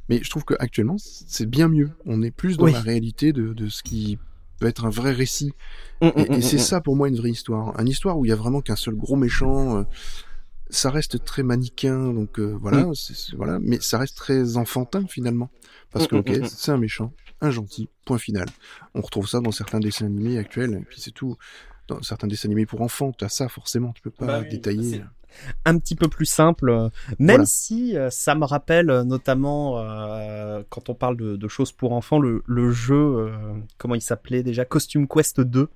[0.09, 1.91] Mais je trouve qu'actuellement, c'est bien mieux.
[2.05, 4.19] On est plus dans la réalité de, de ce qui
[4.61, 5.53] peut être un vrai récit.
[6.03, 7.79] Mm, Et, et mm, c'est ça pour moi une vraie histoire.
[7.81, 9.79] Une histoire où il y a vraiment qu'un seul gros méchant.
[9.79, 9.85] euh,
[10.73, 12.87] ça reste très manichéen, donc euh, voilà,
[13.37, 15.51] voilà, mais ça reste très enfantin finalement,
[15.91, 18.47] parce que ok, c'est un méchant, un gentil, point final.
[18.95, 21.37] On retrouve ça dans certains dessins animés actuels, et puis c'est tout.
[21.89, 24.49] Dans certains dessins animés pour enfants, tu as ça forcément, tu peux pas Bah oui,
[24.49, 25.03] détailler.
[25.65, 26.89] Un petit peu plus simple, euh,
[27.19, 27.45] même Voilà.
[27.47, 31.93] si euh, ça me rappelle euh, notamment euh, quand on parle de, de choses pour
[31.93, 33.31] enfants, le, le jeu, euh,
[33.79, 35.69] comment il s'appelait déjà, Costume Quest 2.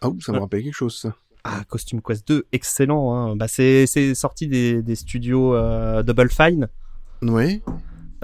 [0.00, 1.14] Ah ouh, ça me rappelle quelque chose, ça.
[1.44, 3.14] Ah, Costume Quest 2, excellent.
[3.14, 3.36] Hein.
[3.36, 6.68] Bah, c'est sorti des, des studios euh, Double Fine.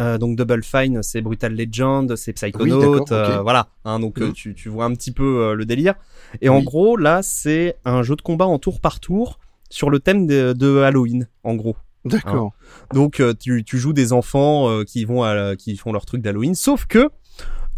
[0.01, 3.69] Euh, donc Double Fine, c'est Brutal Legend, c'est Oui, Psychonaut, euh, voilà.
[3.85, 4.33] Hein, donc Mhm.
[4.33, 5.95] tu, tu vois un petit peu euh, le délire.
[6.41, 6.65] Et en Oui.
[6.65, 9.39] gros, là, c'est un jeu de combat en tour par tour
[9.75, 11.77] sur le thème de, de Halloween, en gros.
[12.05, 12.53] D'accord.
[12.93, 16.23] Donc euh, tu, tu joues des enfants euh, qui vont à, qui font leur truc
[16.23, 17.09] d'Halloween, sauf que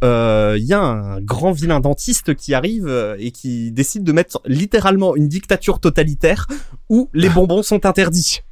[0.04, 4.12] euh, il y a un grand vilain dentiste qui arrive euh, et qui décide de
[4.12, 6.46] mettre littéralement une dictature totalitaire
[6.90, 8.42] où les bonbons sont interdits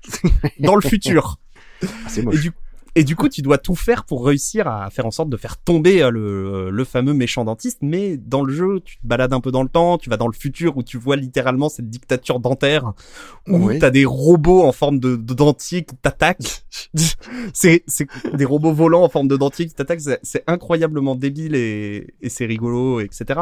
[0.59, 1.37] dans le futur.
[1.83, 2.53] Ah, Et du,
[2.97, 5.57] et du coup, tu dois tout faire pour réussir à faire en sorte de faire
[5.57, 7.79] tomber euh, le, le fameux méchant dentiste.
[7.83, 10.29] Mais dans le jeu, tu te balades un peu dans le temps, tu vas dans
[10.29, 12.93] le futur où tu vois littéralement cette dictature dentaire
[13.49, 13.79] où Oui.
[13.81, 16.65] t'as des robots en forme de, de dentier qui t'attaquent.
[17.53, 20.01] c'est, c'est des robots volants en forme de dentier qui t'attaquent.
[20.01, 23.41] C'est, c'est incroyablement débile et, et c'est rigolo, etc.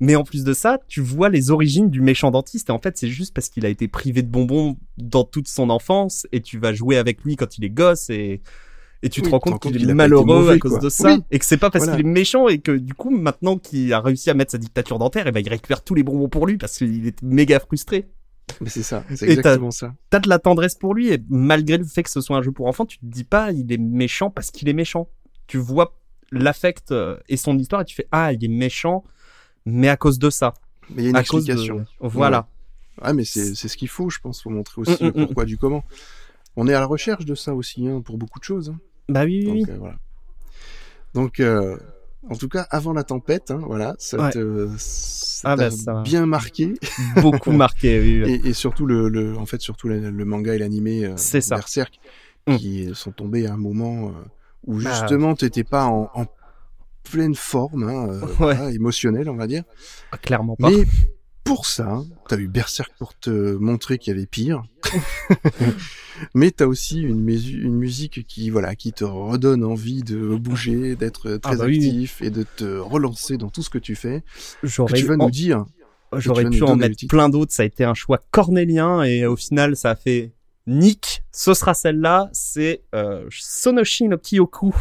[0.00, 2.68] Mais en plus de ça, tu vois les origines du méchant dentiste.
[2.70, 5.70] Et en fait, c'est juste parce qu'il a été privé de bonbons dans toute son
[5.70, 8.40] enfance et tu vas jouer avec lui quand il est gosse et,
[9.02, 10.72] et tu te Oui, rends tu te rends compte qu'il est malheureux mauvais, à cause
[10.72, 10.80] quoi.
[10.80, 11.22] de ça Oui.
[11.30, 11.98] et que c'est pas parce Voilà.
[11.98, 14.98] qu'il est méchant et que du coup, maintenant qu'il a réussi à mettre sa dictature
[14.98, 18.08] dentaire, et ben, il récupère tous les bonbons pour lui parce qu'il est méga frustré.
[18.60, 19.94] Mais c'est ça, c'est exactement ça.
[20.10, 22.52] T'as de la tendresse pour lui et malgré le fait que ce soit un jeu
[22.52, 25.08] pour enfants, tu te dis pas il est méchant parce qu'il est méchant.
[25.46, 25.96] Tu vois
[26.30, 29.04] l'affect euh, et son histoire et tu fais ah il est méchant
[29.64, 30.54] mais à cause de ça.
[30.90, 31.86] Mais il y a une à cause de- explication.
[32.00, 32.48] Voilà.
[33.00, 35.20] Ah, mais c'est c'est ce qu'il faut, je pense, faut montrer aussi Mm, le mm,
[35.20, 35.26] mm.
[35.26, 35.84] pourquoi du comment.
[36.56, 38.68] On est à la recherche de ça aussi, hein, pour beaucoup de choses.
[38.70, 38.78] hein.
[39.08, 39.60] Bah oui, oui.
[39.62, 39.96] Donc, euh, voilà.
[41.14, 41.76] Donc, euh,
[42.30, 44.30] en tout cas, avant la tempête, hein, voilà, ça Ouais.
[44.30, 46.74] te, ça Ah t'a bah, ça- bien marqué.
[47.20, 48.00] beaucoup marqué.
[48.00, 48.40] Oui, oui.
[48.44, 51.40] Et, et surtout le, le, en fait, surtout le, le manga et l'animé euh, C'est
[51.40, 51.56] ça.
[51.56, 51.98] Berserk,
[52.48, 52.56] Mm.
[52.56, 54.12] qui sont tombés à un moment euh,
[54.66, 54.90] où Bah.
[54.90, 56.26] justement t'étais pas en, en
[57.04, 58.32] pleine forme, hein, euh, Ouais.
[58.38, 59.62] voilà, émotionnelle, on va dire.
[60.10, 60.68] Ah, Clairement pas.
[60.68, 60.84] Mais
[61.44, 64.64] pour ça, t'as eu Berserk pour te montrer qu'il y avait pire.
[66.34, 71.56] Mais t'as aussi une, musique qui, voilà, qui te redonne envie de bouger, d'être très
[71.56, 71.76] bah oui.
[71.76, 74.22] actif et de te relancer dans tout ce que tu fais.
[74.60, 75.64] Que J'aurais tu vas en- nous dire.
[76.14, 77.52] J'aurais pu en mettre plein d'autres.
[77.52, 80.32] Ça a été un choix cornélien et au final, ça a fait
[80.66, 81.22] Nick.
[81.32, 82.28] Ce sera celle-là.
[82.32, 84.74] C'est euh, Sonoshi no Kyoku.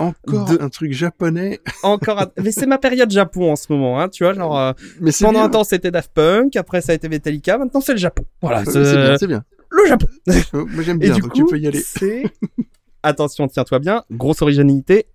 [0.00, 1.60] Encore De- un truc japonais.
[1.82, 4.00] Encore, un- mais c'est ma période Japon en ce moment.
[4.00, 5.44] Hein, tu vois, genre euh, Mais pendant bien.
[5.44, 8.24] un temps c'était Daft Punk, après ça a été Metallica, maintenant c'est le Japon.
[8.42, 9.44] Voilà, c'est bien, c'est bien.
[9.70, 10.06] le Japon.
[10.28, 11.80] Euh, Moi j'aime Et bien, du donc coup, tu peux y aller.
[11.80, 12.24] c'est
[13.02, 15.06] attention, tiens-toi bien, grosse originalité.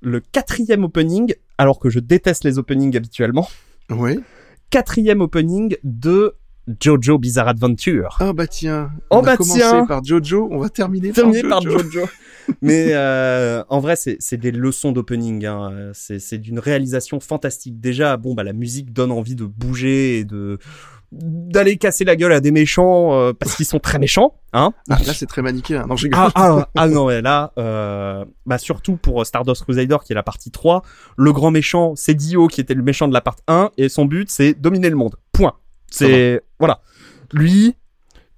[0.00, 3.48] Le quatrième opening, alors que je déteste les openings habituellement,
[3.90, 4.18] Oui.
[4.70, 6.34] quatrième opening de
[6.80, 8.16] Jojo Bizarre Adventure.
[8.20, 8.90] Ah bah tiens.
[9.10, 9.86] Oh on bah a commencé tiens.
[9.86, 11.78] par Jojo, on va terminer par par Jojo.
[11.90, 12.06] Jojo.
[12.62, 15.46] Mais euh, en vrai, c'est c'est des leçons d'opening.
[15.46, 15.90] Hein.
[15.94, 17.80] C'est c'est d'une réalisation fantastique.
[17.80, 20.58] Déjà, bon, bah la musique donne envie de bouger et de
[21.12, 24.72] d'aller casser la gueule à des méchants euh, parce qu'ils sont très méchants, hein.
[24.88, 25.84] Ah, là c'est très manichéen.
[25.86, 26.18] Non, je rigole.
[26.18, 30.22] Ah, ah, ah non, ouais, là, euh, bah surtout pour Stardust Crusader qui est la
[30.22, 30.82] partie 3,
[31.18, 34.06] le grand méchant, c'est Dio qui était le méchant de la partie 1 et son
[34.06, 35.16] but c'est dominer le monde.
[35.32, 35.52] Point.
[35.92, 36.80] C'est voilà.
[37.32, 37.74] Lui,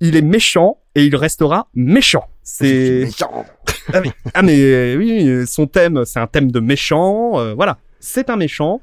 [0.00, 2.24] il est méchant et il restera méchant.
[2.42, 3.44] C'est méchant.
[3.92, 7.38] ah, mais, ah, mais, oui, son thème, c'est un thème de méchant.
[7.40, 8.80] euh, voilà, c'est un méchant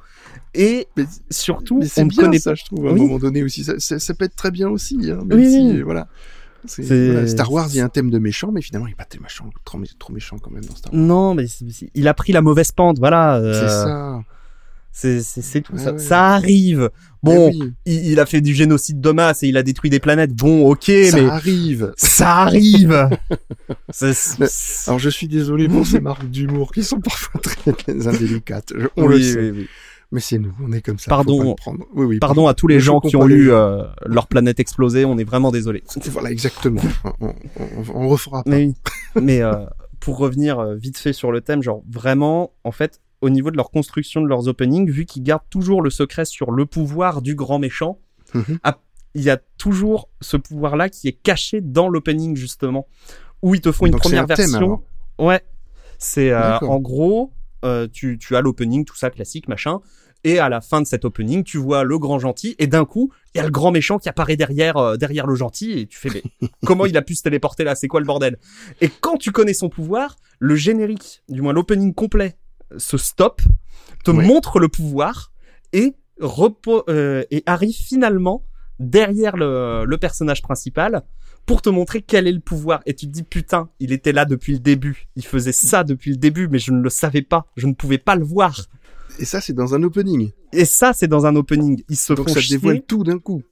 [0.53, 3.63] et Mais- surtout, Mais on bien connaît ça, je trouve, à un moment donné aussi.
[3.63, 6.07] Ça, ça, ça peut être très bien aussi, hein, même Oui, si, voilà.
[7.27, 9.49] Star Wars, il y a un thème de méchant, mais finalement, il a pas méchant,
[9.65, 11.01] trop, mé- trop méchant quand même dans Star Wars.
[11.01, 11.45] Non, mais
[11.95, 12.99] il a pris la mauvaise pente.
[12.99, 13.37] Voilà.
[13.37, 14.21] euh, C'est ça.
[14.93, 15.93] C'est tout ça.
[15.93, 15.99] ouais.
[15.99, 16.89] Ça arrive.
[17.23, 19.89] Bon, Eh oui, il, il a fait du génocide de masse et il a détruit
[19.89, 20.33] des planètes.
[20.33, 21.93] Bon, ok, ça mais arrive.
[21.97, 23.09] ça arrive.
[23.91, 28.73] C'est- c'est- Alors, je suis désolé pour ces marques d'humour qui sont parfois très, indélicates.
[28.75, 29.39] Je- on Oui, le sait.
[29.39, 29.67] oui, oui.
[30.13, 31.07] Mais c'est nous, on est comme ça.
[31.09, 31.55] Pardon.
[31.55, 31.85] prendre.
[31.93, 32.19] Oui, oui.
[32.19, 35.05] Pardon à tous les gens qui ont eu euh, leur planète exploser.
[35.05, 35.83] On est vraiment désolé.
[36.07, 36.81] Voilà, exactement.
[37.21, 37.33] on, on,
[37.93, 38.49] on, refera pas.
[38.49, 38.71] Mais.
[39.21, 39.53] Mais euh,
[40.01, 43.57] pour revenir euh, vite fait sur le thème, genre vraiment, en fait, au niveau de
[43.57, 47.35] leur construction de leurs openings, vu qu'ils gardent toujours le secret sur le pouvoir du
[47.35, 47.99] grand méchant,
[48.33, 48.59] Mhm.
[48.63, 48.79] ah,
[49.13, 52.87] il y a toujours ce pouvoir-là qui est caché dans l'opening justement,
[53.41, 54.83] où ils te font une Donc, première un version.
[55.19, 55.41] ouais,
[55.97, 57.31] c'est euh, en gros,
[57.65, 59.79] euh, tu, tu as l'opening, tout ça classique, machin.
[60.23, 63.11] Et à la fin de cet opening, tu vois le grand gentil, et d'un coup,
[63.33, 65.97] il y a le grand méchant qui apparaît derrière, euh, derrière le gentil, et tu
[65.97, 66.21] fais, mais
[66.65, 67.73] comment il a pu se téléporter là?
[67.75, 68.37] C'est quoi le bordel?
[68.81, 72.35] Et quand tu connais son pouvoir, le générique, du moins l'opening complet,
[72.77, 73.41] se stoppe,
[74.03, 75.31] te montre le pouvoir,
[75.73, 75.95] et,
[76.89, 78.45] euh, et arrive finalement
[78.79, 81.03] derrière le, le personnage principal
[81.45, 82.81] pour te montrer quel est le pouvoir.
[82.85, 85.07] Et tu te dis, putain, il était là depuis le début.
[85.15, 87.47] Il faisait ça depuis le début, mais je ne le savais pas.
[87.57, 88.59] Je ne pouvais pas le voir.
[89.19, 90.31] Et ça, c'est dans un opening.
[90.53, 91.83] Et ça, c'est dans un opening.
[91.89, 92.57] Ils se Donc font ça chier.
[92.57, 93.43] dévoile tout d'un coup.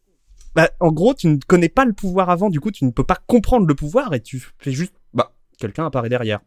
[0.56, 3.04] Bah, en gros, tu ne connais pas le pouvoir avant, du coup, tu ne peux
[3.04, 6.40] pas comprendre le pouvoir et tu fais juste, bah, quelqu'un apparaît derrière.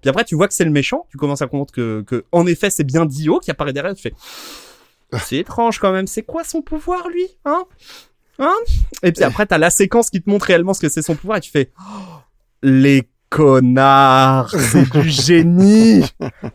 [0.00, 1.06] Puis après, tu vois que c'est le méchant.
[1.10, 3.94] Tu commences à comprendre que, que en effet, c'est bien Dio qui apparaît derrière.
[3.94, 4.14] Tu fais,
[5.24, 6.06] c'est étrange quand même.
[6.06, 7.64] C'est quoi son pouvoir, lui Hein?
[8.38, 8.54] Hein?
[9.02, 11.38] Et puis après, t'as la séquence qui te montre réellement ce que c'est son pouvoir
[11.38, 12.20] et tu fais, oh,
[12.62, 16.04] les connards, c'est du génie.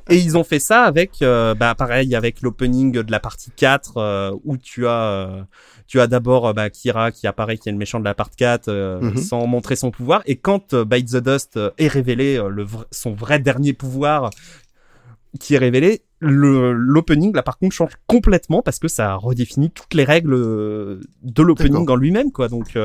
[0.09, 3.97] Et ils ont fait ça avec, euh, bah pareil, avec l'opening de la partie 4
[3.97, 5.43] euh, où tu as, euh,
[5.93, 8.37] tu as d'abord euh, bah, Kira qui apparaît, qui est le méchant de la partie
[8.37, 9.17] 4 euh, Mhm.
[9.17, 10.23] sans montrer son pouvoir.
[10.25, 14.31] Et quand euh, Bite the Dust euh, est révélé, le son vrai dernier pouvoir
[15.39, 20.03] qui est révélé, l'opening là par contre change complètement parce que ça redéfinit toutes les
[20.03, 22.47] règles de l'opening en lui-même quoi.
[22.47, 22.75] Donc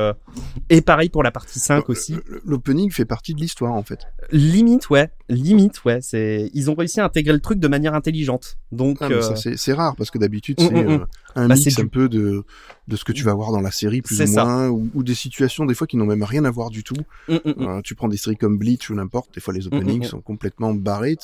[0.68, 2.16] et pareil pour la partie 5 aussi.
[2.44, 4.00] L'opening fait partie de l'histoire en fait.
[4.32, 8.58] Limite ouais, limite ouais, c'est ils ont réussi à intégrer le truc de manière intelligente.
[8.72, 10.90] Donc Ah, euh, ça, c'est rare parce que d'habitude Mm, c'est mm, mm.
[10.90, 11.04] euh,
[11.36, 12.44] un Bah, mix un peu de
[12.88, 15.14] de ce que tu vas voir dans la série plus ou moins ou, ou des
[15.14, 16.96] situations des fois qui n'ont même rien à voir du tout.
[17.28, 20.72] Euh, tu prends des séries comme Bleach ou n'importe, des fois les openings sont complètement
[20.74, 21.16] barrés.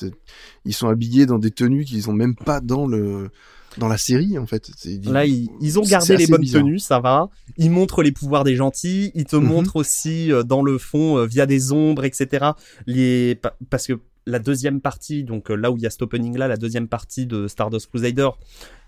[0.65, 3.31] Ils sont habillés dans des tenues qu'ils ont même pas dans le
[3.79, 4.71] dans la série en fait.
[5.05, 6.63] Là, ils, ils ont gardé les bonnes bizarre.
[6.63, 7.29] tenues, ça va.
[7.57, 9.11] Ils montrent les pouvoirs des gentils.
[9.15, 9.45] Ils te Mhm.
[9.45, 12.47] montrent aussi euh, dans le fond, euh, via des ombres, etc.
[12.87, 13.95] Les pa- parce que
[14.27, 16.89] la deuxième partie, donc euh, là où il y a cet opening là, la deuxième
[16.89, 18.31] partie de Stardust Crusader,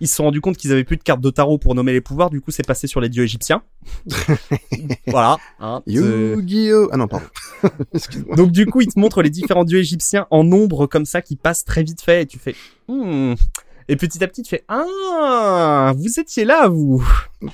[0.01, 2.01] ils se sont rendus compte qu'ils avaient plus de cartes de tarot pour nommer les
[2.01, 2.31] pouvoirs.
[2.31, 3.63] Du coup, c'est passé sur les dieux égyptiens.
[5.07, 5.37] voilà.
[5.61, 6.89] hein, Yu-Gi-Oh!
[6.93, 7.27] Ah non, pardon.
[8.37, 11.37] Donc du coup, ils te montrent les différents dieux égyptiens en nombre comme ça qui
[11.37, 12.55] passent très vite fait et tu fais
[12.89, 13.35] Hmm.
[13.89, 17.07] Et petit à petit tu fais ah vous étiez là vous
[17.43, 17.49] Il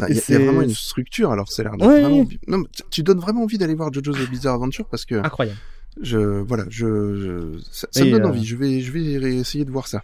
[0.00, 2.00] y, a- y vraiment une structure, alors ça a l'air d'être Ouais.
[2.02, 2.26] vraiment...
[2.46, 5.58] Non, tu- tu donnes vraiment envie d'aller voir JoJo's Bizarre Adventure parce que incroyable.
[6.00, 8.44] je, voilà, je, je- ça, me donne euh, envie.
[8.44, 10.02] Je vais, je vais essayer de voir ça.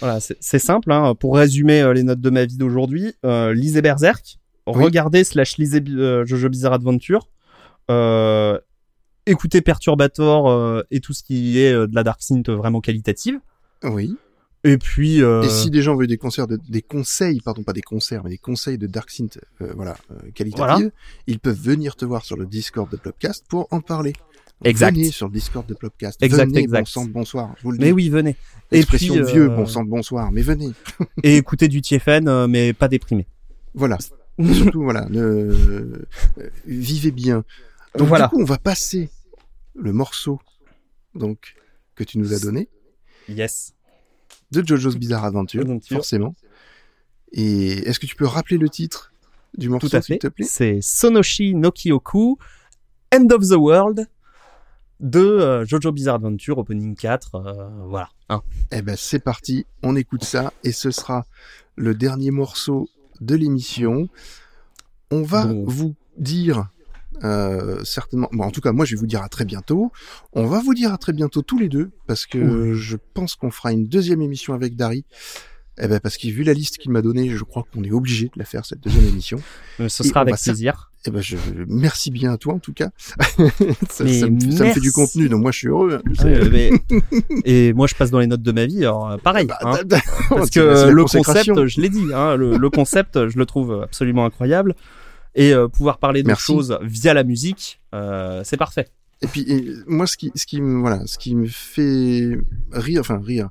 [0.00, 0.92] Voilà, c'est simple.
[0.92, 1.14] Hein.
[1.14, 4.84] Pour résumer euh, les notes de ma vie d'aujourd'hui, euh, lisez Berserk, Oui.
[4.84, 7.28] regardez slash lisez euh, Jojo Bizarre Adventure,
[7.90, 8.58] euh,
[9.26, 13.38] écoutez Perturbator euh, et tout ce qui est euh, de la Dark Synth vraiment qualitative.
[13.84, 14.16] Oui.
[14.64, 17.72] Et puis euh, Et si des gens veulent des concerts, de, des conseils, pardon, pas
[17.72, 20.92] des concerts, mais des conseils de Dark Synth, euh, voilà, euh, qualitative,
[21.26, 24.12] ils peuvent venir te voir sur le Discord de Plopcast pour en parler.
[24.64, 24.94] Exact.
[24.94, 26.22] Venez sur le Discord de Plopcast.
[26.22, 26.80] Exact, venez, exact.
[26.80, 27.54] bon sang de bonsoir.
[27.58, 27.92] Je vous le mais dis.
[27.92, 28.36] oui, venez.
[28.70, 30.30] Et Expression puis, de vieux, euh, bon sang de bonsoir.
[30.30, 30.70] Mais venez.
[31.22, 33.26] Et écoutez du TFN, euh, mais pas déprimé.
[33.74, 33.98] Voilà.
[34.54, 36.06] Surtout, voilà, ne, euh,
[36.64, 37.44] vivez bien.
[37.98, 38.26] Donc, Voilà.
[38.28, 39.10] du coup, on va passer
[39.74, 40.40] le morceau,
[41.14, 41.54] donc,
[41.94, 42.68] que tu nous as donné,
[43.28, 43.74] Yes.
[44.52, 45.96] De JoJo's Bizarre Adventure, Adventure.
[45.98, 46.34] forcément.
[47.32, 49.12] Et est-ce que tu peux rappeler le titre
[49.56, 50.18] du morceau, Tout à s'il fait.
[50.18, 50.46] te plaît?
[50.48, 52.36] C'est Sonoshi no Kyoku,
[53.14, 54.06] End of the World
[55.00, 57.34] de euh, Jojo Bizarre Adventure, Opening 4.
[57.34, 58.10] euh, voilà.
[58.28, 58.42] Hein.
[58.70, 61.24] Eh ben, c'est parti, on écoute ça, et ce sera
[61.76, 62.88] le dernier morceau
[63.20, 64.08] de l'émission.
[65.10, 65.64] On va Bon.
[65.66, 66.68] vous dire
[67.24, 69.92] euh, certainement, bon, en tout cas, moi, je vais vous dire à très bientôt.
[70.32, 73.50] On va vous dire à très bientôt tous les deux, parce que je pense qu'on
[73.50, 75.04] fera une deuxième émission avec Dari.
[75.80, 78.26] Eh ben, parce que vu la liste qu'il m'a donnée, je crois qu'on est obligé
[78.26, 79.38] de la faire cette deuxième émission.
[79.80, 80.90] Euh, Ce Et sera avec plaisir.
[81.06, 82.90] Eh ben, je merci bien à toi en tout cas.
[83.88, 84.10] ça, me,
[84.52, 85.94] ça me fait du contenu, donc moi je suis heureux.
[86.06, 86.12] hein.
[86.18, 86.70] Ah, euh, mais-
[87.46, 89.46] Et moi, je passe dans les notes de ma vie, alors euh, pareil.
[89.46, 89.78] Bah, hein.
[90.28, 94.26] Parce que le concept, je l'ai dit, hein, le, le concept, je le trouve absolument
[94.26, 94.74] incroyable.
[95.34, 98.88] Et euh, pouvoir parler de choses via la musique, euh, c'est parfait.
[99.22, 102.38] Et puis et moi, ce qui, ce qui me, voilà, ce qui me fait
[102.72, 103.48] rire, enfin rire,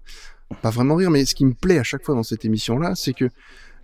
[0.62, 3.14] pas vraiment rire, mais ce qui me plaît à chaque fois dans cette émission-là, c'est
[3.14, 3.30] que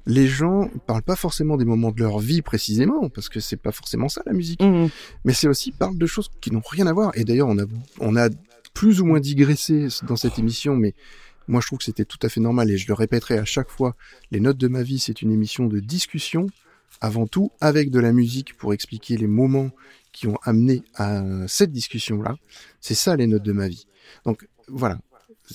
[0.06, 3.72] les gens parlent pas forcément des moments de leur vie précisément, parce que c'est pas
[3.72, 4.90] forcément ça la musique, Mhm.
[5.26, 7.12] mais c'est aussi parlent de choses qui n'ont rien à voir.
[7.16, 7.66] Et d'ailleurs, on a,
[8.00, 8.30] on a
[8.74, 10.94] plus ou moins digressé dans cette émission, mais
[11.48, 13.70] moi je trouve que c'était tout à fait normal et je le répéterai à chaque
[13.70, 13.96] fois.
[14.32, 16.48] Les notes de ma vie, c'est une émission de discussion
[17.02, 19.72] avant tout avec de la musique pour expliquer les moments
[20.12, 22.36] qui ont amené à cette discussion-là.
[22.82, 23.88] C'est ça les notes de ma vie.
[24.26, 25.00] Donc voilà.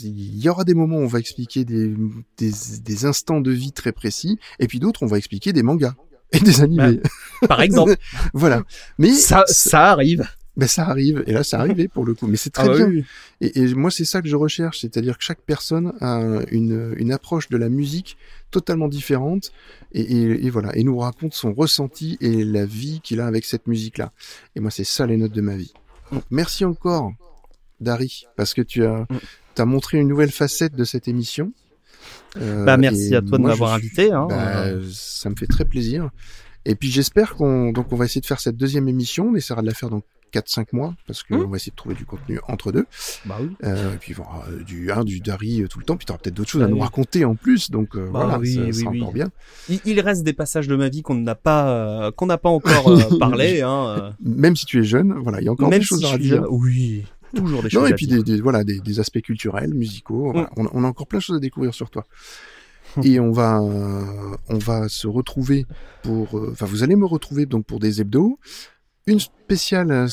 [0.01, 1.95] Il y aura des moments où on va expliquer des,
[2.39, 2.53] des,
[2.83, 5.95] des instants de vie très précis, et puis d'autres, on va expliquer des mangas
[6.33, 7.01] et des animés.
[7.47, 7.97] Par exemple,
[8.35, 8.63] voilà.
[8.99, 10.27] Mais ça, ça arrive.
[10.57, 12.27] Ben, ça arrive, et là, ça arrivait pour le coup.
[12.27, 12.87] Mais c'est très Ah bah bien.
[12.89, 13.05] oui.
[13.41, 17.13] Et, et moi, c'est ça que je recherche, c'est-à-dire que chaque personne a une, une
[17.13, 18.17] approche de la musique
[18.51, 19.51] totalement différente,
[19.93, 23.45] et, et- et voilà, et nous raconte son ressenti et la vie qu'il a avec
[23.47, 24.13] cette musique-là.
[24.57, 25.73] Et moi, c'est ça les notes de ma vie.
[26.13, 27.13] Donc, merci encore,
[27.81, 29.19] Dari, parce que tu as, Mm.
[29.59, 31.53] as montré une nouvelle facette de cette émission.
[32.37, 34.13] Euh, Bah, merci à toi de m'avoir invité.
[34.13, 34.27] Hein.
[34.29, 36.11] bah, ça me fait très plaisir.
[36.65, 39.29] Et puis j'espère qu'on donc on va essayer de faire cette deuxième émission.
[39.33, 41.51] On essaiera de la faire dans 4-5 mois parce qu'on Mm.
[41.51, 42.87] va essayer de trouver du contenu entre deux.
[43.27, 43.51] Bah oui.
[43.65, 45.97] Euh, et puis il y aura euh, du hein, du Dari euh, tout le temps.
[45.97, 46.83] Puis tu auras peut-être d'autres choses Bah à nous oui.
[46.83, 47.71] raconter en plus.
[47.71, 49.31] Donc Bah voilà, oui, ça, oui, encore bien.
[49.69, 52.85] Il, il reste des passages de ma vie qu'on n'a pas, qu'on n'a pas encore
[53.19, 53.61] parlé.
[53.63, 54.15] Hein.
[54.23, 56.45] Même si tu es jeune, voilà, il y a encore Même des choses à dire.
[56.51, 57.05] Oui.
[57.35, 60.29] toujours des choses Non, et puis des, des- voilà, des, des aspects culturels, musicaux.
[60.31, 60.33] Mm.
[60.33, 62.07] Voilà, on, a- on a encore plein de choses à découvrir sur toi.
[63.03, 65.65] Et on va, on va se retrouver
[66.03, 68.39] pour, enfin, vous allez me retrouver donc pour des hebdos,
[69.07, 70.09] une spéciale euh,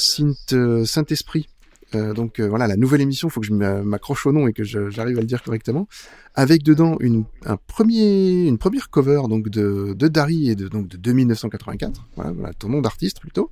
[0.53, 1.47] euh, Saint-Esprit.
[1.95, 4.53] Euh, donc euh, voilà, la nouvelle émission, faut que je m'a- m'accroche au nom et
[4.53, 5.87] que j'arrive à le dire correctement,
[6.35, 10.87] avec dedans une, un premier, une première cover donc de, de Dari et de donc
[10.87, 13.51] de 2984, voilà, voilà ton nom d'artiste plutôt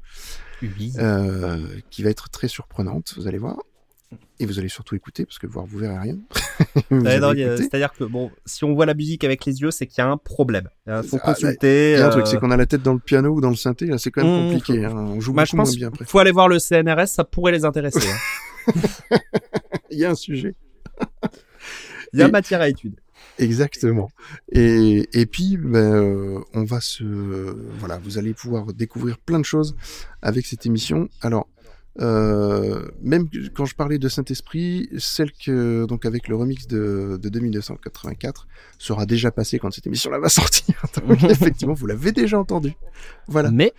[0.62, 0.94] Oui.
[1.00, 1.58] euh,
[1.90, 3.58] qui va être très surprenante, vous allez voir.
[4.40, 6.18] Et vous allez surtout écouter, parce que voir, vous verrez rien.
[6.90, 10.10] C'est-à-dire que bon, si on voit la musique avec les yeux, c'est qu'il y a
[10.10, 10.70] un problème.
[10.88, 11.94] Il faut Ah, consulter.
[11.94, 13.42] Il y a un euh, truc, c'est qu'on a la tête dans le piano ou
[13.42, 14.86] dans le synthé, là, c'est quand même Mmh, compliqué.
[14.86, 14.94] hein.
[14.96, 16.06] On joue bah, je beaucoup pense moins bien après.
[16.06, 18.08] faut aller voir le CNRS, ça pourrait les intéresser.
[18.10, 18.72] hein.
[19.92, 20.56] Il y a un sujet.
[22.14, 22.96] Il y a Et- matière à étude.
[23.40, 24.10] Exactement.
[24.52, 27.04] Et, et puis, ben, euh, on va se,
[27.78, 29.76] voilà, vous allez pouvoir découvrir plein de choses
[30.24, 31.08] avec cette émission.
[31.22, 31.48] Alors,
[32.00, 37.30] euh, même quand je parlais de Saint-Esprit, celle que, donc avec le remix de, de
[37.30, 40.76] 2984, sera déjà passée quand cette émission-là va sortir.
[41.08, 42.74] Donc, effectivement, vous l'avez déjà entendu.
[43.28, 43.50] Voilà.
[43.52, 43.74] Mais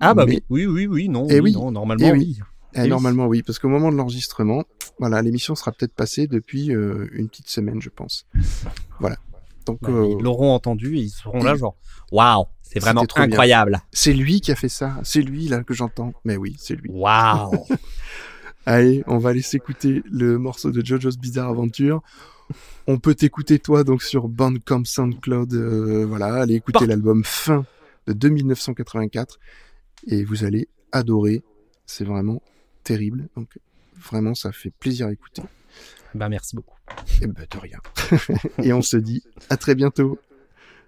[0.00, 2.18] ah bah Mais- oui, oui, oui, oui, non, Eh oui, non, normalement Eh oui.
[2.18, 2.38] oui.
[2.76, 2.88] Eh, oui.
[2.88, 4.64] normalement, oui, parce qu'au moment de l'enregistrement,
[4.98, 8.26] voilà, l'émission sera peut-être passée depuis euh, une petite semaine, je pense.
[8.98, 9.16] Voilà.
[9.64, 11.76] Donc, Bah, euh, Ils l'auront entendu et ils seront là genre
[12.10, 13.80] waouh, c'est vraiment incroyable.
[13.92, 14.98] c'est lui qui a fait ça.
[15.04, 16.12] C'est lui, là, que j'entends.
[16.24, 16.90] Mais oui, c'est lui.
[16.90, 17.66] Waouh.
[18.66, 22.02] Allez, on va aller s'écouter le morceau de JoJo's Bizarre Adventure.
[22.86, 25.52] On peut t'écouter toi donc sur Bandcamp SoundCloud.
[25.54, 27.64] euh, voilà, allez écouter Par- l'album Fin
[28.06, 29.38] de 1984
[30.06, 31.42] et vous allez adorer.
[31.86, 32.42] C'est vraiment
[32.84, 33.28] terrible.
[33.36, 33.58] Donc
[33.96, 35.42] vraiment, ça fait plaisir à écouter.
[36.14, 36.76] bah merci beaucoup.
[37.22, 37.78] Et ben de rien.
[38.62, 40.18] et on se dit à très bientôt.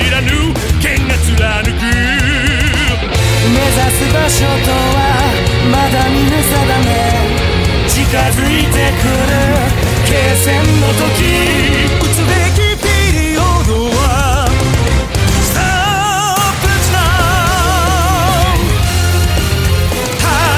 [0.00, 0.28] 知らぬ
[0.80, 1.68] 剣が貫く。
[3.52, 4.98] 目指す場所とは
[5.70, 6.48] まだ見ぬ定
[6.86, 6.88] め。
[7.86, 9.30] 近づいてくる
[10.06, 10.48] 決戦
[10.80, 11.04] の時。
[12.00, 13.38] 打つべきピリオ
[13.68, 14.48] ドは。
[15.52, 16.96] Stop it now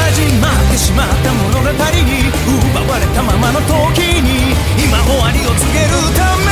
[0.07, 2.31] 始まってしまった物語に
[2.71, 4.55] 奪われたままの時に。
[4.79, 6.47] 今終わりを告げるため。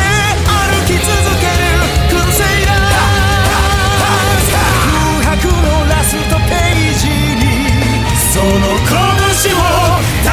[0.45, 1.07] 歩き続
[1.41, 1.70] ける。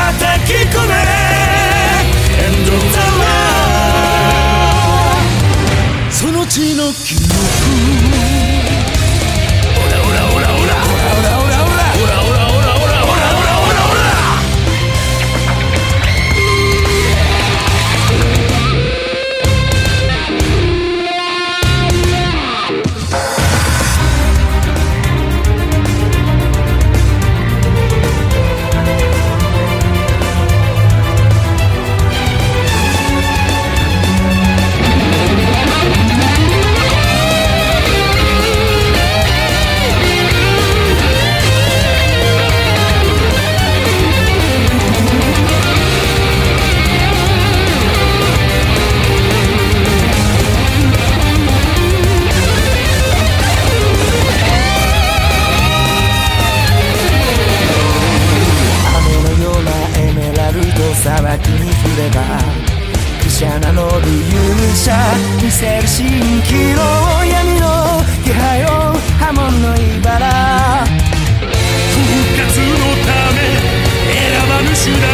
[0.10, 0.12] 「エ
[2.50, 6.12] ンドタワー。
[6.12, 7.24] その血の記憶」
[62.08, 62.22] れば
[63.22, 64.40] クシャなの理勇
[64.76, 64.92] 者
[65.44, 66.08] 見せる蜃
[66.44, 66.80] 気の
[67.26, 68.68] 闇の気配を
[69.20, 70.86] 波紋の茨。
[71.92, 72.00] 復
[72.38, 73.38] 活のため
[74.08, 74.16] 選
[74.48, 75.06] ばぬ手段。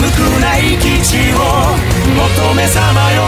[0.00, 1.36] 無垢ない基地を
[2.14, 3.26] 求めさまよう。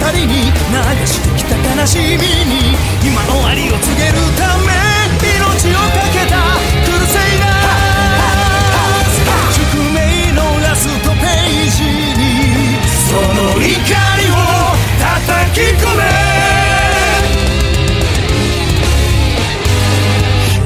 [0.00, 0.56] に流
[1.06, 2.16] してきた悲しみに
[3.04, 4.72] 今終わりを告げるため
[5.20, 6.36] 命をかけた
[6.84, 7.52] クルセイダー
[9.52, 9.60] 宿
[9.92, 12.22] 命のラストページに
[12.86, 13.20] その
[13.60, 13.68] 怒り
[14.30, 14.34] を
[14.98, 16.00] 叩き込め。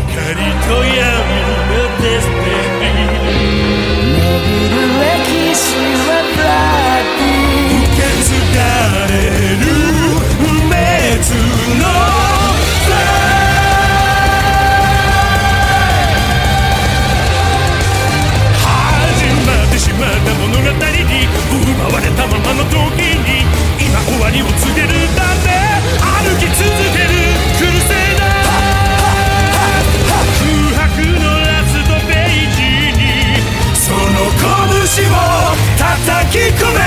[0.09, 0.35] 光
[0.67, 1.16] と闇。
[21.77, 22.75] 奪われたままの時
[23.21, 23.45] に
[23.77, 25.53] 今終わりを告げるため
[26.01, 26.65] 歩き続
[26.97, 27.13] ける
[27.61, 29.29] クルセダー
[30.41, 32.65] 空白のラストページ
[32.97, 33.45] に
[33.77, 34.01] その
[34.41, 36.81] 拳を叩き込め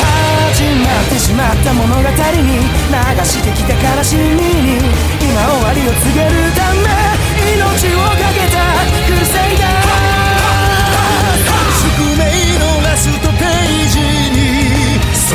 [0.00, 2.16] 始まってしまった物語に流
[3.24, 4.80] してきた悲しみに
[5.20, 6.88] 今終わりを告げるため
[7.52, 8.56] 命を懸けた
[9.06, 9.81] クルセイダー